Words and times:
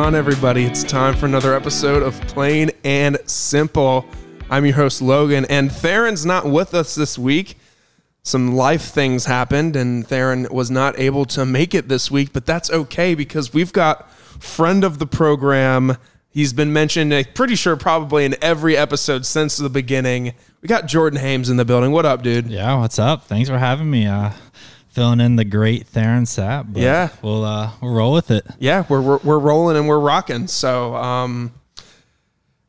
on, 0.00 0.14
everybody? 0.14 0.64
It's 0.64 0.82
time 0.82 1.14
for 1.14 1.26
another 1.26 1.54
episode 1.54 2.02
of 2.02 2.18
Plain 2.22 2.70
and 2.84 3.18
Simple. 3.26 4.06
I'm 4.48 4.64
your 4.64 4.74
host, 4.74 5.02
Logan, 5.02 5.44
and 5.50 5.70
Theron's 5.70 6.24
not 6.24 6.46
with 6.46 6.72
us 6.72 6.94
this 6.94 7.18
week. 7.18 7.58
Some 8.22 8.54
life 8.54 8.80
things 8.80 9.26
happened, 9.26 9.76
and 9.76 10.08
Theron 10.08 10.48
was 10.50 10.70
not 10.70 10.98
able 10.98 11.26
to 11.26 11.44
make 11.44 11.74
it 11.74 11.88
this 11.88 12.10
week, 12.10 12.32
but 12.32 12.46
that's 12.46 12.70
okay 12.70 13.14
because 13.14 13.52
we've 13.52 13.74
got 13.74 14.10
friend 14.10 14.84
of 14.84 14.98
the 15.00 15.06
program. 15.06 15.98
He's 16.30 16.54
been 16.54 16.72
mentioned, 16.72 17.12
I'm 17.12 17.26
pretty 17.34 17.54
sure, 17.54 17.76
probably 17.76 18.24
in 18.24 18.36
every 18.40 18.78
episode 18.78 19.26
since 19.26 19.58
the 19.58 19.68
beginning. 19.68 20.32
We 20.62 20.66
got 20.66 20.86
Jordan 20.86 21.20
Hames 21.20 21.50
in 21.50 21.58
the 21.58 21.66
building. 21.66 21.92
What 21.92 22.06
up, 22.06 22.22
dude? 22.22 22.46
Yeah, 22.46 22.78
what's 22.78 22.98
up? 22.98 23.24
Thanks 23.24 23.50
for 23.50 23.58
having 23.58 23.90
me. 23.90 24.06
Uh, 24.06 24.30
filling 24.90 25.20
in 25.20 25.36
the 25.36 25.44
great 25.44 25.86
Theron 25.86 26.24
Sapp. 26.24 26.72
but 26.72 26.82
Yeah. 26.82 27.08
we'll 27.22 27.44
uh, 27.44 27.70
we'll 27.80 27.92
roll 27.94 28.12
with 28.12 28.30
it. 28.30 28.46
yeah, 28.58 28.84
we're, 28.88 29.00
we're, 29.00 29.18
we're 29.18 29.38
rolling 29.38 29.76
and 29.76 29.88
we're 29.88 29.98
rocking. 30.00 30.46
So, 30.48 30.94
um, 30.96 31.52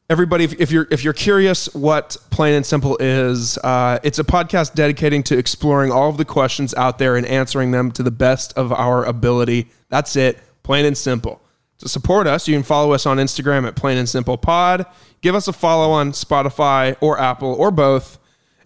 everybody, 0.09 0.43
if, 0.43 0.59
if 0.59 0.71
you're 0.71 0.87
if 0.91 1.03
you're 1.03 1.13
curious 1.13 1.73
what 1.73 2.17
Plain 2.29 2.53
and 2.55 2.65
Simple 2.65 2.97
is, 2.99 3.57
uh, 3.59 3.99
it's 4.03 4.19
a 4.19 4.23
podcast 4.23 4.73
dedicating 4.75 5.23
to 5.23 5.37
exploring 5.37 5.91
all 5.91 6.09
of 6.09 6.17
the 6.17 6.25
questions 6.25 6.73
out 6.75 6.97
there 6.99 7.15
and 7.17 7.25
answering 7.25 7.71
them 7.71 7.91
to 7.93 8.03
the 8.03 8.11
best 8.11 8.53
of 8.57 8.71
our 8.71 9.03
ability. 9.05 9.67
That's 9.89 10.15
it, 10.15 10.39
plain 10.63 10.85
and 10.85 10.97
simple. 10.97 11.41
To 11.79 11.89
support 11.89 12.27
us, 12.27 12.47
you 12.47 12.53
can 12.55 12.61
follow 12.63 12.93
us 12.93 13.07
on 13.07 13.17
Instagram 13.17 13.65
at 13.67 13.75
Plain 13.75 13.97
and 13.97 14.07
Simple 14.07 14.37
Pod. 14.37 14.85
Give 15.21 15.33
us 15.33 15.47
a 15.47 15.53
follow 15.53 15.89
on 15.91 16.11
Spotify 16.11 16.95
or 17.01 17.19
Apple 17.19 17.53
or 17.55 17.71
both. 17.71 18.19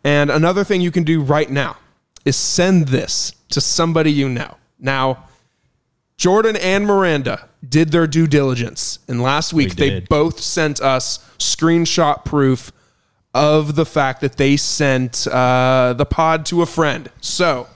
And 0.04 0.30
another 0.30 0.64
thing 0.66 0.82
you 0.82 0.92
can 0.92 1.04
do 1.06 1.22
right 1.22 1.50
now 1.50 1.78
is 2.26 2.36
send 2.36 2.88
this 2.88 3.34
to 3.50 3.62
somebody 3.62 4.12
you 4.12 4.28
know. 4.28 4.58
Now, 4.80 5.26
Jordan 6.18 6.56
and 6.58 6.86
Miranda 6.86 7.48
did 7.68 7.92
their 7.92 8.08
due 8.08 8.28
diligence. 8.28 9.00
And 9.08 9.22
last 9.22 9.54
week, 9.54 9.70
We 9.70 9.76
they 9.76 10.00
both 10.02 10.40
sent 10.40 10.82
us 10.82 11.20
screenshot 11.38 12.26
proof 12.26 12.72
of 13.34 13.76
the 13.76 13.86
fact 13.86 14.22
that 14.22 14.38
they 14.38 14.56
sent 14.58 15.28
uh, 15.28 15.94
the 15.98 16.06
pod 16.06 16.46
to 16.48 16.62
a 16.62 16.66
friend. 16.66 17.10
So 17.22 17.68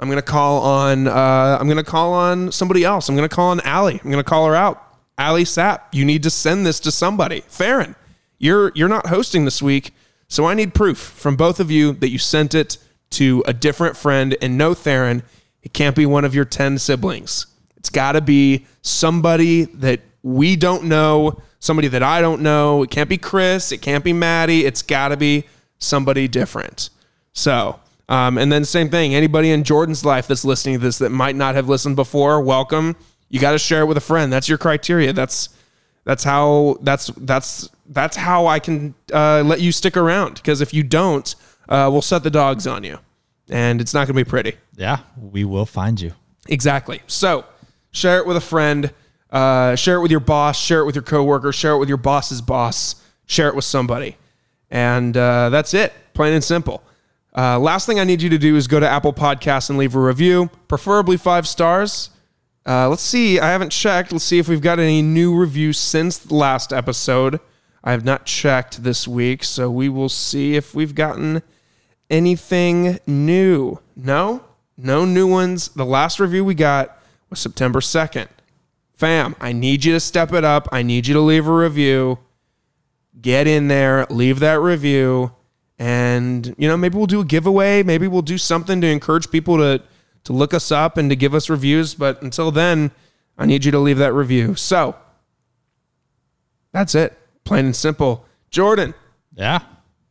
I'm 0.00 0.08
gonna 0.08 0.22
call 0.22 0.62
on 0.62 1.06
uh, 1.06 1.58
I'm 1.60 1.68
gonna 1.68 1.84
call 1.84 2.12
on 2.12 2.50
somebody 2.50 2.84
else. 2.84 3.08
I'm 3.08 3.14
gonna 3.14 3.28
call 3.28 3.50
on 3.50 3.60
Allie. 3.60 4.00
I'm 4.02 4.10
gonna 4.10 4.24
call 4.24 4.46
her 4.46 4.54
out. 4.54 4.82
Allie 5.18 5.44
Sapp, 5.44 5.80
you 5.92 6.04
need 6.04 6.22
to 6.24 6.30
send 6.30 6.66
this 6.66 6.80
to 6.80 6.90
somebody. 6.90 7.40
Theron, 7.48 7.94
you're 8.38 8.72
you're 8.74 8.88
not 8.88 9.06
hosting 9.08 9.44
this 9.44 9.62
week, 9.62 9.92
so 10.28 10.46
I 10.46 10.54
need 10.54 10.74
proof 10.74 10.98
from 10.98 11.36
both 11.36 11.60
of 11.60 11.70
you 11.70 11.92
that 11.94 12.10
you 12.10 12.18
sent 12.18 12.54
it 12.54 12.78
to 13.10 13.42
a 13.46 13.52
different 13.52 13.96
friend. 13.96 14.36
And 14.40 14.58
no, 14.58 14.74
Theron, 14.74 15.22
it 15.62 15.72
can't 15.72 15.96
be 15.96 16.06
one 16.06 16.24
of 16.24 16.34
your 16.34 16.44
ten 16.44 16.78
siblings. 16.78 17.46
It's 17.76 17.90
got 17.90 18.12
to 18.12 18.20
be 18.20 18.66
somebody 18.82 19.64
that 19.64 20.00
we 20.22 20.56
don't 20.56 20.84
know, 20.84 21.40
somebody 21.60 21.88
that 21.88 22.02
I 22.02 22.20
don't 22.20 22.42
know. 22.42 22.82
It 22.82 22.90
can't 22.90 23.08
be 23.08 23.18
Chris. 23.18 23.70
It 23.70 23.78
can't 23.78 24.02
be 24.02 24.12
Maddie. 24.12 24.64
It's 24.64 24.82
got 24.82 25.08
to 25.08 25.16
be 25.16 25.44
somebody 25.78 26.26
different. 26.26 26.90
So, 27.32 27.78
um, 28.08 28.38
and 28.38 28.50
then 28.50 28.64
same 28.64 28.88
thing. 28.88 29.14
Anybody 29.14 29.50
in 29.50 29.62
Jordan's 29.62 30.04
life 30.04 30.26
that's 30.26 30.44
listening 30.44 30.78
to 30.78 30.84
this 30.84 30.98
that 30.98 31.10
might 31.10 31.36
not 31.36 31.54
have 31.54 31.68
listened 31.68 31.96
before, 31.96 32.40
welcome. 32.40 32.96
You 33.28 33.40
got 33.40 33.52
to 33.52 33.58
share 33.58 33.82
it 33.82 33.86
with 33.86 33.96
a 33.96 34.00
friend. 34.00 34.32
That's 34.32 34.48
your 34.48 34.58
criteria. 34.58 35.12
That's 35.12 35.50
that's 36.04 36.24
how 36.24 36.78
that's 36.82 37.08
that's 37.18 37.68
that's 37.88 38.16
how 38.16 38.46
I 38.46 38.58
can 38.58 38.94
uh, 39.12 39.42
let 39.44 39.60
you 39.60 39.72
stick 39.72 39.96
around. 39.96 40.34
Because 40.34 40.60
if 40.60 40.72
you 40.72 40.82
don't, 40.82 41.34
uh, 41.68 41.88
we'll 41.90 42.02
set 42.02 42.22
the 42.22 42.30
dogs 42.30 42.66
on 42.66 42.84
you, 42.84 42.98
and 43.48 43.80
it's 43.80 43.94
not 43.94 44.06
going 44.06 44.16
to 44.16 44.24
be 44.24 44.28
pretty. 44.28 44.54
Yeah, 44.76 44.98
we 45.20 45.44
will 45.44 45.66
find 45.66 46.00
you. 46.00 46.12
Exactly. 46.48 47.02
So 47.06 47.44
share 47.90 48.18
it 48.18 48.26
with 48.26 48.36
a 48.36 48.40
friend, 48.40 48.92
uh, 49.30 49.74
share 49.76 49.96
it 49.96 50.02
with 50.02 50.10
your 50.10 50.20
boss, 50.20 50.58
share 50.58 50.80
it 50.80 50.86
with 50.86 50.94
your 50.94 51.02
coworker, 51.02 51.52
share 51.52 51.72
it 51.72 51.78
with 51.78 51.88
your 51.88 51.98
boss's 51.98 52.40
boss, 52.40 53.02
share 53.26 53.48
it 53.48 53.54
with 53.54 53.64
somebody. 53.64 54.16
And 54.70 55.16
uh, 55.16 55.50
that's 55.50 55.74
it, 55.74 55.92
plain 56.14 56.34
and 56.34 56.44
simple. 56.44 56.82
Uh, 57.36 57.58
last 57.58 57.86
thing 57.86 58.00
I 58.00 58.04
need 58.04 58.22
you 58.22 58.30
to 58.30 58.38
do 58.38 58.56
is 58.56 58.66
go 58.66 58.80
to 58.80 58.88
Apple 58.88 59.12
Podcasts 59.12 59.68
and 59.68 59.78
leave 59.78 59.94
a 59.94 60.00
review, 60.00 60.50
preferably 60.68 61.16
five 61.16 61.46
stars. 61.46 62.10
Uh, 62.66 62.88
let's 62.88 63.02
see. 63.02 63.38
I 63.38 63.50
haven't 63.50 63.70
checked. 63.70 64.10
Let's 64.10 64.24
see 64.24 64.38
if 64.38 64.48
we've 64.48 64.60
got 64.60 64.80
any 64.80 65.00
new 65.00 65.36
reviews 65.36 65.78
since 65.78 66.18
the 66.18 66.34
last 66.34 66.72
episode. 66.72 67.38
I 67.84 67.92
have 67.92 68.04
not 68.04 68.26
checked 68.26 68.82
this 68.82 69.06
week, 69.06 69.44
so 69.44 69.70
we 69.70 69.88
will 69.88 70.08
see 70.08 70.56
if 70.56 70.74
we've 70.74 70.94
gotten 70.94 71.42
anything 72.10 72.98
new. 73.06 73.78
No, 73.94 74.44
no 74.76 75.04
new 75.04 75.26
ones. 75.26 75.68
The 75.68 75.84
last 75.84 76.20
review 76.20 76.44
we 76.44 76.54
got 76.54 77.00
was 77.30 77.40
September 77.40 77.80
2nd. 77.80 78.28
Fam, 78.94 79.36
I 79.40 79.52
need 79.52 79.84
you 79.84 79.92
to 79.92 80.00
step 80.00 80.32
it 80.32 80.44
up. 80.44 80.68
I 80.72 80.82
need 80.82 81.06
you 81.06 81.14
to 81.14 81.20
leave 81.20 81.46
a 81.46 81.52
review. 81.54 82.18
Get 83.20 83.46
in 83.46 83.68
there, 83.68 84.06
leave 84.08 84.40
that 84.40 84.60
review, 84.60 85.32
and 85.78 86.54
you 86.58 86.68
know 86.68 86.76
maybe 86.76 86.96
we'll 86.96 87.06
do 87.06 87.20
a 87.20 87.24
giveaway. 87.24 87.82
Maybe 87.82 88.06
we'll 88.08 88.22
do 88.22 88.38
something 88.38 88.80
to 88.80 88.86
encourage 88.86 89.30
people 89.30 89.56
to 89.56 89.82
to 90.24 90.32
look 90.32 90.52
us 90.52 90.70
up 90.70 90.96
and 90.96 91.08
to 91.10 91.16
give 91.16 91.34
us 91.34 91.48
reviews. 91.48 91.94
But 91.94 92.20
until 92.22 92.50
then, 92.50 92.90
I 93.38 93.46
need 93.46 93.64
you 93.64 93.70
to 93.72 93.78
leave 93.78 93.98
that 93.98 94.12
review. 94.12 94.54
So 94.54 94.96
that's 96.72 96.94
it, 96.94 97.18
plain 97.44 97.66
and 97.66 97.76
simple. 97.76 98.24
Jordan, 98.50 98.94
Yeah, 99.34 99.60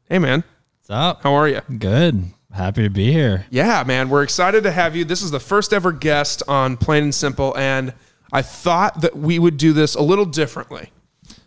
hey 0.09 0.19
man, 0.19 0.43
what's 0.87 0.95
up? 0.95 1.23
how 1.23 1.33
are 1.33 1.47
you? 1.47 1.61
Good. 1.79 2.25
Happy 2.53 2.83
to 2.83 2.89
be 2.89 3.11
here. 3.11 3.45
Yeah, 3.49 3.83
man, 3.85 4.07
we're 4.09 4.23
excited 4.23 4.63
to 4.63 4.71
have 4.71 4.95
you. 4.95 5.03
This 5.03 5.21
is 5.21 5.31
the 5.31 5.39
first 5.39 5.73
ever 5.73 5.91
guest 5.91 6.43
on 6.47 6.77
Plain 6.77 7.03
and 7.03 7.15
Simple, 7.15 7.57
and 7.57 7.93
I 8.31 8.41
thought 8.43 9.01
that 9.01 9.15
we 9.17 9.39
would 9.39 9.57
do 9.57 9.73
this 9.73 9.95
a 9.95 10.01
little 10.01 10.25
differently. 10.25 10.91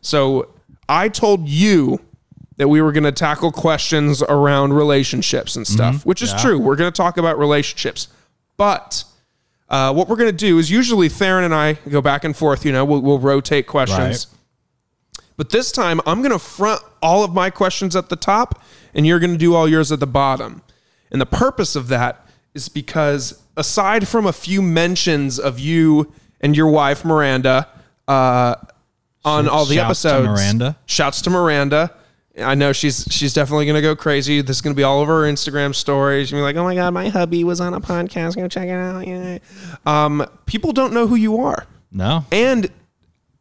So 0.01 0.51
I 0.89 1.09
told 1.09 1.49
you 1.49 2.01
that 2.57 2.69
we 2.69 2.83
were 2.83 2.91
going 2.93 3.05
to 3.05 3.13
tackle 3.13 3.53
questions 3.53 4.23
around 4.23 4.73
relationships 4.75 5.55
and 5.55 5.67
stuff, 5.67 6.05
which 6.05 6.21
is 6.21 6.33
Yeah. 6.33 6.39
true. 6.39 6.59
We're 6.59 6.77
going 6.77 6.93
to 6.93 6.97
talk 6.97 7.17
about 7.17 7.39
relationships, 7.39 8.09
but 8.57 9.05
uh, 9.71 9.93
what 9.95 10.09
we're 10.09 10.17
going 10.17 10.31
to 10.31 10.37
do 10.37 10.59
is 10.59 10.71
usually 10.71 11.09
Theron 11.09 11.45
and 11.45 11.55
I 11.55 11.75
go 11.89 12.03
back 12.03 12.25
and 12.25 12.37
forth. 12.37 12.65
You 12.67 12.73
know, 12.73 12.85
we'll, 12.85 13.01
we'll 13.01 13.19
rotate 13.21 13.67
questions. 13.69 14.27
But 15.37 15.51
this 15.51 15.71
time, 15.71 16.01
I'm 16.05 16.21
going 16.21 16.33
to 16.33 16.39
front 16.39 16.83
all 17.01 17.23
of 17.23 17.33
my 17.33 17.49
questions 17.49 17.95
at 17.95 18.09
the 18.09 18.17
top, 18.17 18.61
and 18.95 19.07
you're 19.07 19.19
going 19.19 19.33
to 19.33 19.39
do 19.39 19.55
all 19.55 19.69
yours 19.69 19.93
at 19.93 20.01
the 20.01 20.07
bottom. 20.07 20.63
And 21.11 21.21
the 21.21 21.27
purpose 21.27 21.77
of 21.77 21.89
that 21.89 22.27
is 22.55 22.69
because 22.69 23.43
aside 23.57 24.07
from 24.09 24.27
a 24.27 24.33
few 24.33 24.61
mentions 24.63 25.39
of 25.39 25.59
you 25.59 26.13
and 26.41 26.57
your 26.57 26.69
wife 26.69 27.05
Miranda 27.05 27.69
uh, 28.07 28.55
on 29.25 29.49
all 29.49 29.65
the 29.65 29.75
Shouts 29.77 30.03
to 30.03 30.23
Miranda. 30.23 30.77
shouts 30.87 31.23
to 31.23 31.31
Miranda. 31.31 31.95
I 32.41 32.55
know 32.55 32.73
she's 32.73 33.05
she's 33.11 33.35
definitely 33.35 33.65
going 33.67 33.75
to 33.75 33.83
go 33.83 33.97
crazy. 33.97 34.41
This 34.43 34.59
is 34.59 34.61
going 34.63 34.73
to 34.75 34.77
be 34.79 34.85
all 34.85 35.01
over 35.01 35.25
her 35.25 35.33
Instagram 35.33 35.75
stories. 35.75 36.31
You're 36.31 36.41
like, 36.43 36.55
oh 36.57 36.63
my 36.63 36.75
god, 36.77 36.95
my 36.95 37.09
hubby 37.09 37.43
was 37.43 37.61
on 37.61 37.75
a 37.75 37.81
podcast. 37.81 38.37
Go 38.37 38.47
check 38.47 38.69
it 38.69 38.73
out. 38.73 39.07
Yeah. 39.07 39.39
Um, 39.85 40.25
people 40.47 40.73
don't 40.73 40.93
know 40.93 41.09
who 41.09 41.17
you 41.17 41.39
are, 41.39 41.67
No. 41.91 42.25
and 42.31 42.71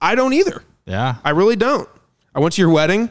I 0.02 0.16
don't 0.16 0.34
either. 0.34 0.64
Yeah. 0.86 1.16
I 1.24 1.30
really 1.30 1.56
don't. 1.56 1.88
I 2.34 2.40
went 2.40 2.56
to 2.56 2.62
your 2.62 2.72
wedding. 2.72 3.10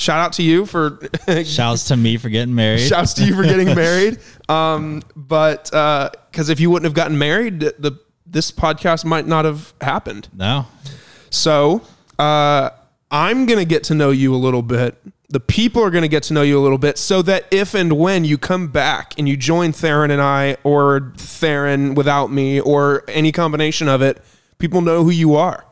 Shout 0.00 0.18
out 0.18 0.32
to 0.34 0.42
you 0.42 0.64
for 0.64 0.98
Shouts 1.44 1.88
to 1.88 1.96
me 1.96 2.16
for 2.16 2.30
getting 2.30 2.54
married. 2.54 2.80
shouts 2.80 3.12
to 3.14 3.24
you 3.26 3.34
for 3.34 3.42
getting 3.42 3.74
married. 3.74 4.18
Um, 4.48 5.02
but 5.14 5.64
because 5.64 6.48
if 6.48 6.58
you 6.58 6.70
wouldn't 6.70 6.84
have 6.86 6.94
gotten 6.94 7.18
married, 7.18 7.60
the, 7.60 7.74
the 7.78 7.92
this 8.24 8.50
podcast 8.50 9.04
might 9.04 9.26
not 9.26 9.44
have 9.44 9.74
happened. 9.82 10.28
no. 10.34 10.66
So 11.28 11.82
uh, 12.18 12.70
I'm 13.10 13.44
gonna 13.44 13.66
get 13.66 13.84
to 13.84 13.94
know 13.94 14.10
you 14.10 14.34
a 14.34 14.38
little 14.38 14.62
bit. 14.62 14.96
The 15.28 15.38
people 15.38 15.82
are 15.82 15.90
gonna 15.90 16.08
get 16.08 16.22
to 16.24 16.32
know 16.32 16.40
you 16.42 16.58
a 16.58 16.62
little 16.62 16.78
bit, 16.78 16.96
so 16.96 17.20
that 17.22 17.44
if 17.50 17.74
and 17.74 17.92
when 17.92 18.24
you 18.24 18.38
come 18.38 18.68
back 18.68 19.12
and 19.18 19.28
you 19.28 19.36
join 19.36 19.72
Theron 19.72 20.10
and 20.10 20.22
I, 20.22 20.56
or 20.64 21.12
Theron 21.18 21.94
without 21.94 22.32
me, 22.32 22.58
or 22.58 23.04
any 23.06 23.32
combination 23.32 23.86
of 23.86 24.00
it, 24.00 24.22
people 24.58 24.80
know 24.80 25.04
who 25.04 25.10
you 25.10 25.34
are, 25.36 25.64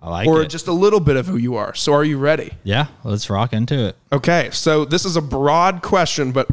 I 0.00 0.10
like 0.10 0.28
or 0.28 0.42
it. 0.42 0.48
just 0.50 0.68
a 0.68 0.72
little 0.72 1.00
bit 1.00 1.16
of 1.16 1.26
who 1.26 1.36
you 1.36 1.56
are. 1.56 1.74
So 1.74 1.92
are 1.92 2.04
you 2.04 2.18
ready? 2.18 2.52
yeah, 2.62 2.86
let's 3.04 3.28
rock 3.30 3.52
into 3.52 3.78
it. 3.86 3.96
Okay, 4.12 4.50
so 4.52 4.84
this 4.84 5.04
is 5.04 5.16
a 5.16 5.22
broad 5.22 5.82
question, 5.82 6.30
but 6.32 6.48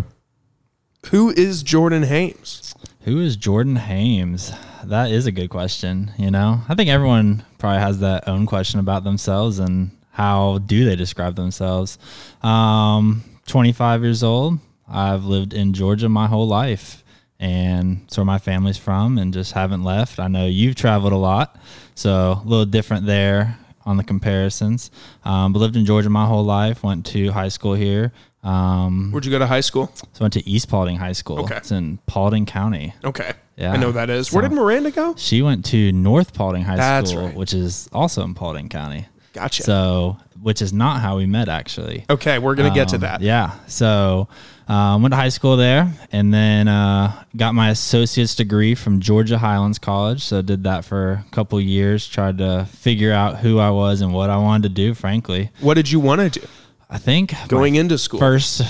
who 1.07 1.29
is 1.29 1.61
Jordan 1.63 2.03
Hames? 2.03 2.73
Who 3.01 3.19
is 3.21 3.35
Jordan 3.35 3.75
Hames? 3.75 4.51
That 4.83 5.11
is 5.11 5.27
a 5.27 5.31
good 5.31 5.49
question. 5.49 6.11
You 6.17 6.31
know, 6.31 6.61
I 6.67 6.73
think 6.75 6.89
everyone 6.89 7.43
probably 7.59 7.79
has 7.81 7.99
that 7.99 8.27
own 8.27 8.45
question 8.47 8.79
about 8.79 9.03
themselves 9.03 9.59
and 9.59 9.91
how 10.11 10.59
do 10.59 10.85
they 10.85 10.95
describe 10.95 11.35
themselves. 11.35 11.99
Um, 12.41 13.23
25 13.47 14.01
years 14.03 14.23
old. 14.23 14.59
I've 14.87 15.25
lived 15.25 15.53
in 15.53 15.73
Georgia 15.73 16.09
my 16.09 16.27
whole 16.27 16.47
life, 16.47 17.03
and 17.39 18.01
it's 18.05 18.17
where 18.17 18.25
my 18.25 18.37
family's 18.37 18.77
from, 18.77 19.17
and 19.17 19.33
just 19.33 19.53
haven't 19.53 19.83
left. 19.83 20.19
I 20.19 20.27
know 20.27 20.45
you've 20.45 20.75
traveled 20.75 21.13
a 21.13 21.17
lot, 21.17 21.57
so 21.95 22.41
a 22.43 22.47
little 22.47 22.65
different 22.65 23.05
there 23.07 23.57
on 23.85 23.97
the 23.97 24.03
comparisons. 24.03 24.91
Um, 25.23 25.53
but 25.53 25.59
lived 25.59 25.75
in 25.75 25.85
Georgia 25.85 26.09
my 26.09 26.25
whole 26.25 26.43
life. 26.43 26.83
Went 26.83 27.05
to 27.07 27.31
high 27.31 27.49
school 27.49 27.73
here. 27.73 28.11
Um, 28.43 29.11
Where'd 29.11 29.25
you 29.25 29.31
go 29.31 29.39
to 29.39 29.47
high 29.47 29.61
school? 29.61 29.89
so 29.95 30.05
I 30.21 30.23
went 30.25 30.33
to 30.33 30.47
East 30.47 30.69
Paulding 30.69 30.97
High 30.97 31.13
School. 31.13 31.39
Okay. 31.39 31.57
It's 31.57 31.71
in 31.71 31.97
Paulding 32.05 32.45
County. 32.45 32.93
Okay. 33.03 33.33
Yeah. 33.57 33.71
I 33.71 33.77
know 33.77 33.91
that 33.91 34.09
is. 34.11 34.31
Where 34.31 34.43
So- 34.43 34.49
did 34.49 34.55
Miranda 34.55 34.91
go? 34.91 35.15
She 35.17 35.41
went 35.41 35.65
to 35.65 35.91
North 35.91 36.33
Paulding 36.33 36.61
High 36.63 36.75
That's 36.75 37.09
School, 37.09 37.25
right. 37.25 37.35
which 37.35 37.53
is 37.53 37.89
also 37.91 38.23
in 38.23 38.35
Paulding 38.35 38.69
County. 38.69 39.07
Gotcha. 39.33 39.63
So, 39.63 40.17
which 40.41 40.61
is 40.61 40.71
not 40.73 41.01
how 41.01 41.17
we 41.17 41.25
met 41.25 41.47
actually. 41.49 42.05
okay, 42.09 42.39
we're 42.39 42.55
gonna 42.55 42.73
get 42.73 42.89
to 42.89 42.95
Um, 42.95 43.01
that. 43.01 43.21
Yeah. 43.21 43.51
So, 43.67 44.27
um, 44.67 45.01
went 45.03 45.11
to 45.13 45.15
high 45.17 45.29
school 45.29 45.57
there, 45.57 45.91
and 46.11 46.33
then 46.33 46.67
uh, 46.67 47.23
got 47.37 47.53
my 47.55 47.69
associate's 47.69 48.33
degree 48.35 48.73
from 48.75 48.99
Georgia 48.99 49.37
Highlands 49.37 49.77
College. 49.79 50.23
So, 50.23 50.41
did 50.41 50.63
that 50.63 50.85
for 50.85 51.11
a 51.11 51.25
couple 51.31 51.59
years. 51.61 52.07
Tried 52.07 52.37
to 52.39 52.65
figure 52.71 53.13
out 53.13 53.37
who 53.37 53.59
I 53.59 53.69
was 53.69 54.01
and 54.01 54.13
what 54.13 54.29
I 54.29 54.37
wanted 54.37 54.63
to 54.63 54.69
do. 54.75 54.93
Frankly, 54.93 55.51
What 55.61 55.75
did 55.75 55.91
you 55.91 55.99
want 55.99 56.21
to 56.33 56.39
do 56.39 56.47
I 56.89 56.97
think 56.97 57.33
going 57.47 57.75
into 57.75 57.97
school? 57.97 58.19
first, 58.19 58.61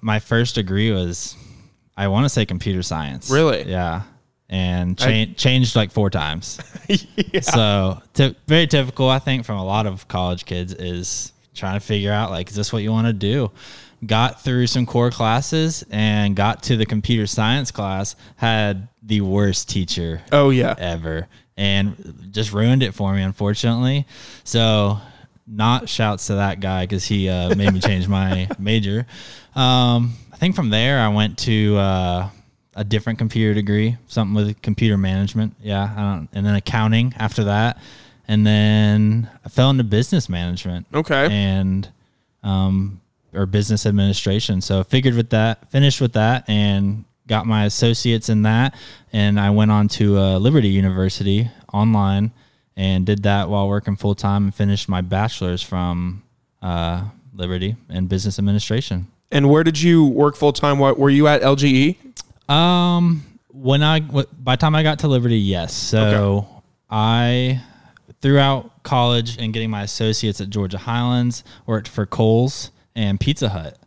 my 0.00 0.18
first 0.20 0.54
degree 0.56 0.90
was, 0.92 1.36
I 1.96 2.08
want 2.08 2.24
to 2.24 2.28
say 2.28 2.44
computer 2.46 2.82
science. 2.82 3.30
Really? 3.30 3.68
Yeah. 3.68 4.02
And 4.52 4.98
cha- 4.98 5.26
changed 5.36 5.76
like 5.76 5.92
four 5.92 6.10
times. 6.10 6.58
So 7.42 8.02
ty- 8.14 8.34
very 8.48 8.66
typical, 8.66 9.08
I 9.08 9.20
think, 9.20 9.44
from 9.44 9.58
a 9.58 9.64
lot 9.64 9.86
of 9.86 10.08
college 10.08 10.44
kids 10.44 10.74
is 10.74 11.32
trying 11.54 11.74
to 11.78 11.80
figure 11.86 12.12
out 12.12 12.30
like, 12.30 12.50
is 12.50 12.56
this 12.56 12.72
what 12.72 12.82
you 12.82 12.90
want 12.90 13.06
to 13.06 13.12
do? 13.12 13.52
Got 14.04 14.42
through 14.42 14.66
some 14.66 14.86
core 14.86 15.10
classes 15.12 15.84
and 15.90 16.34
got 16.34 16.64
to 16.64 16.76
the 16.76 16.84
computer 16.86 17.26
science 17.28 17.70
class. 17.70 18.16
Had 18.36 18.88
the 19.02 19.20
worst 19.20 19.68
teacher 19.68 20.22
Oh 20.32 20.50
yeah. 20.50 20.74
ever, 20.78 21.28
and 21.56 22.28
just 22.32 22.52
ruined 22.52 22.82
it 22.82 22.92
for 22.94 23.14
me, 23.14 23.22
unfortunately. 23.22 24.06
So. 24.44 24.98
Not 25.52 25.88
shouts 25.88 26.28
to 26.28 26.34
that 26.36 26.60
guy 26.60 26.84
because 26.84 27.04
he 27.04 27.28
uh, 27.28 27.52
made 27.56 27.72
me 27.74 27.80
change 27.80 28.06
my 28.06 28.46
major. 28.60 29.04
Um, 29.56 30.12
I 30.32 30.36
think 30.36 30.54
from 30.54 30.70
there 30.70 31.00
I 31.00 31.08
went 31.08 31.38
to 31.38 31.76
uh, 31.76 32.28
a 32.80 32.84
different 32.84 33.18
computer 33.18 33.52
degree, 33.52 33.98
something 34.06 34.34
with 34.34 34.62
computer 34.62 34.96
management. 34.96 35.54
Yeah, 35.60 35.92
I 35.94 36.00
don't, 36.00 36.28
and 36.32 36.46
then 36.46 36.54
accounting 36.54 37.12
after 37.18 37.44
that, 37.44 37.78
and 38.26 38.46
then 38.46 39.28
I 39.44 39.50
fell 39.50 39.68
into 39.68 39.84
business 39.84 40.30
management. 40.30 40.86
Okay. 40.94 41.28
and 41.30 41.86
um, 42.42 43.02
or 43.34 43.44
business 43.44 43.84
administration. 43.84 44.62
So 44.62 44.82
figured 44.82 45.14
with 45.14 45.28
that, 45.28 45.70
finished 45.70 46.00
with 46.00 46.14
that, 46.14 46.48
and 46.48 47.04
got 47.26 47.46
my 47.46 47.66
associates 47.66 48.30
in 48.30 48.42
that, 48.42 48.74
and 49.12 49.38
I 49.38 49.50
went 49.50 49.70
on 49.70 49.88
to 49.88 50.16
uh, 50.16 50.38
Liberty 50.38 50.68
University 50.68 51.50
online 51.74 52.32
and 52.76 53.04
did 53.04 53.24
that 53.24 53.50
while 53.50 53.68
working 53.68 53.94
full 53.94 54.14
time 54.14 54.44
and 54.44 54.54
finished 54.54 54.88
my 54.88 55.02
bachelor's 55.02 55.62
from 55.62 56.22
uh, 56.62 57.04
Liberty 57.34 57.76
in 57.90 58.06
business 58.06 58.38
administration. 58.38 59.08
And 59.30 59.50
where 59.50 59.64
did 59.64 59.80
you 59.82 60.06
work 60.06 60.34
full 60.34 60.54
time? 60.54 60.78
What 60.78 60.98
were 60.98 61.10
you 61.10 61.26
at 61.28 61.42
LGE? 61.42 61.96
Um, 62.50 63.24
when 63.48 63.82
I 63.82 64.00
by 64.00 64.22
the 64.54 64.56
time 64.56 64.74
I 64.74 64.82
got 64.82 65.00
to 65.00 65.08
Liberty, 65.08 65.38
yes. 65.38 65.72
So 65.74 66.46
I 66.90 67.60
throughout 68.20 68.82
college 68.82 69.38
and 69.38 69.52
getting 69.52 69.70
my 69.70 69.82
associates 69.82 70.40
at 70.40 70.50
Georgia 70.50 70.78
Highlands 70.78 71.42
worked 71.66 71.88
for 71.88 72.06
Kohl's 72.06 72.70
and 72.94 73.18
Pizza 73.20 73.48
Hut, 73.50 73.78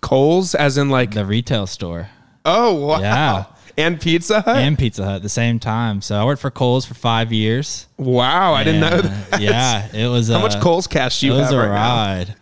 Kohl's, 0.00 0.54
as 0.54 0.78
in 0.78 0.88
like 0.88 1.12
the 1.12 1.24
retail 1.26 1.66
store, 1.66 2.08
oh 2.44 2.74
wow, 2.74 3.00
Yeah. 3.00 3.44
and 3.76 4.00
Pizza 4.00 4.40
Hut. 4.42 4.56
and 4.56 4.78
Pizza 4.78 5.04
Hut 5.04 5.16
at 5.16 5.22
the 5.22 5.28
same 5.28 5.58
time. 5.58 6.00
So 6.00 6.16
I 6.16 6.24
worked 6.24 6.40
for 6.40 6.50
Kohl's 6.50 6.84
for 6.86 6.94
five 6.94 7.32
years. 7.32 7.86
wow, 7.96 8.54
I 8.54 8.64
didn't 8.64 8.80
know 8.80 9.00
that. 9.00 9.40
Yeah, 9.40 9.88
it 9.94 10.08
was. 10.08 10.30
A 10.30 10.34
how 10.38 10.42
much 10.42 10.60
Kohl's 10.60 10.86
cash 10.86 11.20
do 11.20 11.26
It 11.26 11.30
you 11.30 11.36
was 11.40 11.50
have 11.50 11.58
a 11.58 11.68
right 11.68 12.26
ride. 12.26 12.34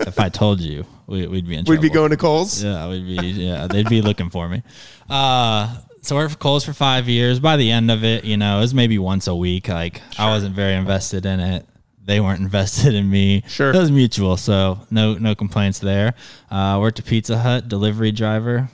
if 0.00 0.18
I 0.20 0.28
told 0.28 0.60
you, 0.60 0.84
we, 1.10 1.26
we'd 1.26 1.46
be 1.46 1.56
in 1.56 1.64
We'd 1.64 1.80
be 1.80 1.90
going 1.90 2.10
to 2.10 2.16
Kohl's. 2.16 2.62
Yeah, 2.62 2.88
we'd 2.88 3.04
be. 3.04 3.26
Yeah, 3.26 3.66
they'd 3.66 3.88
be 3.88 4.00
looking 4.00 4.30
for 4.30 4.48
me. 4.48 4.62
Uh, 5.10 5.76
so 6.02 6.16
I 6.16 6.20
worked 6.20 6.34
for 6.34 6.38
Kohl's 6.38 6.64
for 6.64 6.72
five 6.72 7.08
years. 7.08 7.40
By 7.40 7.56
the 7.56 7.68
end 7.72 7.90
of 7.90 8.04
it, 8.04 8.24
you 8.24 8.36
know, 8.36 8.58
it 8.58 8.60
was 8.60 8.72
maybe 8.72 8.96
once 8.96 9.26
a 9.26 9.34
week. 9.34 9.66
Like 9.66 10.02
I 10.16 10.30
wasn't 10.30 10.54
very 10.54 10.74
invested 10.74 11.26
in 11.26 11.40
it. 11.40 11.66
They 12.04 12.20
weren't 12.20 12.38
invested 12.48 12.94
in 12.94 13.10
me. 13.10 13.42
Sure. 13.48 13.70
it 13.70 13.76
was 13.76 13.90
mutual. 13.90 14.36
So 14.36 14.78
no, 14.88 15.14
no 15.14 15.34
complaints 15.34 15.80
there. 15.80 16.14
Uh, 16.48 16.78
worked 16.80 17.00
at 17.00 17.06
Pizza 17.06 17.38
Hut, 17.38 17.68
delivery 17.68 18.12
driver. 18.12 18.68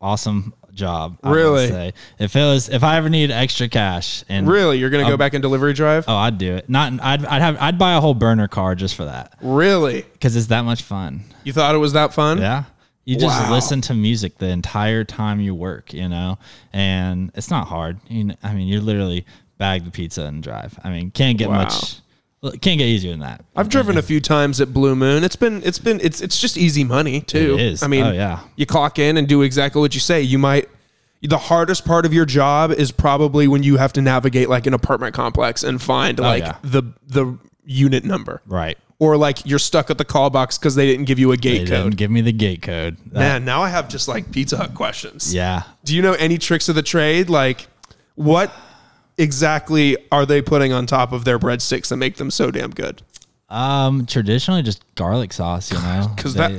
Awesome 0.00 0.54
job. 0.74 1.18
I 1.22 1.30
Really? 1.30 1.68
say. 1.68 1.92
If 2.18 2.34
it 2.36 2.40
was, 2.42 2.68
if 2.68 2.82
I 2.84 2.96
ever 2.96 3.08
need 3.08 3.30
extra 3.30 3.68
cash, 3.68 4.24
and 4.28 4.46
Really, 4.48 4.78
you're 4.78 4.90
gonna 4.90 5.08
go 5.08 5.16
back 5.16 5.34
and 5.34 5.40
delivery 5.42 5.72
drive? 5.72 6.04
oh, 6.08 6.16
I'd 6.16 6.38
do 6.38 6.54
it. 6.56 6.68
Not, 6.68 6.92
I'd, 7.02 7.24
I'd 7.24 7.42
have, 7.42 7.56
I'd 7.60 7.78
buy 7.78 7.94
a 7.94 8.00
whole 8.00 8.14
burner 8.14 8.48
car 8.48 8.74
just 8.74 8.94
for 8.94 9.04
that 9.04 9.34
Really? 9.40 10.02
because 10.12 10.36
it's 10.36 10.46
that 10.48 10.62
much 10.62 10.82
fun. 10.82 11.22
You 11.44 11.52
thought 11.52 11.74
it 11.74 11.78
was 11.78 11.92
that 11.94 12.12
fun? 12.12 12.38
Yeah. 12.38 12.64
You 13.06 13.16
just 13.16 13.38
Wow. 13.38 13.52
listen 13.52 13.80
to 13.82 13.94
music 13.94 14.38
the 14.38 14.48
entire 14.48 15.04
time 15.04 15.38
you 15.40 15.54
work, 15.54 15.92
you 15.92 16.08
know, 16.08 16.38
and 16.72 17.30
it's 17.34 17.50
not 17.50 17.68
hard. 17.68 17.98
You 18.08 18.24
know, 18.24 18.34
I 18.42 18.54
mean, 18.54 18.66
you 18.66 18.80
literally 18.80 19.26
bag 19.58 19.84
the 19.84 19.90
pizza 19.90 20.22
and 20.22 20.42
drive. 20.42 20.78
I 20.82 20.88
mean, 20.90 21.10
can't 21.10 21.36
get 21.38 21.50
Wow. 21.50 21.64
much, 21.64 21.96
well, 22.44 22.52
can't 22.52 22.78
get 22.78 22.84
easier 22.86 23.10
than 23.10 23.20
that. 23.20 23.44
I've 23.56 23.68
driven 23.68 23.96
a 23.98 24.02
few 24.02 24.20
times 24.20 24.60
at 24.60 24.72
Blue 24.72 24.94
Moon. 24.94 25.24
It's 25.24 25.34
been 25.36 25.62
it's 25.64 25.78
been 25.78 25.98
it's 26.02 26.20
it's 26.20 26.38
just 26.38 26.56
easy 26.58 26.84
money 26.84 27.20
too. 27.22 27.54
It 27.54 27.60
is. 27.62 27.82
I 27.82 27.86
mean, 27.88 28.04
Oh, 28.04 28.12
yeah. 28.12 28.40
you 28.56 28.66
clock 28.66 28.98
in 28.98 29.16
and 29.16 29.26
do 29.26 29.42
exactly 29.42 29.80
what 29.80 29.94
you 29.94 30.00
say. 30.00 30.20
You 30.20 30.38
might 30.38 30.68
the 31.22 31.38
hardest 31.38 31.86
part 31.86 32.04
of 32.04 32.12
your 32.12 32.26
job 32.26 32.70
is 32.70 32.92
probably 32.92 33.48
when 33.48 33.62
you 33.62 33.78
have 33.78 33.94
to 33.94 34.02
navigate 34.02 34.50
like 34.50 34.66
an 34.66 34.74
apartment 34.74 35.14
complex 35.14 35.62
and 35.64 35.80
find 35.80 36.20
oh, 36.20 36.22
like 36.22 36.42
Oh, 36.42 36.46
yeah. 36.48 36.56
the 36.62 36.82
the 37.06 37.38
unit 37.64 38.04
number. 38.04 38.42
Right. 38.46 38.76
Or 38.98 39.16
like 39.16 39.44
you're 39.46 39.58
stuck 39.58 39.90
at 39.90 39.96
the 39.98 40.04
call 40.04 40.28
box 40.30 40.58
because 40.58 40.74
they 40.74 40.86
didn't 40.86 41.06
give 41.06 41.18
you 41.18 41.32
a 41.32 41.36
They 41.36 41.40
gate 41.40 41.58
didn't 41.66 41.82
code. 41.84 41.96
give 41.96 42.10
me 42.10 42.20
the 42.20 42.32
gate 42.32 42.60
code. 42.60 42.98
That- 43.06 43.18
Man, 43.18 43.44
now 43.46 43.62
I 43.62 43.70
have 43.70 43.88
just 43.88 44.06
like 44.06 44.30
Pizza 44.32 44.56
Hut 44.58 44.74
questions. 44.74 45.34
yeah. 45.34 45.62
Do 45.82 45.96
you 45.96 46.02
know 46.02 46.12
any 46.12 46.36
tricks 46.38 46.68
of 46.68 46.74
the 46.74 46.82
trade? 46.82 47.28
Like, 47.30 47.66
what 48.16 48.52
exactly 49.18 49.96
are 50.12 50.26
they 50.26 50.42
putting 50.42 50.72
on 50.72 50.86
top 50.86 51.12
of 51.12 51.24
their 51.24 51.38
breadsticks 51.38 51.88
that 51.88 51.96
make 51.96 52.16
them 52.16 52.30
so 52.30 52.50
damn 52.50 52.70
good? 52.70 53.02
Um, 53.48 54.06
traditionally 54.06 54.62
just 54.62 54.82
garlic 54.94 55.32
sauce, 55.32 55.70
you 55.72 55.78
know, 55.78 56.10
because 56.16 56.34
that- 56.34 56.52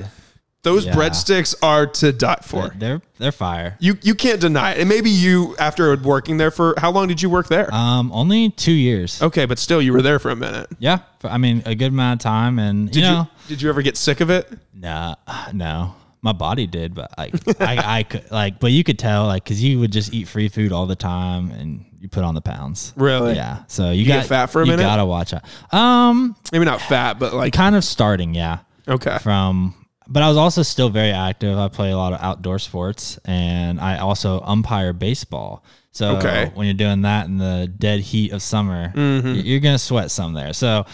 Those 0.63 0.85
Yeah. 0.87 0.95
breadsticks 0.95 1.53
are 1.61 1.85
to 1.85 2.11
die 2.11 2.39
for. 2.41 2.71
they're 2.75 2.99
they're 3.19 3.31
fire. 3.31 3.77
You 3.79 3.99
you 4.01 4.15
can't 4.15 4.41
deny 4.41 4.71
it. 4.71 4.79
And 4.79 4.89
maybe 4.89 5.11
you 5.11 5.55
after 5.59 5.95
working 5.95 6.37
there 6.37 6.49
for 6.49 6.73
how 6.79 6.91
long 6.91 7.07
did 7.07 7.21
you 7.21 7.29
work 7.29 7.49
there? 7.49 7.71
Um, 7.71 8.11
only 8.11 8.49
two 8.49 8.71
years. 8.71 9.21
okay, 9.21 9.45
but 9.45 9.59
still 9.59 9.79
you 9.79 9.93
were 9.93 10.01
there 10.01 10.17
for 10.17 10.31
a 10.31 10.35
minute. 10.35 10.67
Yeah, 10.79 10.99
I 11.23 11.37
mean 11.37 11.61
a 11.67 11.75
good 11.75 11.89
amount 11.91 12.19
of 12.21 12.23
time, 12.23 12.57
and 12.57 12.87
Did 12.89 12.95
you 12.95 13.01
you, 13.03 13.07
know, 13.11 13.27
did 13.47 13.61
you 13.61 13.69
ever 13.69 13.83
get 13.83 13.95
sick 13.95 14.21
of 14.21 14.31
it? 14.31 14.51
Nah, 14.73 15.15
no. 15.53 15.93
My 16.23 16.31
body 16.33 16.65
did, 16.65 16.95
but 16.95 17.11
like 17.15 17.35
I, 17.61 17.99
I 17.99 18.03
could 18.03 18.31
like, 18.31 18.59
but 18.59 18.71
you 18.71 18.83
could 18.83 18.97
tell 18.97 19.27
like 19.27 19.43
because 19.43 19.63
you 19.63 19.79
would 19.79 19.91
just 19.91 20.15
eat 20.15 20.27
free 20.27 20.49
food 20.49 20.71
all 20.71 20.87
the 20.87 20.95
time 20.95 21.51
and 21.51 21.85
you 22.05 22.09
put 22.09 22.23
on 22.23 22.35
the 22.35 22.41
pounds. 22.41 22.93
Really? 22.95 23.33
Yeah. 23.35 23.63
So 23.67 23.89
you, 23.89 24.05
get 24.05 24.21
got 24.21 24.25
fat 24.27 24.45
for 24.47 24.61
a 24.61 24.65
you 24.65 24.71
minute? 24.71 24.83
gotta 24.83 25.05
watch 25.05 25.33
out. 25.33 25.43
Um, 25.73 26.35
Maybe 26.51 26.63
not 26.65 26.79
fat, 26.81 27.17
but 27.19 27.33
like 27.33 27.51
kind 27.51 27.75
of 27.75 27.83
starting, 27.83 28.35
yeah. 28.35 28.59
okay. 28.87 29.17
From, 29.23 29.73
but 30.07 30.21
I 30.21 30.27
was 30.29 30.37
also 30.37 30.61
still 30.61 30.89
very 30.89 31.11
active. 31.11 31.57
I 31.57 31.67
play 31.67 31.91
a 31.91 31.97
lot 31.97 32.13
of 32.13 32.21
outdoor 32.21 32.59
sports, 32.59 33.17
and 33.25 33.79
I 33.81 33.97
also 33.97 34.39
umpire 34.41 34.93
baseball. 34.93 35.63
So 35.91 36.17
Okay. 36.17 36.51
when 36.53 36.67
you're 36.67 36.75
doing 36.75 37.01
that 37.01 37.25
in 37.25 37.37
the 37.37 37.71
dead 37.75 38.01
heat 38.01 38.31
of 38.33 38.41
summer, 38.43 38.91
Mm-hmm. 38.95 39.33
you're 39.43 39.59
gonna 39.61 39.79
sweat 39.79 40.11
some 40.11 40.33
there. 40.33 40.53
So 40.53 40.85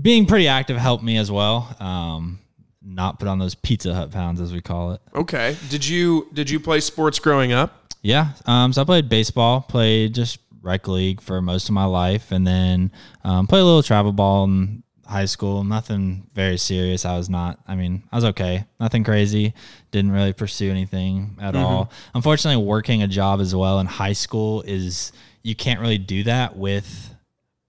being 0.00 0.26
pretty 0.26 0.48
active 0.48 0.76
helped 0.76 1.02
me 1.02 1.16
as 1.16 1.30
well. 1.30 1.74
Um, 1.80 2.40
not 2.82 3.18
put 3.18 3.28
on 3.28 3.38
those 3.38 3.54
Pizza 3.54 3.94
Hut 3.94 4.10
pounds 4.10 4.40
as 4.40 4.52
we 4.52 4.60
call 4.60 4.92
it. 4.92 5.00
Okay. 5.14 5.56
Did 5.70 5.86
you 5.86 6.28
did 6.34 6.50
you 6.50 6.60
play 6.60 6.80
sports 6.80 7.18
growing 7.18 7.52
up? 7.52 7.74
Yeah. 8.02 8.28
Um, 8.46 8.72
so 8.72 8.82
I 8.82 8.84
played 8.84 9.08
baseball, 9.08 9.60
played 9.62 10.14
just 10.14 10.38
rec 10.62 10.88
league 10.88 11.20
for 11.20 11.40
most 11.40 11.68
of 11.68 11.74
my 11.74 11.84
life, 11.84 12.32
and 12.32 12.46
then 12.46 12.92
um, 13.24 13.46
played 13.46 13.60
a 13.60 13.64
little 13.64 13.82
travel 13.82 14.12
ball 14.12 14.44
in 14.44 14.82
high 15.06 15.24
school. 15.24 15.64
Nothing 15.64 16.28
very 16.34 16.58
serious. 16.58 17.04
I 17.04 17.16
was 17.16 17.30
not. 17.30 17.58
I 17.66 17.74
mean, 17.76 18.02
I 18.12 18.16
was 18.16 18.24
okay. 18.26 18.66
Nothing 18.78 19.04
crazy. 19.04 19.54
Didn't 19.90 20.12
really 20.12 20.32
pursue 20.32 20.70
anything 20.70 21.36
at 21.40 21.54
all. 21.56 21.90
Unfortunately, 22.14 22.62
working 22.62 23.02
a 23.02 23.08
job 23.08 23.40
as 23.40 23.54
well 23.54 23.80
in 23.80 23.86
high 23.86 24.12
school 24.12 24.62
is 24.62 25.12
you 25.42 25.54
can't 25.54 25.80
really 25.80 25.98
do 25.98 26.24
that 26.24 26.56
with 26.56 27.14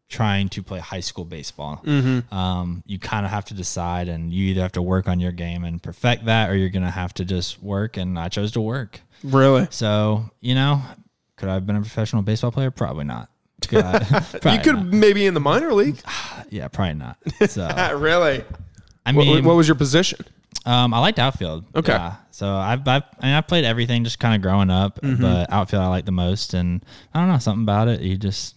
trying 0.09 0.49
to 0.49 0.63
play 0.63 0.79
high 0.79 0.99
school 0.99 1.23
baseball. 1.23 1.83
Um, 2.31 2.83
you 2.87 2.97
kind 2.97 3.25
of 3.25 3.31
have 3.31 3.45
to 3.45 3.53
decide, 3.53 4.09
and 4.09 4.33
you 4.33 4.47
either 4.47 4.61
have 4.61 4.71
to 4.73 4.81
work 4.81 5.07
on 5.07 5.19
your 5.19 5.31
game 5.31 5.63
and 5.63 5.81
perfect 5.81 6.25
that, 6.25 6.49
or 6.49 6.57
you're 6.57 6.69
gonna 6.69 6.89
have 6.91 7.13
to 7.15 7.25
just 7.25 7.61
work. 7.61 7.95
And 7.95 8.17
I 8.19 8.27
chose 8.27 8.51
to 8.53 8.61
work. 8.61 9.01
Really? 9.23 9.67
So, 9.69 10.29
you 10.41 10.55
know, 10.55 10.81
could 11.39 11.49
I 11.49 11.55
have 11.55 11.65
been 11.65 11.75
a 11.77 11.81
professional 11.81 12.21
baseball 12.21 12.51
player? 12.51 12.69
Probably 12.69 13.05
not. 13.05 13.29
Could 13.67 13.83
I? 13.83 13.99
Probably 14.31 14.53
you 14.53 14.59
could 14.59 14.75
not. 14.75 14.85
maybe 14.85 15.25
in 15.25 15.33
the 15.33 15.39
minor 15.41 15.73
league. 15.73 15.97
Yeah, 16.51 16.67
probably 16.69 16.93
not. 16.95 17.17
So, 17.49 17.67
really? 17.97 18.43
I 19.05 19.11
What, 19.11 19.25
mean, 19.25 19.43
what 19.45 19.55
was 19.55 19.67
your 19.67 19.75
position? 19.75 20.25
um, 20.65 20.93
I 20.93 20.99
liked 20.99 21.19
outfield. 21.19 21.65
Okay. 21.75 21.91
Yeah. 21.91 22.15
So 22.31 22.47
I've, 22.55 22.87
I've, 22.87 23.03
I 23.19 23.25
mean, 23.25 23.35
I 23.35 23.41
played 23.41 23.65
everything 23.65 24.03
just 24.03 24.17
kind 24.19 24.35
of 24.35 24.41
growing 24.41 24.69
up, 24.69 24.99
Mm-hmm. 25.01 25.21
but 25.21 25.51
outfield 25.51 25.83
I 25.83 25.87
like 25.87 26.05
the 26.05 26.11
most. 26.11 26.53
And 26.53 26.83
I 27.13 27.19
don't 27.19 27.29
know, 27.29 27.37
something 27.37 27.63
about 27.63 27.87
it. 27.89 28.01
You 28.01 28.17
just 28.17 28.55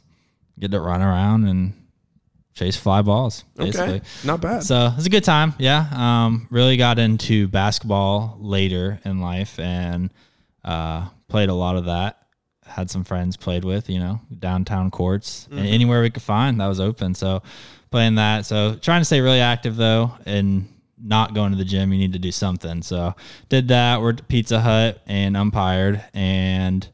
get 0.58 0.70
to 0.70 0.80
run 0.80 1.02
around 1.02 1.46
and 1.48 1.74
chase 2.54 2.76
fly 2.76 3.02
balls, 3.02 3.44
basically. 3.56 3.94
Okay, 3.96 4.02
not 4.24 4.40
bad. 4.40 4.62
So 4.62 4.86
it 4.86 4.96
was 4.96 5.06
a 5.06 5.10
good 5.10 5.24
time. 5.24 5.54
Yeah. 5.58 5.86
Um, 5.92 6.46
really 6.50 6.76
got 6.76 6.98
into 6.98 7.48
basketball 7.48 8.36
later 8.40 9.00
in 9.04 9.20
life 9.20 9.58
and 9.58 10.10
uh, 10.64 11.08
played 11.28 11.48
a 11.50 11.54
lot 11.54 11.76
of 11.76 11.86
that. 11.86 12.21
Had 12.66 12.90
some 12.90 13.04
friends 13.04 13.36
played 13.36 13.64
with, 13.64 13.90
you 13.90 13.98
know, 13.98 14.20
downtown 14.38 14.90
courts 14.90 15.48
and 15.50 15.60
anywhere 15.60 16.00
we 16.00 16.10
could 16.10 16.22
find 16.22 16.60
that 16.60 16.66
was 16.68 16.80
open. 16.80 17.14
So 17.14 17.42
playing 17.90 18.14
that. 18.16 18.46
So 18.46 18.76
trying 18.76 19.00
to 19.00 19.04
stay 19.04 19.20
really 19.20 19.40
active 19.40 19.76
though 19.76 20.12
and 20.24 20.68
not 21.04 21.34
going 21.34 21.50
to 21.52 21.58
the 21.58 21.64
gym. 21.64 21.92
You 21.92 21.98
need 21.98 22.12
to 22.12 22.18
do 22.18 22.30
something. 22.32 22.80
So 22.82 23.14
did 23.48 23.68
that. 23.68 24.00
Worked 24.00 24.20
at 24.20 24.28
Pizza 24.28 24.60
Hut 24.60 25.02
and 25.06 25.36
umpired. 25.36 26.02
And 26.14 26.88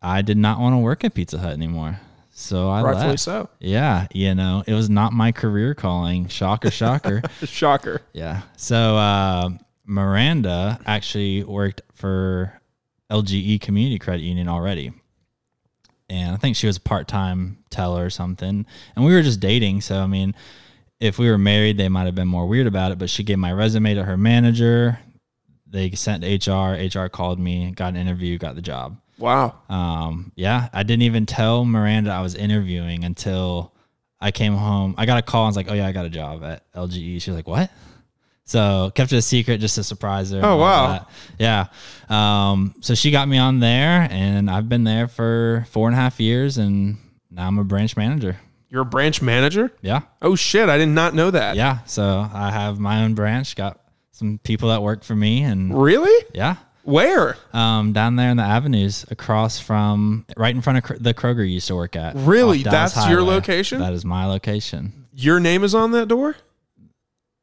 I 0.00 0.22
did 0.22 0.36
not 0.36 0.60
want 0.60 0.74
to 0.74 0.78
work 0.78 1.04
at 1.04 1.14
Pizza 1.14 1.38
Hut 1.38 1.52
anymore. 1.52 2.00
So 2.30 2.68
I 2.68 2.82
Rightfully 2.82 3.08
left. 3.08 3.20
so. 3.20 3.48
Yeah, 3.60 4.06
you 4.12 4.34
know, 4.34 4.62
it 4.66 4.74
was 4.74 4.90
not 4.90 5.12
my 5.14 5.32
career 5.32 5.74
calling. 5.74 6.28
Shocker, 6.28 6.70
shocker. 6.70 7.22
Shocker. 7.44 8.02
yeah. 8.12 8.42
So 8.58 8.96
uh, 8.96 9.48
Miranda 9.86 10.78
actually 10.86 11.42
worked 11.44 11.80
for 11.94 12.60
LGE 13.10 13.60
Community 13.60 13.98
Credit 13.98 14.22
Union 14.22 14.48
already. 14.48 14.92
And 16.08 16.34
I 16.34 16.36
think 16.36 16.56
she 16.56 16.66
was 16.66 16.76
a 16.76 16.80
part 16.80 17.08
time 17.08 17.58
teller 17.70 18.04
or 18.04 18.10
something. 18.10 18.66
And 18.94 19.04
we 19.04 19.12
were 19.12 19.22
just 19.22 19.40
dating. 19.40 19.80
So, 19.80 20.00
I 20.00 20.06
mean, 20.06 20.34
if 21.00 21.18
we 21.18 21.28
were 21.28 21.38
married, 21.38 21.78
they 21.78 21.88
might 21.88 22.04
have 22.04 22.14
been 22.14 22.28
more 22.28 22.46
weird 22.46 22.66
about 22.66 22.92
it. 22.92 22.98
But 22.98 23.10
she 23.10 23.24
gave 23.24 23.38
my 23.38 23.52
resume 23.52 23.94
to 23.94 24.04
her 24.04 24.16
manager. 24.16 25.00
They 25.66 25.90
sent 25.92 26.24
HR. 26.24 26.74
HR 26.74 27.08
called 27.08 27.40
me, 27.40 27.72
got 27.72 27.88
an 27.88 27.96
interview, 27.96 28.38
got 28.38 28.54
the 28.54 28.62
job. 28.62 29.00
Wow. 29.18 29.58
Um, 29.68 30.32
yeah, 30.36 30.68
I 30.72 30.82
didn't 30.82 31.02
even 31.02 31.26
tell 31.26 31.64
Miranda 31.64 32.10
I 32.10 32.20
was 32.20 32.34
interviewing 32.34 33.04
until 33.04 33.72
I 34.20 34.30
came 34.30 34.54
home. 34.54 34.94
I 34.98 35.06
got 35.06 35.18
a 35.18 35.22
call 35.22 35.42
and 35.42 35.46
I 35.46 35.50
was 35.50 35.56
like, 35.56 35.70
"Oh 35.70 35.74
yeah, 35.74 35.86
I 35.86 35.92
got 35.92 36.06
a 36.06 36.10
job 36.10 36.44
at 36.44 36.70
LGE." 36.72 37.20
She 37.22 37.30
was 37.30 37.36
like, 37.36 37.48
"What?" 37.48 37.70
So 38.46 38.90
kept 38.94 39.12
it 39.12 39.16
a 39.16 39.22
secret 39.22 39.60
just 39.60 39.74
to 39.74 39.82
surprise 39.84 40.30
her. 40.30 40.40
Oh, 40.42 40.56
wow. 40.56 40.86
that. 40.88 41.10
Yeah. 41.38 41.66
Um, 42.08 42.74
so 42.80 42.94
she 42.94 43.10
got 43.10 43.28
me 43.28 43.38
on 43.38 43.58
there, 43.60 44.06
and 44.10 44.48
I've 44.50 44.68
been 44.68 44.84
there 44.84 45.08
for 45.08 45.66
four 45.70 45.88
and 45.88 45.96
a 45.96 46.00
half 46.00 46.20
years, 46.20 46.56
and 46.56 46.96
now 47.30 47.48
I'm 47.48 47.58
a 47.58 47.64
branch 47.64 47.96
manager. 47.96 48.36
You're 48.68 48.82
a 48.82 48.86
branch 48.86 49.20
manager? 49.22 49.72
Yeah, 49.82 50.00
Oh 50.22 50.34
shit, 50.36 50.68
I 50.68 50.76
did 50.78 50.88
not 50.88 51.14
know 51.14 51.30
that. 51.30 51.56
yeah. 51.56 51.78
So 51.86 52.28
I 52.32 52.50
have 52.50 52.78
my 52.78 53.02
own 53.04 53.14
branch. 53.14 53.54
Got 53.56 53.80
some 54.12 54.38
people 54.42 54.68
that 54.68 54.82
work 54.82 55.02
for 55.04 55.14
me, 55.16 55.42
and 55.42 55.76
Really? 55.82 56.24
yeah. 56.34 56.56
Where? 56.84 57.36
Um, 57.52 57.92
down 57.92 58.14
there 58.14 58.30
in 58.30 58.36
the 58.36 58.44
avenues 58.44 59.04
across 59.10 59.58
from 59.58 60.24
right 60.36 60.54
in 60.54 60.62
front 60.62 60.78
of 60.78 60.84
Kro- 60.84 60.98
the 60.98 61.14
Kroger 61.14 61.38
you 61.38 61.54
used 61.54 61.66
to 61.66 61.74
work 61.74 61.96
at. 61.96 62.14
Really? 62.14 62.62
That's 62.62 63.08
your 63.08 63.22
location? 63.22 63.80
That 63.80 63.92
is 63.92 64.04
my 64.04 64.24
location. 64.26 64.92
Your 65.12 65.40
name 65.40 65.64
is 65.64 65.74
on 65.74 65.90
that 65.92 66.06
door? 66.06 66.36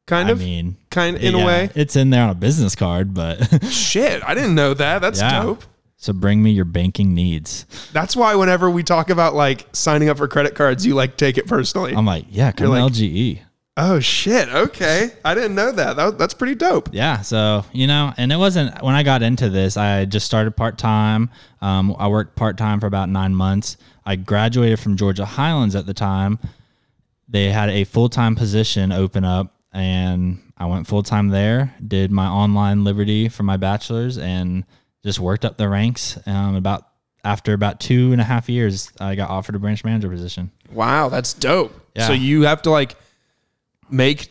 Kind 0.06 0.28
I 0.28 0.32
of? 0.32 0.38
mean, 0.38 0.76
kind 0.90 1.16
in 1.16 1.34
yeah, 1.34 1.42
a 1.42 1.46
way? 1.46 1.70
it's 1.74 1.96
in 1.96 2.10
there 2.10 2.22
on 2.24 2.30
a 2.30 2.34
business 2.34 2.74
card, 2.76 3.14
but 3.14 3.64
Shit, 3.70 4.22
I 4.22 4.34
didn't 4.34 4.54
know 4.54 4.74
that. 4.74 5.00
That's 5.00 5.20
yeah. 5.20 5.42
dope. 5.42 5.64
So 5.96 6.12
bring 6.12 6.42
me 6.42 6.50
your 6.50 6.66
banking 6.66 7.14
needs. 7.14 7.64
That's 7.94 8.14
why 8.14 8.34
whenever 8.34 8.68
we 8.68 8.82
talk 8.82 9.08
about 9.08 9.34
like 9.34 9.66
signing 9.72 10.10
up 10.10 10.18
for 10.18 10.28
credit 10.28 10.54
cards, 10.54 10.84
you 10.84 10.94
like 10.94 11.16
take 11.16 11.38
it 11.38 11.46
personally. 11.46 11.94
I'm 11.94 12.04
like, 12.04 12.26
yeah, 12.28 12.52
come 12.52 12.66
You're 12.66 12.78
like- 12.78 12.92
LGE. 12.92 13.40
oh 13.78 14.00
shit. 14.00 14.50
Okay. 14.50 15.10
I 15.24 15.34
didn't 15.34 15.54
know 15.54 15.72
that. 15.72 15.96
that. 15.96 16.18
That's 16.18 16.34
pretty 16.34 16.54
dope. 16.56 16.90
Yeah, 16.92 17.22
so 17.22 17.64
you 17.72 17.86
know, 17.86 18.12
and 18.18 18.30
it 18.30 18.36
wasn't 18.36 18.82
when 18.82 18.94
I 18.94 19.02
got 19.02 19.22
into 19.22 19.48
this. 19.48 19.78
I 19.78 20.04
just 20.04 20.26
started 20.26 20.54
part 20.54 20.76
time. 20.76 21.30
Um, 21.62 21.96
I 21.98 22.08
worked 22.08 22.36
part 22.36 22.58
time 22.58 22.78
for 22.80 22.86
about 22.86 23.08
nine 23.08 23.34
months. 23.34 23.78
I 24.04 24.16
graduated 24.16 24.80
from 24.80 24.98
Georgia 24.98 25.24
Highlands 25.24 25.74
at 25.74 25.86
the 25.86 25.94
time. 25.94 26.38
They 27.26 27.50
had 27.50 27.70
a 27.70 27.84
full 27.84 28.10
time 28.10 28.36
position 28.36 28.92
open 28.92 29.24
up, 29.24 29.53
and 29.74 30.40
I 30.56 30.66
went 30.66 30.86
full 30.86 31.02
time 31.02 31.28
there. 31.28 31.74
Did 31.86 32.10
my 32.10 32.26
online 32.26 32.84
Liberty 32.84 33.28
for 33.28 33.42
my 33.42 33.56
bachelor's, 33.56 34.16
and 34.16 34.64
just 35.04 35.20
worked 35.20 35.44
up 35.44 35.56
the 35.56 35.68
ranks. 35.68 36.18
Um, 36.26 36.54
about 36.54 36.88
after 37.24 37.52
about 37.52 37.80
two 37.80 38.12
and 38.12 38.20
a 38.20 38.24
half 38.24 38.48
years, 38.48 38.90
I 39.00 39.14
got 39.14 39.30
offered 39.30 39.54
a 39.54 39.58
branch 39.58 39.84
manager 39.84 40.08
position. 40.08 40.50
Wow, 40.70 41.08
that's 41.08 41.34
dope. 41.34 41.74
Yeah. 41.94 42.06
So 42.06 42.12
you 42.12 42.42
have 42.42 42.62
to 42.62 42.70
like 42.70 42.96
make 43.90 44.28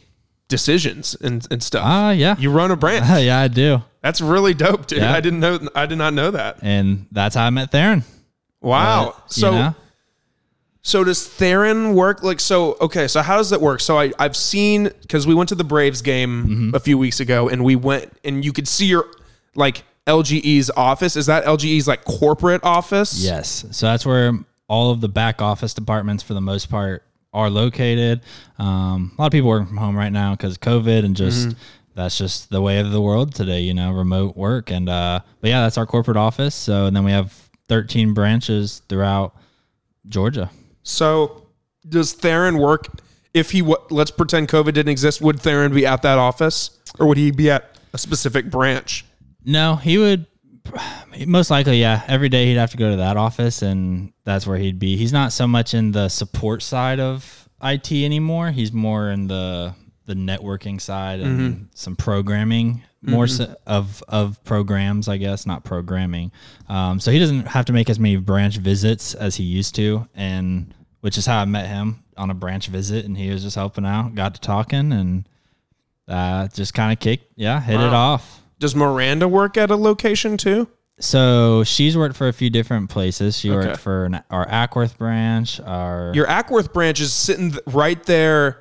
decisions 0.47 1.15
and, 1.15 1.45
and 1.51 1.61
stuff. 1.61 1.83
Ah, 1.85 2.11
yeah, 2.11 2.35
you 2.37 2.51
run 2.51 2.71
a 2.71 2.75
branch. 2.75 3.05
yeah, 3.23 3.39
I 3.39 3.47
do, 3.47 3.81
That's 4.01 4.21
really 4.21 4.53
dope, 4.53 4.87
dude. 4.87 4.99
Yeah. 4.99 5.13
I 5.13 5.19
didn't 5.21 5.39
know 5.39 5.59
I 5.75 5.85
did 5.85 5.97
not 5.97 6.13
know 6.13 6.31
that. 6.31 6.59
and 6.61 7.07
that's 7.11 7.35
how 7.35 7.45
I 7.45 7.49
met 7.49 7.71
Theron. 7.71 8.03
Wow. 8.61 9.01
Uh, 9.01 9.05
you 9.07 9.13
so 9.27 9.51
know? 9.51 9.75
So 10.85 11.03
does 11.05 11.25
Theron 11.25 11.95
work 11.95 12.23
like 12.23 12.39
so? 12.41 12.75
Okay, 12.81 13.07
so 13.07 13.21
how 13.21 13.37
does 13.37 13.49
that 13.51 13.61
work? 13.61 13.79
So 13.79 13.97
I 13.97 14.11
I've 14.19 14.35
seen 14.35 14.89
because 15.01 15.25
we 15.25 15.33
went 15.33 15.47
to 15.49 15.55
the 15.55 15.63
Braves 15.63 16.01
game 16.01 16.43
Mm-hmm. 16.43 16.75
a 16.75 16.79
few 16.79 16.97
weeks 16.97 17.19
ago, 17.21 17.47
and 17.49 17.63
we 17.63 17.75
went 17.77 18.11
and 18.25 18.43
you 18.43 18.51
could 18.51 18.67
see 18.67 18.85
your 18.87 19.05
like 19.55 19.83
LGE's 20.05 20.69
office. 20.75 21.15
Is 21.15 21.27
that 21.27 21.45
LGE's 21.45 21.87
like 21.87 22.03
corporate 22.03 22.61
office? 22.65 23.23
Yes. 23.23 23.65
So 23.71 23.85
that's 23.85 24.05
where 24.05 24.33
all 24.67 24.91
of 24.91 24.99
the 24.99 25.07
back 25.09 25.41
office 25.41 25.73
departments, 25.73 26.21
for 26.21 26.33
the 26.33 26.41
most 26.41 26.69
part, 26.69 27.03
are 27.31 27.49
located. 27.49 28.19
Um, 28.59 29.13
a 29.17 29.21
lot 29.21 29.27
of 29.27 29.31
people 29.31 29.49
working 29.49 29.67
from 29.67 29.77
home 29.77 29.95
right 29.95 30.11
now 30.11 30.31
because 30.35 30.57
COVID 30.57 31.05
and 31.05 31.15
just 31.15 31.55
that's 31.95 32.17
just 32.17 32.49
the 32.49 32.61
way 32.61 32.79
of 32.79 32.91
the 32.91 32.99
world 32.99 33.33
today. 33.33 33.61
You 33.61 33.73
know, 33.73 33.93
remote 33.93 34.35
work 34.35 34.69
and 34.69 34.89
uh, 34.89 35.21
but 35.39 35.49
yeah, 35.49 35.61
that's 35.61 35.77
our 35.77 35.85
corporate 35.85 36.17
office. 36.17 36.53
So 36.55 36.87
and 36.87 36.93
then 36.95 37.05
we 37.05 37.11
have 37.11 37.31
13 37.69 38.13
branches 38.13 38.81
throughout 38.89 39.33
Georgia. 40.09 40.51
So 40.83 41.47
does 41.87 42.13
Theron 42.13 42.57
work? 42.57 42.87
If 43.33 43.51
he 43.51 43.61
wa- 43.61 43.81
let's 43.89 44.11
pretend 44.11 44.47
COVID 44.49 44.73
didn't 44.73 44.89
exist, 44.89 45.21
would 45.21 45.39
Theron 45.39 45.73
be 45.73 45.85
at 45.85 46.01
that 46.03 46.17
office, 46.19 46.69
or 46.99 47.07
would 47.07 47.17
he 47.17 47.31
be 47.31 47.49
at 47.49 47.77
a 47.93 47.97
specific 47.97 48.49
branch? 48.51 49.05
No, 49.43 49.75
he 49.75 49.97
would 49.97 50.27
most 51.27 51.49
likely, 51.51 51.79
yeah. 51.81 52.03
Every 52.07 52.29
day 52.29 52.45
he'd 52.47 52.57
have 52.57 52.71
to 52.71 52.77
go 52.77 52.91
to 52.91 52.97
that 52.97 53.17
office, 53.17 53.61
and 53.61 54.13
that's 54.23 54.47
where 54.47 54.57
he'd 54.57 54.79
be. 54.79 54.97
He's 54.97 55.13
not 55.13 55.33
so 55.33 55.47
much 55.47 55.73
in 55.73 55.91
the 55.91 56.09
support 56.09 56.61
side 56.61 56.99
of 56.99 57.49
IT 57.61 57.91
anymore. 57.91 58.51
He's 58.51 58.71
more 58.71 59.09
in 59.09 59.27
the 59.27 59.75
the 60.05 60.13
networking 60.15 60.79
side 60.81 61.19
and 61.21 61.69
some 61.73 61.95
programming, 61.95 62.83
more 63.01 63.27
so 63.27 63.55
of 63.65 64.03
of 64.07 64.43
programs, 64.43 65.07
I 65.07 65.17
guess, 65.17 65.45
not 65.45 65.63
programming. 65.63 66.31
Um, 66.69 66.99
so 66.99 67.11
he 67.11 67.19
doesn't 67.19 67.47
have 67.47 67.65
to 67.65 67.73
make 67.73 67.89
as 67.89 67.99
many 67.99 68.17
branch 68.17 68.57
visits 68.57 69.13
as 69.15 69.35
he 69.35 69.43
used 69.43 69.75
to, 69.75 70.07
and 70.15 70.73
which 71.01 71.17
is 71.17 71.25
how 71.25 71.39
I 71.41 71.45
met 71.45 71.67
him 71.67 72.03
on 72.17 72.29
a 72.29 72.33
branch 72.33 72.67
visit, 72.67 73.05
and 73.05 73.17
he 73.17 73.29
was 73.29 73.43
just 73.43 73.55
helping 73.55 73.85
out. 73.85 74.13
Got 74.15 74.35
to 74.35 74.41
talking, 74.41 74.91
and 74.91 75.27
uh, 76.07 76.47
just 76.49 76.73
kind 76.73 76.91
of 76.93 76.99
kicked, 76.99 77.31
yeah, 77.35 77.59
hit 77.61 77.79
it 77.79 77.93
off. 77.93 78.41
Does 78.59 78.75
Miranda 78.75 79.27
work 79.27 79.57
at 79.57 79.71
a 79.71 79.75
location 79.75 80.37
too? 80.37 80.67
So 80.99 81.63
she's 81.63 81.97
worked 81.97 82.15
for 82.15 82.27
a 82.27 82.33
few 82.33 82.49
different 82.49 82.89
places. 82.89 83.37
She 83.37 83.49
Okay. 83.49 83.67
worked 83.69 83.79
for 83.79 84.05
an, 84.05 84.21
our 84.29 84.45
Acworth 84.47 84.97
branch, 84.97 85.59
our 85.59 86.11
Your 86.13 86.27
Acworth 86.27 86.71
branch 86.71 87.01
is 87.01 87.11
sitting 87.11 87.55
right 87.65 88.01
there 88.03 88.59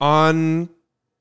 on 0.00 0.68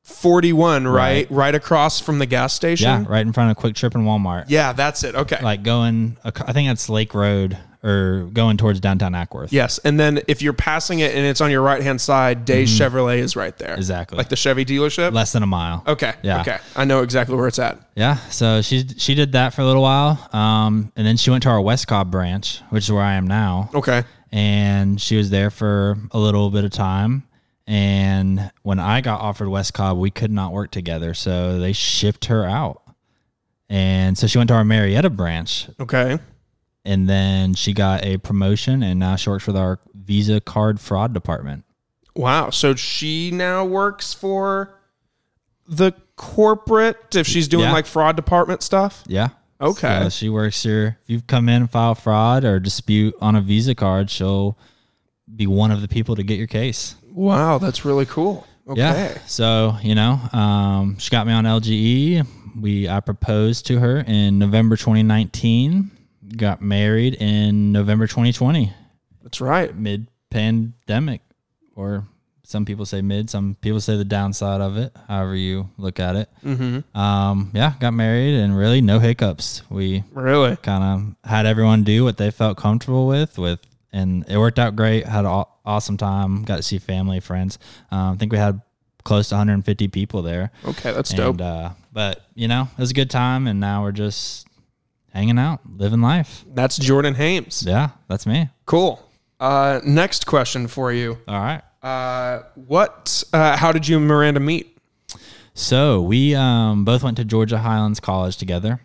41, 0.03 0.87
right? 0.87 0.93
Right. 0.93 1.27
Right 1.31 1.55
across 1.55 1.99
from 1.99 2.19
the 2.19 2.25
gas 2.25 2.53
station. 2.53 2.85
yeah, 2.87 3.05
right 3.07 3.25
in 3.25 3.33
front 3.33 3.51
of 3.51 3.57
QuikTrip 3.63 3.95
and 3.95 4.05
Walmart. 4.05 4.45
Yeah, 4.47 4.73
that's 4.73 5.03
it. 5.03 5.15
Okay. 5.15 5.39
Like 5.41 5.63
going, 5.63 6.17
I 6.23 6.51
think 6.53 6.69
that's 6.69 6.89
Lake 6.89 7.13
Road 7.13 7.57
or 7.85 8.29
going 8.31 8.55
towards 8.55 8.79
downtown 8.79 9.11
Acworth. 9.11 9.49
yes. 9.51 9.77
And 9.79 9.99
then 9.99 10.21
if 10.29 10.41
you're 10.41 10.53
passing 10.53 10.99
it 10.99 11.13
and 11.13 11.25
it's 11.25 11.41
on 11.41 11.51
your 11.51 11.61
right 11.61 11.81
hand 11.83 11.99
side, 11.99 12.45
Day 12.45 12.63
Chevrolet 12.63 13.17
is 13.17 13.35
right 13.35 13.57
there. 13.57 13.71
Mm-hmm. 13.71 13.77
Exactly. 13.79 14.17
Like 14.17 14.29
the 14.29 14.37
Chevy 14.37 14.63
dealership. 14.63 15.11
Less 15.13 15.33
than 15.33 15.43
a 15.43 15.47
mile. 15.47 15.83
okay. 15.87 16.13
Yeah. 16.21 16.41
Okay. 16.41 16.59
I 16.77 16.85
know 16.85 17.01
exactly 17.01 17.35
where 17.35 17.47
it's 17.47 17.59
at. 17.59 17.79
Yeah. 17.95 18.15
So 18.29 18.61
she 18.61 18.85
she 18.97 19.15
did 19.15 19.33
that 19.33 19.53
for 19.53 19.61
a 19.61 19.65
little 19.65 19.81
while, 19.81 20.17
um, 20.33 20.91
and 20.95 21.05
then 21.05 21.17
she 21.17 21.29
went 21.29 21.43
to 21.43 21.49
our 21.49 21.59
West 21.61 21.87
Cobb 21.87 22.09
branch, 22.09 22.61
which 22.69 22.85
is 22.85 22.91
where 22.91 23.03
I 23.03 23.13
am 23.15 23.27
now. 23.27 23.69
Okay. 23.73 24.03
and 24.31 24.99
she 25.01 25.15
was 25.17 25.29
there 25.29 25.49
for 25.49 25.97
a 26.11 26.17
little 26.19 26.49
bit 26.49 26.63
of 26.63 26.71
time. 26.71 27.23
And 27.65 28.51
when 28.63 28.79
I 28.79 29.01
got 29.01 29.21
offered 29.21 29.47
West 29.49 29.73
Cobb, 29.73 29.97
we 29.97 30.11
could 30.11 30.31
not 30.31 30.51
work 30.51 30.71
together, 30.71 31.13
so 31.13 31.59
they 31.59 31.71
shipped 31.73 32.25
her 32.25 32.45
out. 32.45 32.81
And 33.69 34.17
so 34.17 34.27
she 34.27 34.37
went 34.37 34.49
to 34.49 34.53
our 34.53 34.65
Marietta 34.65 35.09
branch, 35.09 35.69
Okay. 35.79 36.19
and 36.83 37.07
then 37.07 37.53
she 37.53 37.73
got 37.73 38.03
a 38.03 38.17
promotion, 38.17 38.83
and 38.83 38.99
now 38.99 39.15
she 39.15 39.29
works 39.29 39.47
with 39.47 39.55
our 39.55 39.79
Visa 39.95 40.41
card 40.41 40.79
fraud 40.81 41.13
department. 41.13 41.63
Wow. 42.15 42.49
So 42.49 42.75
she 42.75 43.31
now 43.31 43.63
works 43.65 44.13
for 44.13 44.79
the 45.67 45.93
corporate 46.17 47.15
if 47.15 47.25
she's 47.25 47.47
doing 47.47 47.63
Yeah. 47.63 47.71
like 47.71 47.85
fraud 47.85 48.15
department 48.17 48.61
stuff. 48.61 49.03
Yeah. 49.07 49.29
Okay. 49.61 50.01
So 50.03 50.09
she 50.09 50.29
works 50.29 50.61
here. 50.61 50.99
If 51.03 51.09
you've 51.09 51.25
come 51.27 51.47
in 51.47 51.61
and 51.61 51.71
file 51.71 51.95
fraud 51.95 52.43
or 52.43 52.59
dispute 52.59 53.15
on 53.21 53.35
a 53.35 53.41
Visa 53.41 53.73
card, 53.73 54.09
she'll 54.09 54.57
be 55.33 55.47
one 55.47 55.71
of 55.71 55.81
the 55.81 55.87
people 55.87 56.15
to 56.17 56.23
get 56.23 56.37
your 56.37 56.47
case. 56.47 56.95
Wow. 57.13 57.57
That's 57.59 57.85
really 57.85 58.05
cool. 58.05 58.45
Okay. 58.67 58.79
Yeah. 58.79 59.17
So 59.25 59.77
you 59.81 59.95
know, 59.95 60.19
um, 60.33 60.97
she 60.97 61.09
got 61.09 61.27
me 61.27 61.33
on 61.33 61.43
LGE. 61.45 62.25
We 62.59 62.87
I 62.89 62.99
proposed 62.99 63.65
to 63.67 63.79
her 63.79 63.99
in 63.99 64.39
November 64.39 64.75
2019. 64.75 65.91
Got 66.37 66.61
married 66.61 67.15
in 67.15 67.71
November 67.71 68.07
2020, 68.07 68.73
That's 69.21 69.39
right. 69.41 69.75
mid 69.75 70.07
pandemic 70.31 71.21
or 71.75 72.07
some 72.45 72.65
people 72.65 72.85
say 72.85 73.01
mid, 73.01 73.29
some 73.29 73.55
people 73.61 73.79
say 73.79 73.97
the 73.97 74.05
downside 74.05 74.59
of 74.61 74.77
it. 74.77 74.95
However 75.07 75.35
you 75.35 75.69
look 75.77 75.99
at 75.99 76.15
it. 76.15 76.29
Mm-hmm. 76.43 76.97
Um, 76.97 77.51
yeah, 77.53 77.73
got 77.79 77.93
married 77.93 78.35
and 78.35 78.57
really 78.57 78.81
no 78.81 78.99
hiccups. 78.99 79.61
We 79.69 80.03
Really? 80.11 80.55
kind 80.57 80.83
of 81.23 81.29
had 81.29 81.45
everyone 81.45 81.83
do 81.83 82.03
what 82.03 82.17
they 82.17 82.31
felt 82.31 82.57
comfortable 82.57 83.05
with 83.07 83.37
with 83.37 83.59
and 83.93 84.25
it 84.27 84.37
worked 84.37 84.59
out 84.59 84.75
great 84.75 85.05
had 85.05 85.23
an 85.23 85.45
awesome 85.65 85.95
time 85.95 86.43
got 86.43 86.57
to 86.57 86.63
see 86.63 86.79
family 86.79 87.19
friends 87.21 87.57
um, 87.91 88.13
i 88.13 88.15
think 88.17 88.31
we 88.31 88.37
had 88.37 88.59
close 89.05 89.29
to 89.29 89.35
150 89.35 89.87
people 89.89 90.21
there 90.21 90.51
Okay, 90.65 90.91
that's 90.91 91.11
and, 91.11 91.17
dope. 91.37 91.41
uh, 91.41 91.69
but 91.93 92.25
you 92.35 92.47
know 92.49 92.67
it 92.77 92.79
was 92.81 92.91
a 92.91 92.93
good 92.93 93.09
time 93.09 93.47
and 93.47 93.59
now 93.59 93.83
we're 93.83 93.91
just 93.91 94.47
hanging 95.13 95.37
out 95.37 95.59
living 95.77 96.01
life 96.01 96.43
That's 96.53 96.77
Jordan 96.77 97.13
Hames. 97.15 97.63
yeah 97.67 97.89
that's 98.09 98.25
me 98.25 98.49
Cool. 98.65 98.99
Uh, 99.39 99.79
next 99.83 100.25
question 100.25 100.67
for 100.67 100.91
you. 100.93 101.17
all 101.27 101.39
right 101.39 101.61
Uh, 101.83 102.43
what? 102.55 103.23
Uh, 103.33 103.57
how 103.57 103.71
did 103.73 103.85
you 103.89 103.97
and 103.97 104.07
Miranda 104.07 104.39
meet? 104.39 104.77
So 105.53 106.01
we 106.01 106.33
um, 106.33 106.85
both 106.85 107.03
went 107.03 107.17
to 107.17 107.25
Georgia 107.25 107.57
Highlands 107.57 107.99
College 107.99 108.37
together. 108.37 108.79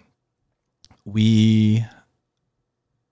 We, 1.04 1.84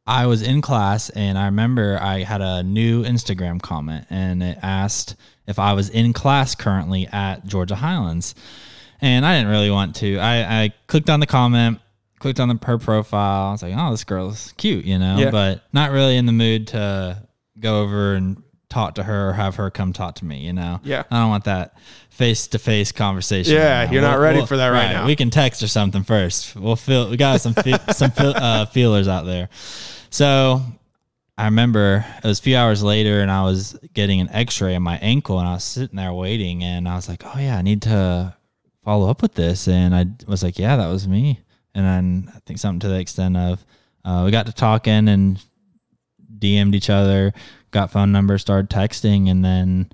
I 0.07 0.27
was 0.27 0.43
in 0.43 0.63
class 0.63 1.11
and 1.11 1.37
I 1.37 1.47
remember 1.47 1.99
I 2.01 2.23
had 2.23 2.41
a 2.41 2.63
new 2.63 3.03
Instagram 3.05 3.61
comment 3.61 4.07
and 4.11 4.43
it 4.43 4.59
asked 4.63 5.17
if 5.47 5.59
I 5.59 5.73
was 5.73 5.89
in 5.91 6.13
class 6.13 6.55
currently 6.55 7.07
at 7.09 7.45
Georgia 7.47 7.77
Highlands, 7.77 8.35
and 9.01 9.25
I 9.27 9.37
didn't 9.37 9.51
really 9.51 9.71
want 9.71 9.95
to. 9.97 10.19
I, 10.19 10.63
I 10.65 10.73
clicked 10.89 11.09
on 11.11 11.21
the 11.21 11.27
comment, 11.27 11.81
clicked 12.19 12.41
on 12.41 12.49
the 12.49 12.59
her 12.67 12.79
profile. 12.79 13.49
I 13.49 13.53
was 13.53 13.63
like, 13.63 13.75
oh, 13.77 13.91
this 13.91 14.05
girl's 14.05 14.53
cute, 14.57 14.85
you 14.85 14.99
know, 14.99 15.19
Yeah. 15.19 15.31
but 15.31 15.63
not 15.73 15.91
really 15.93 16.17
in 16.17 16.27
the 16.27 16.33
mood 16.33 16.69
to 16.69 17.23
go 17.61 17.83
over 17.83 18.15
and 18.15 18.43
talk 18.69 18.97
to 18.97 19.03
her 19.05 19.31
or 19.31 19.33
have 19.35 19.55
her 19.57 19.71
come 19.71 19.93
talk 19.93 20.17
to 20.17 20.25
me, 20.25 20.39
you 20.39 20.53
know. 20.53 20.81
Yeah. 20.83 21.05
I 21.11 21.21
don't 21.21 21.29
want 21.29 21.45
that 21.45 21.77
face 22.11 22.49
to 22.49 22.59
face 22.59 22.91
conversation. 22.91 23.55
Yeah, 23.55 23.85
right 23.85 23.93
you're 23.93 24.03
not 24.03 24.19
ready 24.19 24.45
for 24.47 24.57
that 24.57 24.69
right 24.69 24.91
now. 24.93 25.07
We 25.07 25.15
can 25.15 25.31
text 25.31 25.63
or 25.63 25.69
something 25.69 26.03
first. 26.03 26.57
We'll 26.57 26.75
feel 26.77 27.09
we 27.09 27.17
got 27.17 27.41
some 27.41 27.55
fe- 27.55 27.79
some 27.93 28.11
feel, 28.11 28.33
uh, 28.35 28.67
feelers 28.67 29.07
out 29.07 29.27
there. 29.27 29.49
So 30.11 30.61
I 31.39 31.45
remember 31.45 32.05
it 32.23 32.27
was 32.27 32.39
a 32.39 32.43
few 32.43 32.57
hours 32.57 32.83
later, 32.83 33.21
and 33.21 33.31
I 33.31 33.43
was 33.43 33.79
getting 33.93 34.21
an 34.21 34.31
X-ray 34.31 34.75
on 34.75 34.83
my 34.83 34.99
ankle, 34.99 35.39
and 35.39 35.49
I 35.49 35.55
was 35.55 35.65
sitting 35.65 35.97
there 35.97 36.13
waiting, 36.13 36.65
and 36.65 36.89
I 36.89 36.97
was 36.97 37.09
like, 37.09 37.23
"Oh 37.25 37.39
yeah, 37.39 37.59
I 37.59 37.63
need 37.63 37.83
to 37.83 38.35
follow 38.83 39.11
up 39.11 39.23
with 39.23 39.35
this," 39.35 39.69
and 39.69 39.95
I 39.95 40.07
was 40.27 40.43
like, 40.43 40.59
"Yeah, 40.59 40.77
that 40.77 40.89
was 40.89 41.07
me," 41.07 41.41
and 41.75 41.85
then 41.85 42.33
I 42.35 42.39
think 42.47 42.59
something 42.59 42.81
to 42.81 42.89
the 42.89 43.01
extent 43.01 43.37
of 43.37 43.65
uh, 44.05 44.23
we 44.25 44.31
got 44.31 44.47
to 44.47 44.53
talking 44.53 45.09
and 45.09 45.45
DM'd 46.39 46.75
each 46.75 46.91
other, 46.91 47.33
got 47.71 47.91
phone 47.91 48.13
numbers, 48.13 48.41
started 48.43 48.71
texting, 48.71 49.31
and 49.31 49.45
then 49.45 49.91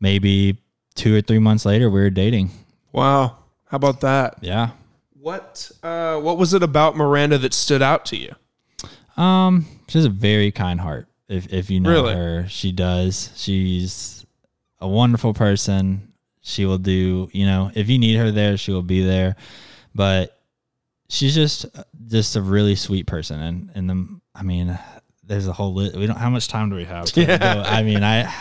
maybe 0.00 0.58
two 0.94 1.14
or 1.14 1.20
three 1.20 1.38
months 1.38 1.64
later, 1.64 1.90
we 1.90 2.00
were 2.00 2.10
dating. 2.10 2.50
Wow. 2.92 3.38
How 3.66 3.76
about 3.76 4.00
that? 4.00 4.38
Yeah. 4.40 4.70
What? 5.12 5.70
Uh, 5.82 6.18
what 6.20 6.38
was 6.38 6.54
it 6.54 6.62
about 6.62 6.96
Miranda 6.96 7.38
that 7.38 7.54
stood 7.54 7.82
out 7.82 8.06
to 8.06 8.16
you? 8.16 8.34
Um, 9.16 9.66
she 9.88 9.98
has 9.98 10.04
a 10.04 10.10
very 10.10 10.50
kind 10.50 10.80
heart. 10.80 11.08
If 11.28 11.52
if 11.52 11.70
you 11.70 11.80
know 11.80 11.90
Really? 11.90 12.14
her, 12.14 12.46
she 12.48 12.72
does. 12.72 13.30
She's 13.36 14.26
a 14.80 14.88
wonderful 14.88 15.34
person. 15.34 16.12
She 16.42 16.66
will 16.66 16.78
do, 16.78 17.28
you 17.32 17.46
know, 17.46 17.70
if 17.74 17.88
you 17.88 17.98
need 17.98 18.16
her 18.16 18.30
there, 18.30 18.56
she 18.58 18.70
will 18.72 18.82
be 18.82 19.02
there. 19.02 19.36
But 19.94 20.38
she's 21.08 21.34
just 21.34 21.66
just 22.06 22.36
a 22.36 22.42
really 22.42 22.74
sweet 22.74 23.06
person 23.06 23.40
and 23.40 23.70
and 23.74 23.88
the 23.90 24.20
I 24.34 24.42
mean, 24.42 24.78
there's 25.22 25.46
a 25.46 25.52
whole 25.52 25.72
list. 25.74 25.96
We 25.96 26.06
don't 26.06 26.16
how 26.18 26.28
much 26.30 26.48
time 26.48 26.68
do 26.70 26.76
we 26.76 26.84
have? 26.84 27.10
Yeah. 27.16 27.38
go? 27.38 27.62
I 27.62 27.82
mean, 27.82 28.02
I 28.04 28.32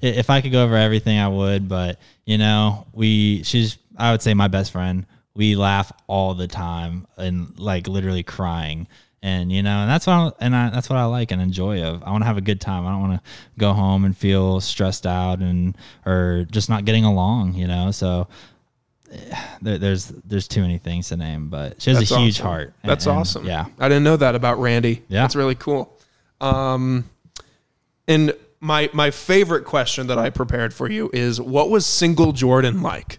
if 0.00 0.30
I 0.30 0.40
could 0.40 0.52
go 0.52 0.64
over 0.64 0.76
everything 0.76 1.18
I 1.18 1.28
would, 1.28 1.68
but 1.68 1.98
you 2.24 2.38
know, 2.38 2.86
we 2.92 3.42
she's 3.42 3.76
I 3.96 4.12
would 4.12 4.22
say 4.22 4.32
my 4.32 4.48
best 4.48 4.72
friend. 4.72 5.04
We 5.34 5.54
laugh 5.56 5.92
all 6.06 6.34
the 6.34 6.48
time 6.48 7.06
and 7.16 7.58
like 7.58 7.86
literally 7.88 8.22
crying. 8.22 8.88
And 9.22 9.52
you 9.52 9.62
know, 9.62 9.80
and 9.82 9.90
that's 9.90 10.06
what 10.06 10.14
I, 10.14 10.32
and 10.40 10.56
I, 10.56 10.70
that's 10.70 10.88
what 10.88 10.98
I 10.98 11.04
like 11.04 11.30
and 11.30 11.42
enjoy 11.42 11.82
of. 11.82 12.02
I 12.02 12.10
want 12.10 12.22
to 12.22 12.26
have 12.26 12.38
a 12.38 12.42
good 12.42 12.58
time. 12.60 12.86
I 12.86 12.90
don't 12.90 13.02
want 13.02 13.22
to 13.22 13.30
go 13.58 13.74
home 13.74 14.04
and 14.06 14.16
feel 14.16 14.60
stressed 14.62 15.06
out 15.06 15.40
and 15.40 15.76
or 16.06 16.46
just 16.50 16.70
not 16.70 16.86
getting 16.86 17.04
along. 17.04 17.52
You 17.54 17.66
know, 17.68 17.90
so 17.90 18.28
eh, 19.12 19.36
there, 19.60 19.76
there's 19.76 20.06
there's 20.06 20.48
too 20.48 20.62
many 20.62 20.78
things 20.78 21.08
to 21.08 21.18
name, 21.18 21.48
but 21.50 21.82
she 21.82 21.90
has 21.90 21.98
That's 21.98 22.12
a 22.12 22.18
huge 22.18 22.36
awesome. 22.36 22.46
heart. 22.46 22.74
and- 22.82 22.90
That's 22.90 23.06
and, 23.06 23.18
awesome. 23.18 23.44
Yeah, 23.44 23.66
I 23.78 23.88
didn't 23.88 24.04
know 24.04 24.16
that 24.16 24.34
about 24.34 24.58
Randy. 24.58 25.02
Yeah. 25.08 25.20
That's 25.20 25.36
really 25.36 25.54
cool. 25.54 25.94
Um, 26.40 27.04
and 28.08 28.34
my 28.58 28.88
my 28.94 29.10
favorite 29.10 29.66
question 29.66 30.06
that 30.06 30.18
I 30.18 30.30
prepared 30.30 30.72
for 30.72 30.90
you 30.90 31.10
is 31.12 31.38
what 31.40 31.68
was 31.68 31.84
single 31.84 32.32
Jordan 32.32 32.80
like? 32.80 33.18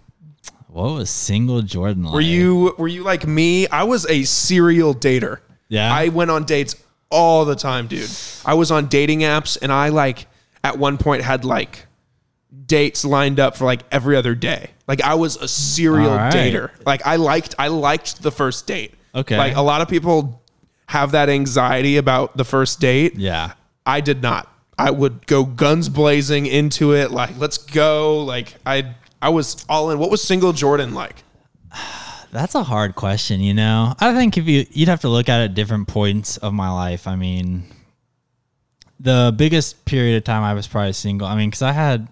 what 0.67 0.93
was 0.93 1.09
single 1.11 1.61
Jordan 1.61 2.05
like? 2.05 2.13
Were 2.15 2.21
you 2.21 2.73
were 2.79 2.87
you 2.87 3.03
like 3.03 3.27
me? 3.27 3.67
I 3.67 3.83
was 3.83 4.07
a 4.09 4.23
serial 4.23 4.95
dater. 4.95 5.39
Yeah. 5.71 5.91
I 5.91 6.09
went 6.09 6.29
on 6.29 6.43
dates 6.43 6.75
all 7.09 7.45
the 7.45 7.55
time, 7.55 7.87
dude. 7.87 8.09
I 8.45 8.53
was 8.53 8.71
on 8.71 8.87
dating 8.87 9.21
apps 9.21 9.57
and 9.61 9.71
I 9.71 9.89
like 9.89 10.27
at 10.63 10.77
one 10.77 10.97
point 10.97 11.23
had 11.23 11.45
like 11.45 11.87
dates 12.65 13.05
lined 13.05 13.39
up 13.39 13.55
for 13.55 13.65
like 13.65 13.81
every 13.91 14.15
other 14.15 14.35
day. 14.35 14.69
Like 14.87 15.01
I 15.01 15.15
was 15.15 15.37
a 15.37 15.47
serial 15.47 16.11
All 16.11 16.17
right. 16.17 16.33
dater. 16.33 16.71
Like 16.85 17.07
I 17.07 17.15
liked 17.15 17.55
I 17.57 17.69
liked 17.69 18.21
the 18.21 18.31
first 18.31 18.67
date. 18.67 18.93
Okay. 19.15 19.37
Like 19.37 19.55
a 19.55 19.61
lot 19.61 19.81
of 19.81 19.87
people 19.87 20.43
have 20.87 21.13
that 21.13 21.29
anxiety 21.29 21.95
about 21.95 22.35
the 22.35 22.43
first 22.43 22.81
date. 22.81 23.15
Yeah. 23.15 23.53
I 23.85 24.01
did 24.01 24.21
not. 24.21 24.53
I 24.77 24.91
would 24.91 25.25
go 25.27 25.45
guns 25.45 25.89
blazing 25.89 26.45
into 26.47 26.93
it. 26.93 27.11
Like, 27.11 27.37
let's 27.37 27.57
go. 27.57 28.23
Like, 28.23 28.55
I 28.65 28.95
I 29.21 29.29
was 29.29 29.63
all 29.69 29.91
in. 29.91 29.99
What 29.99 30.09
was 30.09 30.23
single 30.23 30.53
Jordan 30.53 30.93
like? 30.93 31.23
That's 32.31 32.55
a 32.55 32.63
hard 32.63 32.95
question, 32.95 33.41
you 33.41 33.53
know. 33.53 33.93
I 33.99 34.13
think 34.13 34.37
if 34.37 34.47
you 34.47 34.65
you'd 34.71 34.87
have 34.87 35.01
to 35.01 35.09
look 35.09 35.27
at 35.27 35.41
it 35.41 35.45
at 35.45 35.53
different 35.53 35.87
points 35.87 36.37
of 36.37 36.53
my 36.53 36.69
life. 36.71 37.07
I 37.07 37.15
mean, 37.15 37.63
the 38.99 39.33
biggest 39.35 39.83
period 39.85 40.17
of 40.17 40.23
time 40.23 40.43
I 40.43 40.53
was 40.53 40.67
probably 40.67 40.93
single. 40.93 41.27
I 41.27 41.35
mean, 41.35 41.49
because 41.49 41.61
I 41.61 41.73
had 41.73 42.07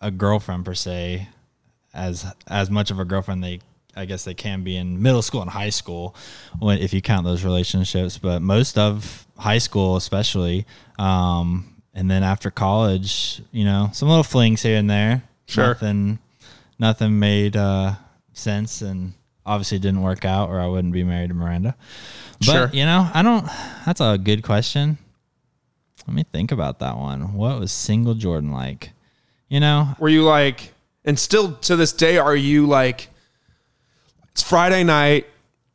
a 0.00 0.10
girlfriend 0.10 0.64
per 0.64 0.74
se, 0.74 1.28
as 1.92 2.26
as 2.46 2.70
much 2.70 2.90
of 2.90 2.98
a 2.98 3.04
girlfriend 3.04 3.44
they 3.44 3.60
I 3.98 4.04
guess 4.04 4.24
they 4.24 4.34
can 4.34 4.62
be 4.62 4.76
in 4.76 5.02
middle 5.02 5.22
school 5.22 5.42
and 5.42 5.50
high 5.50 5.70
school, 5.70 6.14
when 6.60 6.78
if 6.78 6.94
you 6.94 7.02
count 7.02 7.24
those 7.24 7.44
relationships. 7.44 8.16
But 8.16 8.40
most 8.40 8.78
of 8.78 9.26
high 9.36 9.58
school, 9.58 9.96
especially, 9.96 10.66
um, 10.98 11.82
and 11.94 12.10
then 12.10 12.22
after 12.22 12.50
college, 12.50 13.42
you 13.50 13.64
know, 13.64 13.90
some 13.92 14.08
little 14.08 14.24
flings 14.24 14.62
here 14.62 14.78
and 14.78 14.88
there. 14.88 15.24
Sure. 15.46 15.68
Nothing, 15.68 16.18
nothing 16.78 17.18
made 17.18 17.56
uh, 17.56 17.94
sense, 18.32 18.82
and 18.82 19.14
obviously 19.48 19.78
didn't 19.78 20.02
work 20.02 20.24
out, 20.24 20.50
or 20.50 20.60
I 20.60 20.66
wouldn't 20.66 20.92
be 20.92 21.02
married 21.02 21.28
to 21.28 21.34
Miranda. 21.34 21.74
But 22.38 22.44
Sure. 22.46 22.70
you 22.72 22.84
know, 22.84 23.10
I 23.12 23.22
don't. 23.22 23.46
That's 23.86 24.00
a 24.00 24.16
good 24.16 24.42
question. 24.42 24.98
Let 26.06 26.14
me 26.14 26.24
think 26.32 26.52
about 26.52 26.78
that 26.78 26.96
one. 26.96 27.34
What 27.34 27.58
was 27.58 27.72
single 27.72 28.14
Jordan 28.14 28.52
like? 28.52 28.92
You 29.48 29.60
know, 29.60 29.94
Were 29.98 30.08
you 30.08 30.22
like, 30.24 30.72
and 31.04 31.18
still 31.18 31.52
to 31.54 31.74
this 31.76 31.92
day, 31.92 32.18
are 32.18 32.36
you 32.36 32.66
like, 32.66 33.08
it's 34.30 34.42
Friday 34.42 34.84
night, 34.84 35.26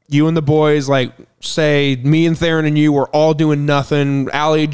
you 0.07 0.27
and 0.27 0.37
the 0.37 0.41
boys, 0.43 0.87
like, 0.87 1.11
say, 1.39 1.99
me 2.03 2.25
and 2.27 2.37
Theron 2.37 2.65
and 2.65 2.77
you 2.77 2.91
were 2.93 3.09
all 3.09 3.33
doing 3.33 3.65
nothing. 3.65 4.29
Allie, 4.31 4.69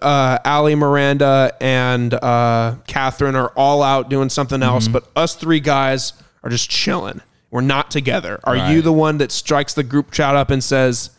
uh, 0.00 0.38
Allie, 0.44 0.74
Miranda, 0.76 1.54
and 1.60 2.14
uh, 2.14 2.76
Catherine 2.86 3.36
are 3.36 3.48
all 3.56 3.82
out 3.82 4.08
doing 4.08 4.28
something 4.30 4.62
else, 4.62 4.84
Mm-hmm. 4.84 4.92
but 4.94 5.10
us 5.14 5.34
three 5.34 5.60
guys 5.60 6.14
are 6.42 6.50
just 6.50 6.70
chilling. 6.70 7.20
We're 7.50 7.62
not 7.62 7.90
together. 7.90 8.40
Are 8.44 8.56
you 8.70 8.82
the 8.82 8.92
one 8.92 9.18
that 9.18 9.32
strikes 9.32 9.74
the 9.74 9.82
group 9.82 10.10
chat 10.10 10.36
up 10.36 10.50
and 10.50 10.62
says, 10.62 11.10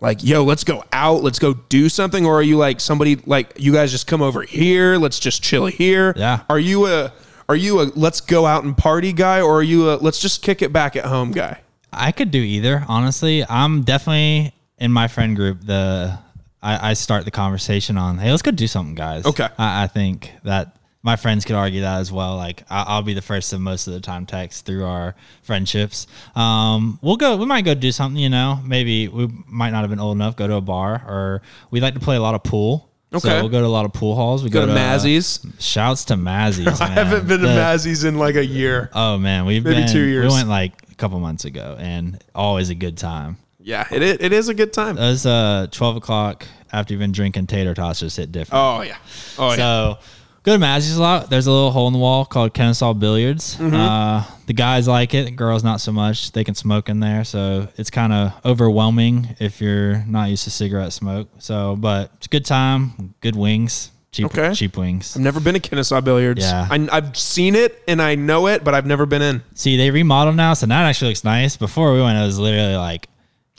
like, 0.00 0.22
yo, 0.22 0.44
let's 0.44 0.64
go 0.64 0.84
out, 0.92 1.22
let's 1.22 1.38
go 1.38 1.54
do 1.54 1.88
something? 1.88 2.26
Or 2.26 2.34
are 2.34 2.42
you 2.42 2.58
like 2.58 2.80
somebody 2.80 3.16
like 3.24 3.54
you 3.56 3.72
guys 3.72 3.90
just 3.90 4.06
come 4.06 4.20
over 4.20 4.42
here, 4.42 4.96
let's 4.96 5.18
just 5.18 5.42
chill 5.42 5.66
here? 5.66 6.12
Yeah. 6.16 6.42
Are 6.50 6.58
you 6.58 6.86
a 6.86 7.12
are 7.48 7.56
you 7.56 7.80
a 7.80 7.84
let's 7.94 8.20
go 8.20 8.44
out 8.44 8.64
and 8.64 8.76
party 8.76 9.12
guy 9.12 9.40
or 9.40 9.58
are 9.58 9.62
you 9.62 9.90
a 9.90 9.94
let's 9.94 10.18
just 10.18 10.42
kick 10.42 10.60
it 10.60 10.72
back 10.72 10.96
at 10.96 11.06
home 11.06 11.32
guy? 11.32 11.60
I 11.92 12.12
could 12.12 12.30
do 12.30 12.40
either. 12.40 12.84
Honestly, 12.88 13.44
I'm 13.48 13.82
definitely 13.82 14.52
in 14.78 14.92
my 14.92 15.08
friend 15.08 15.36
group. 15.36 15.62
The 15.62 16.18
I, 16.62 16.90
I 16.90 16.92
start 16.94 17.24
the 17.24 17.30
conversation 17.30 17.98
on, 17.98 18.18
hey, 18.18 18.30
let's 18.30 18.42
go 18.42 18.50
do 18.50 18.66
something, 18.66 18.94
guys. 18.94 19.26
Okay. 19.26 19.48
I, 19.58 19.84
I 19.84 19.86
think 19.88 20.32
that 20.44 20.76
my 21.02 21.16
friends 21.16 21.44
could 21.44 21.56
argue 21.56 21.80
that 21.80 21.98
as 21.98 22.12
well. 22.12 22.36
Like 22.36 22.62
I, 22.70 22.84
I'll 22.86 23.02
be 23.02 23.14
the 23.14 23.22
first 23.22 23.50
to 23.50 23.58
most 23.58 23.86
of 23.86 23.92
the 23.92 24.00
time 24.00 24.24
text 24.26 24.66
through 24.66 24.84
our 24.84 25.14
friendships. 25.42 26.06
Um, 26.34 26.98
we'll 27.02 27.16
go. 27.16 27.36
We 27.36 27.46
might 27.46 27.64
go 27.64 27.74
do 27.74 27.90
something. 27.92 28.20
You 28.22 28.28
know, 28.30 28.60
maybe 28.64 29.08
we 29.08 29.28
might 29.46 29.70
not 29.70 29.80
have 29.80 29.90
been 29.90 30.00
old 30.00 30.16
enough. 30.16 30.36
Go 30.36 30.46
to 30.46 30.54
a 30.54 30.60
bar, 30.60 31.02
or 31.06 31.42
we 31.70 31.80
like 31.80 31.94
to 31.94 32.00
play 32.00 32.16
a 32.16 32.20
lot 32.22 32.34
of 32.34 32.42
pool. 32.42 32.88
Okay. 33.14 33.28
So 33.28 33.40
we'll 33.40 33.50
go 33.50 33.60
to 33.60 33.66
a 33.66 33.68
lot 33.68 33.84
of 33.84 33.92
pool 33.92 34.14
halls. 34.14 34.42
We 34.42 34.48
Go 34.48 34.60
go, 34.60 34.66
to 34.68 34.72
to 34.72 34.78
Mazzies. 34.78 35.44
Shouts 35.60 36.06
to 36.06 36.14
Mazzies. 36.14 36.80
I 36.80 36.86
haven't 36.86 37.28
been 37.28 37.40
to 37.40 37.46
The- 37.46 37.52
Mazzies 37.52 38.06
in 38.06 38.16
like 38.18 38.36
a 38.36 38.46
year. 38.46 38.88
Oh 38.94 39.18
man, 39.18 39.44
we've 39.44 39.62
Maybe 39.62 39.80
been 39.82 39.88
two 39.88 40.00
years. 40.02 40.28
We 40.28 40.34
went 40.34 40.48
like 40.48 40.72
a 40.90 40.94
couple 40.94 41.18
months 41.20 41.44
ago, 41.44 41.76
and 41.78 42.22
always 42.34 42.70
a 42.70 42.74
good 42.74 42.96
time. 42.96 43.36
Yeah, 43.58 43.86
it 43.92 44.02
is, 44.02 44.16
it 44.20 44.32
is 44.32 44.48
a 44.48 44.54
good 44.54 44.72
time. 44.72 44.96
Those 44.96 45.26
uh 45.26 45.66
twelve 45.70 45.96
o'clock 45.96 46.46
after 46.72 46.94
you've 46.94 47.00
been 47.00 47.12
drinking 47.12 47.48
tater 47.48 47.74
tots 47.74 48.00
just 48.00 48.16
hit 48.16 48.32
different. 48.32 48.60
oh 48.62 48.80
yeah. 48.80 48.96
Oh 49.38 49.50
yeah. 49.50 49.56
so 49.56 49.98
Go 50.44 50.58
to 50.58 50.64
Mazzy's 50.64 50.96
a 50.96 51.02
lot. 51.02 51.30
There's 51.30 51.46
a 51.46 51.52
little 51.52 51.70
hole 51.70 51.86
in 51.86 51.92
the 51.92 52.00
wall 52.00 52.24
called 52.24 52.52
Kennesaw 52.52 52.94
Billiards. 52.94 53.56
Mm-hmm. 53.56 53.74
Uh, 53.74 54.24
the 54.46 54.52
guys 54.52 54.88
like 54.88 55.14
it. 55.14 55.26
The 55.26 55.30
girls 55.30 55.62
not 55.62 55.80
so 55.80 55.92
much. 55.92 56.32
They 56.32 56.42
can 56.42 56.56
smoke 56.56 56.88
in 56.88 56.98
there, 56.98 57.22
so 57.22 57.68
it's 57.76 57.90
kind 57.90 58.12
of 58.12 58.32
overwhelming 58.44 59.36
if 59.38 59.60
you're 59.60 60.04
not 60.06 60.30
used 60.30 60.42
to 60.44 60.50
cigarette 60.50 60.92
smoke. 60.92 61.28
So, 61.38 61.76
but 61.76 62.10
it's 62.14 62.26
a 62.26 62.28
good 62.28 62.44
time. 62.44 63.14
Good 63.20 63.36
wings. 63.36 63.92
Cheap, 64.10 64.26
Okay. 64.26 64.52
cheap 64.52 64.76
wings. 64.76 65.16
I've 65.16 65.22
never 65.22 65.38
been 65.40 65.54
to 65.54 65.60
Kennesaw 65.60 66.00
Billiards. 66.02 66.42
Yeah. 66.42 66.66
I, 66.70 66.88
I've 66.90 67.16
seen 67.16 67.54
it 67.54 67.80
and 67.88 68.02
I 68.02 68.14
know 68.16 68.46
it, 68.48 68.62
but 68.62 68.74
I've 68.74 68.84
never 68.84 69.06
been 69.06 69.22
in. 69.22 69.42
See, 69.54 69.78
they 69.78 69.90
remodeled 69.90 70.36
now, 70.36 70.52
so 70.52 70.66
now 70.66 70.84
it 70.84 70.88
actually 70.90 71.12
looks 71.12 71.24
nice. 71.24 71.56
Before 71.56 71.94
we 71.94 72.02
went, 72.02 72.18
it 72.18 72.22
was 72.26 72.38
literally 72.38 72.76
like 72.76 73.08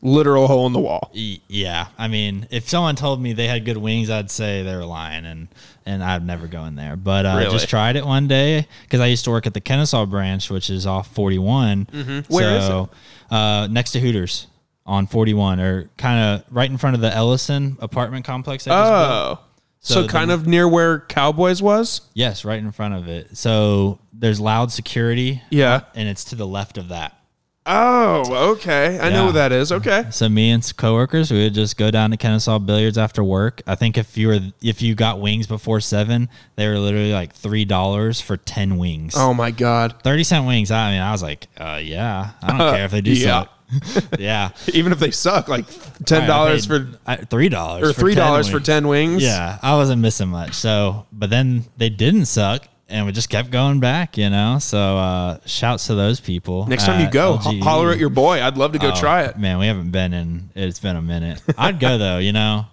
Literal 0.06 0.48
hole 0.48 0.68
in 0.68 0.74
the 0.74 0.82
wall. 0.82 1.12
Yeah, 1.14 1.88
I 1.98 2.10
mean, 2.10 2.46
if 2.52 2.68
someone 2.68 2.98
told 2.98 3.22
me 3.22 3.32
they 3.32 3.48
had 3.48 3.64
good 3.64 3.78
wings, 3.78 4.10
I'd 4.10 4.30
say 4.30 4.62
they 4.62 4.76
were 4.76 4.84
lying, 4.84 5.24
and 5.24 5.48
and 5.86 6.04
I'd 6.04 6.26
never 6.26 6.48
go 6.48 6.66
in 6.66 6.76
there. 6.76 6.96
But 6.96 7.26
uh, 7.26 7.36
Really? 7.38 7.52
just 7.52 7.70
tried 7.70 7.96
it 7.96 8.06
one 8.06 8.28
day 8.28 8.68
because 8.84 9.00
I 9.00 9.08
used 9.08 9.24
to 9.26 9.32
work 9.32 9.46
at 9.48 9.54
the 9.54 9.62
Kennesaw 9.62 10.06
branch, 10.06 10.50
which 10.50 10.70
is 10.70 10.86
off 10.88 11.14
Forty 11.14 11.38
One. 11.40 11.86
Mm-hmm. 11.88 12.34
Where 12.34 12.58
is 12.58 12.66
so, 12.66 12.90
Uh, 13.30 13.68
next 13.70 13.92
to 13.92 14.00
Hooters 14.00 14.48
on 14.86 15.08
Forty 15.08 15.34
One, 15.34 15.60
or 15.60 15.90
kind 15.98 16.20
of 16.20 16.46
right 16.54 16.70
in 16.70 16.78
front 16.78 16.96
of 16.96 17.02
the 17.02 17.14
Ellison 17.14 17.78
apartment 17.80 18.26
complex. 18.26 18.66
They 18.66 18.72
just 18.72 18.90
built. 18.92 18.94
Oh. 19.10 19.40
So, 19.86 20.04
So 20.04 20.08
kind 20.08 20.32
of 20.32 20.48
near 20.48 20.66
where 20.68 21.00
Cowboys 21.02 21.62
was? 21.62 22.02
Yes, 22.14 22.46
right 22.46 22.60
in 22.60 22.72
front 22.72 22.94
of 22.94 23.10
it. 23.10 23.36
So 23.38 24.00
there's 24.14 24.40
loud 24.40 24.72
security. 24.72 25.42
Yeah. 25.50 25.82
and 25.94 26.08
it's 26.08 26.24
to 26.26 26.36
the 26.36 26.48
left 26.48 26.78
of 26.78 26.88
that. 26.88 27.18
Oh, 27.66 28.52
okay. 28.54 29.00
I 29.00 29.10
know 29.10 29.22
Yeah. 29.22 29.26
who 29.28 29.32
that 29.34 29.52
is. 29.54 29.72
Okay. 29.72 30.06
So 30.10 30.28
me 30.28 30.50
and 30.52 30.70
coworkers, 30.76 31.32
we 31.32 31.44
would 31.44 31.54
just 31.54 31.78
go 31.78 31.92
down 31.92 32.12
to 32.12 32.18
Kennesaw 32.18 32.60
Billiards 32.60 32.98
after 32.98 33.24
work. 33.24 33.62
I 33.66 33.76
think 33.76 33.98
if 33.98 34.18
you 34.18 34.28
were 34.28 34.40
if 34.62 34.82
you 34.82 34.96
got 34.96 35.22
wings 35.22 35.48
before 35.48 35.80
seven, 35.80 36.28
they 36.58 36.68
were 36.68 36.78
literally 36.78 37.14
like 37.14 37.34
three 37.34 37.64
dollars 37.64 38.20
for 38.20 38.36
ten 38.36 38.78
wings. 38.78 39.14
Oh 39.16 39.34
my 39.34 39.52
God. 39.52 39.96
Thirty 40.04 40.26
cent 40.26 40.46
wings. 40.46 40.72
I 40.72 40.92
mean, 40.92 41.02
I 41.02 41.12
was 41.14 41.24
like, 41.24 41.48
uh, 41.58 41.80
yeah, 41.82 42.32
I 42.42 42.48
don't 42.48 42.74
care 42.76 42.86
if 42.86 42.92
they 42.92 43.02
do 43.02 43.12
Yeah. 43.14 43.44
suck. 43.44 43.50
yeah, 44.20 44.50
Even 44.74 44.92
if 44.92 45.00
they 45.00 45.10
suck, 45.10 45.48
like 45.48 45.66
ten 46.06 46.28
dollars 46.28 46.66
for 46.68 46.86
three 47.30 47.50
dollars 47.50 47.90
or 47.90 47.94
three 47.94 48.14
dollars 48.14 48.48
for 48.50 48.60
ten 48.60 48.88
wings. 48.88 49.24
Yeah, 49.24 49.58
I 49.64 49.76
wasn't 49.78 50.02
missing 50.02 50.28
much. 50.28 50.54
So, 50.54 51.08
but 51.12 51.30
then 51.32 51.66
they 51.78 51.90
didn't 51.90 52.26
suck. 52.26 52.68
And 52.94 53.06
we 53.08 53.12
just 53.12 53.30
kept 53.30 53.50
going 53.50 53.80
back, 53.80 54.18
you 54.18 54.30
know. 54.30 54.60
So, 54.60 54.78
uh, 54.78 55.40
shouts 55.48 55.88
to 55.88 55.96
those 55.96 56.20
people. 56.20 56.68
Next 56.68 56.86
time 56.86 57.02
you 57.02 57.10
go, 57.10 57.38
ho- 57.38 57.60
holler 57.62 57.92
at 57.92 57.98
your 57.98 58.10
boy. 58.12 58.42
I'd 58.42 58.56
love 58.58 58.74
to 58.74 58.80
go 58.80 58.92
Oh, 58.92 58.96
try 58.96 59.24
it. 59.24 59.38
Man, 59.38 59.58
we 59.58 59.66
haven't 59.66 59.90
been 59.92 60.14
in. 60.14 60.50
It's 60.56 60.80
been 60.80 60.96
a 60.96 61.02
minute. 61.02 61.42
I'd 61.58 61.80
go 61.80 61.98
though. 61.98 62.20
You 62.20 62.34
know, 62.34 62.68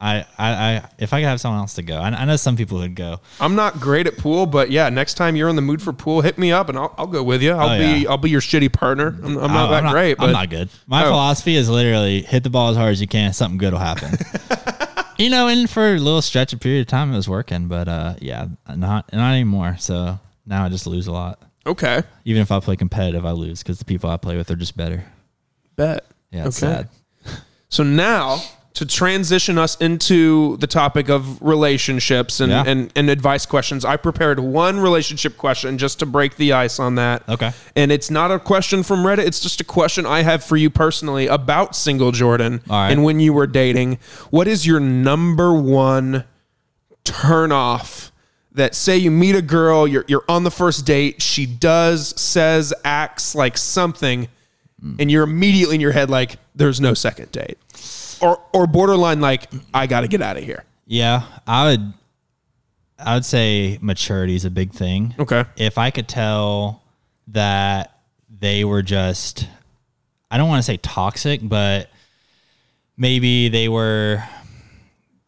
I, 0.00 0.26
I, 0.38 0.52
I 0.52 0.88
if 0.98 1.12
I 1.12 1.20
could 1.20 1.26
have 1.28 1.40
someone 1.40 1.60
else 1.60 1.74
to 1.74 1.82
go, 1.82 1.96
I, 1.96 2.08
I 2.10 2.24
know 2.24 2.36
some 2.36 2.56
people 2.56 2.78
would 2.78 2.94
go. 2.94 3.20
I'm 3.40 3.56
not 3.56 3.80
great 3.80 4.06
at 4.06 4.16
pool, 4.16 4.46
but 4.46 4.70
yeah, 4.70 4.88
next 4.90 5.14
time 5.14 5.34
you're 5.34 5.48
in 5.48 5.56
the 5.56 5.62
mood 5.62 5.82
for 5.82 5.92
pool, 5.92 6.20
hit 6.20 6.38
me 6.38 6.52
up 6.52 6.68
and 6.68 6.78
I'll, 6.78 6.94
I'll 6.96 7.06
go 7.08 7.24
with 7.24 7.42
you. 7.42 7.50
I'll 7.52 7.70
Oh, 7.70 7.78
be 7.78 8.02
yeah. 8.02 8.10
I'll 8.10 8.16
be 8.18 8.30
your 8.30 8.40
shitty 8.42 8.72
partner. 8.72 9.08
I'm, 9.08 9.36
I'm 9.38 9.52
not 9.52 9.72
I- 9.72 9.80
that 9.80 9.90
great, 9.90 10.18
but 10.18 10.26
I'm 10.26 10.32
not 10.32 10.50
good. 10.50 10.68
My 10.86 11.02
Oh. 11.04 11.08
philosophy 11.08 11.56
is 11.56 11.68
literally 11.68 12.22
hit 12.22 12.44
the 12.44 12.50
ball 12.50 12.70
as 12.70 12.76
hard 12.76 12.92
as 12.92 13.00
you 13.00 13.08
can. 13.08 13.32
Something 13.32 13.58
good 13.58 13.72
will 13.72 13.80
happen. 13.80 14.12
you 15.18 15.30
know, 15.30 15.48
and 15.48 15.68
for 15.68 15.94
a 15.94 15.98
little 15.98 16.22
stretch 16.22 16.52
of 16.52 16.60
period 16.60 16.82
of 16.82 16.86
time, 16.88 17.12
it 17.12 17.16
was 17.16 17.28
working, 17.28 17.68
but 17.68 17.88
uh, 17.88 18.14
yeah, 18.20 18.46
not 18.74 19.12
not 19.12 19.32
anymore. 19.32 19.76
So 19.78 20.18
now 20.46 20.64
I 20.64 20.68
just 20.68 20.86
lose 20.86 21.06
a 21.06 21.12
lot. 21.12 21.40
okay. 21.66 22.02
Even 22.24 22.42
if 22.42 22.50
I 22.52 22.60
play 22.60 22.76
competitive, 22.76 23.24
I 23.24 23.30
lose 23.32 23.62
because 23.62 23.78
the 23.78 23.84
people 23.84 24.10
I 24.10 24.16
play 24.16 24.36
with 24.36 24.50
are 24.50 24.56
just 24.56 24.76
better. 24.76 25.04
Bet. 25.76 26.04
Yeah, 26.30 26.46
it's 26.46 26.62
Okay. 26.62 26.86
sad. 27.26 27.36
So 27.68 27.82
now 27.82 28.40
to 28.74 28.84
transition 28.84 29.56
us 29.56 29.76
into 29.76 30.56
the 30.56 30.66
topic 30.66 31.08
of 31.08 31.40
relationships 31.40 32.40
and, 32.40 32.50
Yeah. 32.50 32.64
and, 32.66 32.92
and 32.96 33.08
advice 33.08 33.46
questions, 33.46 33.84
I 33.84 33.96
prepared 33.96 34.40
one 34.40 34.80
relationship 34.80 35.36
question 35.36 35.78
just 35.78 36.00
to 36.00 36.06
break 36.06 36.36
the 36.36 36.52
ice 36.52 36.80
on 36.80 36.96
that. 36.96 37.26
Okay. 37.28 37.52
And 37.76 37.92
it's 37.92 38.10
not 38.10 38.32
a 38.32 38.40
question 38.40 38.82
from 38.82 39.04
Reddit. 39.04 39.26
It's 39.26 39.38
just 39.38 39.60
a 39.60 39.64
question 39.64 40.06
I 40.06 40.22
have 40.22 40.42
for 40.42 40.56
you 40.56 40.70
personally 40.70 41.28
about 41.28 41.76
single 41.76 42.10
Jordan 42.10 42.62
right. 42.68 42.90
and 42.90 43.04
when 43.04 43.20
you 43.20 43.32
were 43.32 43.46
dating. 43.46 43.98
What 44.30 44.48
is 44.48 44.66
your 44.66 44.80
number 44.80 45.54
one 45.54 46.24
turn 47.04 47.52
off 47.52 48.10
that 48.52 48.74
say 48.74 48.96
you 48.96 49.10
meet 49.10 49.36
a 49.36 49.42
girl, 49.42 49.86
you're, 49.86 50.04
you're 50.08 50.24
on 50.28 50.42
the 50.42 50.50
first 50.50 50.84
date, 50.84 51.22
she 51.22 51.46
does, 51.46 52.20
says, 52.20 52.74
acts 52.84 53.34
like 53.36 53.56
something, 53.58 54.28
and 54.98 55.10
you're 55.10 55.24
immediately 55.24 55.76
in 55.76 55.80
your 55.80 55.92
head 55.92 56.10
like, 56.10 56.36
there's 56.54 56.80
no 56.80 56.92
second 56.94 57.32
date. 57.32 57.58
Or, 58.22 58.40
or 58.52 58.66
borderline 58.66 59.20
like, 59.20 59.50
I 59.72 59.86
got 59.86 60.02
to 60.02 60.08
get 60.08 60.22
out 60.22 60.36
of 60.36 60.44
here. 60.44 60.64
Yeah, 60.86 61.22
I 61.46 61.70
would. 61.70 61.92
I 62.96 63.14
would 63.14 63.24
say 63.24 63.76
maturity 63.82 64.36
is 64.36 64.44
a 64.44 64.50
big 64.50 64.72
thing. 64.72 65.14
Okay. 65.18 65.44
If 65.56 65.78
I 65.78 65.90
could 65.90 66.06
tell 66.06 66.82
that 67.28 67.98
they 68.30 68.64
were 68.64 68.82
just, 68.82 69.48
I 70.30 70.38
don't 70.38 70.48
want 70.48 70.60
to 70.60 70.62
say 70.62 70.76
toxic, 70.76 71.40
but 71.42 71.90
maybe 72.96 73.48
they 73.48 73.68
were 73.68 74.22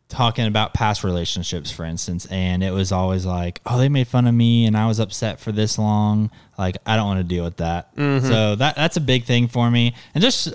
talking 0.09 0.47
about 0.47 0.75
past 0.75 1.03
relationships, 1.03 1.71
for 1.71 1.85
instance, 1.85 2.25
and 2.27 2.63
it 2.63 2.71
was 2.71 2.93
always 2.93 3.27
like, 3.27 3.61
oh, 3.67 3.79
they 3.79 3.89
made 3.89 4.07
fun 4.07 4.29
of 4.29 4.35
me 4.35 4.67
and 4.67 4.77
I 4.77 4.87
was 4.87 5.01
upset 5.01 5.41
for 5.41 5.51
this 5.51 5.77
long. 5.77 6.31
Like, 6.57 6.79
I 6.87 6.97
don't 6.97 7.07
want 7.07 7.19
to 7.19 7.25
deal 7.25 7.45
with 7.45 7.57
that. 7.57 7.95
Mm-hmm. 7.97 8.27
So 8.27 8.55
that 8.55 8.77
that's 8.77 8.97
a 8.97 9.01
big 9.01 9.25
thing 9.25 9.49
for 9.49 9.71
me. 9.71 9.95
And 10.15 10.23
just 10.23 10.55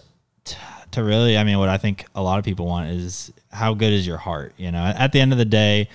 to 0.94 1.04
really, 1.04 1.38
I 1.38 1.44
mean, 1.44 1.60
what 1.60 1.70
I 1.70 1.78
think 1.78 2.06
a 2.16 2.22
lot 2.22 2.40
of 2.40 2.46
people 2.46 2.66
want 2.66 2.90
is 2.90 3.32
how 3.52 3.74
good 3.74 3.94
is 3.94 4.06
your 4.06 4.18
heart? 4.18 4.54
You 4.58 4.72
know, 4.72 4.84
at 4.84 5.12
the 5.12 5.20
end 5.20 5.32
of 5.32 5.38
the 5.38 5.46
day, 5.46 5.90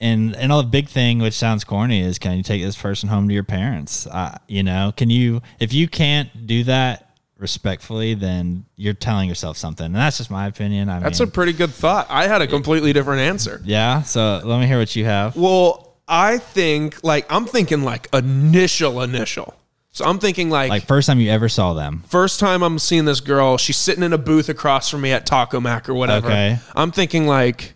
and 0.00 0.36
and 0.36 0.52
a 0.52 0.62
big 0.62 0.88
thing 0.88 1.20
which 1.20 1.34
sounds 1.34 1.64
corny 1.64 2.00
is 2.02 2.18
can 2.18 2.36
you 2.36 2.42
take 2.42 2.62
this 2.62 2.76
person 2.76 3.08
home 3.08 3.28
to 3.28 3.34
your 3.34 3.44
parents? 3.44 4.06
Uh, 4.06 4.38
you 4.46 4.62
know, 4.62 4.92
can 4.96 5.10
you 5.10 5.40
if 5.58 5.72
you 5.72 5.88
can't 5.88 6.46
do 6.46 6.64
that 6.64 7.14
respectfully, 7.38 8.14
then 8.14 8.64
you're 8.76 8.94
telling 8.94 9.28
yourself 9.28 9.56
something, 9.56 9.86
and 9.86 9.94
that's 9.94 10.18
just 10.18 10.30
my 10.30 10.46
opinion. 10.46 10.88
I 10.88 11.00
That's 11.00 11.20
a 11.20 11.26
pretty 11.26 11.52
good 11.52 11.70
thought. 11.70 12.06
I 12.08 12.26
had 12.28 12.42
a 12.42 12.46
completely 12.46 12.92
different 12.92 13.20
answer. 13.20 13.60
yeah. 13.64 14.02
So 14.02 14.40
let 14.44 14.60
me 14.60 14.66
hear 14.66 14.78
what 14.78 14.94
you 14.96 15.04
have. 15.04 15.36
Well, 15.36 15.96
I 16.08 16.38
think 16.38 17.02
like 17.02 17.26
I'm 17.30 17.46
thinking 17.46 17.82
like 17.82 18.08
initial 18.12 19.02
initial. 19.02 19.54
So 19.96 20.04
I'm 20.04 20.18
thinking 20.18 20.50
like, 20.50 20.68
Like 20.68 20.86
first 20.86 21.06
time 21.06 21.20
you 21.20 21.30
ever 21.30 21.48
saw 21.48 21.72
them. 21.72 22.02
first 22.06 22.38
time 22.38 22.62
I'm 22.62 22.78
seeing 22.78 23.06
this 23.06 23.20
girl, 23.20 23.56
she's 23.56 23.78
sitting 23.78 24.02
in 24.04 24.12
a 24.12 24.18
booth 24.18 24.50
across 24.50 24.90
from 24.90 25.00
me 25.00 25.10
at 25.10 25.24
Taco 25.24 25.58
Mac 25.58 25.88
or 25.88 25.94
whatever. 25.94 26.26
Okay. 26.26 26.58
I'm 26.74 26.92
thinking 26.92 27.26
like 27.26 27.72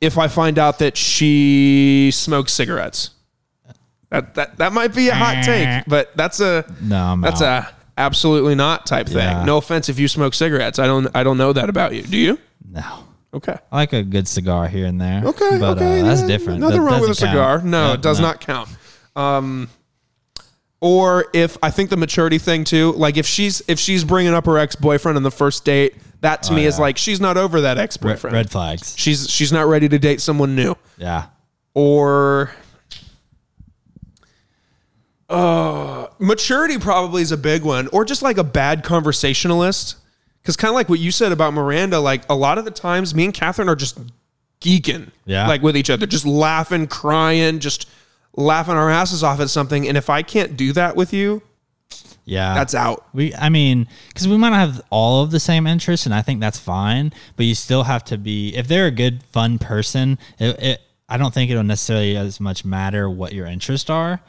if 0.00 0.18
I 0.18 0.26
find 0.26 0.58
out 0.58 0.80
that 0.80 0.96
she 0.96 2.10
smokes 2.12 2.52
cigarettes. 2.52 3.10
That 4.10 4.34
that 4.34 4.58
that 4.58 4.72
might 4.72 4.92
be 4.92 5.06
a 5.08 5.14
hot 5.14 5.44
take, 5.44 5.84
but 5.86 6.16
that's 6.16 6.40
a 6.40 6.64
No, 6.80 6.96
I'm 7.00 7.20
that's 7.20 7.40
out. 7.40 7.62
a 7.70 7.74
absolutely 7.96 8.56
not 8.56 8.84
type 8.84 9.06
thing. 9.06 9.18
Yeah. 9.18 9.44
No 9.44 9.58
offense 9.58 9.88
if 9.88 10.00
you 10.00 10.08
smoke 10.08 10.34
cigarettes. 10.34 10.80
I 10.80 10.86
don't 10.88 11.06
I 11.14 11.22
don't 11.22 11.38
know 11.38 11.52
that 11.52 11.68
about 11.70 11.94
you. 11.94 12.02
Do 12.02 12.16
you? 12.16 12.38
no. 12.68 13.04
Okay. 13.32 13.56
I 13.70 13.76
like 13.76 13.92
a 13.92 14.02
good 14.02 14.26
cigar 14.26 14.66
here 14.66 14.86
and 14.86 15.00
there. 15.00 15.22
Okay, 15.24 15.58
but 15.60 15.76
okay, 15.78 16.00
uh, 16.00 16.04
that's 16.06 16.22
yeah, 16.22 16.26
different. 16.26 16.58
Nothing 16.58 16.80
That 16.80 16.90
wrong 16.90 17.00
with 17.00 17.10
a 17.10 17.14
doesn't 17.14 17.28
cigar. 17.28 17.58
count. 17.60 17.70
No, 17.70 17.92
it 17.92 18.02
does 18.02 18.18
no. 18.18 18.26
not 18.26 18.40
count. 18.40 18.68
Um, 19.14 19.68
or 20.82 21.26
if 21.32 21.56
I 21.62 21.70
think 21.70 21.90
the 21.90 21.96
maturity 21.96 22.38
thing 22.38 22.64
too, 22.64 22.90
like 22.92 23.16
if 23.16 23.24
she's 23.24 23.62
if 23.68 23.78
she's 23.78 24.02
bringing 24.04 24.34
up 24.34 24.44
her 24.46 24.58
ex 24.58 24.74
boyfriend 24.74 25.16
on 25.16 25.22
the 25.22 25.30
first 25.30 25.64
date, 25.64 25.94
that 26.22 26.42
to 26.44 26.52
me 26.52 26.66
is 26.66 26.78
Oh, 26.78 26.82
like 26.82 26.98
she's 26.98 27.20
not 27.20 27.36
over 27.36 27.60
that 27.62 27.78
ex 27.78 27.96
Red, 28.02 28.14
boyfriend. 28.14 28.34
red 28.34 28.50
flags. 28.50 28.94
She's 28.98 29.30
she's 29.30 29.52
not 29.52 29.66
ready 29.68 29.88
to 29.88 29.98
date 29.98 30.20
someone 30.20 30.56
new. 30.56 30.74
Yeah. 30.98 31.26
Or 31.74 32.50
uh, 35.30 36.08
maturity 36.18 36.78
probably 36.78 37.22
is 37.22 37.32
a 37.32 37.36
big 37.36 37.62
one, 37.62 37.88
or 37.92 38.04
just 38.04 38.22
like 38.22 38.36
a 38.38 38.44
bad 38.44 38.82
conversationalist. 38.84 39.96
Because 40.42 40.56
kind 40.56 40.70
of 40.70 40.74
like 40.74 40.88
what 40.88 40.98
you 40.98 41.12
said 41.12 41.30
about 41.30 41.54
Miranda, 41.54 42.00
like 42.00 42.24
a 42.28 42.34
lot 42.34 42.58
of 42.58 42.64
the 42.64 42.72
times, 42.72 43.14
me 43.14 43.24
and 43.24 43.32
Catherine 43.32 43.68
are 43.68 43.76
just 43.76 43.96
geeking, 44.60 45.10
Yeah. 45.24 45.46
like 45.46 45.62
with 45.62 45.76
each 45.76 45.88
other, 45.88 46.04
just 46.04 46.26
laughing, 46.26 46.88
crying, 46.88 47.60
just 47.60 47.88
laughing 48.36 48.74
our 48.74 48.90
asses 48.90 49.22
off 49.22 49.40
at 49.40 49.50
something. 49.50 49.86
And 49.86 49.96
if 49.96 50.08
I 50.10 50.22
can't 50.22 50.56
do 50.56 50.72
that 50.72 50.96
with 50.96 51.12
you, 51.12 51.42
Yeah. 52.24 52.54
that's 52.54 52.74
out. 52.74 53.06
We, 53.12 53.34
I 53.34 53.48
mean, 53.48 53.88
because 54.08 54.26
we 54.28 54.36
might 54.36 54.50
not 54.50 54.60
have 54.60 54.80
all 54.90 55.22
of 55.22 55.30
the 55.30 55.40
same 55.40 55.66
interests, 55.66 56.06
and 56.06 56.14
I 56.14 56.22
think 56.22 56.40
that's 56.40 56.58
fine. 56.58 57.12
But 57.36 57.46
you 57.46 57.54
still 57.54 57.82
have 57.84 58.04
to 58.04 58.16
be, 58.18 58.54
if 58.56 58.68
they're 58.68 58.86
a 58.86 58.90
good, 58.92 59.22
fun 59.24 59.58
person, 59.58 60.18
it, 60.38 60.58
it, 60.62 60.80
I 61.08 61.16
don't 61.18 61.34
think 61.34 61.50
it'll 61.50 61.62
necessarily 61.62 62.16
as 62.16 62.40
much 62.40 62.64
matter 62.64 63.10
what 63.10 63.32
your 63.32 63.46
interests 63.46 63.90
are. 63.90 64.20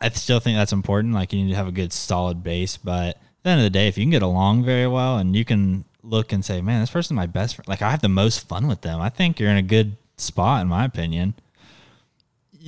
I 0.00 0.08
still 0.10 0.40
think 0.40 0.56
that's 0.56 0.72
important. 0.72 1.14
Like 1.14 1.32
you 1.32 1.42
need 1.44 1.50
to 1.50 1.56
have 1.56 1.68
a 1.68 1.72
good, 1.72 1.92
solid 1.92 2.42
base. 2.42 2.76
But 2.76 3.16
at 3.16 3.18
the 3.42 3.50
end 3.50 3.60
of 3.60 3.64
the 3.64 3.70
day, 3.70 3.88
if 3.88 3.98
you 3.98 4.04
can 4.04 4.10
get 4.10 4.22
along 4.22 4.64
very 4.64 4.86
well, 4.88 5.18
and 5.18 5.36
you 5.36 5.44
can 5.44 5.84
look 6.02 6.32
and 6.32 6.44
say, 6.44 6.60
"Man, 6.60 6.80
this 6.80 6.90
person's 6.90 7.14
my 7.16 7.26
best 7.26 7.54
friend," 7.56 7.68
like 7.68 7.80
I 7.82 7.90
have 7.90 8.00
the 8.00 8.08
most 8.08 8.48
fun 8.48 8.66
with 8.66 8.80
them. 8.80 9.00
I 9.00 9.08
think 9.08 9.38
you're 9.38 9.50
in 9.50 9.56
a 9.56 9.62
good 9.62 9.96
spot, 10.16 10.62
in 10.62 10.68
my 10.68 10.84
opinion. 10.84 11.34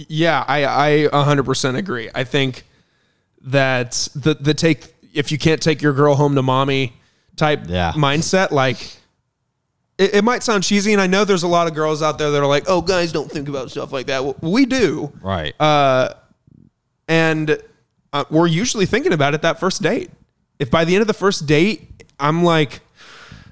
Yeah, 0.09 0.45
I 0.47 0.65
I 0.65 0.91
100% 1.09 1.77
agree. 1.77 2.11
I 2.15 2.25
think 2.25 2.65
that 3.43 4.09
the 4.15 4.35
the 4.35 4.53
take 4.53 4.95
if 5.15 5.33
you 5.33 5.39
can't 5.39 5.63
take 5.63 5.81
your 5.81 5.95
girl 5.95 6.15
home 6.15 6.35
to 6.35 6.43
mommy 6.43 6.93
type 7.37 7.63
Yeah. 7.67 7.93
mindset 7.93 8.51
like 8.51 8.77
it, 9.99 10.17
it 10.17 10.25
might 10.25 10.43
sound 10.43 10.63
cheesy, 10.65 10.93
and 10.93 11.01
I 11.01 11.07
know 11.07 11.25
there's 11.25 11.45
a 11.45 11.49
lot 11.49 11.67
of 11.67 11.75
girls 11.75 12.03
out 12.03 12.19
there 12.19 12.31
that 12.31 12.39
are 12.39 12.47
like, 12.47 12.65
"Oh, 12.69 12.83
guys 12.83 13.13
don't 13.13 13.31
think 13.31 13.49
about 13.49 13.71
stuff 13.71 13.93
like 13.93 14.07
that." 14.09 14.23
Well, 14.23 14.37
we 14.43 14.67
do, 14.67 15.11
Right. 15.23 15.59
uh, 15.59 16.11
and 17.09 17.59
uh, 18.13 18.25
we're 18.29 18.47
usually 18.47 18.85
thinking 18.85 19.15
about 19.15 19.33
it 19.33 19.41
that 19.41 19.59
first 19.59 19.81
date. 19.81 20.11
If 20.59 20.71
by 20.71 20.85
the 20.85 20.95
end 20.95 21.01
of 21.01 21.07
the 21.07 21.15
first 21.15 21.47
date, 21.47 22.03
I'm 22.21 22.45
like, 22.45 22.81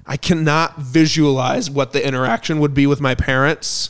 I 0.05 0.17
cannot 0.17 0.77
visualize 0.79 1.71
what 1.71 1.93
the 1.93 2.05
interaction 2.05 2.59
would 2.59 2.75
be 2.75 2.85
with 2.85 3.01
my 3.01 3.15
parents, 3.15 3.89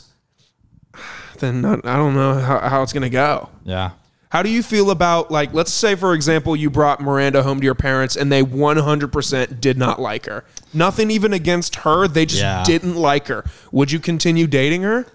then 1.38 1.64
I, 1.64 1.74
I 1.84 1.96
don't 1.96 2.14
know 2.14 2.34
how, 2.34 2.58
how 2.68 2.82
it's 2.82 2.92
gonna 2.92 3.08
go. 3.10 3.48
yeah. 3.64 3.90
How 4.30 4.42
do 4.42 4.50
you 4.50 4.62
feel 4.62 4.90
about 4.90 5.30
like 5.30 5.54
let's 5.54 5.72
say 5.72 5.94
for 5.94 6.12
example 6.12 6.56
you 6.56 6.68
brought 6.68 7.00
Miranda 7.00 7.42
home 7.44 7.58
to 7.60 7.64
your 7.64 7.76
parents 7.76 8.16
and 8.16 8.30
they 8.30 8.42
100% 8.42 9.60
did 9.60 9.78
not 9.78 10.00
like 10.00 10.26
her. 10.26 10.44
Nothing 10.74 11.10
even 11.10 11.32
against 11.32 11.76
her, 11.76 12.06
they 12.08 12.26
just 12.26 12.42
Yeah. 12.42 12.62
didn't 12.64 12.96
like 12.96 13.28
her. 13.28 13.44
Would 13.72 13.92
you 13.92 14.00
continue 14.00 14.46
dating 14.46 14.82
her? 14.82 15.06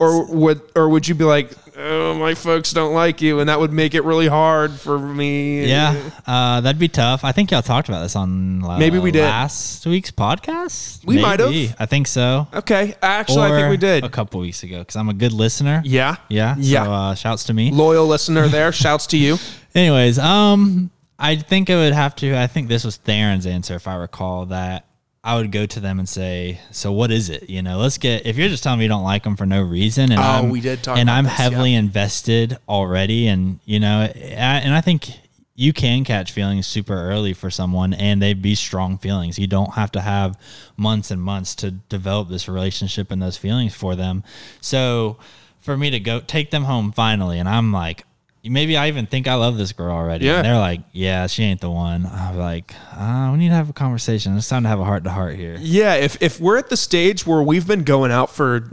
Or 0.00 0.26
would 0.26 0.60
or 0.74 0.88
would 0.88 1.06
you 1.06 1.14
be 1.14 1.22
like, 1.24 1.52
"Oh, 1.76 2.14
my 2.14 2.34
folks 2.34 2.72
don't 2.72 2.94
like 2.94 3.22
you," 3.22 3.38
and 3.38 3.48
that 3.48 3.60
would 3.60 3.72
make 3.72 3.94
it 3.94 4.02
really 4.02 4.26
hard 4.26 4.72
for 4.72 4.98
me? 4.98 5.66
Yeah, 5.66 5.94
uh, 6.26 6.60
that'd 6.60 6.80
be 6.80 6.88
tough. 6.88 7.22
I 7.24 7.30
think 7.30 7.52
y'all 7.52 7.62
talked 7.62 7.88
about 7.88 8.02
this 8.02 8.16
on 8.16 8.60
la- 8.60 8.76
Maybe 8.76 8.98
we 8.98 9.12
did. 9.12 9.22
last 9.22 9.86
week's 9.86 10.10
podcast. 10.10 11.04
We 11.06 11.22
might 11.22 11.38
have. 11.38 11.76
I 11.78 11.86
think 11.86 12.08
so. 12.08 12.48
Okay. 12.52 12.96
Actually, 13.02 13.52
I 13.52 13.56
think 13.56 13.70
we 13.70 13.76
did. 13.76 14.02
a 14.04 14.08
couple 14.08 14.40
weeks 14.40 14.64
ago 14.64 14.80
because 14.80 14.96
I'm 14.96 15.08
a 15.08 15.14
good 15.14 15.32
listener. 15.32 15.80
Yeah. 15.84 16.16
yeah, 16.28 16.56
Yeah. 16.58 16.84
So 16.84 16.92
uh, 16.92 17.14
shouts 17.14 17.44
to 17.44 17.54
me. 17.54 17.70
Loyal 17.70 18.06
listener 18.06 18.48
there. 18.48 18.72
Shouts 18.84 19.06
to 19.08 19.16
you. 19.16 19.36
Anyways, 19.76 20.18
um, 20.18 20.90
I 21.20 21.36
think 21.36 21.70
I 21.70 21.76
would 21.76 21.92
have 21.92 22.16
to. 22.16 22.36
I 22.36 22.48
think 22.48 22.66
this 22.68 22.84
was 22.84 22.96
Theron's 22.96 23.46
answer, 23.46 23.76
if 23.76 23.86
I 23.86 23.94
recall. 23.94 24.46
That 24.46 24.86
I 25.26 25.36
would 25.36 25.50
go 25.50 25.64
to 25.64 25.80
them 25.80 25.98
and 25.98 26.06
say, 26.06 26.60
"So 26.70 26.92
what 26.92 27.10
is 27.10 27.30
it? 27.30 27.48
You 27.48 27.62
know, 27.62 27.78
let's 27.78 27.96
get. 27.96 28.26
If 28.26 28.36
you're 28.36 28.50
just 28.50 28.62
telling 28.62 28.78
me 28.78 28.84
you 28.84 28.90
don't 28.90 29.02
like 29.04 29.22
them 29.22 29.36
for 29.36 29.46
no 29.46 29.62
reason, 29.62 30.12
and 30.12 30.20
Oh, 30.20 30.22
I'm, 30.22 30.50
we 30.50 30.60
did 30.60 30.82
talk 30.82 30.98
and 30.98 31.10
I'm 31.10 31.24
this, 31.24 31.32
heavily 31.32 31.74
invested 31.74 32.58
already, 32.68 33.26
and 33.28 33.58
you 33.64 33.80
know, 33.80 34.02
I, 34.02 34.10
and 34.12 34.74
I 34.74 34.80
think." 34.80 35.08
You 35.56 35.72
can 35.72 36.02
catch 36.02 36.32
feelings 36.32 36.66
super 36.66 36.94
early 36.94 37.32
for 37.32 37.48
someone 37.48 37.94
and 37.94 38.20
they 38.20 38.34
be 38.34 38.56
strong 38.56 38.98
feelings. 38.98 39.38
You 39.38 39.46
don't 39.46 39.74
have 39.74 39.92
to 39.92 40.00
have 40.00 40.36
months 40.76 41.12
and 41.12 41.22
months 41.22 41.54
to 41.54 41.70
develop 41.70 42.28
this 42.28 42.48
relationship 42.48 43.12
and 43.12 43.22
those 43.22 43.36
feelings 43.36 43.72
for 43.72 43.94
them. 43.94 44.24
So 44.60 45.16
for 45.60 45.76
me 45.76 45.90
to 45.90 46.00
go 46.00 46.18
take 46.18 46.50
them 46.50 46.64
home 46.64 46.90
finally, 46.90 47.38
and 47.38 47.48
I'm 47.48 47.70
like, 47.72 48.04
maybe 48.44 48.76
I 48.76 48.88
even 48.88 49.06
think 49.06 49.26
I 49.26 49.34
love 49.34 49.56
this 49.56 49.72
girl 49.72 49.94
already. 49.94 50.26
Yeah. 50.26 50.36
And 50.36 50.44
they're 50.44 50.58
like, 50.58 50.80
yeah, 50.92 51.26
she 51.26 51.42
ain't 51.44 51.60
the 51.60 51.70
one. 51.70 52.06
I'm 52.06 52.36
like, 52.38 52.74
uh, 52.96 53.30
we 53.32 53.38
need 53.38 53.48
to 53.48 53.54
have 53.54 53.70
a 53.70 53.72
conversation. 53.72 54.36
It's 54.36 54.48
time 54.48 54.62
to 54.64 54.68
have 54.68 54.80
a 54.80 54.84
heart 54.84 55.04
to 55.04 55.10
heart 55.10 55.36
here. 55.36 55.56
Yeah, 55.60 55.94
if 55.94 56.20
if 56.22 56.40
we're 56.40 56.58
at 56.58 56.68
the 56.68 56.76
stage 56.76 57.26
where 57.26 57.42
we've 57.42 57.66
been 57.66 57.84
going 57.84 58.10
out 58.12 58.30
for 58.30 58.68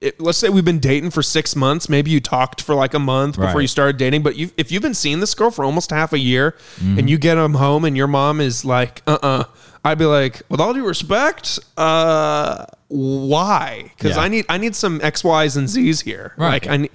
it, 0.00 0.20
let's 0.20 0.38
say 0.38 0.48
we've 0.48 0.64
been 0.64 0.80
dating 0.80 1.10
for 1.10 1.22
six 1.22 1.54
months, 1.54 1.88
maybe 1.88 2.10
you 2.10 2.18
talked 2.20 2.60
for 2.60 2.74
like 2.74 2.92
a 2.94 2.98
month 2.98 3.36
before 3.36 3.54
Right. 3.54 3.60
you 3.62 3.68
started 3.68 3.96
dating, 3.98 4.22
but 4.22 4.34
you 4.36 4.50
if 4.56 4.72
you've 4.72 4.82
been 4.82 4.94
seeing 4.94 5.20
this 5.20 5.34
girl 5.34 5.50
for 5.52 5.64
almost 5.64 5.90
half 5.90 6.12
a 6.12 6.18
year 6.18 6.56
Mm-hmm. 6.80 6.98
and 6.98 7.08
you 7.10 7.18
get 7.18 7.36
them 7.36 7.54
home 7.54 7.84
and 7.84 7.96
your 7.96 8.08
mom 8.08 8.40
is 8.40 8.64
like, 8.64 9.02
uh 9.06 9.18
uh 9.22 9.44
I'd 9.84 9.98
be 9.98 10.04
like, 10.04 10.42
with 10.48 10.60
all 10.60 10.74
due 10.74 10.86
respect, 10.86 11.58
uh, 11.76 12.66
why? 12.88 13.90
Because 13.96 14.16
Yeah. 14.16 14.22
I 14.22 14.28
need 14.28 14.44
I 14.48 14.58
need 14.58 14.74
some 14.74 15.00
X, 15.02 15.22
Y's, 15.24 15.56
and 15.56 15.68
Z's 15.68 16.00
here. 16.00 16.34
Right. 16.36 16.50
Like 16.64 16.66
I 16.68 16.76
need, 16.78 16.90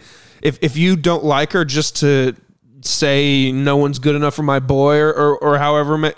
if 0.47 0.57
if 0.61 0.77
you 0.77 0.95
don't 0.95 1.23
like 1.23 1.51
her 1.51 1.65
just 1.65 1.97
to 1.97 2.35
say 2.81 3.51
no 3.51 3.77
one's 3.77 3.99
good 3.99 4.15
enough 4.15 4.33
for 4.33 4.43
my 4.43 4.59
boy 4.59 4.97
or 4.97 5.13
or, 5.13 5.37
or 5.37 5.57
however 5.57 6.13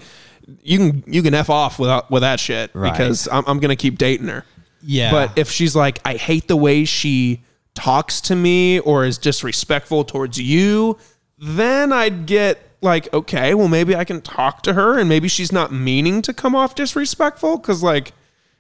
you 0.62 0.78
can 0.78 1.04
you 1.08 1.22
can 1.22 1.34
f 1.34 1.50
off 1.50 1.80
without 1.80 2.10
with 2.12 2.22
that 2.22 2.40
shit 2.40 2.72
Right. 2.74 2.92
because 2.92 3.28
I'm, 3.32 3.44
I'm 3.48 3.60
gonna 3.60 3.76
keep 3.76 3.98
dating 3.98 4.28
her. 4.28 4.46
Yeah. 4.82 5.12
But 5.12 5.38
if 5.38 5.52
she's 5.52 5.76
like, 5.76 6.00
I 6.06 6.16
hate 6.16 6.48
the 6.48 6.56
way 6.56 6.86
she 6.86 7.42
talks 7.74 8.22
to 8.22 8.36
me 8.36 8.80
or 8.80 9.06
is 9.06 9.18
disrespectful 9.18 10.06
towards 10.06 10.40
you, 10.40 10.98
then 11.38 11.92
I'd 11.92 12.26
get 12.26 12.60
like, 12.82 13.14
okay, 13.14 13.54
well, 13.54 13.68
maybe 13.68 13.96
I 13.96 14.06
can 14.06 14.22
talk 14.22 14.64
to 14.64 14.74
her 14.74 14.98
and 14.98 15.10
maybe 15.10 15.28
she's 15.28 15.52
not 15.52 15.72
meaning 15.72 16.22
to 16.24 16.34
come 16.34 16.56
off 16.56 16.76
disrespectful. 16.76 17.60
Cause, 17.60 17.84
like, 17.84 18.14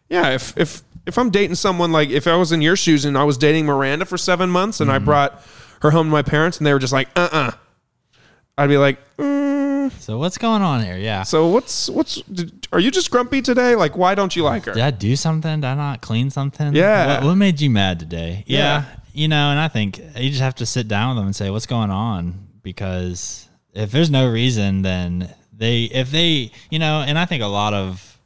yeah, 0.09 0.31
if, 0.31 0.57
if, 0.57 0.83
if 1.05 1.17
I'm 1.17 1.29
dating 1.29 1.55
someone 1.55 1.91
like 1.91 2.09
if 2.09 2.27
I 2.27 2.35
was 2.35 2.51
in 2.51 2.61
your 2.61 2.75
shoes 2.75 3.05
and 3.05 3.17
I 3.17 3.23
was 3.23 3.37
dating 3.37 3.65
Miranda 3.65 4.05
for 4.05 4.17
seven 4.17 4.49
months 4.49 4.79
and 4.79 4.91
I 4.91 4.97
mm-hmm. 4.97 5.05
brought 5.05 5.41
her 5.81 5.91
home 5.91 6.07
to 6.07 6.11
my 6.11 6.21
parents 6.21 6.57
and 6.57 6.67
they 6.67 6.73
were 6.73 6.79
just 6.79 6.93
like, 6.93 7.09
uh 7.15 7.29
uh 7.31 7.51
I'd 8.57 8.67
be 8.67 8.77
like, 8.77 8.99
mm, 9.17 9.91
so 9.99 10.17
what's 10.17 10.37
going 10.37 10.61
on 10.61 10.83
here? 10.83 10.97
Yeah. 10.97 11.23
so 11.23 11.47
what's, 11.47 11.89
what's, 11.89 12.21
did, 12.23 12.67
are 12.73 12.79
you 12.79 12.91
just 12.91 13.09
grumpy 13.09 13.41
today? 13.41 13.75
Like, 13.75 13.95
why 13.95 14.15
don't 14.15 14.35
you 14.35 14.43
like 14.43 14.65
her? 14.65 14.73
Did 14.73 14.83
I 14.83 14.91
do 14.91 15.15
something? 15.15 15.61
Did 15.61 15.67
I 15.67 15.75
not 15.75 16.01
clean 16.01 16.29
something? 16.29 16.75
Yeah. 16.75 17.19
What, 17.19 17.27
what 17.27 17.35
made 17.35 17.61
you 17.61 17.69
mad 17.69 17.99
today? 17.99 18.43
Yeah. 18.47 18.57
Yeah. 18.57 18.85
You 19.13 19.27
know, 19.29 19.49
and 19.51 19.59
I 19.59 19.69
think 19.69 19.97
you 20.17 20.29
just 20.29 20.41
have 20.41 20.55
to 20.55 20.65
sit 20.65 20.87
down 20.87 21.09
with 21.09 21.17
them 21.17 21.25
and 21.27 21.35
say, 21.35 21.49
what's 21.49 21.65
going 21.65 21.89
on? 21.89 22.47
Because 22.61 23.47
if 23.73 23.91
there's 23.91 24.11
no 24.11 24.29
reason, 24.29 24.81
then 24.81 25.33
they, 25.53 25.83
if 25.85 26.11
they, 26.11 26.51
you 26.69 26.79
know, 26.79 27.01
and 27.05 27.17
I 27.17 27.25
think 27.25 27.41
a 27.41 27.47
lot 27.47 27.73
of, 27.73 28.18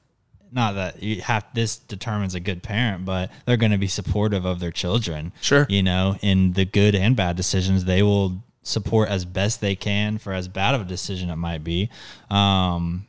not 0.54 0.76
that 0.76 1.02
you 1.02 1.22
have 1.22 1.46
this 1.54 1.78
determines 1.78 2.36
a 2.36 2.40
good 2.40 2.62
parent, 2.62 3.06
but 3.06 3.32
they're 3.46 3.58
going 3.58 3.72
to 3.72 3.78
be 3.78 3.88
supportive 3.88 4.46
of 4.46 4.60
their 4.60 4.72
children. 4.72 5.32
Sure. 5.42 5.66
You 5.70 5.82
know, 5.84 6.18
in 6.22 6.54
the 6.54 6.66
good 6.66 6.94
and 6.96 7.16
bad 7.16 7.36
decisions, 7.36 7.86
they 7.86 8.04
will 8.04 8.44
support 8.62 9.10
as 9.10 9.26
best 9.26 9.60
they 9.62 9.76
can 9.76 10.18
for 10.18 10.32
as 10.32 10.48
bad 10.48 10.76
of 10.76 10.82
a 10.82 10.86
decision 10.86 11.30
it 11.30 11.36
might 11.36 11.64
be. 11.64 11.90
Um, 12.30 13.08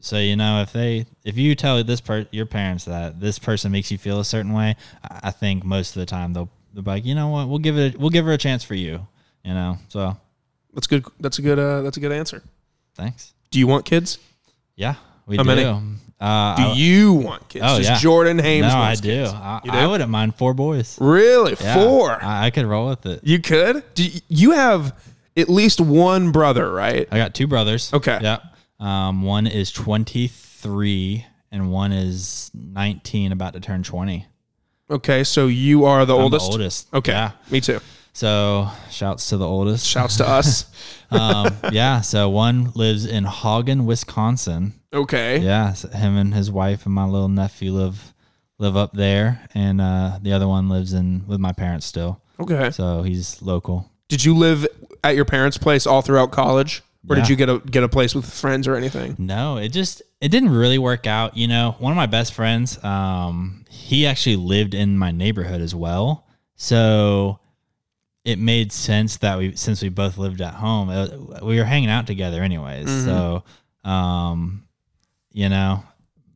so 0.00 0.18
you 0.18 0.36
know, 0.36 0.62
if 0.62 0.72
they, 0.72 1.06
if 1.24 1.36
you 1.36 1.54
tell 1.54 1.82
this 1.84 2.00
per 2.00 2.26
your 2.30 2.46
parents 2.46 2.84
that 2.86 3.20
this 3.20 3.38
person 3.38 3.72
makes 3.72 3.90
you 3.90 3.98
feel 3.98 4.20
a 4.20 4.24
certain 4.24 4.52
way, 4.52 4.76
I 5.02 5.30
think 5.32 5.64
most 5.64 5.96
of 5.96 6.00
the 6.00 6.06
time 6.06 6.32
they'll 6.32 6.48
they'll 6.72 6.82
be 6.82 6.90
like, 6.90 7.04
you 7.04 7.14
know 7.14 7.28
what, 7.28 7.48
we'll 7.48 7.58
give 7.58 7.76
it, 7.78 7.98
we'll 7.98 8.10
give 8.10 8.24
her 8.24 8.32
a 8.32 8.38
chance 8.38 8.62
for 8.64 8.74
you. 8.74 9.06
You 9.44 9.54
know, 9.54 9.78
so 9.88 10.16
That's 10.74 10.86
good. 10.86 11.04
That's 11.20 11.38
a 11.38 11.42
good, 11.42 11.58
uh, 11.58 11.82
that's 11.82 11.96
a 11.96 12.00
good 12.00 12.12
answer. 12.12 12.42
thanks. 12.94 13.32
Do 13.50 13.58
you 13.58 13.66
want 13.66 13.84
kids? 13.84 14.18
Yeah, 14.74 14.96
we 15.26 15.36
How 15.36 15.42
do. 15.44 15.48
many? 15.48 15.62
Uh, 16.20 16.56
Do 16.56 16.62
I- 16.62 16.72
you 16.72 17.12
want 17.12 17.48
kids? 17.48 17.64
Oh 17.66 17.76
Just 17.76 17.90
yeah, 17.90 17.98
Jordan 17.98 18.38
Hames. 18.38 18.72
No, 18.72 18.78
I 18.78 18.94
do. 18.94 19.24
I, 19.26 19.60
do? 19.64 19.70
I 19.70 19.86
wouldn't 19.86 20.10
mind 20.10 20.34
four 20.36 20.54
boys. 20.54 20.96
Really? 21.00 21.54
Yeah, 21.60 21.74
Four? 21.74 22.22
I, 22.24 22.46
I 22.46 22.50
could 22.50 22.64
roll 22.66 22.88
with 22.88 23.04
it. 23.06 23.20
you 23.22 23.38
could? 23.40 23.82
Do 23.94 24.04
you, 24.04 24.20
you 24.28 24.50
have 24.52 24.94
at 25.36 25.48
least 25.50 25.80
one 25.80 26.32
brother, 26.32 26.72
right? 26.72 27.06
I 27.12 27.18
got 27.18 27.34
two 27.34 27.46
brothers. 27.46 27.92
Okay. 27.92 28.18
Yeah. 28.22 28.38
Um, 28.80 29.22
one 29.22 29.46
is 29.46 29.70
23 29.72 31.26
and 31.52 31.70
one 31.70 31.92
is 31.92 32.50
19, 32.54 33.32
about 33.32 33.52
to 33.54 33.60
turn 33.60 33.82
20. 33.82 34.26
Okay, 34.90 35.24
so 35.24 35.46
you 35.48 35.84
are 35.84 36.04
the 36.06 36.14
I'm 36.14 36.22
oldest. 36.22 36.46
the 36.46 36.52
oldest. 36.52 36.94
Okay, 36.94 37.12
Yeah. 37.12 37.32
me 37.50 37.60
too. 37.60 37.80
So 38.12 38.68
shouts 38.90 39.28
to 39.30 39.36
the 39.36 39.46
oldest. 39.46 39.86
Shouts 39.86 40.16
to 40.18 40.26
us. 40.28 40.64
um, 41.10 41.54
yeah. 41.72 42.00
So 42.00 42.30
one 42.30 42.70
lives 42.74 43.04
in 43.04 43.24
Hagen, 43.24 43.84
Wisconsin. 43.84 44.72
Okay. 44.96 45.38
Yeah. 45.38 45.72
So 45.74 45.88
him 45.88 46.16
and 46.16 46.34
his 46.34 46.50
wife 46.50 46.86
and 46.86 46.94
my 46.94 47.04
little 47.04 47.28
nephew 47.28 47.72
live 47.72 48.14
live 48.58 48.76
up 48.76 48.92
there, 48.92 49.46
and 49.54 49.80
uh, 49.80 50.18
the 50.22 50.32
other 50.32 50.48
one 50.48 50.68
lives 50.68 50.92
in 50.92 51.26
with 51.26 51.38
my 51.38 51.52
parents 51.52 51.86
still. 51.86 52.20
Okay. 52.40 52.70
So 52.70 53.02
he's 53.02 53.42
local. 53.42 53.90
Did 54.08 54.24
you 54.24 54.34
live 54.34 54.66
at 55.04 55.14
your 55.14 55.24
parents' 55.24 55.58
place 55.58 55.86
all 55.86 56.02
throughout 56.02 56.32
college, 56.32 56.82
or 57.08 57.16
did 57.16 57.28
you 57.28 57.36
get 57.36 57.48
a 57.48 57.58
get 57.58 57.82
a 57.82 57.88
place 57.88 58.14
with 58.14 58.24
friends 58.30 58.66
or 58.66 58.76
anything? 58.76 59.16
No, 59.18 59.58
it 59.58 59.68
just 59.68 60.02
it 60.20 60.28
didn't 60.28 60.50
really 60.50 60.78
work 60.78 61.06
out. 61.06 61.36
You 61.36 61.48
know, 61.48 61.76
one 61.78 61.92
of 61.92 61.96
my 61.96 62.06
best 62.06 62.34
friends, 62.34 62.82
um, 62.84 63.64
he 63.68 64.06
actually 64.06 64.36
lived 64.36 64.74
in 64.74 64.96
my 64.96 65.10
neighborhood 65.10 65.60
as 65.60 65.74
well, 65.74 66.26
so 66.54 67.38
it 68.24 68.38
made 68.40 68.72
sense 68.72 69.18
that 69.18 69.38
we 69.38 69.54
since 69.54 69.82
we 69.82 69.88
both 69.88 70.18
lived 70.18 70.40
at 70.40 70.54
home, 70.54 70.90
it, 70.90 71.44
we 71.44 71.58
were 71.58 71.64
hanging 71.64 71.90
out 71.90 72.06
together 72.06 72.42
anyways. 72.42 73.04
So, 73.04 73.44
um, 73.84 74.65
you 75.36 75.50
know, 75.50 75.84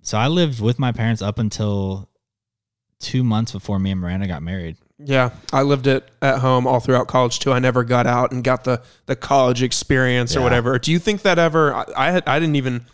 so 0.03 0.19
I 0.19 0.29
lived 0.29 0.61
with 0.61 0.79
my 0.79 0.93
parents 0.93 1.23
up 1.23 1.39
until 1.39 2.11
two 2.99 3.25
months 3.25 3.51
before 3.51 3.79
me 3.79 3.93
and 3.93 3.99
Miranda 3.99 4.27
got 4.27 4.43
married. 4.43 4.77
Yeah, 4.99 5.31
I 5.55 5.63
lived 5.63 5.87
it 5.87 6.07
at 6.21 6.41
home 6.41 6.67
all 6.67 6.81
throughout 6.81 7.09
college 7.09 7.39
too. 7.39 7.51
I 7.51 7.61
never 7.61 7.83
got 7.83 8.07
out 8.07 8.31
and 8.31 8.45
got 8.45 8.65
the 8.65 8.83
the 9.07 9.17
college 9.17 9.63
experience 9.63 10.37
or 10.37 10.43
whatever. 10.43 10.79
Do 10.79 10.93
you 10.93 10.99
think 10.99 11.23
that 11.23 11.39
ever? 11.39 11.75
I, 11.75 11.87
I 11.97 12.11
had 12.11 12.29
I 12.29 12.39
didn't 12.39 12.57
even 12.57 12.85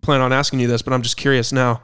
plan 0.00 0.22
on 0.22 0.32
asking 0.32 0.60
you 0.60 0.66
this, 0.66 0.80
but 0.80 0.94
I'm 0.94 1.02
just 1.02 1.18
curious 1.18 1.52
now. 1.52 1.82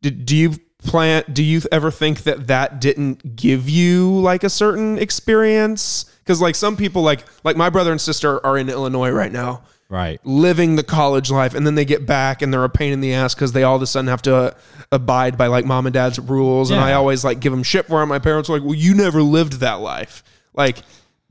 Did, 0.00 0.24
do 0.24 0.34
you 0.34 0.54
plan? 0.82 1.24
Do 1.30 1.42
you 1.42 1.60
ever 1.70 1.90
think 1.90 2.22
that 2.22 2.46
that 2.46 2.80
didn't 2.80 3.36
give 3.36 3.68
you 3.68 4.20
like 4.20 4.42
a 4.42 4.48
certain 4.48 4.96
experience? 4.96 6.06
Because 6.20 6.40
like 6.40 6.54
some 6.54 6.78
people, 6.78 7.02
like 7.02 7.26
like 7.44 7.58
my 7.58 7.68
brother 7.68 7.92
and 7.92 8.00
sister 8.00 8.44
are 8.46 8.56
in 8.56 8.70
Illinois 8.70 9.10
right 9.10 9.32
now, 9.32 9.64
Right. 9.92 10.18
living 10.24 10.76
the 10.76 10.82
college 10.82 11.30
life, 11.30 11.54
and 11.54 11.66
then 11.66 11.74
they 11.74 11.84
get 11.84 12.06
back 12.06 12.40
and 12.40 12.52
they're 12.52 12.64
a 12.64 12.70
pain 12.70 12.92
in 12.94 13.00
the 13.02 13.12
ass 13.12 13.34
because 13.34 13.52
they 13.52 13.62
all 13.62 13.76
of 13.76 13.82
a 13.82 13.86
sudden 13.86 14.08
have 14.08 14.22
to 14.22 14.34
uh, 14.34 14.50
abide 14.90 15.36
by 15.36 15.48
like 15.48 15.66
mom 15.66 15.86
and 15.86 15.92
dad's 15.92 16.18
rules. 16.18 16.70
And 16.70 16.80
I 16.80 16.94
always 16.94 17.24
like 17.24 17.40
give 17.40 17.52
them 17.52 17.62
shit 17.62 17.86
for 17.86 18.02
it. 18.02 18.06
My 18.06 18.18
parents 18.18 18.48
are 18.48 18.54
like, 18.54 18.62
"Well, 18.62 18.74
you 18.74 18.94
never 18.94 19.20
lived 19.22 19.54
that 19.60 19.80
life." 19.80 20.24
Like, 20.54 20.78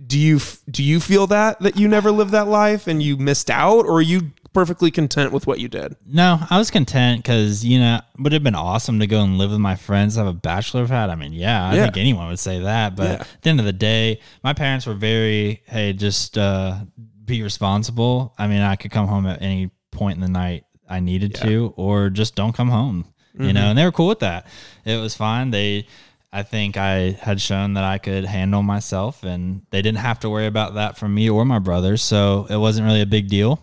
do 0.05 0.19
you 0.19 0.35
f- 0.37 0.59
do 0.69 0.83
you 0.83 0.99
feel 0.99 1.25
that 1.27 1.59
that 1.61 1.75
you 1.75 1.87
never 1.87 2.11
lived 2.11 2.31
that 2.31 2.47
life 2.47 2.87
and 2.87 3.01
you 3.01 3.17
missed 3.17 3.49
out, 3.49 3.85
or 3.85 3.95
are 3.97 4.01
you 4.01 4.31
perfectly 4.53 4.91
content 4.91 5.31
with 5.31 5.47
what 5.47 5.59
you 5.59 5.67
did? 5.69 5.95
No, 6.05 6.39
I 6.49 6.57
was 6.57 6.69
content 6.69 7.23
because 7.23 7.63
you 7.65 7.79
know 7.79 8.01
would 8.19 8.33
have 8.33 8.43
been 8.43 8.53
awesome 8.55 8.99
to 8.99 9.07
go 9.07 9.23
and 9.23 9.37
live 9.39 9.49
with 9.51 9.59
my 9.59 9.75
friends, 9.75 10.17
have 10.17 10.27
a 10.27 10.33
bachelor 10.33 10.87
pad. 10.87 11.09
I 11.09 11.15
mean, 11.15 11.33
yeah, 11.33 11.67
I 11.67 11.75
Yeah. 11.75 11.83
think 11.85 11.97
anyone 11.97 12.27
would 12.27 12.37
say 12.39 12.59
that. 12.59 12.95
But 12.95 13.03
Yeah. 13.09 13.13
at 13.21 13.41
the 13.41 13.49
end 13.49 13.59
of 13.59 13.65
the 13.65 13.73
day, 13.73 14.19
my 14.43 14.53
parents 14.53 14.85
were 14.85 14.93
very, 14.93 15.61
hey, 15.67 15.93
just 15.93 16.37
uh, 16.37 16.75
be 17.23 17.43
responsible. 17.43 18.33
I 18.37 18.47
mean, 18.47 18.61
I 18.61 18.75
could 18.75 18.91
come 18.91 19.07
home 19.07 19.25
at 19.27 19.41
any 19.41 19.71
point 19.91 20.15
in 20.15 20.21
the 20.21 20.27
night 20.29 20.65
I 20.89 20.99
needed 20.99 21.35
to, 21.35 21.73
or 21.77 22.09
just 22.09 22.35
don't 22.35 22.53
come 22.53 22.69
home. 22.69 23.05
You 23.33 23.39
Mm-hmm. 23.45 23.53
know, 23.53 23.69
and 23.69 23.77
they 23.77 23.85
were 23.85 23.91
cool 23.93 24.07
with 24.07 24.19
that. 24.19 24.45
It 24.85 24.97
was 24.97 25.15
fine. 25.15 25.51
They. 25.51 25.87
I 26.33 26.43
think 26.43 26.77
I 26.77 27.11
had 27.11 27.41
shown 27.41 27.73
that 27.73 27.83
I 27.83 27.97
could 27.97 28.23
handle 28.23 28.63
myself, 28.63 29.23
and 29.23 29.63
they 29.69 29.81
didn't 29.81 29.97
have 29.97 30.19
to 30.21 30.29
worry 30.29 30.45
about 30.47 30.75
that 30.75 30.97
from 30.97 31.13
me 31.13 31.29
or 31.29 31.43
my 31.43 31.59
brothers. 31.59 32.01
So 32.01 32.47
it 32.49 32.55
wasn't 32.55 32.85
really 32.87 33.01
a 33.01 33.05
big 33.05 33.27
deal. 33.27 33.61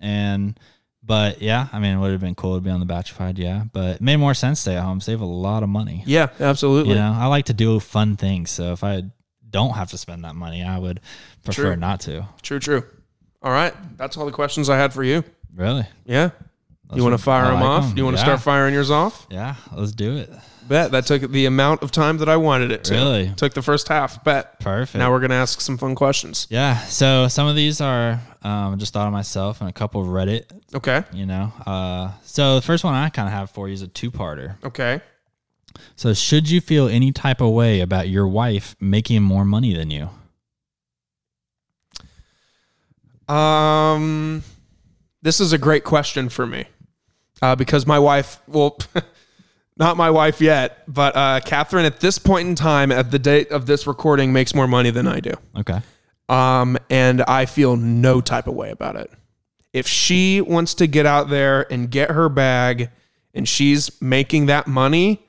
And 0.00 0.58
but 1.02 1.40
yeah, 1.42 1.68
I 1.72 1.78
mean, 1.78 1.96
it 1.96 2.00
would 2.00 2.12
have 2.12 2.20
been 2.20 2.34
cool 2.34 2.54
to 2.56 2.60
be 2.62 2.70
on 2.70 2.80
the 2.80 2.86
pad, 2.86 3.38
yeah. 3.38 3.64
But 3.72 3.96
it 3.96 4.00
made 4.00 4.16
more 4.16 4.32
sense 4.34 4.58
to 4.60 4.62
stay 4.62 4.76
at 4.76 4.82
home, 4.82 5.00
save 5.00 5.20
a 5.20 5.26
lot 5.26 5.62
of 5.62 5.68
money. 5.68 6.02
Yeah, 6.06 6.28
absolutely. 6.40 6.94
You 6.94 6.98
know, 6.98 7.12
I 7.14 7.26
like 7.26 7.46
to 7.46 7.54
do 7.54 7.78
fun 7.80 8.16
things. 8.16 8.50
So 8.50 8.72
if 8.72 8.82
I 8.82 9.02
don't 9.48 9.74
have 9.74 9.90
to 9.90 9.98
spend 9.98 10.24
that 10.24 10.34
money, 10.34 10.62
I 10.64 10.78
would 10.78 11.00
prefer 11.44 11.62
True. 11.74 11.76
not 11.76 12.00
to. 12.00 12.26
True, 12.42 12.58
true. 12.58 12.84
All 13.46 13.52
right. 13.52 13.72
That's 13.96 14.16
all 14.16 14.26
the 14.26 14.32
questions 14.32 14.68
I 14.68 14.76
had 14.76 14.92
for 14.92 15.04
you. 15.04 15.22
Really? 15.54 15.86
Yeah. 16.04 16.30
Those 16.90 16.96
you 16.98 17.04
want 17.04 17.14
to 17.16 17.22
fire 17.22 17.44
them 17.44 17.54
like 17.54 17.62
off? 17.62 17.84
'em. 17.84 17.90
Do 17.92 17.98
you 17.98 18.04
want 18.04 18.16
to 18.16 18.20
Yeah. 18.20 18.24
start 18.24 18.40
firing 18.40 18.74
yours 18.74 18.90
off? 18.90 19.24
Yeah, 19.30 19.54
let's 19.72 19.92
do 19.92 20.16
it. 20.16 20.32
Bet. 20.66 20.90
That 20.90 21.06
took 21.06 21.30
the 21.30 21.46
amount 21.46 21.84
of 21.84 21.92
time 21.92 22.18
that 22.18 22.28
I 22.28 22.36
wanted 22.36 22.72
it 22.72 22.82
to. 22.84 22.94
Really? 22.94 23.32
Took 23.36 23.54
the 23.54 23.62
first 23.62 23.86
half. 23.86 24.24
Bet. 24.24 24.58
Perfect. 24.58 24.98
Now 24.98 25.12
we're 25.12 25.20
going 25.20 25.30
to 25.30 25.36
ask 25.36 25.60
some 25.60 25.78
fun 25.78 25.94
questions. 25.94 26.48
yeah. 26.50 26.78
So 26.86 27.28
some 27.28 27.46
of 27.46 27.54
these 27.54 27.80
are 27.80 28.20
um, 28.42 28.72
I 28.74 28.76
just 28.76 28.92
thought 28.92 29.06
of 29.06 29.12
myself 29.12 29.60
and 29.60 29.70
a 29.70 29.72
couple 29.72 30.00
of 30.00 30.08
Reddit. 30.08 30.46
Okay. 30.74 31.04
You 31.12 31.26
know, 31.26 31.52
uh, 31.66 32.10
so 32.24 32.56
the 32.56 32.62
first 32.62 32.82
one 32.82 32.94
I 32.94 33.10
kind 33.10 33.28
of 33.28 33.32
have 33.32 33.50
for 33.50 33.68
you 33.68 33.74
is 33.74 33.82
a 33.82 33.86
two-parter. 33.88 34.56
Okay. 34.64 35.00
So 35.94 36.14
should 36.14 36.50
you 36.50 36.60
feel 36.60 36.88
any 36.88 37.12
type 37.12 37.40
of 37.40 37.50
way 37.50 37.80
about 37.80 38.08
your 38.08 38.26
wife 38.26 38.74
making 38.80 39.22
more 39.22 39.44
money 39.44 39.72
than 39.72 39.92
you? 39.92 40.10
Um, 43.28 44.42
this 45.22 45.40
is 45.40 45.52
a 45.52 45.58
great 45.58 45.84
question 45.84 46.28
for 46.28 46.46
me 46.46 46.66
uh, 47.42 47.56
because 47.56 47.86
my 47.86 47.98
wife, 47.98 48.40
well, 48.46 48.78
not 49.76 49.96
my 49.96 50.10
wife 50.10 50.40
yet, 50.40 50.82
but 50.86 51.16
uh, 51.16 51.40
Catherine 51.44 51.84
at 51.84 52.00
this 52.00 52.18
point 52.18 52.48
in 52.48 52.54
time, 52.54 52.92
at 52.92 53.10
the 53.10 53.18
date 53.18 53.50
of 53.50 53.66
this 53.66 53.86
recording, 53.86 54.32
makes 54.32 54.54
more 54.54 54.68
money 54.68 54.90
than 54.90 55.06
I 55.06 55.20
do. 55.20 55.32
Okay. 55.56 55.80
Um, 56.28 56.76
and 56.90 57.22
I 57.22 57.46
feel 57.46 57.76
no 57.76 58.20
type 58.20 58.46
of 58.46 58.54
way 58.54 58.70
about 58.70 58.96
it. 58.96 59.10
If 59.72 59.86
she 59.86 60.40
wants 60.40 60.74
to 60.74 60.86
get 60.86 61.06
out 61.06 61.28
there 61.28 61.70
and 61.72 61.90
get 61.90 62.10
her 62.10 62.28
bag 62.28 62.90
and 63.34 63.48
she's 63.48 64.00
making 64.00 64.46
that 64.46 64.66
money, 64.66 65.22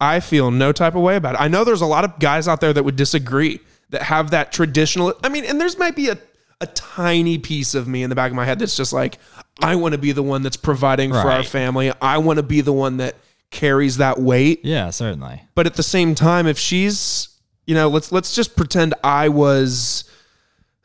I 0.00 0.20
feel 0.20 0.50
no 0.50 0.72
type 0.72 0.94
of 0.94 1.02
way 1.02 1.16
about 1.16 1.34
it. 1.34 1.40
I 1.40 1.48
know 1.48 1.64
there's 1.64 1.80
a 1.80 1.86
lot 1.86 2.04
of 2.04 2.18
guys 2.18 2.48
out 2.48 2.60
there 2.60 2.72
that 2.72 2.84
would 2.84 2.96
disagree 2.96 3.60
that 3.90 4.02
have 4.02 4.30
that 4.30 4.52
traditional. 4.52 5.12
I 5.22 5.28
mean, 5.28 5.44
and 5.44 5.60
there's 5.60 5.76
might 5.76 5.96
be 5.96 6.08
a, 6.08 6.18
a 6.60 6.66
tiny 6.66 7.38
piece 7.38 7.74
of 7.74 7.88
me 7.88 8.02
in 8.02 8.10
the 8.10 8.16
back 8.16 8.30
of 8.30 8.36
my 8.36 8.44
head 8.44 8.58
that's 8.58 8.76
just 8.76 8.92
like, 8.92 9.18
I 9.62 9.76
want 9.76 9.92
to 9.92 9.98
be 9.98 10.12
the 10.12 10.22
one 10.22 10.42
that's 10.42 10.56
providing 10.56 11.10
for 11.10 11.18
our 11.18 11.26
Right. 11.38 11.46
family. 11.46 11.92
I 12.02 12.18
want 12.18 12.36
to 12.38 12.42
be 12.42 12.60
the 12.60 12.72
one 12.72 12.98
that 12.98 13.16
carries 13.50 13.96
that 13.96 14.20
weight 14.20 14.60
Yeah, 14.64 14.90
certainly. 14.90 15.42
but 15.54 15.66
at 15.66 15.74
the 15.74 15.82
same 15.82 16.14
time 16.14 16.46
if 16.46 16.58
she's 16.58 17.28
you 17.66 17.74
know 17.74 17.88
let's 17.88 18.10
let's 18.12 18.34
just 18.34 18.54
pretend 18.56 18.94
i 19.04 19.28
was 19.28 20.04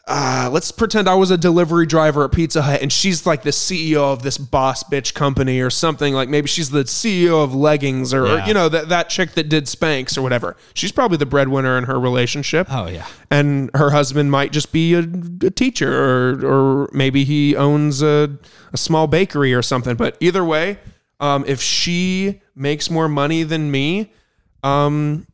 uh, 0.08 0.50
let's 0.52 0.72
pretend 0.72 1.10
I 1.10 1.16
was 1.16 1.32
a 1.32 1.38
delivery 1.38 1.88
driver 1.88 2.26
at 2.26 2.32
Pizza 2.32 2.62
Hut 2.62 2.80
and 2.84 2.94
she's 2.94 3.26
like 3.26 3.42
the 3.42 3.50
CEO 3.50 4.14
of 4.14 4.22
this 4.22 4.38
boss 4.38 4.84
bitch 4.84 5.16
company 5.16 5.60
or 5.60 5.72
something. 5.72 6.14
Like 6.14 6.30
maybe 6.30 6.48
she's 6.48 6.70
the 6.70 6.84
CEO 6.84 7.44
of 7.44 7.56
leggings 7.56 8.14
or, 8.14 8.28
or, 8.28 8.40
you 8.42 8.54
know, 8.54 8.70
that, 8.70 8.90
that 8.90 9.10
chick 9.10 9.32
that 9.32 9.50
did 9.50 9.66
Spanx 9.66 10.16
or 10.16 10.22
whatever. 10.22 10.56
She's 10.76 10.92
probably 10.92 11.18
the 11.18 11.26
breadwinner 11.26 11.76
in 11.76 11.86
her 11.86 12.00
relationship. 12.00 12.68
Oh 12.70 12.88
yeah. 12.88 13.08
And 13.32 13.72
her 13.74 13.90
husband 13.90 14.30
might 14.30 14.52
just 14.52 14.72
be 14.72 14.94
a, 14.94 15.00
a 15.00 15.50
teacher 15.50 15.92
or, 15.92 16.46
or 16.46 16.90
maybe 16.94 17.24
he 17.24 17.56
owns 17.56 18.04
a, 18.04 18.38
a 18.74 18.78
small 18.78 19.08
bakery 19.08 19.56
or 19.56 19.64
something. 19.64 19.96
But 19.96 20.18
either 20.20 20.46
way, 20.46 20.78
um, 21.20 21.44
if 21.48 21.62
she 21.62 22.42
makes 22.56 22.92
more 22.92 23.10
money 23.10 23.42
than 23.42 23.72
me, 23.72 24.14
um, 24.62 25.26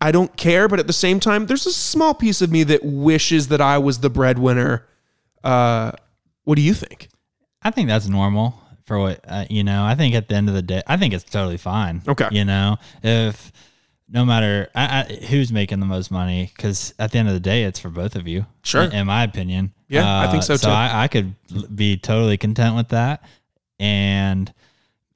I 0.00 0.12
don't 0.12 0.36
care, 0.36 0.68
but 0.68 0.78
at 0.78 0.86
the 0.86 0.92
same 0.92 1.20
time, 1.20 1.46
there's 1.46 1.66
a 1.66 1.72
small 1.72 2.14
piece 2.14 2.42
of 2.42 2.50
me 2.50 2.62
that 2.64 2.84
wishes 2.84 3.48
that 3.48 3.60
I 3.60 3.78
was 3.78 4.00
the 4.00 4.10
breadwinner. 4.10 4.86
Uh, 5.42 5.92
what 6.44 6.56
do 6.56 6.62
you 6.62 6.74
think? 6.74 7.08
I 7.62 7.70
think 7.70 7.88
that's 7.88 8.06
normal 8.06 8.60
for 8.84 8.98
what 8.98 9.20
uh, 9.26 9.46
you 9.50 9.64
know. 9.64 9.84
I 9.84 9.94
think 9.94 10.14
at 10.14 10.28
the 10.28 10.34
end 10.34 10.48
of 10.48 10.54
the 10.54 10.62
day, 10.62 10.82
I 10.86 10.96
think 10.96 11.14
it's 11.14 11.24
totally 11.24 11.56
fine. 11.56 12.02
Okay. 12.06 12.28
You 12.30 12.44
know, 12.44 12.76
if 13.02 13.52
no 14.08 14.24
matter 14.24 14.68
I, 14.74 15.00
I, 15.00 15.14
who's 15.26 15.52
making 15.52 15.80
the 15.80 15.86
most 15.86 16.10
money, 16.10 16.52
because 16.54 16.94
at 16.98 17.12
the 17.12 17.18
end 17.18 17.28
of 17.28 17.34
the 17.34 17.40
day, 17.40 17.64
it's 17.64 17.80
for 17.80 17.88
both 17.88 18.14
of 18.16 18.28
you. 18.28 18.46
Sure. 18.62 18.82
In, 18.82 18.92
in 18.92 19.06
my 19.06 19.24
opinion. 19.24 19.72
Yeah, 19.88 20.20
I 20.20 20.30
think 20.30 20.42
so, 20.42 20.56
So 20.56 20.68
too. 20.68 20.72
I, 20.72 21.04
I 21.04 21.08
could 21.08 21.34
be 21.74 21.96
totally 21.96 22.36
content 22.36 22.74
with 22.76 22.88
that, 22.88 23.22
and 23.78 24.52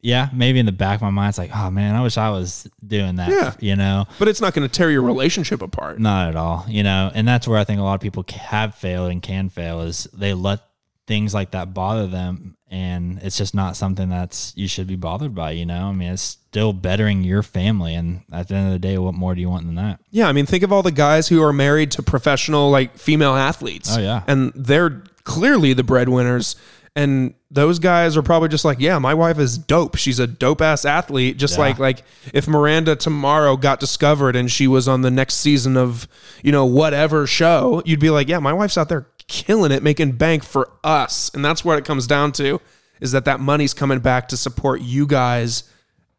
yeah, 0.02 0.28
maybe 0.32 0.58
in 0.58 0.66
the 0.66 0.72
back 0.72 0.96
of 0.96 1.02
my 1.02 1.10
mind, 1.10 1.30
it's 1.30 1.38
like, 1.38 1.54
oh 1.54 1.70
man, 1.70 1.94
I 1.94 2.02
wish 2.02 2.16
I 2.16 2.30
was 2.30 2.68
doing 2.86 3.16
that. 3.16 3.28
Yeah. 3.30 3.54
You 3.60 3.76
know. 3.76 4.06
But 4.18 4.28
it's 4.28 4.40
not 4.40 4.54
going 4.54 4.66
to 4.68 4.74
tear 4.74 4.90
your 4.90 5.02
relationship 5.02 5.62
apart. 5.62 5.98
Not 5.98 6.28
at 6.28 6.36
all. 6.36 6.64
You 6.68 6.82
know, 6.82 7.10
and 7.14 7.26
that's 7.28 7.46
where 7.46 7.58
I 7.58 7.64
think 7.64 7.80
a 7.80 7.82
lot 7.82 7.94
of 7.94 8.00
people 8.00 8.24
have 8.36 8.74
failed 8.74 9.10
and 9.10 9.22
can 9.22 9.48
fail 9.48 9.82
is 9.82 10.04
they 10.12 10.34
let 10.34 10.60
things 11.06 11.34
like 11.34 11.50
that 11.50 11.74
bother 11.74 12.06
them 12.06 12.56
and 12.70 13.18
it's 13.22 13.36
just 13.36 13.52
not 13.52 13.76
something 13.76 14.08
that's 14.08 14.52
you 14.56 14.68
should 14.68 14.86
be 14.86 14.94
bothered 14.94 15.34
by, 15.34 15.50
you 15.50 15.66
know? 15.66 15.86
I 15.86 15.92
mean, 15.92 16.12
it's 16.12 16.22
still 16.22 16.72
bettering 16.72 17.24
your 17.24 17.42
family 17.42 17.96
and 17.96 18.22
at 18.32 18.46
the 18.46 18.54
end 18.54 18.68
of 18.68 18.72
the 18.72 18.78
day, 18.78 18.96
what 18.96 19.14
more 19.14 19.34
do 19.34 19.40
you 19.40 19.50
want 19.50 19.66
than 19.66 19.74
that? 19.74 20.00
Yeah, 20.10 20.28
I 20.28 20.32
mean, 20.32 20.46
think 20.46 20.62
of 20.62 20.72
all 20.72 20.82
the 20.82 20.92
guys 20.92 21.26
who 21.26 21.42
are 21.42 21.52
married 21.52 21.90
to 21.92 22.02
professional, 22.02 22.70
like 22.70 22.96
female 22.96 23.34
athletes. 23.34 23.96
Oh, 23.96 24.00
yeah. 24.00 24.22
and 24.28 24.52
they're 24.54 25.02
clearly 25.24 25.72
the 25.72 25.82
breadwinners. 25.82 26.54
And 26.96 27.34
those 27.52 27.78
guys 27.78 28.16
are 28.16 28.22
probably 28.22 28.48
just 28.48 28.64
like, 28.64 28.80
yeah, 28.80 28.98
my 28.98 29.14
wife 29.14 29.38
is 29.38 29.56
dope. 29.56 29.96
She's 29.96 30.18
a 30.18 30.26
dope 30.26 30.60
ass 30.60 30.84
athlete. 30.84 31.36
Just 31.36 31.54
Yeah. 31.54 31.60
like 31.64 31.78
like 31.78 32.02
if 32.34 32.48
Miranda 32.48 32.96
tomorrow 32.96 33.56
got 33.56 33.78
discovered 33.80 34.34
and 34.36 34.50
she 34.50 34.66
was 34.66 34.88
on 34.88 35.02
the 35.02 35.10
next 35.10 35.34
season 35.34 35.76
of 35.76 36.08
you 36.42 36.50
know 36.52 36.64
whatever 36.66 37.26
show, 37.26 37.82
you'd 37.86 38.00
be 38.00 38.10
like, 38.10 38.28
yeah, 38.28 38.38
my 38.40 38.52
wife's 38.52 38.76
out 38.76 38.88
there 38.88 39.06
killing 39.28 39.70
it, 39.70 39.82
making 39.82 40.12
bank 40.12 40.42
for 40.42 40.68
us. 40.82 41.30
And 41.32 41.44
that's 41.44 41.64
what 41.64 41.78
it 41.78 41.84
comes 41.84 42.06
down 42.08 42.32
to 42.32 42.60
is 43.00 43.12
that 43.12 43.24
that 43.24 43.40
money's 43.40 43.72
coming 43.72 44.00
back 44.00 44.28
to 44.28 44.36
support 44.36 44.80
you 44.82 45.06
guys 45.06 45.62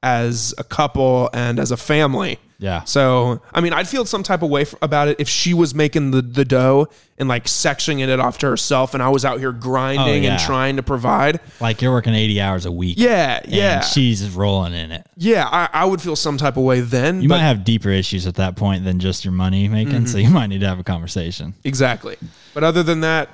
as 0.03 0.53
a 0.57 0.63
couple 0.63 1.29
and 1.33 1.59
as 1.59 1.71
a 1.71 1.77
family. 1.77 2.39
Yeah. 2.61 2.83
So, 2.83 3.41
I 3.55 3.59
mean, 3.59 3.73
I'd 3.73 3.87
feel 3.87 4.05
some 4.05 4.21
type 4.21 4.43
of 4.43 4.49
way 4.51 4.61
f- 4.61 4.75
about 4.83 5.07
it 5.07 5.19
if 5.19 5.27
she 5.27 5.55
was 5.55 5.73
making 5.73 6.11
the, 6.11 6.21
the 6.21 6.45
dough 6.45 6.89
and 7.17 7.27
like 7.27 7.45
sectioning 7.45 8.07
it 8.07 8.19
off 8.19 8.37
to 8.39 8.47
herself, 8.47 8.93
and 8.93 9.01
I 9.01 9.09
was 9.09 9.25
out 9.25 9.39
here 9.39 9.51
grinding 9.51 10.23
yeah. 10.23 10.33
and 10.33 10.39
trying 10.39 10.75
to 10.75 10.83
provide. 10.83 11.39
Like 11.59 11.81
you're 11.81 11.91
working 11.91 12.13
80 12.13 12.39
hours 12.39 12.65
a 12.67 12.71
week. 12.71 12.97
Yeah, 12.99 13.39
and 13.43 13.51
yeah, 13.51 13.81
she's 13.81 14.29
rolling 14.29 14.73
in 14.73 14.91
it. 14.91 15.07
yeah. 15.17 15.47
I, 15.51 15.69
I 15.73 15.85
would 15.85 16.03
feel 16.03 16.15
some 16.15 16.37
type 16.37 16.55
of 16.55 16.63
way 16.63 16.81
then. 16.81 17.23
You 17.23 17.29
might 17.29 17.39
have 17.39 17.63
deeper 17.63 17.89
issues 17.89 18.27
at 18.27 18.35
that 18.35 18.55
point 18.55 18.85
than 18.85 18.99
just 18.99 19.25
your 19.25 19.31
money 19.31 19.67
making, 19.67 20.05
so 20.05 20.19
mm-hmm. 20.19 20.27
you 20.27 20.33
might 20.33 20.47
need 20.47 20.61
to 20.61 20.67
have 20.67 20.79
a 20.79 20.83
conversation. 20.83 21.55
exactly. 21.63 22.15
But 22.53 22.63
other 22.63 22.83
than 22.83 23.01
that, 23.01 23.29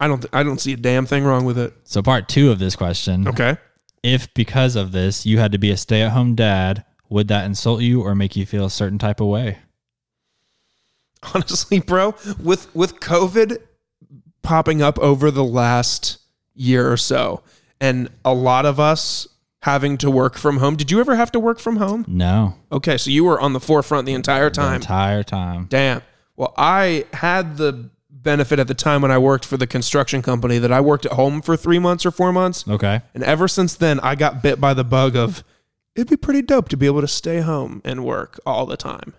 I 0.00 0.08
don't. 0.08 0.20
Th- 0.20 0.30
I 0.32 0.42
don't 0.42 0.60
see 0.60 0.72
a 0.72 0.76
damn 0.76 1.04
thing 1.04 1.24
wrong 1.24 1.44
with 1.44 1.58
it. 1.58 1.74
So, 1.84 2.02
part 2.02 2.26
two 2.28 2.50
of 2.50 2.58
this 2.58 2.74
question 2.74 3.28
Okay. 3.28 3.58
If 4.02 4.32
because 4.34 4.76
of 4.76 4.92
this 4.92 5.24
you 5.26 5.38
had 5.38 5.52
to 5.52 5.58
be 5.58 5.70
a 5.70 5.76
stay 5.76 6.02
at 6.02 6.12
home 6.12 6.34
dad, 6.34 6.84
would 7.08 7.28
that 7.28 7.44
insult 7.44 7.82
you 7.82 8.02
or 8.02 8.14
make 8.14 8.36
you 8.36 8.46
feel 8.46 8.64
a 8.66 8.70
certain 8.70 8.98
type 8.98 9.20
of 9.20 9.26
way? 9.28 9.58
honestly, 11.34 11.80
bro, 11.80 12.14
with 12.42 12.74
with 12.74 13.00
COVID 13.00 13.58
popping 14.42 14.82
up 14.82 14.98
over 14.98 15.30
the 15.30 15.44
last 15.44 16.18
year 16.54 16.90
or 16.90 16.96
so, 16.96 17.42
and 17.80 18.08
a 18.24 18.34
lot 18.34 18.66
of 18.66 18.80
us 18.80 19.28
having 19.60 19.96
to 19.98 20.10
work 20.10 20.36
from 20.36 20.58
home. 20.58 20.74
Did 20.74 20.90
you 20.90 20.98
ever 20.98 21.14
have 21.14 21.30
to 21.32 21.38
work 21.38 21.60
from 21.60 21.76
home? 21.76 22.04
No. 22.08 22.54
Okay, 22.72 22.98
so 22.98 23.10
you 23.10 23.22
were 23.24 23.40
on 23.40 23.52
the 23.52 23.60
forefront 23.60 24.06
the 24.06 24.12
entire 24.14 24.50
The 24.50 24.56
time. 24.56 24.74
entire 24.74 25.22
time. 25.22 25.66
Damn. 25.70 26.02
Well, 26.34 26.52
I 26.56 27.04
had 27.12 27.56
the 27.58 27.90
benefit 28.22 28.58
at 28.58 28.68
the 28.68 28.74
time 28.74 29.02
when 29.02 29.10
I 29.10 29.18
worked 29.18 29.44
for 29.44 29.56
the 29.56 29.66
construction 29.66 30.22
company 30.22 30.58
that 30.58 30.72
I 30.72 30.80
worked 30.80 31.06
at 31.06 31.12
home 31.12 31.42
for 31.42 31.56
three 31.56 31.78
months 31.78 32.06
or 32.06 32.10
four 32.10 32.32
months. 32.32 32.66
Okay. 32.68 33.02
And 33.14 33.22
ever 33.24 33.48
since 33.48 33.74
then, 33.74 33.98
I 34.00 34.14
got 34.14 34.42
bit 34.42 34.60
by 34.60 34.74
the 34.74 34.84
bug 34.84 35.16
of 35.16 35.42
it'd 35.94 36.08
be 36.08 36.16
pretty 36.16 36.42
dope 36.42 36.68
to 36.70 36.76
be 36.76 36.86
able 36.86 37.00
to 37.02 37.08
stay 37.08 37.40
home 37.40 37.82
and 37.84 38.04
work 38.04 38.38
all 38.46 38.64
the 38.66 38.76
time. 38.76 39.14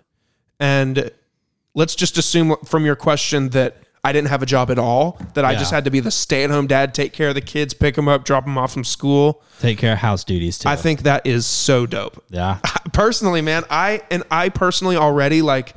And 0.60 1.12
let's 1.76 1.96
just 1.96 2.18
assume 2.18 2.56
from 2.66 2.86
your 2.86 2.96
question 2.96 3.50
that 3.50 3.78
I 4.06 4.12
didn't 4.12 4.28
have 4.30 4.44
a 4.44 4.46
job 4.46 4.70
at 4.70 4.78
all, 4.78 5.18
that 5.34 5.46
I 5.46 5.54
Yeah. 5.54 5.60
just 5.60 5.72
had 5.72 5.86
to 5.86 5.92
be 5.92 6.00
the 6.02 6.12
stay 6.12 6.44
at 6.44 6.50
home 6.50 6.68
dad, 6.68 6.94
take 6.94 7.14
care 7.14 7.30
of 7.30 7.36
the 7.36 7.42
kids, 7.42 7.74
pick 7.74 7.96
them 7.96 8.08
up, 8.10 8.26
drop 8.26 8.44
them 8.44 8.58
off 8.58 8.74
from 8.74 8.84
school. 8.84 9.42
Take 9.62 9.78
care 9.78 9.94
of 9.94 10.00
house 10.00 10.24
duties 10.26 10.58
too. 10.58 10.68
I 10.68 10.76
think 10.76 11.04
that 11.04 11.26
is 11.26 11.46
so 11.46 11.86
dope. 11.86 12.22
yeah. 12.30 12.60
personally, 12.94 13.42
man, 13.42 13.64
I 13.70 14.02
and 14.12 14.24
I 14.30 14.50
personally 14.50 14.98
already 14.98 15.42
like 15.42 15.76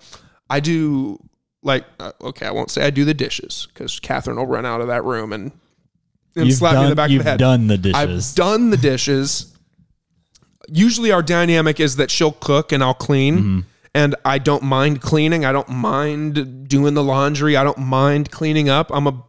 I 0.50 0.58
do 0.60 1.20
like 1.62 1.84
uh, 2.00 2.12
okay, 2.22 2.46
I 2.46 2.50
won't 2.50 2.70
say 2.70 2.84
I 2.86 2.90
do 2.90 3.04
the 3.04 3.14
dishes 3.14 3.66
because 3.72 3.98
Catherine 4.00 4.36
will 4.36 4.46
run 4.46 4.64
out 4.66 4.80
of 4.80 4.86
that 4.88 5.04
room 5.04 5.32
and 5.32 5.52
and 6.36 6.46
You've 6.48 6.56
slap 6.58 6.74
me 6.76 6.84
in 6.84 6.90
the 6.90 6.94
back 6.96 7.10
of 7.10 7.10
the 7.10 7.12
head. 7.12 7.12
you've 7.14 7.24
the 7.24 7.30
head. 7.30 7.38
done 7.38 7.66
the 7.66 7.78
dishes. 7.78 8.30
I've 8.30 8.36
done 8.36 8.70
the 8.70 8.76
dishes. 8.76 9.52
Usually, 10.68 11.12
our 11.12 11.22
dynamic 11.22 11.78
is 11.80 11.96
that 11.96 12.10
she'll 12.10 12.32
cook 12.32 12.72
and 12.72 12.82
I'll 12.82 12.92
clean, 12.94 13.36
Mm-hmm. 13.38 13.60
and 13.94 14.14
I 14.24 14.38
don't 14.38 14.62
mind 14.64 15.00
cleaning. 15.00 15.44
I 15.44 15.52
don't 15.52 15.68
mind 15.68 16.68
doing 16.68 16.94
the 16.94 17.04
laundry. 17.04 17.56
I 17.56 17.64
don't 17.64 17.78
mind 17.78 18.30
cleaning 18.30 18.68
up. 18.68 18.90
I'm 18.92 19.06
a 19.06 19.22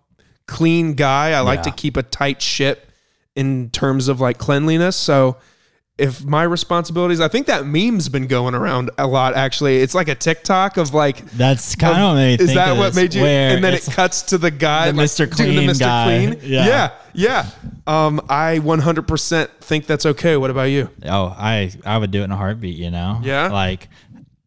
clean 0.47 0.93
guy. 0.95 1.31
I 1.33 1.41
like 1.41 1.59
Yeah. 1.59 1.63
to 1.63 1.71
keep 1.71 1.95
a 1.95 2.03
tight 2.03 2.41
ship 2.41 2.91
in 3.35 3.69
terms 3.69 4.07
of 4.07 4.19
like 4.19 4.37
cleanliness. 4.37 4.95
So. 4.95 5.37
If 5.97 6.23
my 6.23 6.43
responsibilities, 6.43 7.19
I 7.19 7.27
think 7.27 7.47
that 7.47 7.65
meme's 7.65 8.07
been 8.07 8.27
going 8.27 8.53
around 8.53 8.91
a 8.99 9.07
lot. 9.07 9.33
Actually, 9.35 9.77
it's 9.77 9.95
like 9.95 10.07
a 10.07 10.13
TikTok 10.13 10.77
of 10.77 10.93
like 10.93 11.25
That's 11.31 11.75
kind 11.75 11.97
of 11.97 12.09
what 12.09 12.13
made 12.15 12.39
is 12.39 12.53
that 12.53 12.77
what 12.77 12.95
made 12.95 13.15
you? 13.15 13.25
And 13.25 13.63
then 13.63 13.73
it 13.73 13.81
cuts 13.91 14.21
to 14.23 14.37
the 14.37 14.51
guy, 14.51 14.91
The 14.91 14.97
like, 14.97 15.05
Mr. 15.07 15.31
Clean 15.31 15.55
the 15.55 15.73
Mr. 15.73 15.79
guy. 15.79 16.05
Clean. 16.35 16.39
Yeah. 16.43 16.65
yeah, 16.67 16.91
yeah. 17.15 17.49
Um, 17.87 18.21
I 18.29 18.59
100% 18.59 19.49
think 19.61 19.87
that's 19.87 20.05
okay. 20.05 20.37
What 20.37 20.51
about 20.51 20.63
you? 20.69 20.89
Oh, 21.03 21.33
I 21.35 21.71
I 21.83 21.97
would 21.97 22.11
do 22.11 22.21
it 22.21 22.25
in 22.25 22.31
a 22.31 22.37
heartbeat. 22.37 22.77
You 22.77 22.91
know. 22.91 23.19
Yeah? 23.23 23.47
Like. 23.49 23.89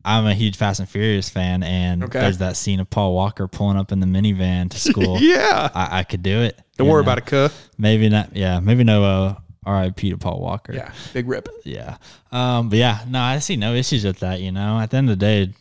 I'm 0.03 0.25
a 0.25 0.33
huge 0.33 0.57
Fast 0.57 0.81
and 0.81 0.89
Furious 0.89 1.29
fan, 1.29 1.63
and 1.63 2.05
Okay. 2.05 2.21
there's 2.21 2.39
that 2.39 2.57
scene 2.57 2.81
of 2.81 2.89
Paul 2.89 3.15
Walker 3.15 3.47
pulling 3.47 3.77
up 3.77 3.93
in 3.93 4.01
the 4.01 4.07
minivan 4.07 4.71
to 4.71 4.79
school. 4.91 5.19
Yeah. 5.21 5.69
I, 5.75 5.99
I 5.99 6.05
could 6.05 6.23
do 6.23 6.41
it. 6.41 6.59
Don't 6.79 6.89
worry 6.89 7.03
know? 7.05 7.13
about 7.13 7.19
it, 7.19 7.27
cuh. 7.27 7.51
Maybe 7.77 8.09
not. 8.09 8.35
Yeah, 8.35 8.61
maybe 8.61 8.83
no. 8.83 9.05
Uh, 9.05 9.35
R.I.P. 9.65 10.11
to 10.11 10.19
Paul 10.19 10.41
Walker. 10.41 10.73
Yeah, 10.73 10.93
big 11.13 11.29
rip. 11.29 11.49
Yeah. 11.65 11.97
Um, 12.33 12.69
but 12.69 12.79
yeah, 12.79 13.05
no, 13.09 13.21
I 13.21 13.39
see 13.41 13.57
no 13.57 13.75
issues 13.75 14.05
with 14.05 14.21
that. 14.21 14.41
You 14.41 14.53
know, 14.53 14.79
at 14.79 14.91
the 14.91 14.97
end 14.97 15.11
of 15.11 15.19
the 15.19 15.25
day, 15.25 15.53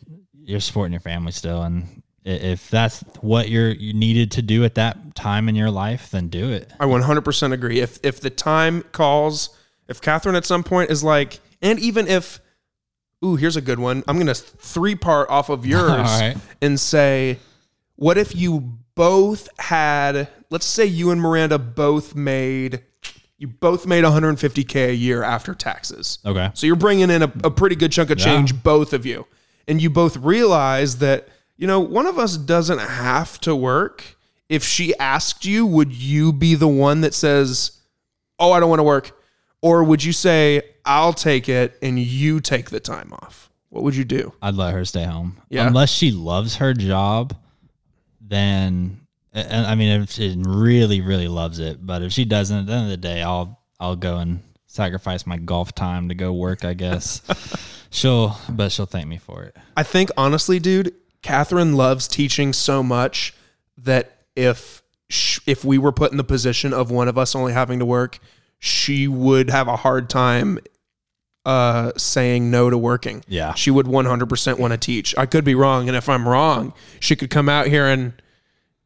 you're 0.42 0.60
supporting 0.60 0.92
your 0.92 1.00
family 1.00 1.32
still, 1.32 1.62
and 1.62 2.02
if 2.24 2.70
that's 2.70 3.00
what 3.20 3.48
you're 3.48 3.70
you 3.70 3.92
needed 3.92 4.32
to 4.32 4.42
do 4.42 4.64
at 4.64 4.74
that 4.76 5.14
time 5.14 5.48
in 5.48 5.54
your 5.54 5.70
life, 5.70 6.10
then 6.10 6.28
do 6.28 6.50
it. 6.50 6.70
I 6.78 6.84
100% 6.86 7.52
agree. 7.52 7.80
If 7.80 7.98
if 8.02 8.20
the 8.20 8.30
time 8.30 8.82
calls, 8.92 9.56
if 9.88 10.00
Catherine 10.00 10.36
at 10.36 10.44
some 10.44 10.62
point 10.62 10.90
is 10.90 11.04
like, 11.04 11.40
and 11.62 11.78
even 11.78 12.06
if, 12.06 12.40
ooh, 13.24 13.36
here's 13.36 13.56
a 13.56 13.60
good 13.60 13.78
one. 13.78 14.02
I'm 14.08 14.18
gonna 14.18 14.34
three 14.34 14.94
part 14.94 15.28
off 15.28 15.48
of 15.48 15.66
yours 15.66 15.90
right. 15.90 16.36
and 16.62 16.78
say, 16.78 17.38
what 17.96 18.16
if 18.16 18.34
you 18.34 18.78
both 18.94 19.48
had, 19.58 20.28
let's 20.50 20.66
say 20.66 20.84
you 20.84 21.10
and 21.10 21.20
Miranda 21.20 21.58
both 21.58 22.14
made, 22.14 22.82
you 23.40 23.48
both 23.48 23.86
made 23.86 24.04
150k 24.04 24.90
a 24.90 24.94
year 24.94 25.22
after 25.24 25.54
taxes. 25.54 26.18
Okay. 26.26 26.50
So 26.54 26.66
you're 26.66 26.76
bringing 26.76 27.10
in 27.10 27.22
a, 27.22 27.32
a 27.42 27.50
pretty 27.50 27.74
good 27.74 27.90
chunk 27.90 28.10
of 28.10 28.18
Yeah. 28.18 28.26
change, 28.26 28.62
both 28.62 28.92
of 28.92 29.04
you. 29.06 29.26
And 29.66 29.80
you 29.80 29.88
both 29.90 30.16
realize 30.18 30.98
that, 30.98 31.26
you 31.56 31.66
know, 31.66 31.80
one 31.80 32.06
of 32.06 32.18
us 32.18 32.36
doesn't 32.36 32.78
have 32.80 33.40
to 33.40 33.56
work. 33.56 34.16
If 34.50 34.62
she 34.62 34.94
asked 34.98 35.44
you, 35.46 35.64
would 35.64 35.90
you 35.92 36.32
be 36.34 36.54
the 36.54 36.68
one 36.68 37.00
that 37.00 37.14
says, 37.14 37.78
Oh, 38.38 38.52
I 38.52 38.60
don't 38.60 38.68
want 38.68 38.80
to 38.80 38.84
work? 38.84 39.18
Or 39.62 39.84
would 39.84 40.04
you 40.04 40.12
say, 40.12 40.62
I'll 40.84 41.12
take 41.14 41.48
it 41.48 41.78
and 41.82 41.98
you 41.98 42.40
take 42.40 42.68
the 42.70 42.80
time 42.80 43.12
off? 43.22 43.50
What 43.70 43.84
would 43.84 43.96
you 43.96 44.04
do? 44.04 44.34
I'd 44.42 44.54
let 44.54 44.74
her 44.74 44.84
stay 44.84 45.04
home. 45.04 45.38
Yeah. 45.48 45.66
Unless 45.66 45.90
she 45.90 46.10
loves 46.10 46.56
her 46.56 46.74
job, 46.74 47.34
then 48.20 48.99
and 49.32 49.66
I 49.66 49.74
mean 49.74 50.02
if 50.02 50.10
she 50.10 50.36
really, 50.38 51.00
really 51.00 51.28
loves 51.28 51.58
it. 51.58 51.84
But 51.84 52.02
if 52.02 52.12
she 52.12 52.24
doesn't, 52.24 52.56
at 52.58 52.66
the 52.66 52.72
end 52.72 52.84
of 52.84 52.90
the 52.90 52.96
day, 52.96 53.22
I'll 53.22 53.60
I'll 53.78 53.96
go 53.96 54.18
and 54.18 54.40
sacrifice 54.66 55.26
my 55.26 55.36
golf 55.36 55.74
time 55.74 56.08
to 56.08 56.14
go 56.14 56.32
work, 56.32 56.64
I 56.64 56.74
guess. 56.74 57.22
she'll 57.90 58.36
but 58.48 58.72
she'll 58.72 58.86
thank 58.86 59.06
me 59.06 59.18
for 59.18 59.42
it. 59.44 59.56
I 59.76 59.82
think 59.82 60.10
honestly, 60.16 60.58
dude, 60.58 60.94
Catherine 61.22 61.74
loves 61.74 62.08
teaching 62.08 62.52
so 62.52 62.82
much 62.82 63.34
that 63.76 64.18
if 64.36 64.82
sh- 65.08 65.40
if 65.46 65.64
we 65.64 65.78
were 65.78 65.92
put 65.92 66.10
in 66.10 66.16
the 66.16 66.24
position 66.24 66.72
of 66.72 66.90
one 66.90 67.08
of 67.08 67.18
us 67.18 67.34
only 67.34 67.52
having 67.52 67.78
to 67.78 67.86
work, 67.86 68.18
she 68.58 69.08
would 69.08 69.50
have 69.50 69.68
a 69.68 69.76
hard 69.76 70.08
time 70.08 70.58
uh, 71.44 71.92
saying 71.96 72.50
no 72.50 72.70
to 72.70 72.78
working. 72.78 73.24
Yeah. 73.26 73.54
She 73.54 73.70
would 73.70 73.86
100% 73.86 74.58
want 74.58 74.72
to 74.72 74.78
teach. 74.78 75.14
I 75.16 75.26
could 75.26 75.44
be 75.44 75.54
wrong, 75.54 75.88
and 75.88 75.96
if 75.96 76.08
I'm 76.08 76.28
wrong, 76.28 76.74
she 77.00 77.16
could 77.16 77.30
come 77.30 77.48
out 77.48 77.66
here 77.66 77.86
and 77.86 78.12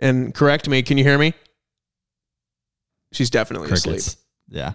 and 0.04 0.32
correct 0.34 0.68
me. 0.68 0.82
Can 0.82 0.98
you 0.98 1.04
hear 1.04 1.18
me? 1.18 1.34
She's 3.12 3.30
definitely 3.30 3.70
asleep. 3.70 4.00
Yeah. 4.48 4.72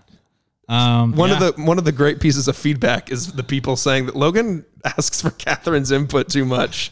Um 0.68 1.14
One 1.14 1.30
yeah. 1.30 1.44
of 1.48 1.56
the 1.56 1.62
one 1.64 1.78
of 1.78 1.86
the 1.86 1.92
great 1.92 2.20
pieces 2.20 2.48
of 2.48 2.56
feedback 2.56 3.12
is 3.12 3.34
the 3.34 3.44
people 3.44 3.76
saying 3.76 4.06
that 4.06 4.16
Logan 4.16 4.66
asks 4.86 5.22
for 5.22 5.30
Catherine's 5.46 5.92
input 5.92 6.30
too 6.30 6.46
much 6.46 6.92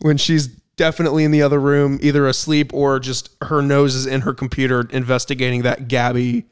when 0.00 0.16
she's 0.16 0.46
definitely 0.76 1.24
in 1.24 1.32
the 1.32 1.42
other 1.42 1.60
room, 1.60 1.98
either 2.00 2.26
asleep 2.28 2.72
or 2.72 3.00
just 3.00 3.30
her 3.42 3.60
nose 3.60 3.94
is 3.96 4.06
in 4.06 4.20
her 4.22 4.32
computer 4.32 4.86
investigating 4.90 5.62
that 5.62 5.88
Gabby 5.88 6.46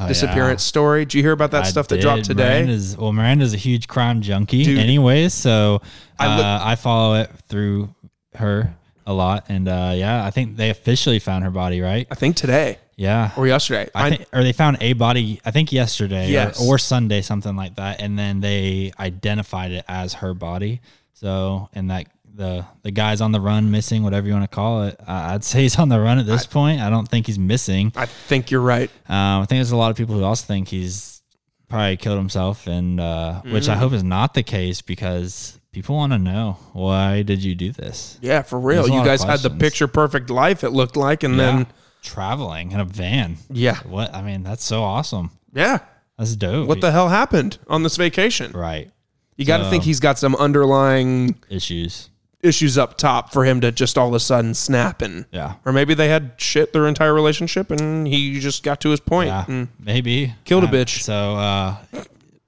Oh, 0.00 0.06
disappearance 0.06 0.62
story. 0.62 1.04
Did 1.04 1.14
you 1.14 1.22
hear 1.22 1.32
about 1.32 1.50
that 1.50 1.64
I 1.64 1.68
stuff 1.70 1.88
that 1.88 2.00
dropped 2.00 2.24
today? 2.24 2.44
Miranda's, 2.62 2.96
well, 2.96 3.12
Miranda's 3.12 3.52
a 3.52 3.56
huge 3.56 3.88
crime 3.88 4.20
junkie, 4.22 4.62
Dude. 4.62 4.78
anyways. 4.78 5.34
So 5.34 5.82
I 6.20 6.26
uh, 6.26 6.36
look- 6.36 6.44
I 6.66 6.74
follow 6.76 7.14
it 7.20 7.30
through 7.48 7.92
her 8.36 8.72
a 9.08 9.12
lot, 9.12 9.46
and 9.48 9.66
uh, 9.68 9.92
yeah, 9.96 10.24
I 10.24 10.30
think 10.30 10.56
they 10.56 10.70
officially 10.70 11.18
found 11.18 11.42
her 11.44 11.50
body, 11.50 11.80
right? 11.80 12.06
I 12.10 12.14
think 12.14 12.36
today 12.36 12.78
Yeah. 12.96 13.30
or 13.36 13.46
yesterday. 13.46 13.88
I 13.94 14.10
think, 14.10 14.26
or 14.32 14.42
they 14.42 14.52
found 14.52 14.76
a 14.80 14.92
body. 14.92 15.40
I 15.44 15.50
think 15.50 15.72
yesterday 15.72 16.30
Yes. 16.30 16.60
or, 16.60 16.74
or 16.74 16.78
Sunday, 16.78 17.22
something 17.22 17.56
like 17.56 17.74
that, 17.76 18.00
and 18.02 18.18
then 18.18 18.40
they 18.40 18.92
identified 19.00 19.72
it 19.72 19.84
as 19.88 20.14
her 20.20 20.34
body. 20.34 20.80
So, 21.14 21.68
and 21.74 21.90
that 21.90 22.06
the 22.34 22.64
the 22.82 22.90
guy's 22.92 23.20
on 23.20 23.32
the 23.32 23.40
run, 23.40 23.70
missing, 23.70 24.02
whatever 24.04 24.26
you 24.28 24.32
want 24.34 24.48
to 24.48 24.54
call 24.54 24.84
it. 24.84 25.00
I 25.06 25.34
I'd 25.34 25.42
say 25.42 25.62
he's 25.62 25.78
on 25.78 25.88
the 25.88 25.98
run 26.00 26.18
at 26.18 26.26
this 26.26 26.46
point. 26.46 26.80
I 26.80 26.90
don't 26.90 27.08
think 27.08 27.26
he's 27.26 27.38
missing. 27.38 27.92
I 27.96 28.06
think 28.06 28.50
you're 28.52 28.60
right. 28.60 28.90
Um, 29.08 29.42
I 29.42 29.44
think 29.46 29.58
there's 29.58 29.72
a 29.72 29.76
lot 29.76 29.90
of 29.90 29.96
people 29.96 30.14
who 30.14 30.22
also 30.22 30.44
think 30.46 30.68
he's 30.68 31.22
probably 31.68 31.96
killed 31.96 32.18
himself, 32.18 32.66
and 32.66 33.00
uh, 33.00 33.40
which 33.42 33.68
I 33.68 33.74
Mm. 33.74 33.78
hope 33.78 33.92
is 33.94 34.04
not 34.04 34.34
the 34.34 34.42
case 34.44 34.80
because 34.82 35.57
people 35.72 35.96
want 35.96 36.12
to 36.12 36.18
know 36.18 36.58
why 36.72 37.22
did 37.22 37.42
you 37.42 37.54
do 37.54 37.72
this? 37.72 38.18
Yeah, 38.20 38.42
for 38.42 38.58
real. 38.58 38.82
There's 38.84 38.94
You 38.94 39.04
guys 39.04 39.22
had 39.22 39.40
the 39.40 39.50
picture 39.50 39.86
perfect 39.86 40.30
life. 40.30 40.64
It 40.64 40.70
looked 40.70 40.96
like, 40.96 41.22
and 41.22 41.36
Yeah. 41.36 41.44
then 41.46 41.66
traveling 42.02 42.72
in 42.72 42.80
a 42.80 42.84
van. 42.84 43.38
yeah, 43.50 43.76
What 43.84 44.14
I 44.14 44.22
mean, 44.22 44.42
that's 44.42 44.64
so 44.64 44.82
awesome. 44.82 45.30
yeah. 45.52 45.78
That's 46.16 46.34
dope. 46.34 46.66
What 46.66 46.80
the 46.80 46.90
hell 46.90 47.08
happened 47.10 47.58
on 47.68 47.82
this 47.84 47.96
vacation? 47.96 48.50
right 48.52 48.90
You 49.36 49.44
got 49.44 49.58
to 49.58 49.64
So- 49.64 49.70
think 49.70 49.84
he's 49.84 50.00
got 50.00 50.18
some 50.18 50.34
underlying 50.36 51.36
issues? 51.48 52.10
issues 52.42 52.78
up 52.78 52.96
top 52.96 53.32
for 53.32 53.44
him 53.44 53.60
to 53.60 53.70
just 53.72 53.98
all 53.98 54.08
of 54.08 54.14
a 54.14 54.20
sudden 54.20 54.54
snap 54.54 55.02
and 55.02 55.26
Yeah. 55.32 55.54
or 55.64 55.72
maybe 55.72 55.92
they 55.94 56.08
had 56.08 56.32
shit 56.38 56.72
their 56.72 56.86
entire 56.86 57.12
relationship 57.12 57.70
and 57.70 58.06
he 58.06 58.38
just 58.40 58.62
got 58.62 58.80
to 58.82 58.90
his 58.90 59.00
point. 59.00 59.28
Yeah, 59.28 59.44
and- 59.48 59.68
maybe 59.78 60.34
Killed 60.44 60.62
a 60.64 60.68
bitch. 60.68 61.02
So, 61.02 61.36
uh, 61.36 61.76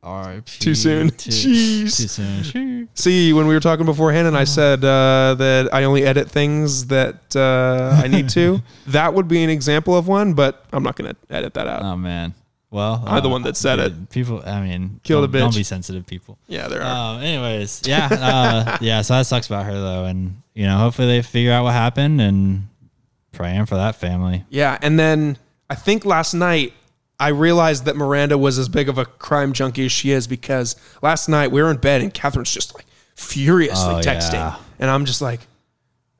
R.I.P. 0.03 0.42
Too 0.61 0.74
soon. 0.74 1.11
Too, 1.11 1.30
Jeez. 1.30 1.96
too 1.96 2.09
soon. 2.09 2.88
See, 2.94 3.32
when 3.32 3.46
we 3.46 3.55
were 3.55 3.61
talking 3.61 3.84
beforehand 3.84 4.26
and 4.26 4.36
I 4.36 4.44
said 4.44 4.82
uh, 4.84 5.34
that 5.38 5.68
I 5.72 5.84
only 5.84 6.05
edit 6.05 6.30
things 6.30 6.86
that 6.86 7.36
uh, 7.36 8.01
I 8.03 8.09
need 8.09 8.28
to, 8.30 8.62
that 8.88 9.12
would 9.12 9.28
be 9.28 9.42
an 9.42 9.51
example 9.51 9.96
of 9.96 10.09
one, 10.09 10.32
but 10.34 10.64
I'm 10.72 10.82
not 10.82 10.96
going 10.96 11.14
to 11.14 11.34
edit 11.34 11.55
that 11.55 11.66
out. 11.66 11.82
Oh 11.82 11.96
man. 11.96 12.34
Well, 12.70 13.03
I'm 13.05 13.20
the 13.22 13.28
uh, 13.28 13.32
one 13.32 13.42
that 13.42 13.57
said 13.57 13.76
dude, 13.76 14.11
People, 14.11 14.42
I 14.46 14.61
mean, 14.61 15.01
Kill 15.03 15.22
the 15.22 15.26
don't, 15.26 15.40
don't 15.40 15.51
bitch. 15.51 15.57
be 15.57 15.62
sensitive, 15.64 16.07
people. 16.07 16.38
yeah, 16.46 16.68
there 16.68 16.82
are. 16.82 17.16
Um, 17.16 17.20
anyways, 17.22 17.82
yeah, 17.84 18.09
uh, 18.11 18.78
yeah. 18.80 19.03
So 19.03 19.14
that 19.14 19.26
sucks 19.26 19.48
about 19.48 19.66
her 19.66 19.72
though, 19.74 20.05
and 20.05 20.40
you 20.55 20.66
know, 20.66 20.78
hopefully 20.78 21.09
they 21.09 21.22
figure 21.22 21.51
out 21.53 21.64
what 21.64 21.72
happened 21.72 22.20
and 22.20 22.68
praying 23.32 23.66
for 23.66 23.74
that 23.74 23.96
family. 23.96 24.44
Yeah, 24.51 24.78
and 24.82 25.01
then 25.01 25.36
I 25.68 25.74
think 25.74 26.05
last 26.05 26.32
night 26.32 26.72
I 27.21 27.29
realized 27.29 27.85
that 27.85 27.97
Miranda 27.97 28.37
was 28.39 28.59
as 28.59 28.68
big 28.68 28.89
of 28.89 28.99
a 28.99 29.05
crime 29.05 29.53
junkie 29.53 29.85
as 29.87 29.93
she 29.93 30.11
is 30.11 30.27
because 30.27 30.75
last 31.03 31.29
night 31.29 31.53
we 31.53 31.62
were 31.62 31.71
in 31.71 31.77
bed 31.77 32.01
and 32.01 32.12
Catherine's 32.12 32.53
just 32.53 32.75
like 32.75 32.87
furiously 33.14 33.95
Oh, 33.95 34.01
texting, 34.01 34.33
yeah. 34.33 34.57
and 34.79 34.91
I'm 34.91 35.05
just 35.05 35.21
like, 35.21 35.41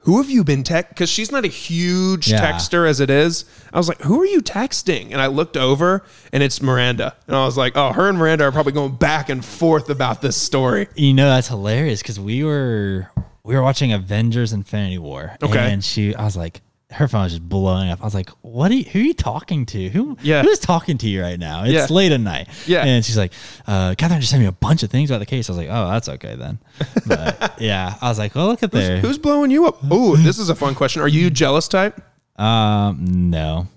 "Who 0.01 0.20
have 0.20 0.28
you 0.30 0.44
been 0.44 0.62
text?" 0.62 0.90
Because 0.90 1.09
she's 1.09 1.32
not 1.32 1.44
a 1.44 1.48
huge 1.48 2.28
Yeah. 2.28 2.40
texter 2.53 2.86
as 2.88 3.01
it 3.01 3.09
is. 3.11 3.46
I 3.72 3.78
was 3.78 3.88
like, 3.88 4.03
"Who 4.03 4.20
are 4.20 4.26
you 4.26 4.42
texting?" 4.42 5.11
And 5.12 5.20
I 5.20 5.26
looked 5.26 5.57
over 5.57 6.05
and 6.32 6.42
it's 6.42 6.61
Miranda, 6.61 7.16
and 7.26 7.34
I 7.34 7.44
was 7.46 7.57
like, 7.57 7.74
"Oh, 7.76 7.92
her 7.92 8.09
and 8.09 8.18
Miranda 8.18 8.44
are 8.44 8.53
probably 8.53 8.72
going 8.72 8.96
back 8.96 9.28
and 9.30 9.42
forth 9.44 9.88
about 9.90 10.20
this 10.22 10.36
story." 10.36 10.88
You 10.94 11.14
know, 11.14 11.28
that's 11.28 11.48
hilarious 11.48 12.03
because 12.03 12.20
we 12.20 12.44
were 12.44 13.11
we 13.42 13.55
were 13.55 13.62
watching 13.62 13.90
Avengers: 13.92 14.53
Infinity 14.53 14.98
War, 14.98 15.36
Okay. 15.42 15.72
and 15.72 15.82
she, 15.82 16.14
I 16.14 16.24
was 16.24 16.36
like. 16.36 16.61
Her 16.93 17.07
phone 17.07 17.22
was 17.22 17.32
just 17.32 17.49
blowing 17.49 17.88
up. 17.88 18.01
I 18.01 18.05
was 18.05 18.14
like, 18.14 18.30
"What? 18.43 18.70
Are 18.72 18.74
you, 18.74 18.84
who 18.84 18.99
are 18.99 19.03
you 19.03 19.14
talking 19.14 19.64
to? 19.66 19.88
Who? 19.91 20.16
Yeah. 20.22 20.43
Who's 20.43 20.59
talking 20.59 20.99
to 20.99 21.09
you 21.09 21.22
right 21.22 21.38
now? 21.38 21.62
It's 21.64 21.72
Yeah. 21.72 21.86
late 21.88 22.11
at 22.11 22.20
night." 22.20 22.49
Yeah. 22.66 22.84
And 22.84 23.05
she's 23.05 23.16
like, 23.16 23.32
uh, 23.66 23.95
"Catherine 23.97 24.20
just 24.20 24.30
sent 24.32 24.41
me 24.43 24.47
a 24.49 24.53
bunch 24.53 24.82
of 24.82 24.91
things 24.91 25.09
about 25.11 25.20
the 25.20 25.26
case." 25.26 25.49
I 25.49 25.53
was 25.53 25.59
like, 25.59 25.68
"Oh, 25.70 25.88
that's 25.88 26.09
okay 26.09 26.34
then." 26.34 26.59
But 27.07 27.55
yeah, 27.61 27.95
I 28.01 28.09
was 28.09 28.18
like, 28.18 28.34
"Well, 28.34 28.49
look 28.49 28.62
at 28.64 28.72
there." 28.72 28.99
Who's 28.99 29.18
blowing 29.18 29.51
you 29.51 29.66
up? 29.66 29.78
Oh, 29.91 30.16
this 30.16 30.38
is 30.38 30.49
a 30.49 30.55
fun 30.55 30.74
question. 30.74 31.01
Are 31.03 31.09
you 31.09 31.30
jealous 31.30 31.68
type? 31.68 32.01
Um, 32.41 33.30
no. 33.30 33.68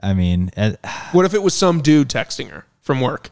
I 0.00 0.12
mean, 0.14 0.50
uh, 0.56 0.72
What 1.12 1.24
if 1.24 1.34
it 1.34 1.42
was 1.42 1.54
some 1.54 1.80
dude 1.82 2.08
texting 2.08 2.50
her 2.50 2.64
from 2.80 3.00
work? 3.00 3.30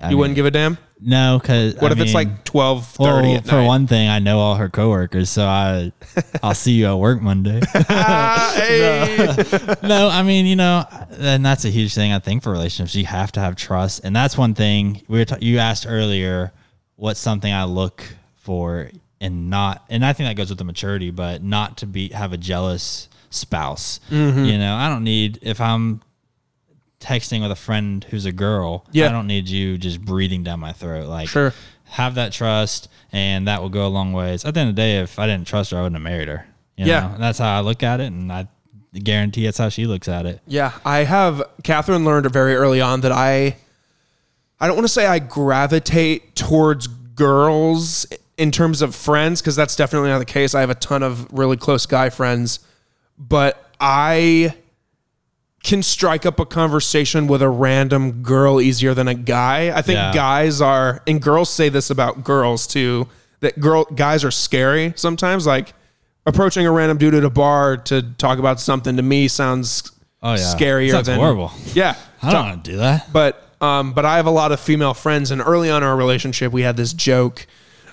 I 0.00 0.04
You 0.06 0.08
mean, 0.10 0.18
wouldn't 0.18 0.36
give 0.36 0.46
a 0.46 0.50
damn. 0.50 0.78
No, 1.00 1.38
because 1.40 1.76
What 1.76 1.92
if 1.92 2.00
it's 2.00 2.14
like 2.14 2.44
twelve 2.44 2.86
thirty 2.86 3.28
well, 3.28 3.42
for 3.42 3.52
night? 3.52 3.66
one 3.66 3.86
thing, 3.86 4.08
I 4.08 4.18
know 4.18 4.40
all 4.40 4.56
her 4.56 4.68
coworkers, 4.68 5.30
so 5.30 5.44
I 5.46 5.92
I'll 6.42 6.54
see 6.54 6.72
you 6.72 6.86
at 6.86 6.94
work 6.98 7.20
Monday. 7.22 7.60
Hey. 7.88 9.16
no, 9.82 10.08
I 10.08 10.22
mean, 10.22 10.46
you 10.46 10.56
know, 10.56 10.84
and 11.18 11.44
that's 11.44 11.64
a 11.64 11.70
huge 11.70 11.94
thing 11.94 12.12
I 12.12 12.18
think 12.18 12.42
for 12.42 12.50
relationships. 12.50 12.94
You 12.94 13.06
have 13.06 13.32
to 13.32 13.40
have 13.40 13.56
trust, 13.56 14.00
and 14.04 14.14
that's 14.14 14.36
one 14.36 14.54
thing 14.54 15.02
we 15.08 15.18
were. 15.18 15.24
Ta- 15.24 15.38
you 15.40 15.58
asked 15.58 15.86
earlier, 15.88 16.52
what's 16.96 17.20
something 17.20 17.52
I 17.52 17.64
look 17.64 18.02
for, 18.36 18.90
and 19.20 19.50
not, 19.50 19.84
and 19.88 20.04
I 20.04 20.12
think 20.12 20.28
that 20.28 20.34
goes 20.36 20.48
with 20.50 20.58
the 20.58 20.64
maturity, 20.64 21.10
but 21.10 21.42
not 21.42 21.78
to 21.78 21.86
be 21.86 22.08
have 22.08 22.32
a 22.32 22.36
jealous 22.38 23.08
spouse. 23.30 24.00
Mm-hmm. 24.10 24.44
You 24.44 24.58
know, 24.58 24.74
I 24.74 24.88
don't 24.88 25.04
need 25.04 25.38
if 25.42 25.60
I'm 25.60 26.00
texting 27.00 27.42
with 27.42 27.50
a 27.50 27.56
friend 27.56 28.04
who's 28.10 28.24
a 28.26 28.32
girl. 28.32 28.84
Yeah. 28.92 29.08
I 29.08 29.12
don't 29.12 29.26
need 29.26 29.48
you 29.48 29.78
just 29.78 30.00
breathing 30.00 30.42
down 30.42 30.60
my 30.60 30.72
throat. 30.72 31.06
Like, 31.08 31.28
Sure. 31.28 31.52
have 31.84 32.16
that 32.16 32.32
trust, 32.32 32.88
and 33.12 33.46
that 33.48 33.62
will 33.62 33.68
go 33.68 33.86
a 33.86 33.88
long 33.88 34.12
ways. 34.12 34.44
At 34.44 34.54
the 34.54 34.60
end 34.60 34.70
of 34.70 34.76
the 34.76 34.82
day, 34.82 34.98
if 34.98 35.18
I 35.18 35.26
didn't 35.26 35.46
trust 35.46 35.70
her, 35.70 35.78
I 35.78 35.82
wouldn't 35.82 35.96
have 35.96 36.02
married 36.02 36.28
her. 36.28 36.46
You 36.76 36.86
Yeah. 36.86 37.00
know? 37.00 37.14
And 37.14 37.22
that's 37.22 37.38
how 37.38 37.56
I 37.56 37.60
look 37.60 37.82
at 37.82 38.00
it, 38.00 38.06
and 38.12 38.32
I 38.32 38.48
guarantee 39.02 39.44
that's 39.44 39.58
how 39.58 39.68
she 39.68 39.86
looks 39.86 40.08
at 40.08 40.26
it. 40.26 40.40
Yeah, 40.46 40.72
I 40.84 40.98
have. 41.04 41.42
Catherine 41.62 42.04
learned 42.04 42.30
very 42.32 42.56
early 42.56 42.80
on 42.80 43.00
that 43.02 43.12
I, 43.12 43.56
I 44.60 44.66
don't 44.66 44.76
want 44.76 44.86
to 44.86 44.92
say 44.92 45.06
I 45.06 45.18
gravitate 45.20 46.34
towards 46.34 46.86
girls 46.88 48.06
in 48.36 48.50
terms 48.50 48.82
of 48.82 48.94
friends 48.94 49.40
because 49.40 49.56
that's 49.56 49.76
definitely 49.76 50.08
not 50.08 50.18
the 50.18 50.24
case. 50.24 50.54
I 50.54 50.60
have 50.60 50.70
a 50.70 50.74
ton 50.74 51.02
of 51.02 51.26
really 51.32 51.56
close 51.56 51.86
guy 51.86 52.10
friends, 52.10 52.60
but 53.18 53.70
I 53.80 54.54
can 55.62 55.82
strike 55.82 56.24
up 56.24 56.38
a 56.38 56.46
conversation 56.46 57.26
with 57.26 57.42
a 57.42 57.48
random 57.48 58.22
girl 58.22 58.60
easier 58.60 58.94
than 58.94 59.08
a 59.08 59.14
guy. 59.14 59.72
I 59.76 59.82
think 59.82 59.96
Yeah. 59.96 60.12
guys 60.14 60.60
are, 60.60 61.02
and 61.06 61.20
girls 61.20 61.50
say 61.50 61.68
this 61.68 61.90
about 61.90 62.22
girls 62.24 62.66
too, 62.66 63.08
that 63.40 63.58
girl 63.60 63.84
guys 63.84 64.24
are 64.24 64.30
scary 64.30 64.92
sometimes. 64.96 65.46
Like 65.46 65.74
approaching 66.26 66.66
a 66.66 66.70
random 66.70 66.98
dude 66.98 67.14
at 67.14 67.24
a 67.24 67.30
bar 67.30 67.76
to 67.76 68.02
talk 68.02 68.38
about 68.38 68.60
something 68.60 68.96
to 68.96 69.02
me 69.02 69.26
sounds 69.28 69.90
Oh, 70.22 70.32
yeah. 70.34 70.38
scarier 70.38 70.90
Sounds 70.90 71.06
than 71.06 71.18
horrible. 71.18 71.52
Yeah, 71.74 71.94
I 72.22 72.32
don't 72.32 72.46
want 72.48 72.64
to 72.64 72.70
do 72.72 72.76
that. 72.78 73.12
but 73.12 73.44
um, 73.60 73.92
but 73.92 74.04
I 74.04 74.16
have 74.16 74.26
a 74.26 74.30
lot 74.30 74.52
of 74.52 74.60
female 74.60 74.94
friends, 74.94 75.32
and 75.32 75.40
early 75.40 75.68
on 75.70 75.82
in 75.82 75.88
our 75.88 75.96
relationship, 75.96 76.52
we 76.52 76.62
had 76.62 76.76
this 76.76 76.92
joke 76.92 77.46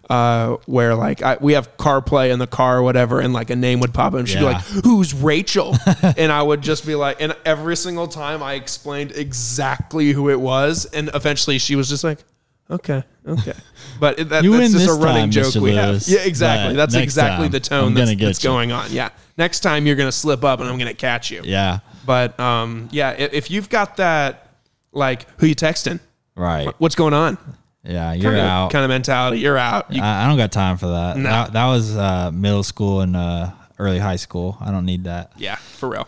uh, 0.10 0.58
where 0.66 0.96
like 0.96 1.22
I, 1.22 1.38
we 1.42 1.54
have 1.54 1.76
CarPlay 1.78 2.32
in 2.32 2.40
the 2.40 2.48
car 2.48 2.78
or 2.78 2.84
whatever, 2.84 3.20
and 3.20 3.34
like 3.34 3.50
a 3.50 3.56
name 3.56 3.80
would 3.80 3.94
pop 3.94 4.14
up, 4.14 4.20
and 4.20 4.30
she'd 4.30 4.40
be 4.40 4.44
Yeah. 4.46 4.52
like, 4.54 4.62
"Who's 4.84 5.14
Rachel?" 5.14 5.76
and 6.18 6.32
I 6.32 6.42
would 6.44 6.62
just 6.62 6.86
be 6.86 6.96
like, 6.96 7.22
and 7.22 7.36
every 7.46 7.76
single 7.76 8.08
time 8.08 8.44
I 8.44 8.54
explained 8.54 9.12
exactly 9.16 10.12
who 10.12 10.30
it 10.30 10.40
was, 10.40 10.86
and 10.86 11.10
eventually 11.14 11.58
she 11.60 11.76
was 11.76 11.90
just 11.90 12.04
like. 12.04 12.20
Okay, 12.68 13.04
okay, 13.28 13.54
but 14.00 14.18
it, 14.20 14.30
that, 14.30 14.44
You 14.44 14.54
that's 14.54 14.62
win 14.64 14.72
just 14.72 14.86
a 14.86 14.94
this 14.94 14.98
running 14.98 15.22
time, 15.26 15.30
joke 15.32 15.46
Mr. 15.54 15.62
we 15.62 15.76
have. 15.76 16.02
Yeah, 16.08 16.22
exactly. 16.22 16.74
but 16.74 16.78
That's 16.78 16.94
next 16.96 17.04
exactly 17.04 17.46
time, 17.46 17.52
the 17.52 17.58
I'm 17.58 17.62
tone 17.62 17.94
gonna 17.94 18.06
that's, 18.08 18.16
get 18.20 18.26
that's 18.26 18.44
you. 18.44 18.50
going 18.50 18.72
on. 18.72 18.92
Yeah, 18.92 19.10
next 19.38 19.60
time 19.60 19.86
you're 19.86 19.96
gonna 19.96 20.12
slip 20.12 20.44
up, 20.44 20.62
and 20.62 20.68
I'm 20.68 20.80
gonna 20.80 20.96
catch 20.96 21.30
you. 21.30 21.42
Yeah. 21.44 21.80
But 22.08 22.40
um, 22.40 22.90
yeah, 22.92 23.12
if, 23.12 23.34
if 23.34 23.52
you've 23.52 23.70
got 23.70 23.98
that, 23.98 24.50
like, 24.94 25.28
who 25.40 25.46
you 25.46 25.54
texting? 25.54 26.00
Right. 26.36 26.68
What's 26.80 26.96
going 26.96 27.14
on? 27.14 27.38
Yeah. 27.86 28.14
You're 28.14 28.32
kind 28.32 28.42
of, 28.42 28.50
out. 28.50 28.72
Kind 28.72 28.84
of 28.86 28.90
mentality. 28.90 29.40
You're 29.40 29.58
out. 29.58 29.92
You, 29.94 30.02
I, 30.02 30.24
I 30.24 30.28
don't 30.28 30.38
got 30.38 30.52
time 30.52 30.78
for 30.78 30.88
that. 30.88 31.18
No. 31.18 31.24
That, 31.24 31.54
that 31.54 31.68
was 31.68 31.96
uh, 31.96 32.32
middle 32.34 32.64
school 32.64 33.02
and 33.02 33.16
uh, 33.16 33.52
early 33.80 34.00
high 34.00 34.16
school. 34.16 34.58
I 34.60 34.72
don't 34.72 34.86
need 34.86 35.04
that. 35.06 35.32
yeah, 35.38 35.56
for 35.56 35.90
real. 35.90 36.08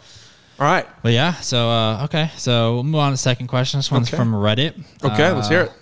All 0.60 0.66
right. 0.66 0.88
But 1.04 1.14
yeah, 1.14 1.34
so 1.36 1.70
uh, 1.70 2.04
okay, 2.06 2.32
so 2.36 2.76
we'll 2.76 2.84
move 2.84 2.96
on 3.00 3.10
to 3.12 3.14
the 3.14 3.18
second 3.20 3.46
question. 3.48 3.78
This 3.78 3.92
one's 3.92 4.08
Okay. 4.10 4.18
from 4.18 4.34
Reddit. 4.34 4.74
Okay, 5.04 5.32
let's 5.32 5.50
hear 5.50 5.62
it. 5.62 5.70
Uh, 5.70 5.74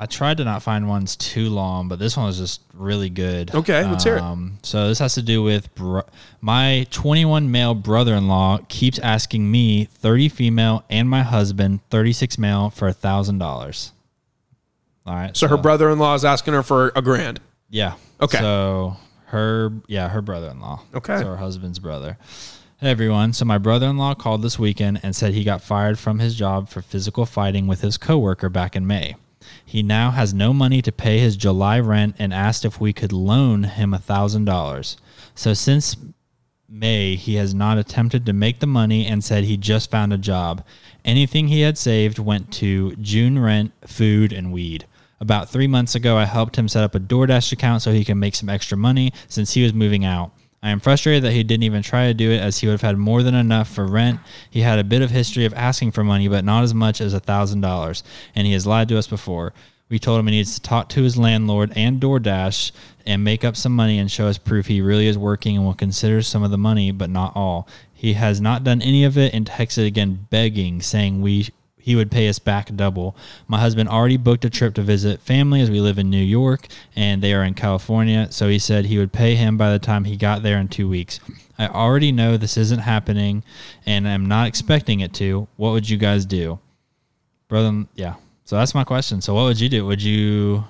I 0.00 0.06
tried 0.06 0.36
to 0.36 0.44
not 0.44 0.62
find 0.62 0.86
ones 0.88 1.16
too 1.16 1.48
long, 1.48 1.88
but 1.88 1.98
this 1.98 2.16
one 2.16 2.26
was 2.26 2.38
just 2.38 2.60
really 2.72 3.08
good. 3.10 3.52
Okay, 3.54 3.84
let's 3.84 4.04
hear 4.04 4.16
it. 4.18 4.22
Um, 4.22 4.58
so 4.62 4.86
this 4.86 4.98
has 5.00 5.14
to 5.14 5.22
do 5.22 5.42
with 5.42 5.74
bro- 5.74 6.04
my 6.40 6.86
21 6.90 7.50
male 7.50 7.74
brother-in-law 7.74 8.58
keeps 8.68 9.00
asking 9.00 9.50
me 9.50 9.86
30 9.86 10.28
female 10.28 10.84
and 10.88 11.08
my 11.10 11.22
husband 11.22 11.80
36 11.90 12.38
male 12.38 12.70
for 12.70 12.86
a 12.86 12.92
thousand 12.92 13.38
dollars. 13.38 13.90
All 15.08 15.14
right. 15.14 15.34
So 15.34 15.48
her 15.48 15.56
brother-in-law 15.56 16.16
is 16.16 16.24
asking 16.26 16.52
her 16.52 16.62
for 16.62 16.92
a 16.94 17.00
grand. 17.00 17.40
Yeah. 17.70 17.94
Okay. 18.20 18.36
So 18.36 18.98
her, 19.28 19.72
yeah, 19.86 20.10
her 20.10 20.20
brother-in-law. 20.20 20.82
Okay. 20.96 21.16
So 21.16 21.24
her 21.24 21.36
husband's 21.38 21.78
brother. 21.78 22.18
Hey 22.76 22.90
everyone. 22.90 23.32
So 23.32 23.46
my 23.46 23.56
brother-in-law 23.56 24.16
called 24.16 24.42
this 24.42 24.58
weekend 24.58 25.00
and 25.02 25.16
said 25.16 25.32
he 25.32 25.44
got 25.44 25.62
fired 25.62 25.98
from 25.98 26.18
his 26.18 26.34
job 26.34 26.68
for 26.68 26.82
physical 26.82 27.24
fighting 27.24 27.66
with 27.66 27.80
his 27.80 27.96
coworker 27.96 28.50
back 28.50 28.76
in 28.76 28.86
May. 28.86 29.16
He 29.64 29.82
now 29.82 30.10
has 30.10 30.34
no 30.34 30.52
money 30.52 30.82
to 30.82 30.92
pay 30.92 31.20
his 31.20 31.38
July 31.38 31.80
rent 31.80 32.16
and 32.18 32.34
asked 32.34 32.66
if 32.66 32.78
we 32.78 32.92
could 32.92 33.12
loan 33.12 33.64
him 33.64 33.94
a 33.94 33.98
thousand 33.98 34.44
dollars. 34.44 34.98
So 35.34 35.54
since 35.54 35.96
May, 36.68 37.14
he 37.14 37.36
has 37.36 37.54
not 37.54 37.78
attempted 37.78 38.26
to 38.26 38.34
make 38.34 38.60
the 38.60 38.66
money 38.66 39.06
and 39.06 39.24
said 39.24 39.44
he 39.44 39.56
just 39.56 39.90
found 39.90 40.12
a 40.12 40.18
job. 40.18 40.62
Anything 41.02 41.48
he 41.48 41.62
had 41.62 41.78
saved 41.78 42.18
went 42.18 42.52
to 42.54 42.94
June 42.96 43.38
rent, 43.38 43.72
food, 43.86 44.34
and 44.34 44.52
weed. 44.52 44.84
About 45.20 45.48
three 45.48 45.66
months 45.66 45.94
ago, 45.94 46.16
I 46.16 46.24
helped 46.26 46.56
him 46.56 46.68
set 46.68 46.84
up 46.84 46.94
a 46.94 47.00
DoorDash 47.00 47.52
account 47.52 47.82
so 47.82 47.92
he 47.92 48.04
can 48.04 48.18
make 48.18 48.34
some 48.34 48.48
extra 48.48 48.76
money 48.76 49.12
since 49.28 49.52
he 49.52 49.62
was 49.62 49.74
moving 49.74 50.04
out. 50.04 50.32
I 50.62 50.70
am 50.70 50.80
frustrated 50.80 51.22
that 51.24 51.32
he 51.32 51.44
didn't 51.44 51.64
even 51.64 51.82
try 51.82 52.06
to 52.06 52.14
do 52.14 52.30
it 52.30 52.40
as 52.40 52.58
he 52.58 52.66
would 52.66 52.72
have 52.72 52.82
had 52.82 52.98
more 52.98 53.22
than 53.22 53.34
enough 53.34 53.68
for 53.68 53.86
rent. 53.86 54.20
He 54.50 54.60
had 54.60 54.78
a 54.78 54.84
bit 54.84 55.02
of 55.02 55.10
history 55.10 55.44
of 55.44 55.54
asking 55.54 55.92
for 55.92 56.02
money, 56.02 56.26
but 56.28 56.44
not 56.44 56.64
as 56.64 56.74
much 56.74 57.00
as 57.00 57.14
a 57.14 57.20
thousand 57.20 57.60
dollars, 57.60 58.02
and 58.34 58.46
he 58.46 58.52
has 58.54 58.66
lied 58.66 58.88
to 58.88 58.98
us 58.98 59.06
before. 59.06 59.52
We 59.88 59.98
told 59.98 60.20
him 60.20 60.26
he 60.26 60.32
needs 60.32 60.54
to 60.54 60.60
talk 60.60 60.88
to 60.90 61.02
his 61.02 61.16
landlord 61.16 61.72
and 61.74 62.00
DoorDash 62.00 62.72
and 63.06 63.24
make 63.24 63.44
up 63.44 63.56
some 63.56 63.74
money 63.74 63.98
and 63.98 64.10
show 64.10 64.26
us 64.26 64.36
proof 64.36 64.66
he 64.66 64.82
really 64.82 65.06
is 65.06 65.16
working 65.16 65.56
and 65.56 65.64
will 65.64 65.74
consider 65.74 66.20
some 66.22 66.42
of 66.42 66.50
the 66.50 66.58
money, 66.58 66.90
but 66.90 67.08
not 67.08 67.32
all. 67.34 67.66
He 67.94 68.12
has 68.12 68.40
not 68.40 68.64
done 68.64 68.82
any 68.82 69.04
of 69.04 69.16
it 69.16 69.32
and 69.32 69.48
texted 69.48 69.86
again 69.86 70.26
begging, 70.28 70.82
saying 70.82 71.22
we 71.22 71.48
he 71.88 71.96
would 71.96 72.10
pay 72.10 72.28
us 72.28 72.38
back 72.38 72.68
double. 72.76 73.16
My 73.46 73.58
husband 73.58 73.88
already 73.88 74.18
booked 74.18 74.44
a 74.44 74.50
trip 74.50 74.74
to 74.74 74.82
visit 74.82 75.22
family 75.22 75.62
as 75.62 75.70
we 75.70 75.80
live 75.80 75.98
in 75.98 76.10
New 76.10 76.22
York 76.22 76.66
and 76.94 77.22
they 77.22 77.32
are 77.32 77.42
in 77.42 77.54
California, 77.54 78.28
so 78.30 78.46
he 78.46 78.58
said 78.58 78.84
he 78.84 78.98
would 78.98 79.10
pay 79.10 79.36
him 79.36 79.56
by 79.56 79.72
the 79.72 79.78
time 79.78 80.04
he 80.04 80.14
got 80.14 80.42
there 80.42 80.58
in 80.58 80.68
2 80.68 80.86
weeks. 80.86 81.18
I 81.58 81.66
already 81.68 82.12
know 82.12 82.36
this 82.36 82.58
isn't 82.58 82.80
happening 82.80 83.42
and 83.86 84.06
I'm 84.06 84.26
not 84.26 84.48
expecting 84.48 85.00
it 85.00 85.14
to. 85.14 85.48
What 85.56 85.70
would 85.70 85.88
you 85.88 85.96
guys 85.96 86.26
do? 86.26 86.58
Brother, 87.48 87.86
yeah. 87.94 88.16
So 88.44 88.56
that's 88.56 88.74
my 88.74 88.84
question. 88.84 89.22
So 89.22 89.32
what 89.32 89.44
would 89.44 89.58
you 89.58 89.70
do? 89.70 89.86
Would 89.86 90.02
you 90.02 90.64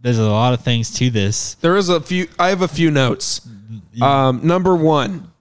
There's 0.00 0.18
a 0.18 0.30
lot 0.30 0.54
of 0.54 0.60
things 0.60 0.92
to 0.98 1.10
this. 1.10 1.54
There 1.54 1.76
is 1.76 1.88
a 1.88 2.00
few. 2.00 2.28
I 2.38 2.50
have 2.50 2.62
a 2.62 2.68
few 2.68 2.92
notes. 2.92 3.40
Um, 4.00 4.46
number 4.46 4.76
one, 4.76 5.32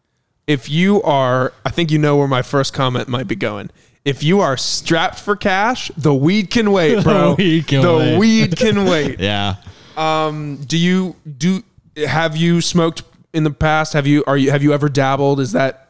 if 0.48 0.68
you 0.68 1.02
are, 1.04 1.54
I 1.64 1.70
think 1.70 1.92
you 1.92 2.00
know 2.00 2.18
where 2.18 2.28
my 2.28 2.42
first 2.42 2.74
comment 2.74 3.08
might 3.08 3.28
be 3.28 3.36
going. 3.36 3.70
If 4.06 4.22
you 4.24 4.42
are 4.42 4.58
strapped 4.58 5.20
for 5.20 5.36
cash, 5.36 5.90
the 5.96 6.14
weed 6.14 6.50
can 6.50 6.72
wait, 6.72 7.04
bro. 7.04 7.36
weed 7.38 7.68
can 7.68 7.82
the 7.82 7.94
wait. 7.98 8.18
weed 8.18 8.58
can 8.58 8.86
wait. 8.86 9.20
Yeah. 9.24 9.56
Um, 9.96 10.58
do 10.58 10.78
you 10.78 11.16
do? 11.38 11.64
Have 12.08 12.36
you 12.36 12.62
smoked 12.62 13.04
in 13.34 13.44
the 13.44 13.52
past? 13.52 13.94
Have 13.94 14.08
you? 14.08 14.24
Are 14.28 14.36
you? 14.36 14.52
Have 14.52 14.64
you 14.64 14.74
ever 14.74 14.90
dabbled? 14.90 15.40
Is 15.40 15.52
that? 15.54 15.90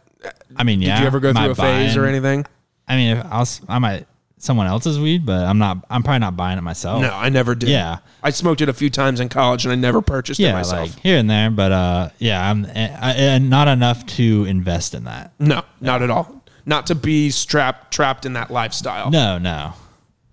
I 0.56 0.64
mean, 0.64 0.82
yeah. 0.82 0.96
Did 0.96 1.02
you 1.02 1.08
ever 1.08 1.20
go 1.20 1.34
through 1.34 1.52
a 1.52 1.56
phase 1.56 1.96
or 1.98 2.06
anything? 2.06 2.46
I 2.88 2.96
mean, 2.98 3.18
if 3.18 3.26
I 3.26 3.40
was, 3.40 3.62
I 3.68 3.80
might 3.80 4.06
someone 4.38 4.68
else's 4.68 5.00
weed, 5.00 5.26
but 5.26 5.46
I'm 5.46 5.58
not. 5.58 5.86
I'm 5.90 6.04
probably 6.04 6.20
not 6.20 6.36
buying 6.36 6.58
it 6.58 6.62
myself. 6.62 7.02
No, 7.02 7.14
I 7.14 7.30
never 7.30 7.56
did. 7.56 7.70
Yeah. 7.70 8.00
I 8.22 8.30
smoked 8.30 8.62
it 8.62 8.70
a 8.70 8.74
few 8.74 8.90
times 8.90 9.20
in 9.20 9.30
college, 9.30 9.66
and 9.66 9.72
I 9.72 9.76
never 9.76 10.02
purchased 10.02 10.40
it 10.40 10.44
Yeah, 10.44 10.54
myself. 10.54 10.90
like 10.94 11.00
here 11.00 11.18
and 11.18 11.30
there, 11.30 11.50
but 11.50 11.72
uh, 11.72 12.10
yeah, 12.20 12.50
I'm 12.50 12.66
I, 12.66 13.36
I, 13.36 13.38
not 13.40 13.68
enough 13.68 14.06
to 14.18 14.46
invest 14.46 14.94
in 14.94 15.06
that. 15.06 15.34
no, 15.40 15.64
not 15.82 16.02
at 16.02 16.10
all. 16.10 16.43
Not 16.66 16.88
to 16.88 16.96
be 16.96 17.30
strapped, 17.30 17.92
trapped 17.94 18.26
in 18.26 18.34
that 18.34 18.50
lifestyle. 18.52 19.12
No, 19.12 19.38
no. 19.38 19.74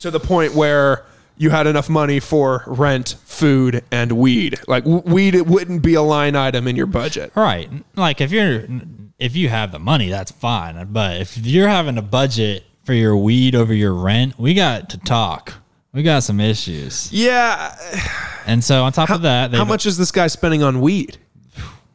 to 0.01 0.11
the 0.11 0.21
point 0.21 0.55
where 0.55 1.05
you 1.37 1.51
had 1.51 1.67
enough 1.67 1.89
money 1.89 2.21
for 2.21 2.63
rent, 2.67 3.17
food, 3.25 3.83
and 3.91 4.13
weed. 4.13 4.61
Like 4.69 4.85
w- 4.85 5.03
weed, 5.07 5.35
it 5.35 5.47
wouldn't 5.47 5.83
be 5.83 5.95
a 5.95 6.03
line 6.03 6.37
item 6.37 6.69
in 6.69 6.77
your 6.77 6.87
budget. 6.87 7.33
Right. 7.35 7.69
Like 7.97 8.21
if 8.21 8.31
you're 8.31 8.67
if 9.19 9.35
you 9.37 9.49
have 9.49 9.73
the 9.73 9.79
money, 9.79 10.09
that's 10.09 10.31
fine. 10.31 10.93
But 10.93 11.21
if 11.21 11.39
you're 11.39 11.69
having 11.69 11.99
a 11.99 12.03
budget 12.03 12.65
for 12.85 12.93
your 12.95 13.17
weed 13.17 13.55
over 13.55 13.73
your 13.75 13.93
rent, 13.95 14.39
we 14.39 14.55
got 14.55 14.91
to 14.91 14.99
talk. 14.99 15.55
We 15.93 16.03
got 16.03 16.23
some 16.23 16.41
issues. 16.41 17.13
Yeah. 17.13 17.75
And 18.47 18.63
so 18.63 18.85
on 18.85 18.93
top 18.93 19.11
of 19.11 19.23
that, 19.23 19.53
How 19.53 19.65
much 19.65 19.87
is 19.87 19.97
this 19.99 20.11
guy 20.13 20.27
spending 20.29 20.63
on 20.63 20.81
weed? 20.81 21.19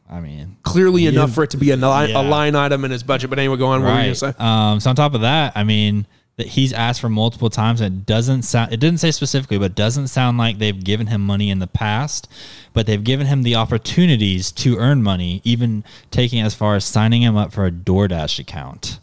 I 0.09 0.19
mean, 0.19 0.57
Clearly 0.63 1.07
enough 1.07 1.33
for 1.33 1.43
it 1.43 1.49
to 1.51 1.57
be 1.57 1.71
a, 1.71 1.77
line 1.77 2.09
Yeah. 2.09 2.21
a 2.21 2.23
line 2.23 2.55
item 2.55 2.85
in 2.85 2.91
his 2.91 3.01
budget. 3.03 3.29
But 3.29 3.39
anyway, 3.39 3.57
go 3.57 3.67
on. 3.67 3.81
What 3.83 3.93
were 3.93 3.99
you 3.99 4.03
gonna 4.03 4.15
say? 4.15 4.33
Um, 4.37 4.79
so 4.79 4.89
on 4.91 4.95
top 4.95 5.13
of 5.15 5.21
that, 5.21 5.53
I 5.55 5.63
mean 5.63 6.05
that 6.37 6.47
he's 6.47 6.73
asked 6.73 6.99
for 7.01 7.09
multiple 7.09 7.49
times. 7.49 7.81
And 7.81 7.99
it 8.01 8.05
doesn't 8.05 8.43
sound. 8.43 8.71
It 8.73 8.79
didn't 8.79 8.99
say 8.99 9.09
specifically, 9.11 9.57
but 9.57 9.65
it 9.71 9.75
doesn't 9.75 10.07
sound 10.09 10.37
like 10.37 10.59
they've 10.59 10.83
given 10.83 11.07
him 11.07 11.21
money 11.21 11.49
in 11.49 11.59
the 11.59 11.67
past. 11.67 12.27
But 12.73 12.85
they've 12.85 13.03
given 13.03 13.25
him 13.27 13.43
the 13.43 13.55
opportunities 13.55 14.51
to 14.53 14.77
earn 14.77 15.01
money, 15.01 15.41
even 15.43 15.83
taking 16.11 16.41
as 16.41 16.53
far 16.53 16.75
as 16.75 16.85
signing 16.85 17.21
him 17.21 17.35
up 17.37 17.51
for 17.53 17.65
a 17.65 17.71
DoorDash 17.71 18.37
account. 18.37 18.99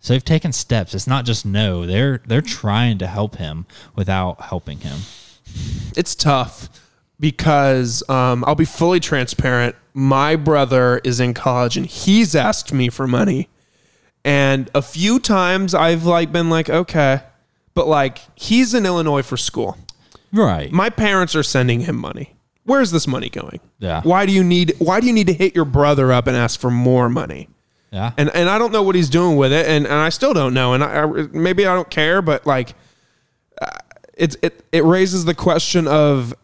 So 0.00 0.12
they've 0.12 0.24
taken 0.24 0.52
steps. 0.52 0.94
It's 0.94 1.06
not 1.06 1.24
just 1.24 1.46
no. 1.46 1.86
They're 1.86 2.20
they're 2.26 2.42
trying 2.42 2.98
to 2.98 3.06
help 3.06 3.36
him 3.36 3.64
without 3.96 4.42
helping 4.42 4.80
him. 4.80 4.98
it's 5.96 6.14
tough 6.14 6.68
because 7.24 8.06
um, 8.10 8.44
I'll 8.46 8.54
be 8.54 8.66
fully 8.66 9.00
transparent. 9.00 9.74
My 9.94 10.36
brother 10.36 11.00
is 11.04 11.20
in 11.20 11.32
college 11.32 11.74
and 11.78 11.86
he's 11.86 12.36
asked 12.36 12.70
me 12.70 12.90
for 12.90 13.06
money, 13.06 13.48
and 14.26 14.70
a 14.74 14.82
few 14.82 15.18
times 15.18 15.74
I've 15.74 16.04
like 16.04 16.32
been 16.32 16.50
like, 16.50 16.68
okay, 16.68 17.22
but 17.72 17.88
like 17.88 18.18
he's 18.34 18.74
in 18.74 18.84
Illinois 18.84 19.22
for 19.22 19.38
school. 19.38 19.78
Right. 20.34 20.70
My 20.70 20.90
parents 20.90 21.34
are 21.34 21.42
sending 21.42 21.80
him 21.80 21.96
money. 21.96 22.34
Where's 22.64 22.90
this 22.90 23.06
money 23.06 23.30
going? 23.30 23.60
Yeah. 23.78 24.02
Why 24.02 24.26
do 24.26 24.32
you 24.32 24.44
need 24.44 24.74
Why 24.76 25.00
do 25.00 25.06
you 25.06 25.14
need 25.14 25.28
to 25.28 25.32
hit 25.32 25.54
your 25.54 25.64
brother 25.64 26.12
up 26.12 26.26
and 26.26 26.36
ask 26.36 26.60
for 26.60 26.70
more 26.70 27.08
money? 27.08 27.48
yeah. 27.90 28.12
and 28.18 28.28
and 28.34 28.50
I 28.50 28.58
don't 28.58 28.70
know 28.70 28.82
what 28.82 28.96
he's 28.96 29.08
doing 29.08 29.38
with 29.38 29.50
it, 29.50 29.64
and, 29.66 29.86
and 29.86 29.94
I 29.94 30.10
still 30.10 30.34
don't 30.34 30.52
know, 30.52 30.74
and 30.74 30.84
I, 30.84 31.04
I 31.04 31.06
maybe 31.32 31.64
I 31.64 31.74
don't 31.74 31.88
care, 31.88 32.20
but 32.20 32.46
like, 32.46 32.74
uh, 33.62 33.70
it's 34.12 34.36
it 34.42 34.62
it 34.72 34.84
raises 34.84 35.24
the 35.24 35.34
question 35.34 35.86
of, 35.86 36.34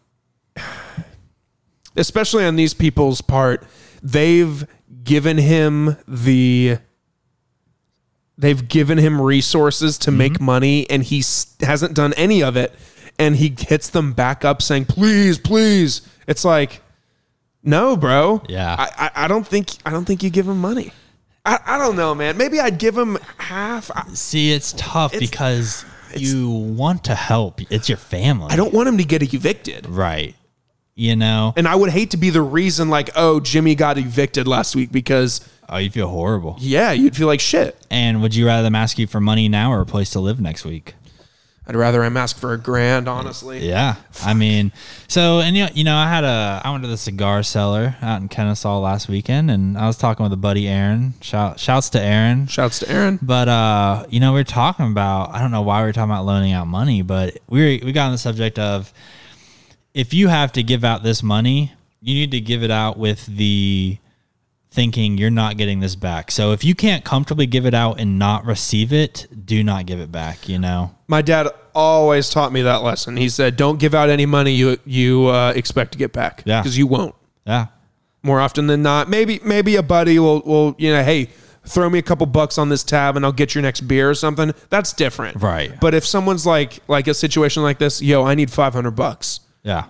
especially 2.01 2.45
on 2.45 2.57
these 2.57 2.75
people's 2.75 3.21
part, 3.21 3.65
they've 4.03 4.67
given 5.05 5.39
him 5.39 5.97
the. 6.09 6.79
They've 8.37 8.67
given 8.67 8.97
him 8.97 9.21
resources 9.21 9.99
to 9.99 10.11
make 10.11 10.35
mm-hmm. 10.35 10.45
money, 10.45 10.89
and 10.89 11.03
he 11.03 11.23
hasn't 11.61 11.95
done 11.95 12.15
any 12.15 12.43
of 12.43 12.57
it. 12.57 12.75
And 13.19 13.37
he 13.37 13.55
hits 13.57 13.91
them 13.91 14.15
back 14.15 14.45
up, 14.45 14.63
saying, 14.63 14.87
"Please, 14.87 15.39
please." 15.39 16.01
It's 16.27 16.45
like, 16.45 16.81
no, 17.63 17.97
bro. 17.97 18.43
Yeah. 18.49 18.77
I, 18.79 19.07
I, 19.07 19.25
I 19.25 19.29
don't 19.29 19.47
think 19.47 19.71
I 19.85 19.91
don't 19.91 20.05
think 20.05 20.23
you 20.23 20.31
give 20.31 20.49
him 20.49 20.59
money. 20.59 20.93
I, 21.45 21.59
I 21.65 21.79
don't 21.79 21.97
know, 21.97 22.15
man. 22.15 22.37
Maybe 22.37 22.61
I'd 22.61 22.79
give 22.79 22.97
him 22.97 23.19
half. 23.39 23.91
I, 23.95 24.05
See, 24.15 24.53
it's 24.53 24.73
tough 24.77 25.15
It's- 25.15 25.31
because 25.31 25.85
you 26.17 26.51
want 26.51 27.05
to 27.05 27.15
help. 27.15 27.61
It's 27.71 27.89
your 27.89 27.99
family. 27.99 28.49
I 28.51 28.57
don't 28.57 28.73
want 28.73 28.89
him 28.89 28.99
to 28.99 29.05
get 29.05 29.23
evicted. 29.35 29.87
Right. 29.87 30.35
You 30.95 31.17
know. 31.17 31.55
And 31.57 31.67
I 31.67 31.75
would 31.75 31.91
hate 31.91 32.11
to 32.11 32.17
be 32.17 32.31
the 32.31 32.43
reason, 32.43 32.89
like, 32.91 33.11
oh, 33.17 33.41
Jimmy 33.41 33.75
got 33.75 33.97
evicted 33.99 34.47
last 34.47 34.77
week 34.77 34.93
because, 34.93 35.41
Oh, 35.69 35.77
you 35.79 35.89
feel 35.91 36.09
horrible. 36.09 36.57
yeah, 36.59 36.93
you'd 36.93 37.17
feel 37.17 37.27
like 37.29 37.41
shit. 37.41 37.77
And 37.91 38.21
would 38.23 38.35
you 38.35 38.45
rather 38.47 38.63
them 38.65 38.75
ask 38.75 38.99
you 38.99 39.07
for 39.07 39.21
money 39.21 39.49
now 39.49 39.71
or 39.73 39.81
a 39.81 39.87
place 39.87 40.11
to 40.11 40.21
live 40.21 40.41
next 40.41 40.65
week? 40.65 40.95
I'd 41.67 41.77
rather 41.77 42.03
him 42.03 42.17
ask 42.17 42.37
for 42.37 42.53
a 42.53 42.59
grand, 42.59 43.07
honestly. 43.07 43.69
Yeah, 43.69 43.95
I 44.25 44.35
mean, 44.35 44.73
so 45.07 45.39
and 45.39 45.57
you 45.57 45.65
know, 45.67 45.71
you 45.73 45.85
know, 45.85 45.95
I 45.95 46.09
had 46.09 46.25
a 46.25 46.61
I 46.65 46.71
went 46.73 46.83
to 46.83 46.89
the 46.91 46.97
cigar 46.97 47.45
cellar 47.45 47.95
out 48.03 48.21
in 48.21 48.29
Kennesaw 48.29 48.81
last 48.81 49.09
weekend, 49.09 49.53
and 49.53 49.79
I 49.79 49.87
was 49.87 49.97
talking 49.97 50.25
with 50.25 50.33
a 50.33 50.37
buddy, 50.37 50.67
Aaron. 50.67 51.15
Shout 51.21 51.61
shouts 51.61 51.89
to 51.91 52.03
Aaron. 52.03 52.49
Shouts 52.49 52.81
to 52.81 52.91
Aaron. 52.91 53.21
But 53.23 53.47
uh, 53.47 54.07
you 54.11 54.19
know, 54.19 54.33
we 54.33 54.41
were 54.41 54.45
talking 54.45 54.87
about 54.91 55.33
I 55.33 55.39
don't 55.41 55.53
know 55.53 55.63
why 55.63 55.83
we 55.83 55.87
were 55.87 55.93
talking 55.93 56.11
about 56.11 56.25
loaning 56.25 56.53
out 56.53 56.67
money, 56.67 57.03
but 57.03 57.39
we 57.49 57.61
were, 57.79 57.87
we 57.87 57.93
got 57.93 58.07
on 58.07 58.13
the 58.13 58.19
subject 58.19 58.59
of 58.59 58.93
if 59.95 60.15
you 60.15 60.29
have 60.29 60.53
to 60.53 60.63
give 60.63 60.85
out 60.85 61.03
this 61.03 61.23
money, 61.23 61.73
you 62.01 62.15
need 62.15 62.31
to 62.33 62.41
give 62.41 62.63
it 62.63 62.71
out 62.71 62.99
with 62.99 63.27
the 63.27 63.99
thinking 64.71 65.19
you're 65.19 65.31
not 65.31 65.57
getting 65.57 65.81
this 65.81 65.97
back. 65.97 66.31
So 66.31 66.53
if 66.53 66.65
you 66.65 66.75
can't 66.75 67.05
comfortably 67.05 67.47
give 67.47 67.67
it 67.67 67.75
out 67.75 67.99
and 68.01 68.19
not 68.19 68.45
receive 68.47 68.93
it, 68.93 69.27
do 69.45 69.65
not 69.65 69.87
give 69.87 69.99
it 70.01 70.13
back, 70.13 70.49
you 70.49 70.59
know. 70.59 70.95
My 71.09 71.23
dad 71.23 71.49
always 71.75 72.31
taught 72.31 72.53
me 72.53 72.63
that 72.63 72.83
lesson. 72.83 73.17
He 73.17 73.29
said, 73.29 73.57
"Don't 73.57 73.79
give 73.81 73.95
out 73.95 74.09
any 74.11 74.27
money 74.27 74.53
you 74.53 74.79
you 74.85 75.27
uh, 75.27 75.53
expect 75.57 75.93
to 75.93 75.99
get 75.99 76.13
back, 76.13 76.43
Yeah. 76.45 76.61
because 76.61 76.79
you 76.79 76.87
won't. 76.87 77.15
Yeah. 77.47 77.67
More 78.23 78.39
often 78.41 78.67
than 78.69 78.83
not, 78.83 79.09
maybe 79.09 79.41
maybe 79.45 79.77
a 79.77 79.83
buddy 79.83 80.19
will 80.19 80.41
will 80.43 80.77
you 80.79 80.93
know, 80.93 81.03
hey, 81.03 81.31
throw 81.67 81.91
me 81.91 81.99
a 81.99 82.03
couple 82.03 82.27
bucks 82.27 82.57
on 82.59 82.69
this 82.69 82.85
tab 82.85 83.17
and 83.17 83.25
I'll 83.25 83.33
get 83.33 83.55
your 83.55 83.63
next 83.63 83.83
beer 83.83 84.09
or 84.09 84.15
something. 84.15 84.53
That's 84.69 84.93
different, 84.93 85.43
Right. 85.43 85.79
But 85.81 85.95
if 85.95 86.07
someone's 86.07 86.47
like 86.47 86.79
like 86.87 87.09
a 87.09 87.15
situation 87.15 87.63
like 87.65 87.79
this, 87.79 88.01
yo, 88.01 88.25
I 88.25 88.35
need 88.37 88.51
five 88.53 88.73
hundred 88.73 88.93
bucks. 88.93 89.41
Yeah. 89.63 89.87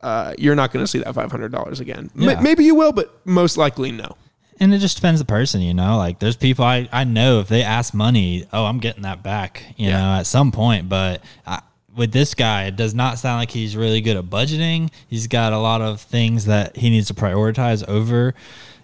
Uh, 0.00 0.34
you're 0.38 0.54
not 0.54 0.70
going 0.72 0.82
to 0.84 0.86
see 0.86 0.98
that 0.98 1.14
five 1.14 1.30
hundred 1.30 1.50
dollars 1.52 1.80
again. 1.80 2.10
M- 2.20 2.42
maybe 2.42 2.64
you 2.64 2.74
will, 2.74 2.92
but 2.92 3.24
most 3.26 3.56
likely 3.56 3.90
no. 3.90 4.16
And 4.60 4.72
it 4.72 4.78
just 4.78 4.96
depends 4.96 5.18
the 5.20 5.24
person, 5.24 5.62
you 5.62 5.74
know. 5.74 5.96
Like 5.96 6.18
there's 6.18 6.36
people 6.36 6.64
I, 6.64 6.88
I 6.92 7.04
know 7.04 7.40
if 7.40 7.48
they 7.48 7.62
ask 7.62 7.94
money, 7.94 8.46
oh, 8.52 8.66
I'm 8.66 8.78
getting 8.78 9.02
that 9.02 9.22
back, 9.22 9.64
you 9.76 9.88
Yeah. 9.88 9.98
know, 10.00 10.18
at 10.20 10.26
some 10.26 10.52
point. 10.52 10.88
But 10.88 11.22
I, 11.46 11.62
with 11.96 12.12
this 12.12 12.34
guy, 12.34 12.64
it 12.66 12.76
does 12.76 12.92
not 12.94 13.18
sound 13.18 13.40
like 13.40 13.50
he's 13.50 13.76
really 13.76 14.00
good 14.00 14.16
at 14.16 14.24
budgeting. 14.24 14.90
He's 15.08 15.26
got 15.26 15.52
a 15.52 15.58
lot 15.58 15.80
of 15.80 16.00
things 16.00 16.44
that 16.46 16.76
he 16.76 16.90
needs 16.90 17.06
to 17.08 17.14
prioritize 17.14 17.86
over, 17.88 18.34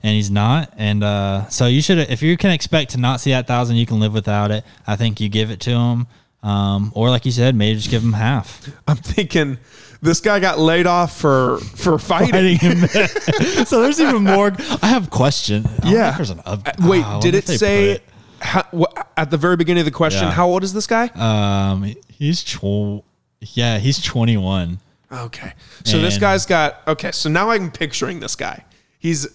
and 0.03 0.15
he's 0.15 0.31
not. 0.31 0.73
And 0.77 1.05
uh, 1.05 1.49
so 1.49 1.67
you 1.67 1.83
should, 1.83 1.99
if 1.99 2.23
you 2.23 2.37
can 2.37 2.51
expect 2.51 2.93
to 2.93 2.99
not 2.99 3.21
see 3.21 3.31
that 3.33 3.47
thousand, 3.47 3.77
you 3.77 3.85
can 3.87 4.01
live 4.01 4.15
without 4.15 4.51
it. 4.51 4.65
I 4.87 4.97
think 4.97 5.21
you 5.21 5.29
give 5.29 5.51
it 5.51 5.61
to 5.61 5.71
him, 5.71 6.07
um, 6.43 6.93
or 6.95 7.11
like 7.11 7.27
you 7.27 7.33
said, 7.33 7.55
maybe 7.55 7.77
just 7.77 7.91
give 7.91 8.03
him 8.03 8.13
half. 8.15 8.69
I'm 8.89 8.97
thinking 8.97 9.59
this 10.03 10.21
guy 10.21 10.41
got 10.41 10.59
laid 10.59 10.87
off 10.87 11.17
for 11.17 11.59
for 11.59 11.99
fighting. 11.99 12.57
him. 12.59 12.87
so 13.67 13.83
there's 13.83 14.01
even 14.01 14.25
more. 14.25 14.53
I 14.83 14.87
have 14.87 15.07
a 15.09 15.11
question. 15.11 15.67
I 15.83 15.93
Yeah. 15.93 16.11
there's 16.17 16.31
an 16.31 16.41
up- 16.47 16.67
Uh, 16.67 16.73
Wait, 16.89 17.05
Ah, 17.05 17.21
did 17.21 17.35
it 17.35 17.47
say 17.47 17.99
put 17.99 18.03
how, 18.47 18.65
wha- 18.73 19.03
at 19.17 19.31
the 19.31 19.37
very 19.37 19.57
beginning 19.57 19.81
of 19.83 19.85
the 19.85 19.91
question? 19.91 20.25
Yeah. 20.29 20.33
How 20.33 20.47
old 20.49 20.65
is 20.65 20.73
this 20.73 20.87
guy? 20.87 21.09
Um, 21.15 21.95
he's 22.09 22.43
tw- 22.43 23.05
yeah, 23.41 23.79
he's 23.79 24.01
21. 24.03 24.79
Okay. 25.13 25.53
So 25.85 25.99
this 26.01 26.19
guy's 26.19 26.47
got 26.47 26.81
okay, 26.87 27.11
so 27.13 27.29
now 27.29 27.51
I'm 27.51 27.71
picturing 27.71 28.21
this 28.21 28.37
guy. 28.37 28.65
He's 28.99 29.27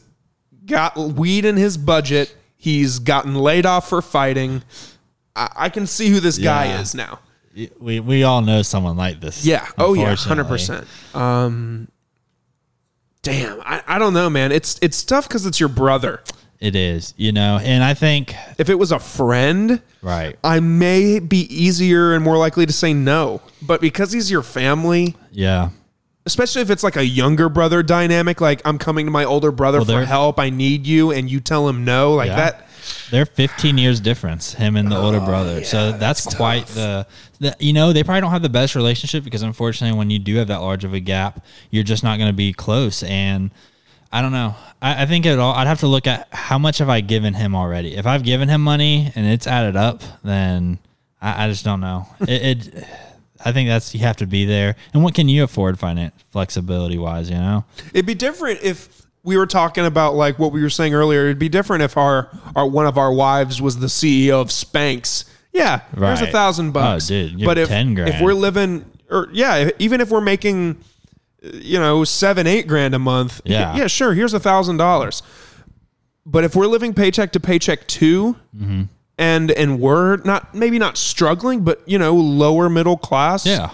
got 0.66 0.98
weed 0.98 1.44
in 1.46 1.58
his 1.58 1.78
budget. 1.78 2.36
He's 2.58 2.98
gotten 3.00 3.36
laid 3.36 3.66
off 3.66 3.90
for 3.90 4.02
fighting. 4.02 4.64
I, 5.36 5.50
I 5.56 5.70
can 5.70 5.86
see 5.86 6.10
who 6.10 6.20
this 6.20 6.38
guy 6.38 6.80
is 6.80 6.96
now. 6.96 7.20
We 7.80 8.00
we 8.00 8.24
all 8.24 8.42
know 8.42 8.62
someone 8.62 8.98
like 8.98 9.22
this. 9.22 9.46
Yeah. 9.46 9.66
Oh 9.78 9.94
yeah, 9.94 10.16
hundred 10.16 10.46
percent. 10.48 10.86
Um 11.14 11.88
Damn, 13.22 13.60
I, 13.62 13.82
I 13.88 13.98
don't 13.98 14.14
know, 14.14 14.30
man. 14.30 14.52
It's 14.52 14.78
it's 14.84 15.04
tough 15.04 15.28
because 15.28 15.46
it's 15.46 15.60
your 15.60 15.70
brother. 15.70 16.22
It 16.60 16.76
is, 16.76 17.14
you 17.18 17.32
know, 17.32 17.60
and 17.62 17.84
I 17.84 17.94
think 17.94 18.36
If 18.58 18.70
it 18.70 18.76
was 18.76 18.92
a 18.92 19.00
friend, 19.00 19.82
right. 20.02 20.38
I 20.44 20.60
may 20.60 21.20
be 21.20 21.40
easier 21.54 22.14
and 22.14 22.24
more 22.24 22.38
likely 22.38 22.66
to 22.66 22.74
say 22.74 22.94
no. 22.94 23.42
But 23.62 23.82
because 23.82 24.12
he's 24.12 24.30
your 24.32 24.42
family, 24.44 25.16
Yeah. 25.32 25.70
especially 26.26 26.62
if 26.62 26.70
it's 26.70 26.84
like 26.84 26.96
a 26.96 27.06
younger 27.06 27.50
brother 27.50 27.84
dynamic, 27.84 28.42
like 28.42 28.62
I'm 28.64 28.78
coming 28.78 29.06
to 29.08 29.12
my 29.12 29.26
older 29.26 29.52
brother 29.52 29.80
Well, 29.80 29.88
for 30.02 30.06
help, 30.06 30.40
I 30.40 30.50
need 30.50 30.86
you, 30.88 31.12
and 31.12 31.30
you 31.30 31.40
tell 31.40 31.68
him 31.68 31.84
no, 31.84 32.14
like 32.14 32.28
Yeah. 32.28 32.36
that. 32.38 32.65
They're 33.10 33.26
15 33.26 33.78
years 33.78 34.00
difference, 34.00 34.54
him 34.54 34.76
and 34.76 34.92
the 34.92 34.98
older 34.98 35.20
oh, 35.20 35.26
brother. 35.26 35.64
so 35.64 35.92
that's, 35.92 36.34
quite 36.36 36.68
the, 36.68 37.08
the, 37.40 37.56
you 37.60 37.74
know, 37.74 37.94
they 37.94 38.04
probably 38.04 38.22
don't 38.22 38.32
have 38.32 38.42
the 38.42 38.50
best 38.50 38.76
relationship 38.76 39.24
because 39.24 39.42
unfortunately, 39.42 39.98
when 39.98 40.10
you 40.10 40.20
do 40.20 40.36
have 40.36 40.48
that 40.48 40.58
large 40.58 40.84
of 40.84 40.94
a 40.94 41.00
gap, 41.00 41.44
you're 41.70 41.84
just 41.84 42.04
not 42.04 42.18
going 42.18 42.30
to 42.30 42.36
be 42.36 42.54
close. 42.54 43.04
And 43.04 43.52
I 44.12 44.22
don't 44.22 44.32
know. 44.32 44.56
I, 44.82 45.04
I 45.04 45.06
think 45.06 45.26
it 45.26 45.40
all, 45.40 45.54
I'd 45.54 45.68
have 45.68 45.82
to 45.82 45.88
look 45.88 46.08
at 46.08 46.28
how 46.32 46.58
much 46.58 46.80
have 46.80 46.90
I 46.90 47.02
given 47.02 47.34
him 47.34 47.56
already. 47.56 47.96
If 47.96 48.06
I've 48.06 48.24
given 48.24 48.50
him 48.50 48.62
money 48.62 49.12
and 49.16 49.26
it's 49.26 49.48
added 49.48 49.76
up, 49.76 50.02
then 50.24 50.80
I, 51.22 51.46
I 51.46 51.50
just 51.50 51.66
don't 51.66 51.82
know. 51.82 52.08
It, 52.22 52.68
it, 52.68 52.88
I 53.44 53.52
think 53.52 53.70
that's, 53.70 53.94
you 53.94 54.00
have 54.02 54.18
to 54.18 54.26
be 54.26 54.46
there. 54.46 54.76
And 54.94 55.04
what 55.04 55.14
can 55.14 55.30
you 55.30 55.44
afford 55.44 55.78
finance 55.78 56.16
flexibility 56.32 56.98
wise, 56.98 57.30
you 57.30 57.36
know? 57.36 57.66
It'd 57.94 58.06
be 58.06 58.16
different 58.16 58.62
if 58.64 59.05
we 59.26 59.36
were 59.38 59.46
talking 59.48 59.86
about 59.86 60.14
like 60.16 60.40
what 60.40 60.52
we 60.54 60.62
were 60.62 60.70
saying 60.70 60.94
earlier. 60.94 61.26
It'd 61.26 61.40
be 61.40 61.50
different 61.50 61.84
if 61.84 61.98
our, 61.98 62.30
our 62.56 62.66
one 62.68 62.86
of 62.86 62.98
our 62.98 63.12
wives 63.12 63.62
was 63.62 63.80
the 63.80 63.88
CEO 63.88 64.40
of 64.42 64.48
Spanx. 64.50 65.26
Yeah, 65.52 65.82
there's 65.94 66.22
a 66.22 66.28
thousand 66.28 66.72
bucks. 66.72 67.06
Oh, 67.10 67.28
dude, 67.30 67.44
but 67.44 67.58
if 67.58 67.68
10 67.70 67.98
if 68.00 68.22
we're 68.22 68.34
living, 68.34 68.86
or 69.10 69.28
yeah, 69.34 69.70
even 69.80 70.00
if 70.02 70.10
we're 70.10 70.22
making, 70.22 70.84
you 71.42 71.80
know, 71.80 72.04
seven 72.04 72.46
eight 72.46 72.68
grand 72.68 72.94
a 72.94 73.00
month, 73.00 73.42
Yeah. 73.46 73.76
yeah, 73.76 73.88
sure. 73.88 74.14
Here's 74.14 74.34
a 74.34 74.40
thousand 74.40 74.78
dollars. 74.78 75.24
But 76.26 76.44
if 76.44 76.56
we're 76.56 76.68
living 76.68 76.94
paycheck 76.94 77.32
to 77.34 77.40
paycheck 77.40 77.88
too, 77.88 78.36
Mm-hmm. 78.56 78.84
and 79.18 79.52
and 79.52 79.80
we're 79.80 80.18
not 80.18 80.54
maybe 80.54 80.78
not 80.78 80.98
struggling, 80.98 81.64
but 81.64 81.82
you 81.88 81.98
know, 81.98 82.14
lower 82.16 82.70
middle 82.70 82.98
class, 82.98 83.46
Yeah. 83.46 83.70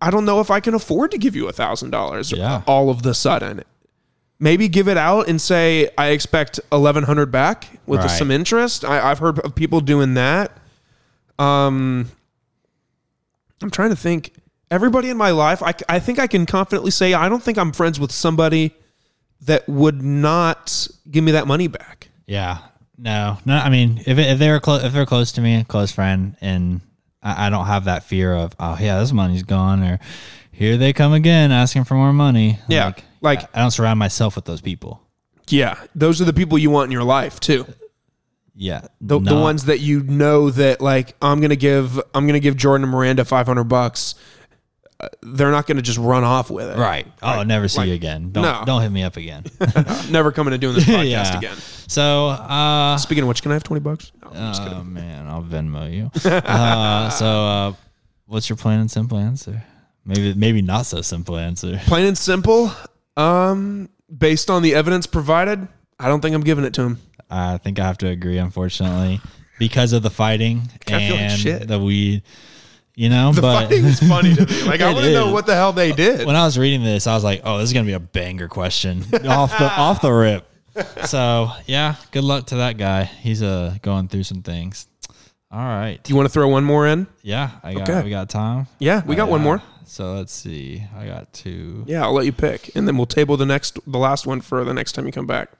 I 0.00 0.10
don't 0.10 0.24
know 0.26 0.40
if 0.40 0.50
I 0.50 0.60
can 0.60 0.74
afford 0.74 1.12
to 1.12 1.18
give 1.18 1.34
you 1.36 1.48
a 1.48 1.52
thousand 1.52 1.90
dollars 1.90 2.30
all 2.66 2.90
of 2.90 3.02
the 3.02 3.14
sudden. 3.14 3.62
Maybe 4.40 4.68
give 4.68 4.88
it 4.88 4.96
out 4.96 5.28
and 5.28 5.40
say 5.40 5.90
I 5.96 6.08
expect 6.08 6.60
eleven 6.72 7.04
hundred 7.04 7.26
back 7.30 7.78
with 7.86 8.00
Right. 8.00 8.10
some 8.10 8.30
interest. 8.30 8.84
I, 8.84 9.10
I've 9.10 9.18
heard 9.20 9.38
of 9.40 9.54
people 9.54 9.80
doing 9.80 10.14
that. 10.14 10.52
Um, 11.38 12.10
I'm 13.62 13.70
trying 13.70 13.90
to 13.90 13.96
think. 13.96 14.32
Everybody 14.70 15.08
in 15.08 15.16
my 15.16 15.30
life, 15.30 15.62
I, 15.62 15.72
I 15.88 16.00
think 16.00 16.18
I 16.18 16.26
can 16.26 16.46
confidently 16.46 16.90
say 16.90 17.14
I 17.14 17.28
don't 17.28 17.42
think 17.42 17.58
I'm 17.58 17.70
friends 17.70 18.00
with 18.00 18.10
somebody 18.10 18.72
that 19.42 19.68
would 19.68 20.02
not 20.02 20.88
give 21.08 21.22
me 21.22 21.32
that 21.32 21.46
money 21.46 21.68
back. 21.68 22.08
Yeah. 22.26 22.58
No, 22.98 23.38
no. 23.44 23.54
I 23.56 23.68
mean, 23.68 24.02
if, 24.06 24.18
if 24.18 24.38
they're 24.38 24.58
close, 24.60 24.82
if 24.82 24.92
they're 24.92 25.06
close 25.06 25.30
to 25.32 25.40
me, 25.42 25.64
close 25.68 25.92
friend, 25.92 26.36
and 26.40 26.80
I, 27.22 27.46
I 27.46 27.50
don't 27.50 27.66
have 27.66 27.84
that 27.84 28.02
fear 28.04 28.34
of, 28.34 28.56
oh 28.58 28.76
yeah, 28.80 28.98
this 28.98 29.12
money's 29.12 29.42
gone, 29.44 29.82
or 29.84 30.00
here 30.50 30.76
they 30.76 30.92
come 30.92 31.12
again 31.12 31.52
asking 31.52 31.84
for 31.84 31.94
more 31.94 32.12
money. 32.14 32.58
Yeah, 32.66 32.86
like- 32.86 33.04
I 33.24 33.60
don't 33.60 33.70
surround 33.70 33.98
myself 33.98 34.36
with 34.36 34.44
those 34.44 34.60
people. 34.60 35.00
Yeah, 35.48 35.76
those 35.94 36.20
are 36.20 36.24
the 36.24 36.32
people 36.32 36.56
you 36.58 36.70
want 36.70 36.86
in 36.88 36.92
your 36.92 37.04
life 37.04 37.40
too. 37.40 37.66
Yeah, 38.54 38.86
the, 39.00 39.18
the 39.18 39.34
ones 39.34 39.64
that 39.64 39.80
you 39.80 40.02
know 40.04 40.48
that 40.50 40.80
like 40.80 41.16
I'm 41.20 41.40
gonna 41.40 41.56
give 41.56 42.00
I'm 42.14 42.26
gonna 42.26 42.40
give 42.40 42.56
Jordan 42.56 42.84
and 42.84 42.92
Miranda 42.92 43.24
500 43.24 43.64
bucks. 43.64 44.14
uh, 45.00 45.08
they're 45.22 45.50
not 45.50 45.66
going 45.66 45.76
to 45.76 45.82
just 45.82 45.98
run 45.98 46.22
off 46.22 46.50
with 46.50 46.70
it. 46.70 46.78
Right. 46.78 47.04
Oh, 47.20 47.42
never 47.42 47.66
see 47.66 47.78
Like, 47.78 47.88
you 47.88 47.94
again. 47.94 48.30
Don't 48.30 48.44
no. 48.44 48.62
don't 48.64 48.80
hit 48.80 48.92
me 48.92 49.02
up 49.02 49.16
again. 49.16 49.44
Never 50.10 50.30
coming 50.30 50.52
to 50.52 50.58
doing 50.58 50.76
this 50.76 50.84
podcast 50.96 51.08
yeah. 51.10 51.38
again. 51.38 51.56
So, 51.88 52.28
uh, 52.28 52.96
Speaking 52.98 53.22
of 53.22 53.28
which, 53.28 53.42
can 53.42 53.50
I 53.50 53.54
have 53.54 53.64
twenty 53.64 53.80
bucks? 53.80 54.12
No, 54.22 54.30
I'm 54.30 54.50
just 54.52 54.62
kidding. 54.62 54.78
oh 54.78 54.84
man, 54.84 55.26
I'll 55.26 55.42
Venmo 55.42 55.92
you. 55.92 56.10
uh, 56.30 57.10
so, 57.10 57.26
uh, 57.26 57.72
what's 58.26 58.48
your 58.48 58.56
plain 58.56 58.78
and 58.78 58.90
simple 58.90 59.18
answer? 59.18 59.64
Maybe 60.06 60.32
maybe 60.34 60.62
not 60.62 60.86
so 60.86 61.00
simple 61.02 61.36
answer. 61.36 61.80
Plain 61.86 62.06
and 62.06 62.16
simple. 62.18 62.70
Um, 63.16 63.88
based 64.16 64.50
on 64.50 64.62
the 64.62 64.74
evidence 64.74 65.06
provided, 65.06 65.66
I 65.98 66.08
don't 66.08 66.20
think 66.20 66.34
I'm 66.34 66.42
giving 66.42 66.64
it 66.64 66.74
to 66.74 66.82
him. 66.82 66.98
I 67.30 67.58
think 67.58 67.78
I 67.78 67.84
have 67.86 67.98
to 67.98 68.08
agree, 68.08 68.38
unfortunately, 68.38 69.20
because 69.58 69.92
of 69.92 70.02
the 70.02 70.10
fighting 70.10 70.62
like 70.88 70.90
and 70.92 71.38
shit. 71.38 71.68
the 71.68 71.78
weed. 71.78 72.22
You 72.96 73.08
know, 73.08 73.32
The 73.32 73.40
but 73.42 73.62
fighting 73.68 73.84
is 73.86 73.98
funny 74.00 74.34
to 74.36 74.46
me. 74.46 74.62
Like 74.62 74.80
I 74.80 74.92
want 74.92 75.04
to 75.04 75.12
know 75.12 75.32
what 75.32 75.46
the 75.46 75.54
hell 75.56 75.72
they 75.72 75.90
did. 75.92 76.26
when 76.26 76.36
I 76.36 76.44
was 76.44 76.56
reading 76.56 76.84
this, 76.84 77.08
I 77.08 77.14
was 77.14 77.24
like, 77.24 77.40
"Oh, 77.42 77.58
this 77.58 77.68
is 77.68 77.72
gonna 77.72 77.86
be 77.86 77.92
a 77.92 77.98
banger 77.98 78.46
question 78.46 79.02
off 79.26 79.50
the 79.58 79.64
off 79.68 80.00
the 80.00 80.12
rip." 80.12 80.48
So 81.06 81.50
yeah, 81.66 81.96
good 82.12 82.22
luck 82.22 82.46
to 82.46 82.56
that 82.56 82.78
guy. 82.78 83.04
He's 83.04 83.42
uh 83.42 83.74
going 83.82 84.06
through 84.06 84.22
some 84.22 84.42
things. 84.42 84.86
All 85.50 85.58
right, 85.60 85.98
Do 86.02 86.12
you 86.12 86.16
want 86.16 86.26
to 86.28 86.32
throw 86.32 86.48
one 86.48 86.62
more 86.64 86.86
in? 86.86 87.06
yeah, 87.22 87.50
I 87.62 87.74
got 87.74 87.88
Okay. 87.88 88.02
we 88.02 88.10
got 88.10 88.28
time. 88.28 88.66
Yeah, 88.80 89.02
we 89.04 89.14
got 89.16 89.28
one 89.28 89.40
Uh, 89.40 89.44
more. 89.44 89.62
So 89.86 90.14
let's 90.14 90.32
see. 90.32 90.82
I 90.96 91.06
got 91.06 91.32
two. 91.32 91.84
Yeah, 91.86 92.02
I'll 92.04 92.12
let 92.12 92.24
you 92.26 92.32
pick, 92.32 92.74
and 92.74 92.86
then 92.88 92.96
we'll 92.96 93.06
table 93.06 93.36
the 93.36 93.46
next, 93.46 93.78
the 93.86 93.98
last 93.98 94.26
one 94.26 94.40
for 94.40 94.64
the 94.64 94.74
next 94.74 94.92
time 94.92 95.06
you 95.06 95.12
come 95.12 95.26
back. 95.26 95.50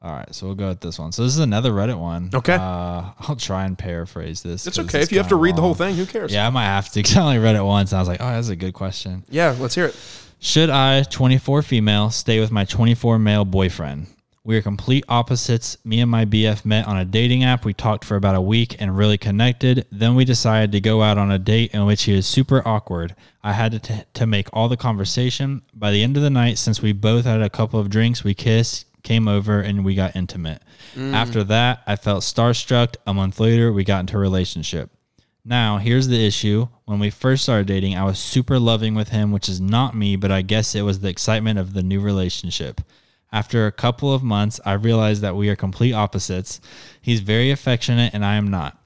All 0.00 0.12
right, 0.12 0.32
so 0.32 0.46
we'll 0.46 0.54
go 0.54 0.68
with 0.68 0.80
this 0.80 0.96
one. 0.98 1.10
So 1.10 1.24
this 1.24 1.32
is 1.32 1.40
another 1.40 1.72
Reddit 1.72 1.98
one. 1.98 2.30
Okay. 2.32 2.54
Uh, 2.54 3.10
I'll 3.20 3.34
try 3.36 3.64
and 3.64 3.76
paraphrase 3.76 4.42
this. 4.42 4.66
It's 4.66 4.78
okay 4.78 5.02
if 5.02 5.10
you 5.10 5.18
have 5.18 5.28
to 5.28 5.36
read 5.36 5.56
the 5.56 5.60
whole 5.60 5.74
thing. 5.74 5.96
Who 5.96 6.06
cares? 6.06 6.32
Yeah, 6.32 6.46
I 6.46 6.50
might 6.50 6.66
have 6.66 6.88
to. 6.92 7.02
'cause 7.02 7.16
I 7.16 7.22
only 7.22 7.38
read 7.38 7.56
it 7.56 7.64
once, 7.64 7.90
and 7.90 7.98
I 7.98 8.00
was 8.02 8.08
like, 8.08 8.20
"Oh, 8.20 8.28
that's 8.30 8.48
a 8.48 8.56
good 8.56 8.74
question." 8.74 9.24
Yeah, 9.28 9.56
let's 9.58 9.74
hear 9.74 9.86
it. 9.86 9.96
Should 10.40 10.70
I, 10.70 11.02
24 11.02 11.62
female, 11.62 12.10
stay 12.10 12.38
with 12.38 12.52
my 12.52 12.64
24 12.64 13.18
male 13.18 13.44
boyfriend? 13.44 14.06
We 14.48 14.56
are 14.56 14.62
complete 14.62 15.04
opposites. 15.10 15.76
Me 15.84 16.00
and 16.00 16.10
my 16.10 16.24
BF 16.24 16.64
met 16.64 16.86
on 16.86 16.96
a 16.96 17.04
dating 17.04 17.44
app. 17.44 17.66
We 17.66 17.74
talked 17.74 18.02
for 18.02 18.16
about 18.16 18.34
a 18.34 18.40
week 18.40 18.80
and 18.80 18.96
really 18.96 19.18
connected. 19.18 19.86
Then 19.92 20.14
we 20.14 20.24
decided 20.24 20.72
to 20.72 20.80
go 20.80 21.02
out 21.02 21.18
on 21.18 21.30
a 21.30 21.38
date 21.38 21.74
in 21.74 21.84
which 21.84 22.04
he 22.04 22.14
was 22.14 22.26
super 22.26 22.66
awkward. 22.66 23.14
I 23.44 23.52
had 23.52 23.72
to, 23.72 23.78
t- 23.78 24.04
to 24.14 24.26
make 24.26 24.48
all 24.54 24.70
the 24.70 24.78
conversation. 24.78 25.60
By 25.74 25.90
the 25.90 26.02
end 26.02 26.16
of 26.16 26.22
the 26.22 26.30
night, 26.30 26.56
since 26.56 26.80
we 26.80 26.94
both 26.94 27.26
had 27.26 27.42
a 27.42 27.50
couple 27.50 27.78
of 27.78 27.90
drinks, 27.90 28.24
we 28.24 28.32
kissed, 28.32 28.86
came 29.02 29.28
over, 29.28 29.60
and 29.60 29.84
we 29.84 29.94
got 29.94 30.16
intimate. 30.16 30.62
Mm. 30.94 31.12
After 31.12 31.44
that, 31.44 31.82
I 31.86 31.96
felt 31.96 32.22
starstruck. 32.22 32.96
A 33.06 33.12
month 33.12 33.38
later, 33.40 33.70
we 33.70 33.84
got 33.84 34.00
into 34.00 34.16
a 34.16 34.20
relationship. 34.20 34.88
Now, 35.44 35.76
here's 35.76 36.08
the 36.08 36.26
issue. 36.26 36.68
When 36.86 37.00
we 37.00 37.10
first 37.10 37.42
started 37.42 37.66
dating, 37.66 37.96
I 37.96 38.04
was 38.04 38.18
super 38.18 38.58
loving 38.58 38.94
with 38.94 39.10
him, 39.10 39.30
which 39.30 39.50
is 39.50 39.60
not 39.60 39.94
me, 39.94 40.16
but 40.16 40.32
I 40.32 40.40
guess 40.40 40.74
it 40.74 40.86
was 40.86 41.00
the 41.00 41.10
excitement 41.10 41.58
of 41.58 41.74
the 41.74 41.82
new 41.82 42.00
relationship. 42.00 42.80
After 43.30 43.66
a 43.66 43.72
couple 43.72 44.12
of 44.12 44.22
months, 44.22 44.60
I 44.64 44.72
realized 44.72 45.22
that 45.22 45.36
we 45.36 45.48
are 45.48 45.56
complete 45.56 45.92
opposites. 45.92 46.60
He's 47.00 47.20
very 47.20 47.50
affectionate, 47.50 48.14
and 48.14 48.24
I 48.24 48.36
am 48.36 48.48
not. 48.48 48.78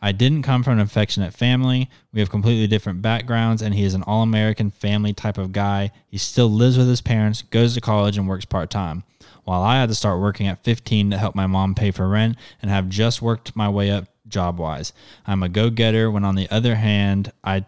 I 0.00 0.12
didn't 0.12 0.42
come 0.42 0.62
from 0.62 0.74
an 0.74 0.80
affectionate 0.80 1.34
family. 1.34 1.90
We 2.12 2.20
have 2.20 2.30
completely 2.30 2.68
different 2.68 3.02
backgrounds, 3.02 3.62
and 3.62 3.74
he 3.74 3.82
is 3.82 3.94
an 3.94 4.04
all 4.04 4.22
American 4.22 4.70
family 4.70 5.12
type 5.12 5.38
of 5.38 5.50
guy. 5.50 5.90
He 6.06 6.18
still 6.18 6.48
lives 6.48 6.78
with 6.78 6.88
his 6.88 7.00
parents, 7.00 7.42
goes 7.42 7.74
to 7.74 7.80
college, 7.80 8.16
and 8.16 8.28
works 8.28 8.44
part 8.44 8.70
time. 8.70 9.02
While 9.42 9.62
I 9.62 9.80
had 9.80 9.88
to 9.88 9.94
start 9.94 10.20
working 10.20 10.46
at 10.46 10.62
15 10.62 11.10
to 11.10 11.18
help 11.18 11.34
my 11.34 11.46
mom 11.46 11.74
pay 11.74 11.90
for 11.90 12.08
rent 12.08 12.36
and 12.62 12.70
have 12.70 12.88
just 12.88 13.20
worked 13.20 13.56
my 13.56 13.68
way 13.68 13.90
up 13.90 14.06
job 14.28 14.58
wise. 14.58 14.92
I'm 15.26 15.42
a 15.42 15.48
go 15.48 15.70
getter 15.70 16.10
when 16.10 16.24
on 16.24 16.34
the 16.34 16.48
other 16.50 16.76
hand, 16.76 17.32
I 17.42 17.64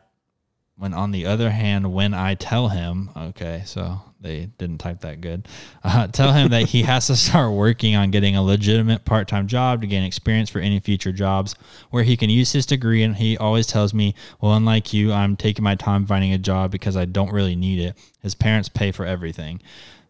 when 0.81 0.95
on 0.95 1.11
the 1.11 1.27
other 1.27 1.51
hand, 1.51 1.93
when 1.93 2.15
I 2.15 2.35
tell 2.35 2.69
him, 2.69 3.11
okay, 3.15 3.65
so 3.67 4.01
they 4.19 4.47
didn't 4.57 4.79
type 4.79 5.03
that 5.03 5.21
good, 5.21 5.47
uh, 5.85 6.07
tell 6.13 6.33
him 6.33 6.49
that 6.49 6.69
he 6.71 6.85
has 6.85 7.07
to 7.09 7.17
start 7.17 7.53
working 7.53 7.97
on 7.97 8.11
getting 8.11 8.35
a 8.35 8.43
legitimate 8.43 9.05
part 9.05 9.29
time 9.29 9.47
job 9.47 9.83
to 9.83 9.87
gain 9.87 10.05
experience 10.05 10.49
for 10.49 10.59
any 10.59 10.81
future 10.81 11.13
jobs 11.13 11.55
where 11.91 12.03
he 12.03 12.17
can 12.17 12.31
use 12.31 12.53
his 12.53 12.65
degree. 12.65 13.03
And 13.03 13.17
he 13.17 13.37
always 13.37 13.67
tells 13.67 13.93
me, 13.93 14.15
well, 14.41 14.55
unlike 14.55 14.95
you, 14.95 15.13
I'm 15.13 15.37
taking 15.37 15.63
my 15.63 15.75
time 15.75 16.07
finding 16.07 16.33
a 16.33 16.39
job 16.39 16.71
because 16.71 16.97
I 16.97 17.05
don't 17.05 17.31
really 17.31 17.57
need 17.57 17.79
it. 17.79 17.99
His 18.23 18.35
parents 18.35 18.71
pay 18.71 18.91
for 18.91 19.05
everything. 19.05 19.61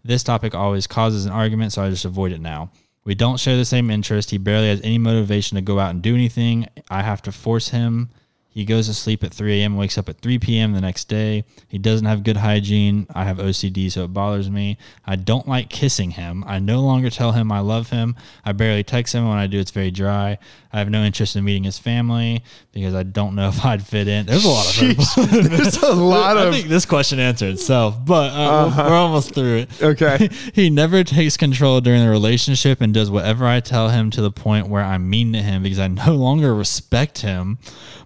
This 0.04 0.22
topic 0.22 0.54
always 0.54 0.86
causes 0.86 1.26
an 1.26 1.32
argument, 1.32 1.72
so 1.72 1.82
I 1.82 1.90
just 1.90 2.04
avoid 2.04 2.30
it 2.30 2.40
now. 2.40 2.70
We 3.02 3.16
don't 3.16 3.40
share 3.40 3.56
the 3.56 3.64
same 3.64 3.90
interest. 3.90 4.30
He 4.30 4.38
barely 4.38 4.68
has 4.68 4.80
any 4.82 4.98
motivation 4.98 5.56
to 5.56 5.62
go 5.62 5.80
out 5.80 5.90
and 5.90 6.00
do 6.00 6.14
anything. 6.14 6.68
I 6.88 7.02
have 7.02 7.22
to 7.22 7.32
force 7.32 7.70
him. 7.70 8.10
He 8.52 8.64
goes 8.64 8.88
to 8.88 8.94
sleep 8.94 9.22
at 9.22 9.32
3 9.32 9.60
a.m., 9.60 9.76
wakes 9.76 9.96
up 9.96 10.08
at 10.08 10.20
3 10.20 10.38
p.m. 10.40 10.72
the 10.72 10.80
next 10.80 11.04
day. 11.04 11.44
He 11.68 11.78
doesn't 11.78 12.06
have 12.06 12.24
good 12.24 12.38
hygiene. 12.38 13.06
I 13.14 13.24
have 13.24 13.38
OCD, 13.38 13.90
so 13.92 14.04
it 14.04 14.12
bothers 14.12 14.50
me. 14.50 14.76
I 15.06 15.14
don't 15.14 15.46
like 15.46 15.68
kissing 15.70 16.12
him. 16.12 16.42
I 16.46 16.58
no 16.58 16.80
longer 16.80 17.10
tell 17.10 17.30
him 17.32 17.52
I 17.52 17.60
love 17.60 17.90
him. 17.90 18.16
I 18.44 18.50
barely 18.50 18.82
text 18.82 19.14
him. 19.14 19.28
When 19.28 19.38
I 19.38 19.46
do, 19.46 19.60
it's 19.60 19.70
very 19.70 19.92
dry. 19.92 20.36
I 20.72 20.78
have 20.78 20.90
no 20.90 21.02
interest 21.04 21.36
in 21.36 21.44
meeting 21.44 21.64
his 21.64 21.78
family 21.78 22.42
because 22.72 22.94
I 22.94 23.04
don't 23.04 23.36
know 23.36 23.48
if 23.50 23.64
I'd 23.64 23.86
fit 23.86 24.08
in. 24.08 24.26
There's 24.26 24.44
a 24.44 24.48
lot 24.48 24.66
of 24.66 25.30
There's 25.50 25.82
a 25.82 25.94
lot 25.94 26.36
I 26.36 26.46
of 26.46 26.54
think 26.54 26.66
this 26.68 26.86
question 26.86 27.20
answered 27.20 27.50
itself, 27.54 28.04
but 28.04 28.32
uh, 28.32 28.74
we're 28.76 28.94
almost 28.94 29.32
through 29.32 29.58
it. 29.58 29.82
okay. 29.82 30.28
he 30.54 30.70
never 30.70 31.04
takes 31.04 31.36
control 31.36 31.80
during 31.80 32.02
the 32.02 32.10
relationship 32.10 32.80
and 32.80 32.92
does 32.92 33.10
whatever 33.12 33.46
I 33.46 33.60
tell 33.60 33.90
him 33.90 34.10
to 34.10 34.20
the 34.20 34.32
point 34.32 34.66
where 34.68 34.82
I'm 34.82 35.08
mean 35.08 35.32
to 35.34 35.40
him 35.42 35.62
because 35.62 35.78
I 35.78 35.86
no 35.86 36.14
longer 36.14 36.52
respect 36.54 37.18
him. 37.18 37.58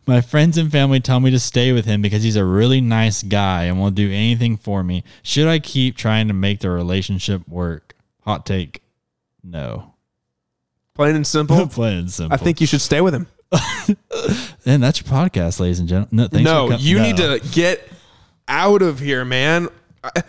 My 0.07 0.21
friends 0.35 0.59
and 0.59 0.73
family 0.73 0.99
tell 0.99 1.21
me 1.21 1.31
to 1.31 1.39
stay 1.39 1.71
with 1.71 1.85
him 1.85 2.03
because 2.03 2.25
he's 2.25 2.35
a 2.35 2.45
really 2.45 2.81
nice 2.81 3.23
guy 3.23 3.67
and 3.67 3.81
will 3.81 3.93
do 3.93 4.09
anything 4.11 4.57
for 4.57 4.83
me. 4.83 5.05
Should 5.23 5.47
I 5.47 5.61
keep 5.61 5.97
trying 5.97 6.27
to 6.27 6.35
make 6.35 6.59
the 6.59 6.71
relationship 6.71 7.47
work? 7.47 7.95
Hot 8.23 8.45
take. 8.45 8.83
No. 9.45 9.95
Plain 10.97 11.15
and 11.15 11.25
simple. 11.25 11.69
Plain 11.69 11.99
and 11.99 12.11
simple. 12.11 12.35
I 12.35 12.37
think 12.37 12.61
you 12.61 12.67
should 12.67 12.81
stay 12.81 13.01
with 13.01 13.15
him. 13.15 13.29
and 14.67 14.83
that's 14.83 15.01
your 15.01 15.09
podcast, 15.09 15.61
ladies 15.61 15.79
and 15.79 15.89
gentlemen. 15.89 16.29
No, 16.33 16.41
no, 16.43 16.69
com- 16.71 16.81
you 16.81 16.97
no. 16.97 17.03
need 17.05 17.17
to 17.19 17.41
get 17.53 17.89
out 18.49 18.83
of 18.83 18.99
here, 18.99 19.25
man. 19.25 19.69
I- 20.03 20.25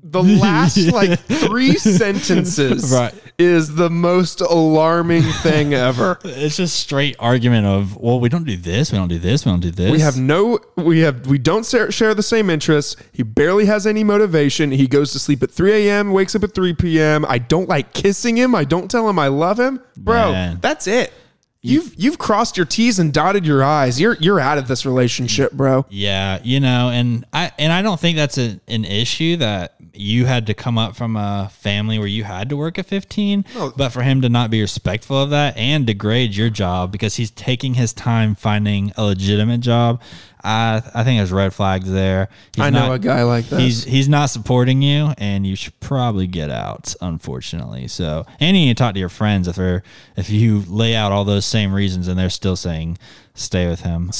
The 0.00 0.22
last 0.22 0.78
like 0.92 1.18
three 1.26 1.74
sentences 1.74 2.92
Right. 2.92 3.14
Is 3.38 3.76
the 3.76 3.88
most 3.88 4.40
alarming 4.40 5.22
thing 5.42 5.72
ever. 5.72 6.18
It's 6.24 6.56
just 6.56 6.78
straight 6.78 7.14
argument 7.20 7.66
of, 7.66 7.96
well, 7.96 8.18
we 8.18 8.28
don't 8.28 8.44
do 8.44 8.56
this, 8.56 8.90
we 8.90 8.98
don't 8.98 9.08
do 9.08 9.18
this, 9.18 9.46
we 9.46 9.52
don't 9.52 9.60
do 9.60 9.70
this. 9.70 9.92
We 9.92 10.00
have 10.00 10.16
no, 10.18 10.58
we 10.76 11.00
have, 11.00 11.26
we 11.26 11.38
don't 11.38 11.64
share, 11.64 12.14
the 12.14 12.22
same 12.22 12.50
interests. 12.50 12.96
He 13.12 13.22
barely 13.22 13.66
has 13.66 13.86
any 13.86 14.02
motivation. 14.02 14.72
He 14.72 14.88
goes 14.88 15.12
to 15.12 15.20
sleep 15.20 15.42
at 15.42 15.50
3 15.50 15.88
a.m., 15.88 16.12
wakes 16.12 16.34
up 16.34 16.42
at 16.42 16.54
3 16.54 16.74
p.m. 16.74 17.24
I 17.28 17.38
don't 17.38 17.68
like 17.68 17.92
kissing 17.92 18.36
him. 18.36 18.54
I 18.54 18.64
don't 18.64 18.90
tell 18.90 19.08
him 19.08 19.18
I 19.18 19.28
love 19.28 19.60
him, 19.60 19.80
bro. 19.96 20.32
Man. 20.32 20.58
That's 20.60 20.86
it. 20.88 21.12
You've 21.60 21.92
you've 21.96 22.18
crossed 22.18 22.56
your 22.56 22.66
T's 22.66 23.00
and 23.00 23.12
dotted 23.12 23.44
your 23.44 23.64
I's. 23.64 24.00
You're 24.00 24.14
you're 24.20 24.38
out 24.38 24.58
of 24.58 24.68
this 24.68 24.86
relationship, 24.86 25.52
bro. 25.52 25.86
Yeah, 25.90 26.38
you 26.44 26.60
know, 26.60 26.90
and 26.90 27.24
I 27.32 27.50
and 27.58 27.72
I 27.72 27.82
don't 27.82 27.98
think 27.98 28.16
that's 28.16 28.38
a, 28.38 28.60
an 28.68 28.84
issue 28.84 29.36
that 29.38 29.74
you 29.92 30.26
had 30.26 30.46
to 30.46 30.54
come 30.54 30.78
up 30.78 30.94
from 30.94 31.16
a 31.16 31.50
family 31.52 31.98
where 31.98 32.06
you 32.06 32.22
had 32.22 32.48
to 32.50 32.56
work 32.56 32.78
at 32.78 32.86
15, 32.86 33.44
but 33.76 33.88
for 33.88 34.02
him 34.02 34.20
to 34.22 34.28
not 34.28 34.50
be 34.50 34.60
respectful 34.60 35.20
of 35.20 35.30
that 35.30 35.56
and 35.56 35.86
degrade 35.86 36.36
your 36.36 36.50
job 36.50 36.92
because 36.92 37.16
he's 37.16 37.32
taking 37.32 37.74
his 37.74 37.92
time 37.92 38.36
finding 38.36 38.92
a 38.96 39.04
legitimate 39.04 39.60
job, 39.60 40.00
I 40.44 40.82
I 40.94 41.04
think 41.04 41.18
there's 41.18 41.32
red 41.32 41.52
flags 41.52 41.90
there. 41.90 42.28
He's 42.54 42.64
I 42.64 42.70
know 42.70 42.88
not- 42.88 42.94
a 42.94 42.98
guy 42.98 43.22
like 43.24 43.46
that. 43.48 43.60
He's 43.60 43.84
he's 43.84 44.08
not 44.08 44.26
supporting 44.30 44.82
you, 44.82 45.12
and 45.18 45.46
you 45.46 45.56
should 45.56 45.78
probably 45.80 46.26
get 46.26 46.50
out. 46.50 46.94
Unfortunately, 47.00 47.88
so 47.88 48.24
and 48.40 48.56
you 48.56 48.66
need 48.66 48.76
to 48.76 48.82
talk 48.82 48.94
to 48.94 49.00
your 49.00 49.08
friends 49.08 49.48
if 49.48 49.56
they're 49.56 49.82
if 50.16 50.30
you 50.30 50.62
lay 50.68 50.94
out 50.94 51.12
all 51.12 51.24
those 51.24 51.44
same 51.44 51.72
reasons 51.72 52.08
and 52.08 52.18
they're 52.18 52.30
still 52.30 52.56
saying 52.56 52.98
stay 53.34 53.68
with 53.68 53.80
him. 53.80 54.10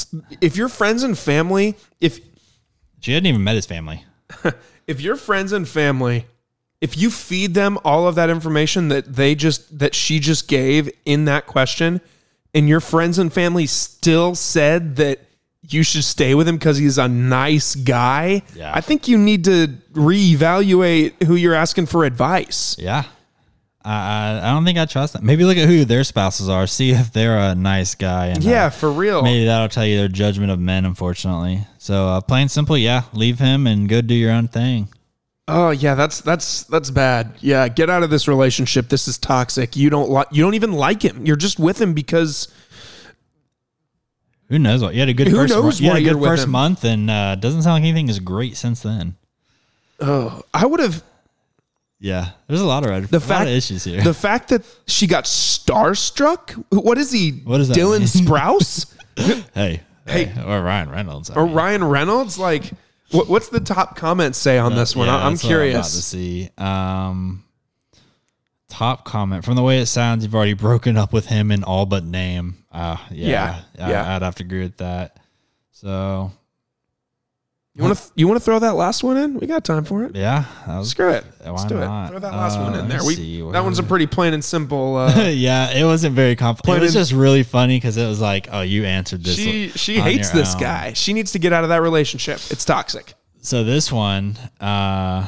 if 0.41 0.57
your 0.57 0.69
friends 0.69 1.03
and 1.03 1.17
family, 1.19 1.75
if 2.01 2.21
She 3.01 3.13
hadn't 3.13 3.27
even 3.27 3.45
met 3.45 3.55
his 3.57 3.67
family. 3.67 4.05
if 4.87 5.01
your 5.01 5.17
friends 5.17 5.53
and 5.53 5.69
family, 5.69 6.27
if 6.81 6.97
you 6.97 7.11
feed 7.11 7.55
them 7.55 7.79
all 7.85 8.07
of 8.07 8.15
that 8.17 8.31
information 8.31 8.89
that 8.89 9.15
they 9.15 9.35
just 9.35 9.79
that 9.79 9.95
she 9.95 10.21
just 10.21 10.47
gave 10.49 10.91
in 11.05 11.25
that 11.27 11.47
question, 11.47 12.01
and 12.55 12.69
your 12.69 12.81
friends 12.81 13.19
and 13.19 13.33
family 13.33 13.67
still 13.67 14.35
said 14.35 14.97
that 14.97 15.21
you 15.69 15.83
should 15.83 16.05
stay 16.05 16.35
with 16.35 16.49
him 16.49 16.57
because 16.57 16.79
he's 16.79 16.99
a 16.99 17.09
nice 17.09 17.75
guy, 17.75 18.43
Yeah. 18.55 18.73
I 18.75 18.81
think 18.81 19.07
you 19.09 19.19
need 19.19 19.45
to 19.45 19.69
reevaluate 19.93 21.23
who 21.25 21.35
you're 21.35 21.55
asking 21.55 21.87
for 21.87 22.05
advice. 22.05 22.77
Yeah. 22.79 23.05
I, 23.85 24.41
I 24.43 24.51
don't 24.53 24.65
think 24.65 24.77
I 24.79 24.85
trust 24.85 25.15
them. 25.15 25.25
Maybe 25.25 25.45
look 25.45 25.57
at 25.57 25.67
who 25.69 25.85
their 25.85 26.05
spouses 26.05 26.49
are. 26.49 26.67
See 26.67 26.91
if 26.91 27.13
they're 27.13 27.39
a 27.39 27.55
nice 27.55 27.95
guy. 27.95 28.27
And 28.27 28.45
uh, 28.45 28.51
Yeah, 28.51 28.69
for 28.69 28.91
real. 28.93 29.23
maybe 29.23 29.47
that'll 29.47 29.69
tell 29.69 29.87
you 29.87 29.97
their 29.97 30.09
judgment 30.09 30.51
of 30.51 30.59
men. 30.59 30.85
Unfortunately, 30.85 31.61
so 31.79 32.09
uh, 32.09 32.21
plain 32.21 32.49
simple, 32.49 32.77
yeah, 32.77 33.05
leave 33.15 33.39
him 33.39 33.67
and 33.67 33.89
go 33.89 34.01
do 34.03 34.15
your 34.15 34.33
own 34.33 34.49
thing. 34.49 34.89
Oh 35.51 35.71
yeah, 35.71 35.95
that's 35.95 36.21
that's 36.21 36.65
that's 36.65 36.91
bad. 36.91 37.33
Yeah, 37.41 37.69
get 37.69 37.89
out 37.89 38.03
of 38.03 38.11
this 38.11 38.29
relationship. 38.29 38.91
This 38.91 39.09
is 39.09 39.17
toxic. 39.17 39.77
You 39.77 39.89
don't 39.89 40.11
like 40.11 40.27
you 40.33 40.43
don't 40.43 40.53
even 40.55 40.73
like 40.73 41.01
him. 41.03 41.25
You're 41.25 41.37
just 41.37 41.59
with 41.59 41.81
him 41.81 41.95
because 41.95 42.49
Who 44.49 44.59
knows 44.59 44.83
what? 44.83 44.95
You 44.95 45.01
had 45.01 45.09
a 45.09 45.15
good 45.15 45.29
Who 45.29 45.37
first. 45.37 45.53
knows 45.53 45.81
you 45.81 45.89
had 45.91 45.99
a 45.99 46.03
good 46.03 46.23
first 46.23 46.45
him? 46.45 46.51
month, 46.51 46.85
and 46.85 47.11
uh, 47.11 47.35
doesn't 47.35 47.63
sound 47.63 47.75
like 47.75 47.83
anything 47.89 48.09
is 48.09 48.19
great 48.19 48.57
since 48.57 48.81
then. 48.83 49.17
Oh, 50.01 50.43
I 50.55 50.65
would 50.65 50.81
have 50.81 51.03
Yeah, 52.01 52.31
there's 52.47 52.61
a 52.61 52.67
lot 52.67 52.85
of 52.85 52.91
red, 52.91 53.05
the 53.05 53.21
fact 53.21 53.43
of 53.49 53.49
issues 53.55 53.85
here. 53.85 54.01
The 54.03 54.15
fact 54.15 54.49
that 54.51 54.63
she 54.87 55.07
got 55.07 55.25
starstruck. 55.25 56.53
What 56.71 56.99
is 56.99 57.11
he? 57.13 57.31
What 57.45 57.61
is 57.61 57.69
that 57.69 57.77
Dylan? 57.77 58.03
Sprouse 58.03 58.95
hey, 59.55 59.83
Hey. 60.07 60.25
hey, 60.27 60.43
or 60.43 60.63
Ryan 60.63 60.91
Reynolds, 60.91 61.31
I 61.31 61.35
or 61.35 61.47
mean. 61.47 61.55
Ryan 61.55 61.85
Reynolds? 61.85 62.39
Like, 62.39 62.71
what, 63.11 63.29
what's 63.29 63.49
the 63.51 63.61
top 63.61 63.97
comments 63.97 64.39
say 64.39 64.57
on 64.59 64.75
this 64.75 64.95
one? 64.97 65.09
Yeah, 65.09 65.17
I'm 65.17 65.33
about 65.35 65.41
to 65.41 65.47
curious. 65.47 66.05
see. 66.05 66.49
Um, 66.57 67.45
top 68.69 69.05
comment 69.05 69.45
from 69.45 69.57
the 69.57 69.63
way 69.63 69.79
it 69.81 69.87
sounds, 69.87 70.25
you've 70.25 70.35
already 70.35 70.53
broken 70.55 70.97
up 70.97 71.13
with 71.13 71.27
him 71.27 71.51
in 71.51 71.65
all 71.65 71.87
but 71.87 72.05
name. 72.05 72.57
Uh, 72.71 72.97
yeah, 73.11 73.61
Yeah, 73.77 73.87
I- 73.87 73.91
yeah. 73.91 74.17
I'd 74.17 74.23
have 74.23 74.35
to 74.37 74.45
agree 74.45 74.63
with 74.63 74.77
that. 74.79 75.19
So 75.73 76.33
You 77.75 77.85
want 77.85 77.97
to 77.97 78.03
you 78.17 78.27
want 78.27 78.39
to 78.41 78.45
throw 78.45 78.59
that 78.59 78.75
last 78.75 79.05
one 79.05 79.17
in? 79.17 79.39
We 79.39 79.47
got 79.47 79.65
time 79.65 79.85
for 79.85 80.03
it. 80.05 80.17
yeah, 80.17 80.45
was 80.67 80.91
Screw 80.91 81.11
it. 81.11 81.25
Why 81.43 81.51
Let's 81.53 81.65
do 81.65 81.77
not? 81.79 82.07
it. 82.07 82.11
Throw 82.11 82.19
that 82.19 82.33
last 82.33 82.59
Uh, 82.59 82.63
one 82.63 82.75
in 82.75 82.89
there. 82.89 82.99
let's 82.99 83.07
We 83.07 83.15
see, 83.15 83.51
that 83.53 83.63
one's 83.63 83.79
a 83.79 83.83
pretty 83.85 84.07
plain 84.07 84.35
and 84.35 84.45
simple. 84.45 84.97
Uh, 84.97 85.29
yeah, 85.29 85.71
it 85.71 85.85
wasn't 85.85 86.15
very 86.17 86.35
complicated. 86.37 86.83
It 86.83 86.87
was 86.87 86.93
just 86.95 87.13
really 87.13 87.45
funny 87.45 87.77
because 87.77 87.97
it 87.97 88.07
was 88.09 88.21
like, 88.21 88.49
oh, 88.51 88.63
you 88.63 88.85
answered 88.85 89.23
this. 89.25 89.37
she 89.37 89.69
she 89.71 90.01
hates 90.01 90.31
this 90.31 90.55
own. 90.55 90.61
guy. 90.61 90.93
She 90.95 91.13
needs 91.13 91.33
to 91.33 91.39
get 91.39 91.53
out 91.53 91.63
of 91.63 91.71
that 91.71 91.81
relationship. 91.83 92.41
It's 92.51 92.65
toxic. 92.65 93.15
So 93.41 93.63
this 93.63 93.93
one, 93.93 94.37
uh, 94.61 95.27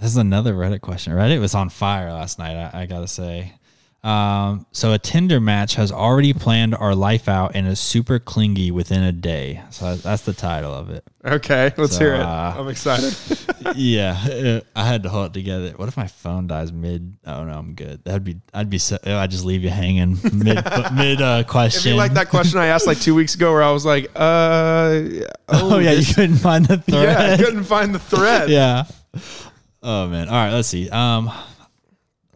this 0.00 0.10
is 0.10 0.16
another 0.16 0.54
Reddit 0.54 0.80
question. 0.80 1.12
Reddit 1.12 1.40
was 1.40 1.54
on 1.54 1.68
fire 1.68 2.12
last 2.12 2.38
night. 2.38 2.56
I, 2.74 2.82
I 2.82 2.86
gotta 2.86 3.08
say. 3.08 3.52
Um, 4.02 4.64
so 4.72 4.94
a 4.94 4.98
Tinder 4.98 5.40
match 5.40 5.74
has 5.74 5.92
already 5.92 6.32
planned 6.32 6.74
our 6.74 6.94
life 6.94 7.28
out 7.28 7.52
and 7.54 7.68
is 7.68 7.78
super 7.78 8.18
clingy 8.18 8.70
within 8.70 9.02
a 9.02 9.12
day. 9.12 9.60
So 9.68 9.94
that's 9.94 10.22
the 10.22 10.32
title 10.32 10.72
of 10.72 10.88
it. 10.88 11.04
Okay, 11.22 11.70
let's 11.76 11.92
So, 11.98 11.98
hear 12.06 12.14
it. 12.14 12.20
uh, 12.22 12.54
I'm 12.56 12.68
excited. 12.68 13.14
yeah, 13.76 14.60
I 14.74 14.86
had 14.86 15.02
to 15.02 15.10
hold 15.10 15.26
it 15.26 15.34
together. 15.34 15.72
What 15.76 15.88
if 15.88 15.98
my 15.98 16.06
phone 16.06 16.46
dies 16.46 16.72
mid? 16.72 17.18
Oh 17.26 17.44
no, 17.44 17.52
I'm 17.52 17.74
good. 17.74 18.02
That'd 18.06 18.24
be. 18.24 18.36
I'd 18.54 18.70
be. 18.70 18.78
So, 18.78 18.96
I 19.04 19.26
just 19.26 19.44
leave 19.44 19.62
you 19.62 19.68
hanging 19.68 20.12
mid 20.32 20.64
mid 20.94 21.20
uh, 21.20 21.34
It'd 21.40 21.48
question. 21.48 21.92
be 21.92 21.96
like 21.98 22.14
that 22.14 22.30
question 22.30 22.58
I 22.58 22.68
asked 22.68 22.86
like 22.86 23.00
two 23.02 23.14
weeks 23.14 23.34
ago, 23.34 23.52
where 23.52 23.62
I 23.62 23.70
was 23.70 23.84
like, 23.84 24.10
uh, 24.16 25.02
Oh, 25.50 25.78
yeah, 25.78 25.90
you 25.92 26.06
couldn't 26.14 26.36
find 26.36 26.64
the 26.64 26.78
thread. 26.78 27.02
yeah, 27.02 27.34
I 27.34 27.36
couldn't 27.36 27.64
find 27.64 27.94
the 27.94 27.98
thread. 27.98 28.48
yeah. 28.48 28.84
Oh 29.82 30.08
man. 30.08 30.28
All 30.28 30.34
right, 30.34 30.52
let's 30.52 30.68
see. 30.68 30.88
Um 30.90 31.30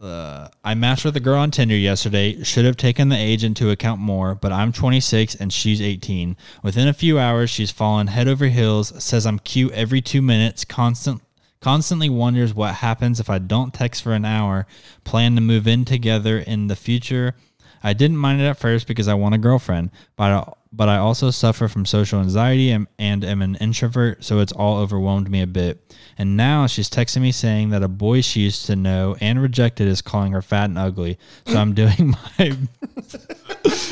uh, 0.01 0.49
I 0.63 0.75
matched 0.75 1.05
with 1.05 1.15
a 1.15 1.21
girl 1.21 1.39
on 1.39 1.51
Tinder 1.51 1.75
yesterday. 1.75 2.43
Should 2.43 2.65
have 2.65 2.77
taken 2.77 3.09
the 3.09 3.17
age 3.17 3.43
into 3.43 3.71
account 3.71 3.99
more, 3.99 4.35
but 4.35 4.51
I'm 4.51 4.71
26 4.71 5.35
and 5.35 5.51
she's 5.51 5.81
18. 5.81 6.35
Within 6.61 6.87
a 6.87 6.93
few 6.93 7.17
hours, 7.17 7.49
she's 7.49 7.71
fallen 7.71 8.07
head 8.07 8.27
over 8.27 8.45
heels, 8.47 8.91
says 9.03 9.25
I'm 9.25 9.39
cute 9.39 9.71
every 9.71 10.01
2 10.01 10.21
minutes, 10.21 10.65
constant 10.65 11.21
constantly 11.61 12.09
wonders 12.09 12.53
what 12.53 12.75
happens 12.75 13.19
if 13.19 13.29
I 13.29 13.39
don't 13.39 13.73
text 13.73 14.03
for 14.03 14.13
an 14.13 14.25
hour, 14.25 14.67
plan 15.03 15.33
to 15.33 15.41
move 15.41 15.67
in 15.67 15.85
together 15.85 16.37
in 16.37 16.67
the 16.67 16.75
future. 16.75 17.33
I 17.81 17.93
didn't 17.93 18.17
mind 18.17 18.41
it 18.41 18.45
at 18.45 18.59
first 18.59 18.85
because 18.85 19.07
I 19.07 19.15
want 19.15 19.33
a 19.33 19.39
girlfriend, 19.39 19.89
but 20.15 20.31
I, 20.31 20.53
but 20.75 20.89
I 20.89 20.97
also 20.97 21.31
suffer 21.31 21.67
from 21.67 21.85
social 21.85 22.19
anxiety 22.19 22.69
and, 22.69 22.87
and 22.99 23.23
am 23.23 23.41
an 23.41 23.55
introvert, 23.55 24.23
so 24.23 24.39
it's 24.39 24.51
all 24.51 24.77
overwhelmed 24.77 25.29
me 25.29 25.41
a 25.41 25.47
bit. 25.47 25.95
And 26.17 26.35
now 26.35 26.67
she's 26.67 26.89
texting 26.89 27.21
me 27.21 27.31
saying 27.31 27.69
that 27.69 27.83
a 27.83 27.87
boy 27.87 28.21
she 28.21 28.41
used 28.41 28.65
to 28.65 28.75
know 28.75 29.15
and 29.21 29.41
rejected 29.41 29.87
is 29.87 30.01
calling 30.01 30.33
her 30.33 30.41
fat 30.41 30.65
and 30.65 30.77
ugly. 30.77 31.17
So 31.47 31.57
I'm 31.57 31.73
doing 31.73 32.15
my 32.39 32.57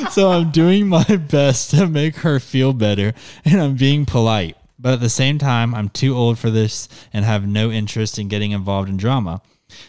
so 0.10 0.32
I'm 0.32 0.52
doing 0.52 0.88
my 0.88 1.04
best 1.04 1.72
to 1.72 1.88
make 1.88 2.18
her 2.18 2.40
feel 2.40 2.74
better 2.74 3.14
and 3.46 3.62
I'm 3.62 3.76
being 3.76 4.06
polite. 4.06 4.58
But 4.78 4.94
at 4.94 5.00
the 5.00 5.10
same 5.10 5.38
time, 5.38 5.74
I'm 5.74 5.88
too 5.90 6.16
old 6.16 6.38
for 6.38 6.50
this 6.50 6.90
and 7.14 7.24
have 7.24 7.48
no 7.48 7.72
interest 7.72 8.20
in 8.20 8.28
getting 8.28 8.52
involved 8.52 8.90
in 8.90 8.98
drama. 8.98 9.42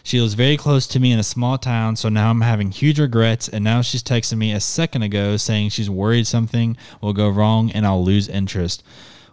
She 0.03 0.19
was 0.19 0.33
very 0.33 0.57
close 0.57 0.87
to 0.87 0.99
me 0.99 1.11
in 1.11 1.19
a 1.19 1.23
small 1.23 1.57
town, 1.57 1.95
so 1.95 2.09
now 2.09 2.29
I'm 2.29 2.41
having 2.41 2.71
huge 2.71 2.99
regrets. 2.99 3.47
And 3.47 3.63
now 3.63 3.81
she's 3.81 4.03
texting 4.03 4.37
me 4.37 4.51
a 4.51 4.59
second 4.59 5.03
ago 5.03 5.37
saying 5.37 5.69
she's 5.69 5.89
worried 5.89 6.27
something 6.27 6.77
will 7.01 7.13
go 7.13 7.29
wrong 7.29 7.71
and 7.71 7.85
I'll 7.85 8.03
lose 8.03 8.27
interest. 8.27 8.83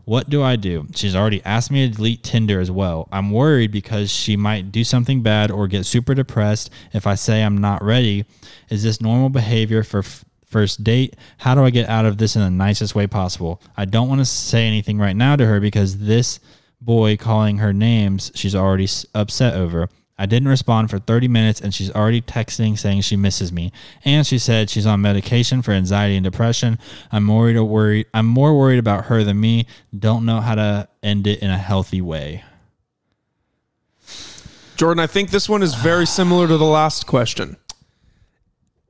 What 0.05 0.29
do 0.29 0.43
I 0.43 0.57
do? 0.57 0.89
She's 0.95 1.15
already 1.15 1.43
asked 1.45 1.71
me 1.71 1.89
to 1.89 1.95
delete 1.95 2.25
Tinder 2.25 2.61
as 2.61 2.71
well. 2.71 3.09
I'm 3.13 3.31
worried 3.31 3.71
because 3.71 4.11
she 4.11 4.37
might 4.37 4.73
do 4.73 4.83
something 4.83 5.23
bad 5.23 5.51
or 5.51 5.69
get 5.69 5.87
super 5.87 6.15
depressed 6.15 6.71
if 6.93 7.07
I 7.07 7.15
say 7.15 7.43
I'm 7.43 7.59
not 7.59 7.85
ready. 7.85 8.25
Is 8.69 8.83
this 8.83 9.01
normal 9.01 9.29
behavior 9.29 9.85
for 9.85 10.01
f- 10.01 10.25
first 10.45 10.83
date? 10.83 11.15
How 11.39 11.55
do 11.55 11.65
I 11.65 11.71
get 11.71 11.89
out 11.89 12.05
of 12.05 12.19
this 12.19 12.35
in 12.35 12.43
the 12.43 12.51
nicest 12.51 12.97
way 12.97 13.07
possible? 13.07 13.63
I 13.77 13.85
don't 13.85 14.09
want 14.09 14.21
to 14.21 14.25
say 14.25 14.67
anything 14.67 14.99
right 14.99 15.17
now 15.17 15.37
to 15.37 15.47
her 15.47 15.61
because 15.61 15.99
this 15.99 16.41
boy 16.81 17.17
calling 17.17 17.59
her 17.59 17.73
names 17.73 18.33
she's 18.35 18.57
already 18.57 18.89
upset 19.15 19.55
over. 19.55 19.89
I 20.19 20.27
didn't 20.27 20.49
respond 20.49 20.91
for 20.91 20.99
30 20.99 21.29
minutes 21.29 21.61
and 21.61 21.75
she's 21.75 21.91
already 21.91 22.21
texting 22.21 22.79
saying 22.79 23.01
she 23.01 23.17
misses 23.17 23.53
me. 23.53 23.73
And 24.05 24.27
she 24.27 24.39
said 24.39 24.71
she's 24.71 24.87
on 24.87 25.01
medication 25.01 25.63
for 25.63 25.73
anxiety 25.73 26.17
and 26.17 26.25
depression. 26.25 26.79
I'm 27.11 27.27
worried 27.27 27.57
or 27.57 27.65
worried 27.65 28.07
I'm 28.13 28.27
more 28.27 28.57
worried 28.57 28.79
about 28.79 29.07
her 29.07 29.25
than 29.25 29.41
me. 29.41 29.67
Don't 29.97 30.25
know 30.25 30.41
how 30.41 30.55
to 30.55 30.89
end 31.03 31.27
it 31.27 31.41
in 31.41 31.51
a 31.51 31.59
healthy 31.59 32.01
way. 32.01 32.45
Jordan, 34.77 35.01
I 35.01 35.07
think 35.07 35.31
this 35.31 35.49
one 35.49 35.63
is 35.63 35.75
very 35.75 36.07
similar 36.07 36.49
to 36.49 36.57
the 36.57 36.65
last 36.65 37.07
question. 37.07 37.57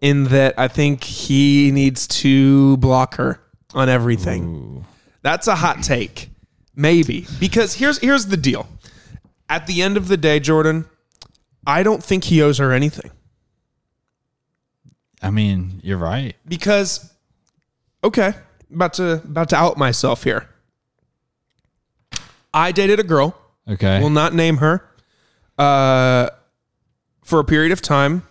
In 0.00 0.24
that 0.24 0.54
I 0.58 0.66
think 0.66 1.04
he 1.04 1.70
needs 1.70 2.08
to 2.08 2.76
block 2.78 3.14
her 3.16 3.40
on 3.74 3.88
everything. 3.88 4.84
That's 5.22 5.46
a 5.46 5.54
hot 5.54 5.82
take. 5.82 6.30
Maybe. 6.74 7.26
Because 7.38 7.74
here's 7.74 7.98
here's 7.98 8.26
the 8.26 8.36
deal. 8.36 8.68
At 9.48 9.66
the 9.66 9.82
end 9.82 9.96
of 9.96 10.08
the 10.08 10.16
day, 10.16 10.40
Jordan, 10.40 10.86
I 11.66 11.82
don't 11.82 12.02
think 12.02 12.24
he 12.24 12.42
owes 12.42 12.58
her 12.58 12.72
anything. 12.72 13.10
I 15.22 15.30
mean, 15.30 15.80
you're 15.82 15.98
right. 15.98 16.34
Because 16.46 17.12
okay, 18.02 18.34
about 18.72 18.94
to 18.94 19.14
about 19.14 19.48
to 19.50 19.56
out 19.56 19.76
myself 19.76 20.24
here. 20.24 20.48
I 22.54 22.72
dated 22.72 22.98
a 23.00 23.04
girl 23.04 23.36
Okay. 23.68 24.00
will 24.00 24.10
not 24.10 24.34
name 24.34 24.56
her 24.58 24.84
uh, 25.58 26.28
for 27.22 27.38
a 27.38 27.44
period 27.44 27.70
of 27.72 27.80
time 27.80 28.26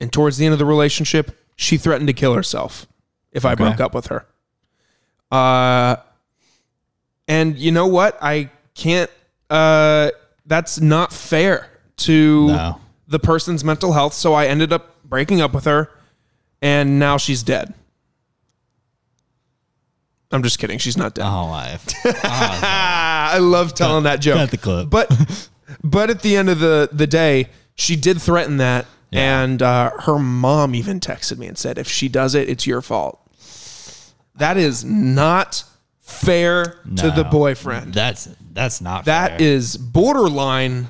and 0.00 0.12
towards 0.12 0.36
the 0.36 0.44
end 0.44 0.52
of 0.52 0.58
the 0.58 0.66
relationship 0.66 1.36
she 1.56 1.76
threatened 1.78 2.06
to 2.08 2.12
kill 2.12 2.34
herself 2.34 2.86
if 3.32 3.44
i 3.44 3.52
Okay. 3.52 3.64
broke 3.64 3.80
up 3.80 3.94
with 3.94 4.06
her 4.08 4.26
uh, 5.32 5.96
and 7.26 7.56
you 7.58 7.72
know 7.72 7.86
what 7.86 8.18
i 8.22 8.50
can't 8.74 9.10
uh, 9.48 10.10
that's 10.46 10.78
not 10.80 11.12
fair 11.12 11.66
to 12.00 12.46
No. 12.48 12.80
the 13.08 13.18
person's 13.18 13.62
mental 13.64 13.92
health 13.92 14.14
so 14.14 14.34
i 14.34 14.46
ended 14.46 14.72
up 14.72 14.96
breaking 15.04 15.40
up 15.40 15.52
with 15.54 15.64
her 15.64 15.90
and 16.62 16.98
now 16.98 17.16
she's 17.16 17.42
dead 17.42 17.74
i'm 20.32 20.42
just 20.42 20.58
kidding 20.58 20.78
she's 20.78 20.96
not 20.96 21.14
dead 21.14 21.24
Oh, 21.26 21.46
life. 21.50 21.84
Ah, 22.24 23.32
I 23.34 23.38
love 23.38 23.74
telling 23.74 24.04
that 24.04 24.20
joke. 24.20 24.36
cut 24.36 24.50
the 24.50 24.56
clip. 24.58 24.90
But 24.90 25.10
but 25.84 26.10
at 26.10 26.22
the 26.22 26.36
end 26.36 26.48
of 26.50 26.58
the 26.60 26.88
the 26.92 27.06
day, 27.06 27.48
she 27.74 27.96
did 27.96 28.20
threaten 28.20 28.56
that, 28.58 28.86
Yeah. 29.10 29.42
and 29.42 29.62
uh, 29.62 29.90
her 30.00 30.18
mom 30.18 30.74
even 30.74 31.00
texted 31.00 31.38
me 31.38 31.46
and 31.46 31.56
said, 31.58 31.78
"If 31.78 31.88
she 31.88 32.08
does 32.08 32.34
it, 32.34 32.48
it's 32.48 32.66
your 32.66 32.82
fault." 32.82 33.20
That 34.36 34.56
is 34.56 34.84
not 34.84 35.64
fair 36.00 36.80
to 36.96 37.10
the 37.10 37.24
boyfriend. 37.24 37.92
That's 37.94 38.28
that's 38.52 38.80
not 38.80 39.04
That 39.04 39.38
fair. 39.38 39.42
is 39.48 39.76
borderline. 39.76 40.88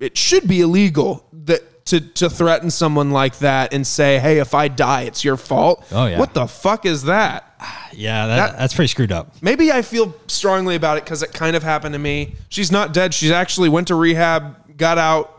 It 0.00 0.16
should 0.16 0.46
be 0.46 0.60
illegal 0.60 1.26
that 1.44 1.84
to 1.86 2.00
to 2.00 2.28
threaten 2.28 2.70
someone 2.70 3.10
like 3.12 3.38
that 3.38 3.72
and 3.72 3.86
say, 3.86 4.18
"Hey, 4.18 4.38
if 4.38 4.54
I 4.54 4.68
die, 4.68 5.02
it's 5.02 5.24
your 5.24 5.36
fault." 5.36 5.84
Oh, 5.92 6.06
yeah. 6.06 6.18
What 6.18 6.34
the 6.34 6.46
fuck 6.46 6.84
is 6.84 7.04
that? 7.04 7.44
yeah, 7.92 8.26
that, 8.26 8.36
that- 8.50 8.58
that's 8.58 8.74
pretty 8.74 8.88
screwed 8.88 9.12
up. 9.12 9.34
Maybe 9.40 9.72
I 9.72 9.82
feel 9.82 10.14
strongly 10.26 10.74
about 10.74 10.98
it 10.98 11.04
because 11.04 11.22
it 11.22 11.32
kind 11.32 11.56
of 11.56 11.62
happened 11.62 11.94
to 11.94 11.98
me. 11.98 12.34
She's 12.48 12.70
not 12.70 12.92
dead. 12.92 13.14
She's 13.14 13.30
actually 13.30 13.68
went 13.70 13.88
to 13.88 13.94
rehab, 13.94 14.76
got 14.76 14.98
out, 14.98 15.32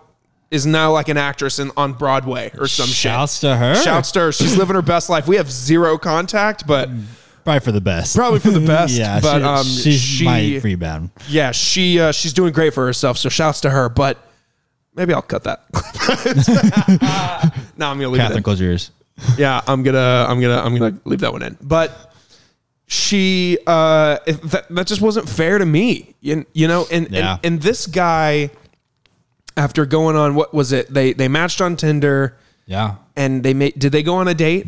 is 0.50 0.66
now 0.66 0.92
like 0.94 1.10
an 1.10 1.18
actress 1.18 1.60
in, 1.60 1.70
on 1.78 1.94
Broadway 1.94 2.52
or 2.58 2.68
some 2.68 2.88
Shouts 2.88 2.96
shit. 2.96 3.02
Shouts 3.12 3.40
to 3.42 3.56
her. 3.58 3.76
Shouts 3.76 4.12
to 4.14 4.20
her. 4.22 4.32
She's 4.32 4.58
living 4.58 4.76
her 4.76 4.82
best 4.82 5.10
life. 5.10 5.28
We 5.28 5.36
have 5.36 5.52
zero 5.52 5.98
contact, 6.00 6.66
but 6.66 6.90
Probably 7.44 7.60
for 7.60 7.72
the 7.72 7.82
best. 7.82 8.16
probably 8.16 8.40
for 8.40 8.50
the 8.52 8.60
best. 8.66 8.94
yeah, 8.94 9.20
but 9.20 9.38
she, 9.40 9.44
um, 9.44 9.66
she, 9.66 9.92
she, 9.98 10.26
might 10.26 10.64
rebound. 10.64 11.12
yeah, 11.30 11.52
she 11.52 12.00
uh, 12.00 12.12
she's 12.12 12.34
doing 12.34 12.52
great 12.54 12.74
for 12.74 12.86
herself. 12.86 13.18
So 13.18 13.30
shouts 13.30 13.62
to 13.62 13.70
her. 13.70 13.88
But 13.90 14.18
maybe 14.98 15.14
I'll 15.14 15.22
cut 15.22 15.44
that. 15.46 15.64
no, 17.78 17.90
I'm 17.90 17.98
gonna 17.98 18.10
leave 18.10 18.16
it. 18.16 18.24
Catherine, 18.24 18.38
in. 18.38 18.44
close 18.44 18.60
your 18.60 18.72
ears. 18.72 18.92
yeah 19.38 19.62
i'm 19.68 19.82
gonna 19.82 20.26
i'm 20.30 20.40
gonna 20.40 20.60
i'm 20.62 20.78
gonna 20.78 21.00
leave 21.06 21.22
that 21.22 21.34
one 21.34 21.42
in 21.42 21.58
but 21.60 22.14
she 22.86 23.58
uh 23.66 24.18
that, 24.26 24.66
that 24.70 24.86
just 24.88 25.02
wasn't 25.02 25.28
fair 25.28 25.58
to 25.58 25.66
me 25.66 26.14
you, 26.22 26.46
you 26.54 26.68
know 26.68 26.86
and, 26.92 27.10
Yeah. 27.10 27.34
and 27.34 27.40
and 27.54 27.62
this 27.62 27.88
guy 27.88 28.52
after 29.58 29.86
going 29.88 30.16
on 30.16 30.36
what 30.36 30.54
was 30.54 30.72
it 30.72 30.94
they 30.94 31.14
they 31.14 31.28
matched 31.28 31.62
on 31.62 31.76
tinder 31.76 32.38
Yeah. 32.68 32.96
and 33.16 33.42
they 33.44 33.56
made. 33.56 33.80
Did 33.80 33.92
they 33.92 34.04
go 34.04 34.16
on 34.16 34.28
a 34.28 34.36
date? 34.36 34.68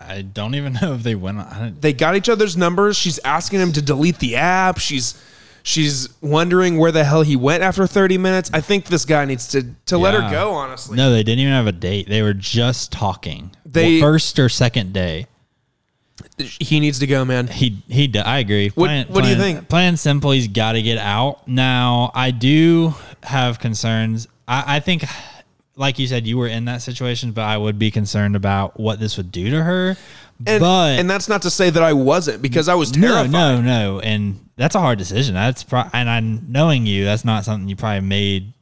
I 0.00 0.22
don't 0.22 0.54
even 0.54 0.74
know 0.80 0.94
if 0.94 1.02
they 1.02 1.16
went. 1.16 1.38
I 1.40 1.58
don't, 1.58 1.82
They 1.82 1.92
got 1.92 2.14
each 2.14 2.28
other's 2.28 2.56
numbers. 2.56 2.96
She's 2.96 3.18
asking 3.24 3.58
him 3.60 3.72
to 3.72 3.82
delete 3.82 4.20
the 4.20 4.36
app. 4.36 4.78
She's 4.78 5.20
she's 5.68 6.08
wondering 6.22 6.78
where 6.78 6.90
the 6.90 7.04
hell 7.04 7.20
he 7.22 7.36
went 7.36 7.62
after 7.62 7.86
30 7.86 8.16
minutes. 8.18 8.50
I 8.54 8.60
think 8.62 8.86
this 8.86 9.04
guy 9.04 9.24
needs 9.26 9.48
to 9.48 9.62
to 9.86 9.98
let 9.98 10.14
her 10.14 10.20
Yeah. 10.20 10.30
go. 10.30 10.54
Honestly, 10.54 10.96
no, 10.96 11.10
they 11.12 11.22
didn't 11.22 11.40
even 11.40 11.52
have 11.52 11.66
a 11.66 11.72
date. 11.72 12.08
They 12.08 12.22
were 12.22 12.32
just 12.34 12.90
talking. 12.92 13.50
They- 13.66 14.00
Well, 14.00 14.10
first 14.12 14.38
or 14.38 14.48
second 14.48 14.92
day. 14.92 15.26
he 16.38 16.80
needs 16.80 16.98
to 16.98 17.06
go, 17.06 17.24
man. 17.24 17.46
He 17.46 17.82
he. 17.88 18.06
d- 18.08 18.18
I 18.20 18.38
agree. 18.38 18.68
What- 18.74 19.08
what 19.10 19.22
do 19.24 19.30
you 19.30 19.36
think? 19.36 19.68
Plain 19.68 19.88
and 19.90 19.98
simple, 19.98 20.30
he's 20.32 20.48
got 20.48 20.72
to 20.72 20.82
get 20.82 20.98
out. 20.98 21.46
Now, 21.46 22.10
I 22.14 22.30
do 22.32 22.94
have 23.24 23.58
concerns. 23.60 24.26
I, 24.46 24.76
I 24.76 24.80
think, 24.80 25.04
like 25.76 25.98
you 25.98 26.06
said, 26.06 26.26
you 26.26 26.38
were 26.38 26.48
in 26.48 26.64
that 26.64 26.82
situation, 26.82 27.32
but 27.32 27.42
I 27.42 27.56
would 27.56 27.78
be 27.78 27.90
concerned 27.90 28.34
about 28.36 28.80
what 28.80 28.98
this 29.00 29.16
would 29.16 29.30
do 29.30 29.50
to 29.50 29.62
her. 29.62 29.96
And, 30.46 30.60
but 30.60 30.98
and 30.98 31.10
that's 31.10 31.28
not 31.28 31.42
to 31.42 31.50
say 31.50 31.70
that 31.70 31.82
I 31.82 31.92
wasn't 31.92 32.40
because 32.42 32.68
I 32.68 32.74
was 32.74 32.90
terrified. 32.90 33.30
no, 33.30 33.38
terrified. 33.56 33.64
no, 33.64 33.92
no, 33.94 34.00
and 34.00 34.40
that's 34.58 34.74
a 34.74 34.80
hard 34.80 34.98
decision. 34.98 35.34
That's 35.34 35.62
pro- 35.64 35.88
and 35.92 36.10
I 36.10 36.20
knowing 36.20 36.84
you, 36.86 37.04
that's 37.06 37.24
not 37.24 37.44
something 37.44 37.68
you 37.68 37.76
probably 37.76 38.00
made 38.06 38.52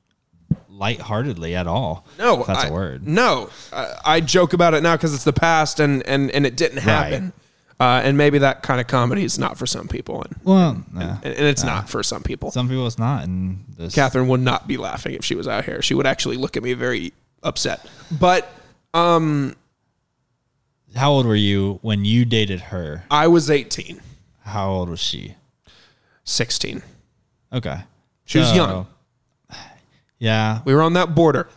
lightheartedly 0.68 1.54
at 1.56 1.66
all. 1.66 2.06
No, 2.18 2.42
that's 2.44 2.64
I- 2.64 2.68
a 2.68 2.72
word. 2.72 3.06
No, 3.06 3.50
I, 3.72 3.94
I 4.04 4.20
joke 4.20 4.52
about 4.52 4.74
it 4.74 4.82
now 4.82 4.96
because 4.96 5.14
it's 5.14 5.24
the 5.24 5.32
past 5.32 5.80
and 5.80 6.06
and 6.06 6.30
and 6.30 6.46
it 6.46 6.56
didn't 6.56 6.78
happen. 6.78 7.32
Uh, 7.78 8.00
and 8.04 8.16
maybe 8.16 8.38
that 8.38 8.62
kind 8.62 8.80
of 8.80 8.86
comedy 8.86 9.22
is 9.22 9.38
not 9.38 9.58
for 9.58 9.66
some 9.66 9.86
people, 9.86 10.22
and 10.22 10.34
Well, 10.44 10.82
nah. 10.94 11.18
and, 11.22 11.34
and 11.34 11.46
it's 11.46 11.62
not 11.62 11.90
for 11.90 12.02
some 12.02 12.22
people. 12.22 12.50
some 12.50 12.70
people 12.70 12.86
it's 12.86 12.98
not, 12.98 13.24
and 13.24 13.66
this, 13.76 13.94
Catherine 13.94 14.28
would 14.28 14.40
not 14.40 14.66
be 14.66 14.78
laughing 14.78 15.12
if 15.14 15.26
she 15.26 15.34
was 15.34 15.46
out 15.46 15.66
here. 15.66 15.82
She 15.82 15.92
would 15.92 16.06
actually 16.06 16.38
look 16.38 16.56
at 16.56 16.62
me 16.62 16.72
very 16.72 17.12
upset. 17.42 17.86
But 18.18 18.48
um, 18.94 19.54
How 20.94 21.10
old 21.10 21.26
were 21.26 21.34
you 21.36 21.78
when 21.82 22.06
you 22.06 22.24
dated 22.24 22.60
her? 22.60 23.04
I 23.10 23.26
was 23.28 23.50
18, 23.50 24.00
How 24.46 24.70
old 24.70 24.88
was 24.88 25.00
she? 25.00 25.34
16. 26.26 26.82
Okay, 27.52 27.78
She 28.26 28.38
was 28.38 28.48
So, 28.50 28.54
young. 28.54 28.86
Yeah. 30.18 30.60
We 30.64 30.74
were 30.74 30.82
on 30.82 30.92
that 30.94 31.14
border. 31.14 31.48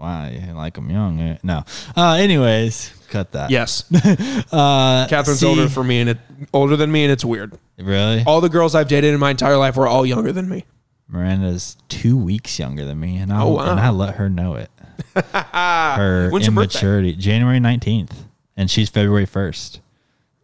Wow, 0.00 0.28
you 0.28 0.40
like 0.54 0.74
them 0.74 0.88
young? 0.90 1.20
eh? 1.20 1.36
No. 1.42 1.62
Uh, 1.94 2.14
anyways, 2.14 2.90
cut 3.10 3.32
that. 3.32 3.50
Yes, 3.50 3.84
Uh, 4.52 5.06
Catherine's 5.08 5.40
see- 5.40 5.46
older 5.46 5.68
for 5.68 5.84
me, 5.84 6.00
and 6.00 6.10
it 6.10 6.18
older 6.54 6.74
than 6.76 6.90
me, 6.90 7.04
and 7.04 7.12
it's 7.12 7.24
weird. 7.24 7.52
Really? 7.78 8.22
All 8.26 8.40
the 8.40 8.48
girls 8.48 8.74
I've 8.74 8.88
dated 8.88 9.12
in 9.12 9.20
my 9.20 9.30
entire 9.30 9.58
life 9.58 9.76
were 9.76 9.86
all 9.86 10.06
younger 10.06 10.32
than 10.32 10.48
me. 10.48 10.64
Miranda's 11.06 11.76
two 11.88 12.16
weeks 12.16 12.58
younger 12.58 12.86
than 12.86 12.98
me, 12.98 13.16
and 13.18 13.30
I 13.32 13.42
Oh, 13.42 13.50
wow. 13.54 13.70
and 13.70 13.78
I 13.80 13.90
let 13.90 14.14
her 14.14 14.28
know 14.30 14.54
it. 14.54 14.70
her 15.34 16.30
When's 16.30 16.46
your 16.46 16.54
birthday? 16.54 16.78
immaturity, 16.78 17.12
January 17.14 17.60
nineteenth, 17.60 18.24
and 18.56 18.70
she's 18.70 18.88
February 18.88 19.26
first, 19.26 19.80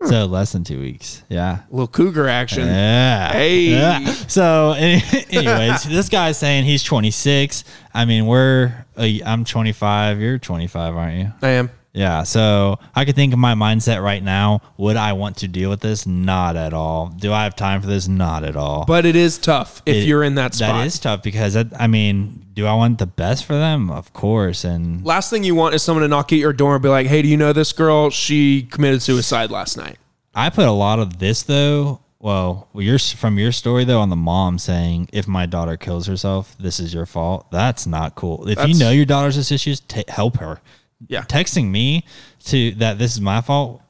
so 0.04 0.26
less 0.26 0.52
than 0.52 0.62
two 0.64 0.78
weeks. 0.80 1.22
Yeah. 1.28 1.60
little 1.70 1.88
cougar 1.88 2.28
action. 2.28 2.66
Yeah. 2.66 3.32
Hey. 3.32 3.70
Yeah. 3.70 4.04
So, 4.28 4.72
any- 4.76 5.02
anyways, 5.30 5.84
this 5.88 6.08
guy's 6.08 6.38
saying 6.38 6.64
he's 6.64 6.82
26. 6.82 7.64
I 7.94 8.04
mean, 8.04 8.26
we're 8.26 8.84
I'm 8.96 9.44
25. 9.44 10.20
You're 10.20 10.38
25, 10.38 10.96
aren't 10.96 11.18
you? 11.18 11.32
I 11.42 11.48
am. 11.50 11.70
Yeah. 11.96 12.24
So 12.24 12.78
I 12.94 13.06
could 13.06 13.16
think 13.16 13.32
of 13.32 13.38
my 13.38 13.54
mindset 13.54 14.02
right 14.02 14.22
now. 14.22 14.60
Would 14.76 14.96
I 14.96 15.14
want 15.14 15.38
to 15.38 15.48
deal 15.48 15.70
with 15.70 15.80
this? 15.80 16.06
Not 16.06 16.54
at 16.54 16.74
all. 16.74 17.08
Do 17.08 17.32
I 17.32 17.44
have 17.44 17.56
time 17.56 17.80
for 17.80 17.86
this? 17.86 18.06
Not 18.06 18.44
at 18.44 18.54
all. 18.54 18.84
But 18.86 19.06
it 19.06 19.16
is 19.16 19.38
tough 19.38 19.82
if 19.86 19.96
It- 19.96 20.06
you're 20.06 20.22
in 20.22 20.34
that 20.34 20.54
spot. 20.54 20.74
That 20.74 20.86
is 20.86 20.98
tough 20.98 21.22
because 21.22 21.54
that, 21.54 21.68
I 21.80 21.86
mean, 21.86 22.44
do 22.52 22.66
I 22.66 22.74
want 22.74 22.98
the 22.98 23.06
best 23.06 23.46
for 23.46 23.54
them? 23.54 23.90
Of 23.90 24.12
course. 24.12 24.62
And 24.62 25.04
Last 25.06 25.30
thing 25.30 25.42
you 25.42 25.54
want 25.54 25.74
is 25.74 25.82
someone 25.82 26.02
to 26.02 26.08
knock 26.08 26.32
at 26.34 26.38
your 26.38 26.52
door 26.52 26.74
and 26.74 26.82
be 26.82 26.90
like, 26.90 27.06
"Hey, 27.06 27.22
do 27.22 27.28
you 27.28 27.36
know 27.38 27.52
this 27.54 27.72
girl? 27.72 28.10
She 28.10 28.62
committed 28.62 29.00
suicide 29.02 29.50
last 29.50 29.76
night." 29.78 29.96
I 30.34 30.50
put 30.50 30.66
a 30.66 30.72
lot 30.72 30.98
of 30.98 31.18
this 31.18 31.42
though. 31.42 32.00
Well, 32.18 32.68
your 32.74 32.98
from 32.98 33.38
your 33.38 33.52
story 33.52 33.84
though 33.84 34.00
on 34.00 34.10
the 34.10 34.16
mom 34.16 34.58
saying 34.58 35.08
if 35.12 35.26
my 35.26 35.46
daughter 35.46 35.76
kills 35.78 36.06
herself, 36.06 36.56
this 36.58 36.78
is 36.78 36.92
your 36.92 37.06
fault. 37.06 37.46
That's 37.50 37.86
not 37.86 38.14
cool. 38.16 38.46
If 38.48 38.66
you 38.68 38.74
know 38.74 38.90
your 38.90 39.06
daughter's 39.06 39.36
has 39.36 39.50
issues, 39.50 39.80
ta 39.80 40.02
help 40.08 40.38
her. 40.38 40.60
Yeah. 41.08 41.22
Texting 41.22 41.70
me 41.70 42.04
to 42.44 42.72
that 42.76 42.98
this 42.98 43.12
is 43.14 43.20
my 43.20 43.40
fault. 43.40 43.82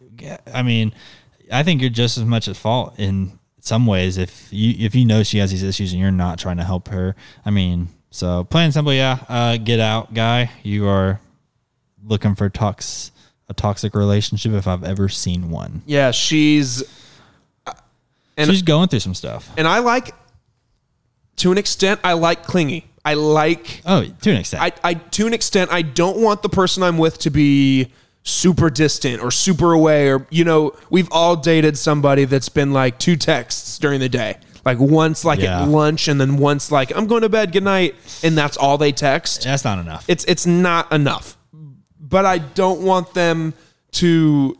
I 0.52 0.62
mean, 0.62 0.92
I 1.52 1.62
think 1.62 1.80
you're 1.80 1.90
just 1.90 2.18
as 2.18 2.24
much 2.24 2.48
at 2.48 2.57
fault 2.57 2.94
in 2.98 3.38
some 3.61 3.86
ways 3.86 4.16
if 4.16 4.48
you 4.52 4.74
if 4.78 4.94
you 4.94 5.04
know 5.04 5.22
she 5.22 5.38
has 5.38 5.50
these 5.50 5.62
issues 5.62 5.92
and 5.92 6.00
you're 6.00 6.11
not 6.11 6.38
trying 6.38 6.57
to 6.57 6.64
help 6.64 6.88
her. 6.88 7.14
I 7.44 7.50
mean, 7.50 7.88
so 8.11 8.44
plain 8.44 8.64
and 8.66 8.74
simple, 8.74 8.92
yeah. 8.92 9.18
Uh, 9.28 9.57
get 9.57 9.78
out, 9.80 10.14
guy. 10.14 10.50
You 10.62 10.88
are 10.88 11.20
looking 12.04 12.34
for 12.34 12.48
tox 12.48 13.11
a 13.48 13.54
toxic 13.54 13.94
relationship 13.94 14.52
if 14.52 14.66
I've 14.66 14.82
ever 14.84 15.09
seen 15.09 15.50
one. 15.50 15.82
Yeah, 15.86 16.11
she's 16.11 16.82
And- 18.36 18.50
She's 18.50 18.62
going 18.62 18.88
through 18.88 19.00
some 19.00 19.14
stuff. 19.14 19.50
and 19.57 19.66
I 19.66 19.78
like 19.78 20.14
to 21.36 21.52
an 21.52 21.59
extent 21.59 22.00
I 22.04 22.12
like 22.14 22.44
clingy. 22.44 22.86
I 23.07 23.14
like 23.14 23.80
Oh, 23.86 24.04
to 24.04 24.30
an 24.30 24.36
extent. 24.36 24.62
I, 24.62 24.72
I 24.90 24.94
to 24.94 25.26
an 25.26 25.32
extent 25.32 25.70
I 25.72 25.82
don't 25.82 26.18
want 26.18 26.42
the 26.42 26.48
person 26.50 26.82
I'm 26.82 26.98
with 26.98 27.18
to 27.20 27.30
be 27.30 27.92
super 28.22 28.68
distant 28.68 29.22
or 29.22 29.30
super 29.30 29.72
away 29.72 30.11
or 30.11 30.26
you 30.30 30.44
know 30.44 30.72
we've 30.90 31.09
all 31.12 31.36
dated 31.36 31.78
somebody 31.78 32.24
that's 32.24 32.48
been 32.48 32.72
like 32.72 32.98
two 32.98 33.14
texts 33.16 33.78
during 33.78 34.00
the 34.00 34.09
day 34.09 34.36
like 34.64 34.80
once 34.80 35.24
like 35.24 35.38
Yeah. 35.38 35.62
at 35.62 35.68
lunch 35.68 36.09
and 36.09 36.20
then 36.20 36.36
once 36.36 36.72
like 36.72 36.90
I'm 36.96 37.07
going 37.07 37.22
to 37.22 37.28
bed 37.28 37.52
good 37.52 37.62
night 37.62 37.94
and 38.24 38.36
that's 38.36 38.57
all 38.57 38.78
they 38.78 38.90
text 38.90 39.44
That's 39.44 39.62
not 39.64 39.78
enough. 39.78 40.04
it's 40.09 40.24
it's 40.24 40.44
not 40.44 40.90
enough 40.92 41.36
but 42.00 42.26
I 42.26 42.38
don't 42.38 42.80
want 42.82 43.14
them 43.14 43.54
to 43.92 44.59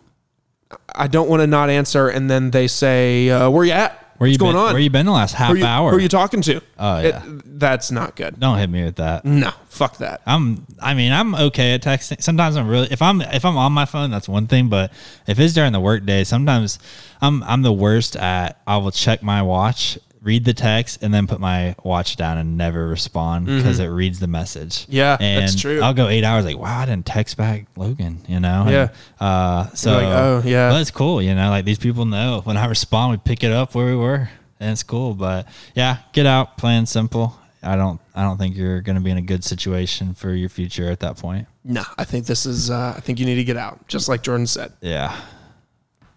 I 0.95 1.09
don't 1.09 1.29
want 1.29 1.41
to 1.43 1.49
not 1.49 1.69
answer 1.69 2.09
and 2.09 2.31
then 2.31 2.53
they 2.53 2.69
say 2.69 3.29
uh, 3.31 3.51
where 3.51 3.65
you 3.65 3.73
at 3.73 4.06
where 4.19 4.27
what's 4.29 4.33
you 4.33 4.39
going 4.39 4.53
been, 4.55 4.63
on 4.63 4.73
Where 4.73 4.81
you 4.83 4.91
been 4.91 5.07
the 5.07 5.13
last 5.13 5.35
half 5.35 5.53
who, 5.53 5.59
you, 5.59 5.65
hour? 5.65 5.91
who 5.91 5.97
are 5.97 6.01
you 6.01 6.09
talking 6.09 6.41
to 6.43 6.61
Oh, 6.79 6.97
It- 6.99 7.15
yeah. 7.15 7.23
that's 7.45 7.91
not 7.91 8.17
good 8.17 8.39
Don't 8.41 8.59
hit 8.59 8.69
me 8.71 8.85
with 8.85 8.97
that. 8.97 9.25
no 9.25 9.51
fuck 9.69 9.99
that 9.99 10.23
I'm. 10.27 10.67
I 10.81 10.95
mean, 10.95 11.13
I'm 11.13 11.35
okay 11.35 11.75
at 11.75 11.83
texting. 11.83 12.23
Sometimes 12.23 12.57
I'm 12.57 12.67
really. 12.67 12.89
If 12.91 13.03
I'm 13.03 13.21
if 13.21 13.45
I'm 13.45 13.57
on 13.59 13.73
my 13.73 13.85
phone, 13.85 14.11
that's 14.11 14.27
one 14.29 14.47
thing. 14.47 14.69
But 14.71 14.91
if 15.27 15.39
it's 15.39 15.53
during 15.53 15.73
the 15.73 15.81
workday, 15.81 16.25
sometimes 16.25 16.79
I'm 17.21 17.43
I'm 17.43 17.61
the 17.63 17.73
worst 17.75 18.17
at. 18.17 18.59
I 18.67 18.79
will 18.79 18.91
check 18.91 19.23
my 19.23 19.43
watch, 19.43 19.99
read 20.27 20.45
the 20.45 20.53
text, 20.53 21.03
and 21.03 21.15
then 21.15 21.27
put 21.27 21.39
my 21.41 21.75
watch 21.85 22.17
down 22.17 22.37
and 22.37 22.59
never 22.59 22.89
respond 22.89 23.47
because 23.47 23.79
it 23.79 23.87
reads 23.87 24.19
the 24.19 24.27
message. 24.27 24.83
Mm-hmm. 24.83 24.93
Yeah, 24.93 25.17
and 25.21 25.43
that's 25.45 25.59
true. 25.59 25.81
I'll 25.81 25.95
go 25.95 26.09
eight 26.09 26.25
hours 26.25 26.45
like, 26.45 26.59
wow, 26.59 26.81
I 26.81 26.85
didn't 26.87 27.07
text 27.07 27.37
back 27.37 27.67
Logan. 27.77 28.21
You 28.29 28.41
know. 28.41 28.63
And, 28.63 28.71
Yeah. 28.71 28.89
uh. 29.21 29.69
So. 29.75 29.93
like, 29.93 30.05
oh, 30.05 30.43
yeah. 30.45 30.71
But 30.71 30.81
it's 30.81 30.91
cool. 30.91 31.23
You 31.23 31.35
know, 31.35 31.49
like 31.49 31.65
these 31.65 31.79
people 31.79 32.05
know 32.05 32.41
when 32.45 32.57
I 32.57 32.67
respond, 32.67 33.13
we 33.13 33.17
pick 33.19 33.45
it 33.45 33.53
up 33.53 33.75
where 33.75 33.87
we 33.87 33.95
were, 33.97 34.29
and 34.61 34.73
it's 34.73 34.83
cool. 34.83 35.15
But 35.15 35.47
yeah, 35.75 35.99
get 36.13 36.27
out, 36.27 36.59
plain 36.59 36.79
and 36.81 36.89
simple. 36.89 37.39
I 37.63 37.77
don't. 37.77 38.01
I 38.15 38.23
don't 38.23 38.37
think 38.39 38.57
you're 38.57 38.81
going 38.81 38.97
to 38.97 39.03
be 39.03 39.11
in 39.11 39.19
a 39.19 39.23
good 39.23 39.45
situation 39.45 40.15
for 40.15 40.33
your 40.35 40.49
future 40.49 40.91
at 40.91 41.01
that 41.01 41.17
point. 41.19 41.47
No, 41.65 41.83
I 41.97 42.05
think 42.05 42.27
this 42.27 42.47
is. 42.47 42.71
Uh, 42.71 42.95
I 42.97 43.01
think 43.01 43.19
you 43.21 43.27
need 43.27 43.37
to 43.37 43.45
get 43.45 43.57
out, 43.57 43.87
just 43.89 44.09
like 44.09 44.23
Jordan 44.23 44.47
said. 44.47 44.73
Yeah. 44.81 45.17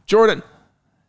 Jordan, 0.06 0.42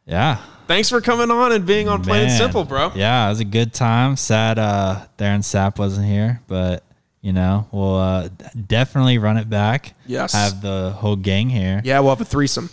Yeah. 0.07 0.39
thanks 0.67 0.89
for 0.89 1.01
coming 1.01 1.31
on 1.31 1.53
and 1.53 1.65
being 1.67 1.89
on 1.89 2.03
Plain 2.03 2.25
and 2.25 2.33
Simple, 2.33 2.65
bro. 2.65 2.91
Yeah, 2.95 3.27
it 3.27 3.31
was 3.31 3.41
a 3.41 3.45
good 3.45 3.73
time. 3.73 4.17
Sad 4.17 4.59
uh 4.59 5.07
Darren 5.19 5.41
Sapp 5.41 5.79
wasn't 5.79 6.07
here, 6.07 6.41
but 6.47 6.85
you 7.23 7.33
know, 7.35 7.69
we'll 7.71 7.97
uh, 7.97 8.29
definitely 8.67 9.19
run 9.19 9.37
it 9.37 9.51
back. 9.51 9.95
Yes. 10.07 10.33
Have 10.33 10.63
the 10.63 10.93
whole 10.97 11.17
gang 11.17 11.51
here. 11.51 11.83
Yeah, 11.85 12.01
we'll 12.01 12.11
have 12.11 12.21
a 12.23 12.25
threesome. 12.25 12.71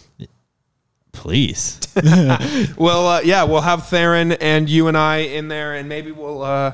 Please. 1.11 1.79
Well, 2.77 3.07
uh, 3.07 3.21
yeah, 3.21 3.43
we'll 3.43 3.61
have 3.61 3.87
Theron 3.87 4.33
and 4.33 4.69
you 4.69 4.87
and 4.87 4.95
I 4.95 5.17
in 5.17 5.47
there, 5.47 5.73
and 5.73 5.89
maybe 5.89 6.11
we'll, 6.11 6.43
uh, 6.43 6.73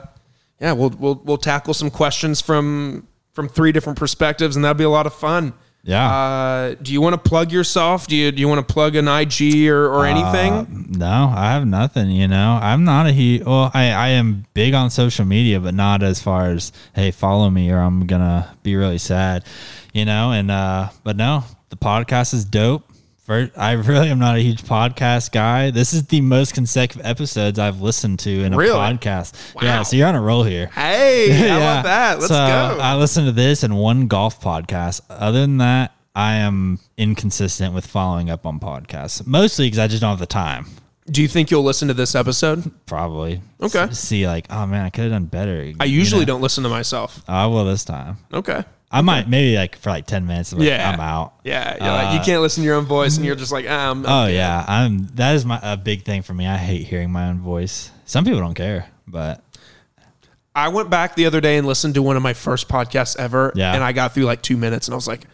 yeah, 0.60 0.74
we'll 0.74 0.90
we'll 0.90 1.22
we'll 1.24 1.38
tackle 1.38 1.74
some 1.74 1.90
questions 1.90 2.42
from 2.42 3.08
from 3.32 3.48
three 3.50 3.72
different 3.72 3.98
perspectives, 3.98 4.56
and 4.56 4.64
that'll 4.64 4.78
be 4.78 4.84
a 4.84 4.90
lot 4.90 5.08
of 5.08 5.14
fun. 5.14 5.54
Yeah. 5.86 6.10
Uh, 6.10 6.76
do 6.82 6.94
you 6.94 7.02
want 7.02 7.22
to 7.22 7.30
plug 7.30 7.52
yourself? 7.52 8.08
Do 8.08 8.16
you 8.16 8.32
do 8.32 8.40
you 8.40 8.48
want 8.48 8.66
to 8.66 8.74
plug 8.74 8.96
an 8.96 9.10
IG 9.10 9.68
or, 9.68 9.88
or 9.88 10.06
anything? 10.06 10.54
Uh, 10.54 10.66
no, 10.70 11.34
I 11.36 11.52
have 11.52 11.68
nothing. 11.68 12.10
You 12.10 12.30
know, 12.30 12.58
I'm 12.62 12.86
not 12.86 13.06
a 13.06 13.12
huge. 13.12 13.44
Well, 13.44 13.70
I 13.74 13.92
I 13.92 14.08
am 14.10 14.46
big 14.54 14.74
on 14.74 14.90
social 14.90 15.26
media, 15.26 15.60
but 15.60 15.74
not 15.74 16.02
as 16.02 16.22
far 16.22 16.52
as 16.52 16.72
hey, 16.96 17.12
follow 17.12 17.50
me 17.50 17.70
or 17.70 17.80
I'm 17.80 18.08
gonna 18.08 18.56
be 18.64 18.78
really 18.78 18.98
sad. 18.98 19.44
You 19.94 20.06
know, 20.06 20.32
and 20.32 20.50
uh, 20.50 20.90
but 21.04 21.18
no, 21.18 21.44
the 21.70 21.76
podcast 21.76 22.34
is 22.34 22.46
dope. 22.46 22.90
For, 23.24 23.50
I 23.56 23.72
really 23.72 24.10
am 24.10 24.20
not 24.20 24.36
a 24.36 24.40
huge 24.42 24.64
podcast 24.64 25.32
guy. 25.32 25.72
This 25.72 25.94
is 25.94 26.06
the 26.08 26.20
most 26.20 26.54
consecutive 26.54 27.06
episodes 27.06 27.58
I've 27.58 27.80
listened 27.82 28.20
to 28.20 28.30
in 28.30 28.54
a 28.54 28.58
Really? 28.58 28.74
podcast. 28.78 29.34
Yeah, 29.62 29.84
so 29.84 29.96
you're 29.96 30.10
on 30.10 30.16
a 30.16 30.22
roll 30.22 30.44
here. 30.44 30.68
Hey, 30.68 31.30
how 31.32 31.46
Yeah. 31.46 31.58
about 31.58 31.84
that? 31.86 32.14
Let's 32.20 32.28
so 32.28 32.34
go. 32.36 32.80
I 32.82 32.96
listen 32.96 33.24
to 33.26 33.32
this 33.32 33.64
and 33.64 33.78
one 33.78 34.08
golf 34.08 34.42
podcast. 34.42 35.00
Other 35.10 35.40
than 35.40 35.58
that, 35.60 35.94
I 36.14 36.34
am 36.36 36.80
inconsistent 36.98 37.74
with 37.74 37.88
following 37.88 38.30
up 38.30 38.46
on 38.46 38.60
podcasts, 38.60 39.26
mostly 39.26 39.68
because 39.68 39.80
I 39.80 39.88
just 39.88 40.02
don't 40.02 40.10
have 40.12 40.20
the 40.20 40.26
time. 40.26 40.66
do 41.10 41.22
you 41.22 41.28
think 41.30 41.50
you'll 41.50 41.64
listen 41.64 41.88
to 41.88 41.94
this 41.94 42.16
episode? 42.16 42.72
Probably. 42.86 43.42
Okay. 43.62 43.80
S- 43.84 44.00
see, 44.00 44.28
like, 44.28 44.48
oh 44.50 44.66
man, 44.66 44.86
I 44.86 44.90
could 44.90 45.04
have 45.06 45.12
done 45.14 45.26
better. 45.26 45.72
I 45.80 45.86
usually 45.86 46.26
don't 46.26 46.42
listen 46.42 46.64
to 46.64 46.70
myself. 46.70 47.24
I 47.28 47.46
will 47.48 47.64
this 47.66 47.84
time. 47.86 48.18
Okay. 48.34 48.64
I 48.94 49.02
might 49.02 49.28
maybe 49.28 49.56
like 49.58 49.76
for 49.76 49.90
like 49.90 50.06
ten 50.06 50.26
minutes. 50.28 50.52
I'm 50.54 50.60
like, 50.60 50.68
Yeah. 50.70 50.90
I'm 50.92 51.00
out. 51.00 51.34
Yeah, 51.44 51.78
you're 51.84 51.92
like, 51.94 52.14
you 52.14 52.24
can't 52.24 52.42
listen 52.42 52.62
to 52.62 52.66
your 52.68 52.76
own 52.76 52.86
voice, 52.86 53.18
and 53.18 53.26
you're 53.26 53.36
just 53.36 53.52
like, 53.52 53.68
um, 53.70 54.06
Oh 54.08 54.28
yeah, 54.28 54.64
I'm. 54.68 55.08
That 55.16 55.36
is 55.36 55.46
my 55.46 55.60
a 55.64 55.76
big 55.76 56.04
thing 56.06 56.22
for 56.22 56.34
me. 56.34 56.48
I 56.48 56.58
hate 56.58 56.86
hearing 56.88 57.12
my 57.12 57.28
own 57.28 57.40
voice. 57.40 57.90
Some 58.06 58.24
people 58.24 58.40
don't 58.40 58.54
care, 58.54 58.88
but 59.08 59.44
I 60.56 60.68
went 60.68 60.90
back 60.90 61.16
the 61.16 61.26
other 61.26 61.42
day 61.42 61.58
and 61.58 61.66
listened 61.66 61.96
to 61.96 62.04
one 62.04 62.16
of 62.16 62.22
my 62.24 62.34
first 62.34 62.70
podcasts 62.70 63.18
ever, 63.18 63.52
Yeah. 63.56 63.74
and 63.74 63.84
I 63.84 63.92
got 63.92 64.14
through 64.14 64.26
like 64.26 64.42
two 64.44 64.58
minutes, 64.58 64.88
and 64.88 64.94
I 64.94 64.96
was 64.96 65.08
like, 65.08 65.26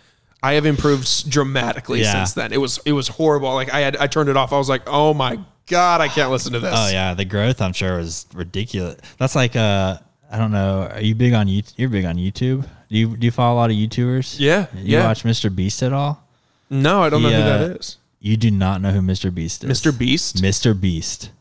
I 0.42 0.54
have 0.54 0.66
improved 0.66 1.30
dramatically 1.30 2.02
Yeah. 2.02 2.14
since 2.14 2.34
then. 2.34 2.54
It 2.54 2.62
was 2.62 2.80
it 2.86 2.94
was 2.94 3.10
horrible. 3.10 3.54
Like 3.54 3.74
I 3.74 3.82
had 3.82 3.98
I 3.98 4.08
turned 4.08 4.30
it 4.30 4.38
off. 4.38 4.54
I 4.54 4.58
was 4.58 4.70
like, 4.70 4.84
oh 4.88 5.14
my 5.14 5.38
god, 5.68 6.00
I 6.00 6.08
can't 6.08 6.32
listen 6.32 6.54
to 6.54 6.60
this. 6.62 6.74
oh 6.74 6.90
yeah, 6.90 7.14
the 7.14 7.26
growth 7.26 7.62
I'm 7.62 7.74
sure 7.74 7.98
was 7.98 8.26
ridiculous. 8.34 9.02
That's 9.18 9.36
like 9.36 9.58
uh, 9.58 9.98
I 10.32 10.38
don't 10.38 10.52
know. 10.52 10.90
Are 10.94 11.02
you 11.02 11.14
big 11.16 11.34
on 11.34 11.48
YouTube? 11.48 11.74
You're 11.76 11.90
big 11.90 12.06
on 12.06 12.16
YouTube. 12.16 12.66
Do 12.90 12.98
you 12.98 13.16
do 13.18 13.26
you 13.26 13.32
follow 13.32 13.56
a 13.56 13.60
lot 13.60 13.70
of 13.70 13.76
YouTubers? 13.78 14.40
Yeah, 14.40 14.66
You 14.76 14.98
yeah. 14.98 15.06
watch 15.06 15.24
Mr. 15.24 15.54
Beast 15.54 15.84
at 15.84 15.94
all? 15.94 16.24
No, 16.70 17.04
I 17.04 17.10
don't 17.10 17.22
know 17.24 17.30
who 17.30 17.36
uh, 17.36 17.58
that 17.68 17.78
is. 17.80 17.98
You 18.20 18.36
do 18.36 18.52
not 18.52 18.82
know 18.82 18.92
who 18.92 19.02
Mr. 19.02 19.34
Beast 19.34 19.64
is. 19.64 19.82
Mr. 19.82 19.98
Beast. 19.98 20.38
Mr. 20.42 20.80
Beast. 20.80 21.32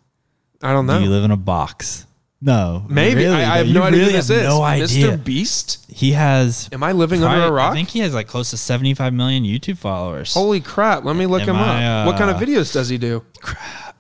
I 0.63 0.73
don't 0.73 0.87
know. 0.87 0.99
Do 0.99 1.05
you 1.05 1.11
live 1.11 1.25
in 1.25 1.31
a 1.31 1.37
box? 1.37 2.07
No, 2.41 2.85
Maybe 2.89 3.23
really, 3.23 3.35
I, 3.35 3.55
I 3.55 3.59
have 3.59 3.67
no 3.67 3.83
idea 3.83 3.99
really 3.99 4.13
who 4.13 4.17
this 4.19 4.29
have 4.29 4.37
is. 4.39 4.45
No 4.45 4.63
idea. 4.63 4.87
Mr. 5.19 5.25
Beast. 5.25 5.87
He 5.91 6.13
has. 6.13 6.69
Am 6.71 6.85
I 6.85 6.93
living 6.93 7.25
under 7.25 7.47
a 7.47 7.51
rock? 7.51 7.73
I 7.73 7.75
think 7.75 7.89
he 7.89 7.99
has 8.01 8.15
like 8.15 8.29
close 8.29 8.51
to 8.51 8.57
75 8.57 9.13
million 9.13 9.43
YouTube 9.43 9.77
followers. 9.79 10.35
Holy 10.35 10.61
crap! 10.61 11.05
Let 11.05 11.17
me 11.17 11.27
look 11.27 11.43
Am 11.43 11.49
him 11.51 11.57
I, 11.57 12.03
up. 12.03 12.07
what 12.07 12.17
kind 12.17 12.31
of 12.31 12.37
uh, 12.37 12.41
videos 12.41 12.73
does 12.73 12.89
he 12.89 12.97
do? 12.97 13.25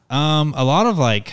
Um, 0.09 0.55
a 0.57 0.65
lot 0.65 0.87
of 0.87 0.99
like, 0.99 1.33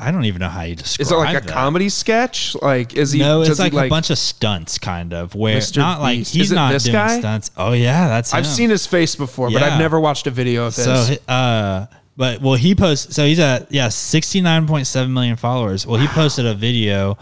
I 0.00 0.10
don't 0.10 0.24
even 0.24 0.40
know 0.40 0.48
how 0.48 0.62
you 0.62 0.74
describe. 0.76 1.02
Is 1.06 1.12
it 1.12 1.16
like 1.16 1.36
a 1.36 1.46
that. 1.46 1.52
comedy 1.52 1.88
sketch? 1.88 2.54
Like, 2.60 2.94
is 2.94 3.12
he? 3.12 3.20
No, 3.20 3.42
it's 3.42 3.58
he, 3.58 3.70
like, 3.70 3.86
a 3.86 3.88
bunch 3.90 4.10
of 4.10 4.18
stunts, 4.18 4.78
kind 4.78 5.12
of. 5.12 5.34
Where 5.34 5.58
Mr. 5.58 5.78
not 5.78 6.00
like 6.00 6.18
Beast. 6.18 6.34
he's 6.34 6.46
Is 6.46 6.52
it 6.52 6.54
not 6.54 6.72
this 6.72 6.84
doing 6.84 6.94
guy? 6.94 7.18
stunts. 7.18 7.50
Oh 7.56 7.72
yeah, 7.72 8.08
that's 8.08 8.32
I've 8.34 8.46
seen 8.46 8.70
his 8.70 8.86
face 8.86 9.14
before, 9.16 9.50
but 9.50 9.60
Yeah. 9.60 9.72
I've 9.74 9.78
never 9.78 10.00
watched 10.00 10.26
a 10.26 10.30
video 10.30 10.66
of 10.66 10.74
his. 10.74 10.84
So, 10.84 11.14
uh, 11.28 11.86
but 12.16 12.40
well, 12.40 12.54
he 12.54 12.74
posts. 12.74 13.14
So 13.14 13.24
he's 13.26 13.38
at 13.38 13.70
yeah, 13.72 13.88
sixty 13.88 14.40
nine 14.40 14.66
point 14.66 14.86
seven 14.86 15.12
million 15.12 15.36
followers. 15.36 15.86
Well, 15.86 16.00
he 16.00 16.06
posted 16.08 16.46
a 16.46 16.54
video, 16.54 17.18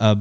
uh, 0.00 0.16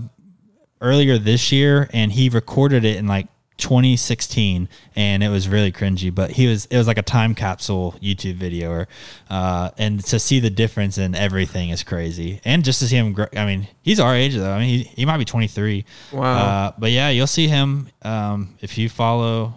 earlier 0.82 1.18
this 1.18 1.52
year, 1.52 1.90
and 1.94 2.12
he 2.12 2.28
recorded 2.30 2.84
it 2.86 2.98
in 2.98 3.08
like 3.08 3.28
2016, 3.62 4.68
and 4.96 5.24
it 5.24 5.30
was 5.30 5.48
really 5.48 5.72
cringy. 5.72 6.14
But 6.14 6.32
he 6.32 6.48
was 6.48 6.66
it 6.66 6.78
was 6.78 6.88
like 6.88 6.98
a 6.98 7.04
time 7.04 7.34
capsule 7.36 7.96
YouTube 8.02 8.36
video, 8.36 8.72
or 8.72 8.88
uh, 9.30 9.70
and 9.78 10.04
to 10.06 10.20
see 10.20 10.42
the 10.42 10.50
difference 10.50 10.98
in 10.98 11.16
everything 11.16 11.70
is 11.70 11.84
crazy, 11.84 12.42
and 12.44 12.66
just 12.66 12.80
to 12.80 12.88
see 12.88 12.98
him. 12.98 13.14
Grow, 13.14 13.28
I 13.36 13.46
mean, 13.46 13.68
he's 13.82 14.00
our 14.00 14.16
age 14.16 14.36
though. 14.36 14.52
I 14.52 14.60
mean, 14.60 14.70
he, 14.70 14.84
he 14.84 15.06
might 15.06 15.18
be 15.18 15.26
23. 15.26 15.86
Wow. 16.12 16.22
Uh, 16.24 16.72
but 16.78 16.92
yeah, 16.92 17.10
you'll 17.10 17.28
see 17.28 17.48
him 17.48 17.88
um, 18.02 18.56
if 18.60 18.78
you 18.78 18.90
follow 18.90 19.54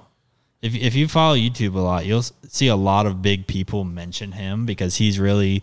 if 0.65 0.75
if 0.75 0.95
you 0.95 1.09
follow 1.09 1.37
YouTube 1.37 1.75
a 1.75 1.81
lot, 1.81 2.07
you'll 2.07 2.23
see 2.23 2.69
a 2.69 2.77
lot 2.77 3.07
of 3.07 3.21
big 3.21 3.47
people 3.47 3.85
mention 3.85 4.33
him 4.33 4.65
because 4.65 4.97
he's 4.97 5.19
really 5.19 5.63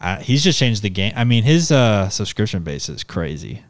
uh, 0.00 0.18
he's 0.18 0.44
just 0.44 0.58
changed 0.58 0.82
the 0.82 0.90
game. 0.90 1.12
I 1.16 1.24
mean, 1.24 1.42
his 1.42 1.72
uh, 1.72 2.08
subscription 2.08 2.62
base 2.62 2.88
is 2.88 3.02
crazy, 3.02 3.62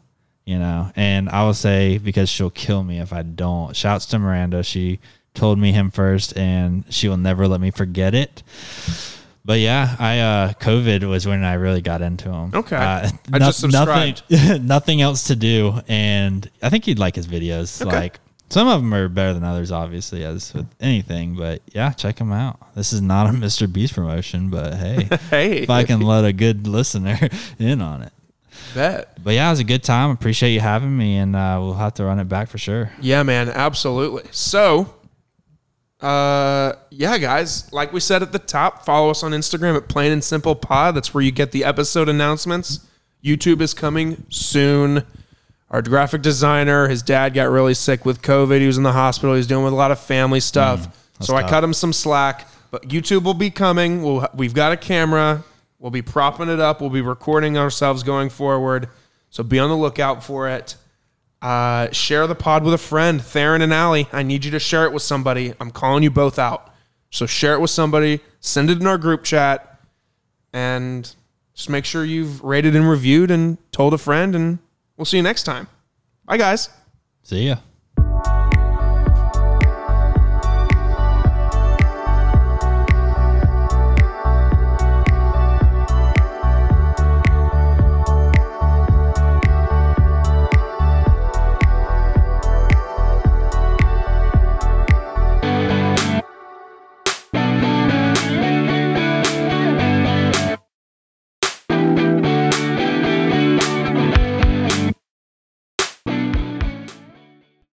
you 0.49 0.57
know. 0.57 0.91
And 0.95 1.29
I 1.29 1.43
will 1.43 1.53
say 1.53 1.99
because 1.99 2.27
she'll 2.27 2.49
kill 2.49 2.83
me 2.83 2.99
if 2.99 3.13
I 3.13 3.21
don't. 3.21 3.75
Shouts 3.75 4.07
to 4.07 4.19
Miranda. 4.19 4.63
She 4.63 4.99
told 5.35 5.59
me 5.59 5.71
him 5.71 5.91
first, 5.91 6.35
and 6.35 6.83
she 6.89 7.07
will 7.07 7.17
never 7.17 7.47
let 7.47 7.61
me 7.61 7.69
forget 7.69 8.15
it. 8.15 8.41
But 9.45 9.59
yeah, 9.59 9.95
I 9.99 10.19
uh, 10.19 10.53
COVID 10.53 11.07
was 11.07 11.27
when 11.27 11.43
I 11.43 11.53
really 11.53 11.81
got 11.81 12.01
into 12.01 12.31
him. 12.31 12.51
Okay. 12.53 12.75
uh, 12.75 13.09
I 13.31 13.37
no- 13.37 13.45
just 13.45 13.63
nothing, 13.71 14.15
subscribed. 14.15 14.63
nothing 14.63 15.01
else 15.01 15.25
to 15.25 15.35
do, 15.35 15.81
and 15.87 16.49
I 16.63 16.69
think 16.69 16.87
you'd 16.87 16.99
like 16.99 17.15
his 17.15 17.27
videos. 17.27 17.85
Okay. 17.85 17.95
Like 17.95 18.19
some 18.49 18.67
of 18.67 18.81
them 18.81 18.91
are 18.91 19.07
better 19.07 19.35
than 19.35 19.43
others, 19.43 19.71
obviously, 19.71 20.23
as 20.23 20.51
with 20.55 20.67
anything. 20.79 21.35
But 21.35 21.61
yeah, 21.73 21.91
check 21.91 22.17
him 22.17 22.31
out. 22.31 22.73
This 22.73 22.91
is 22.91 23.03
not 23.03 23.27
a 23.27 23.29
Mr. 23.37 23.71
Beast 23.71 23.93
promotion, 23.93 24.49
but 24.49 24.73
hey, 24.73 25.07
hey, 25.29 25.57
if 25.59 25.69
I 25.69 25.83
can 25.83 26.01
let 26.01 26.25
a 26.25 26.33
good 26.33 26.65
listener 26.65 27.17
in 27.59 27.81
on 27.81 28.01
it. 28.01 28.13
Bet. 28.73 29.17
But 29.23 29.33
yeah, 29.33 29.47
it 29.47 29.51
was 29.51 29.59
a 29.59 29.63
good 29.65 29.83
time. 29.83 30.11
Appreciate 30.11 30.53
you 30.53 30.59
having 30.59 30.95
me, 30.97 31.17
and 31.17 31.35
uh, 31.35 31.57
we'll 31.61 31.73
have 31.73 31.93
to 31.95 32.03
run 32.05 32.19
it 32.19 32.29
back 32.29 32.49
for 32.49 32.57
sure. 32.57 32.91
Yeah, 33.01 33.23
man, 33.23 33.49
absolutely. 33.49 34.23
So, 34.31 34.93
uh, 36.01 36.73
yeah, 36.89 37.17
guys, 37.17 37.71
like 37.73 37.91
we 37.91 37.99
said 37.99 38.21
at 38.21 38.31
the 38.31 38.39
top, 38.39 38.85
follow 38.85 39.09
us 39.09 39.23
on 39.23 39.31
Instagram 39.31 39.75
at 39.75 39.87
Plain 39.89 40.11
and 40.11 40.23
Simple 40.23 40.55
Pod. 40.55 40.95
That's 40.95 41.13
where 41.13 41.23
you 41.23 41.31
get 41.31 41.51
the 41.51 41.63
episode 41.63 42.07
announcements. 42.09 42.79
YouTube 43.23 43.61
is 43.61 43.73
coming 43.73 44.25
soon. 44.29 45.03
Our 45.71 45.81
graphic 45.81 46.21
designer, 46.21 46.87
his 46.87 47.03
dad 47.03 47.33
got 47.33 47.49
really 47.49 47.73
sick 47.73 48.05
with 48.05 48.21
COVID. 48.21 48.59
He 48.59 48.67
was 48.67 48.77
in 48.77 48.83
the 48.83 48.93
hospital. 48.93 49.35
He's 49.35 49.45
dealing 49.45 49.65
with 49.65 49.73
a 49.73 49.75
lot 49.75 49.91
of 49.91 49.99
family 49.99 50.39
stuff. 50.39 50.87
so 51.19 51.35
I 51.35 51.47
cut 51.47 51.63
him 51.63 51.73
some 51.73 51.93
slack. 51.93 52.47
But 52.71 52.87
YouTube 52.87 53.23
will 53.23 53.33
be 53.33 53.49
coming. 53.49 54.01
We'll, 54.03 54.27
we've 54.33 54.53
got 54.53 54.71
a 54.71 54.77
camera. 54.77 55.43
We'll 55.79 55.91
be 55.91 56.01
propping 56.01 56.49
it 56.49 56.59
up. 56.59 56.81
We'll 56.81 56.89
be 56.89 57.01
recording 57.01 57.57
ourselves 57.57 58.03
going 58.03 58.29
forward. 58.29 58.89
So 59.29 59.43
be 59.43 59.59
on 59.59 59.69
the 59.69 59.77
lookout 59.77 60.23
for 60.23 60.49
it. 60.49 60.75
Uh, 61.41 61.89
share 61.91 62.27
the 62.27 62.35
pod 62.35 62.65
with 62.65 62.73
a 62.73 62.77
friend, 62.77 63.21
Theron 63.21 63.61
and 63.61 63.73
Allie. 63.73 64.07
I 64.11 64.23
need 64.23 64.43
you 64.43 64.51
to 64.51 64.59
share 64.59 64.85
it 64.85 64.91
with 64.91 65.03
somebody. 65.03 65.53
I'm 65.59 65.71
calling 65.71 66.03
you 66.03 66.11
both 66.11 66.37
out. 66.37 66.73
So 67.11 67.25
share 67.25 67.53
it 67.53 67.61
with 67.61 67.71
somebody, 67.71 68.19
send 68.39 68.69
it 68.69 68.79
in 68.79 68.85
our 68.85 68.97
group 68.97 69.23
chat, 69.23 69.79
and 70.53 71.15
just 71.55 71.69
make 71.69 71.85
sure 71.85 72.05
you've 72.05 72.43
rated 72.43 72.75
and 72.75 72.87
reviewed 72.87 73.31
and 73.31 73.57
told 73.71 73.93
a 73.93 73.97
friend. 73.97 74.35
And 74.35 74.59
we'll 74.97 75.05
see 75.05 75.17
you 75.17 75.23
next 75.23 75.43
time. 75.43 75.67
Bye, 76.25 76.37
guys. 76.37 76.69
See 77.23 77.47
ya. 77.47 77.55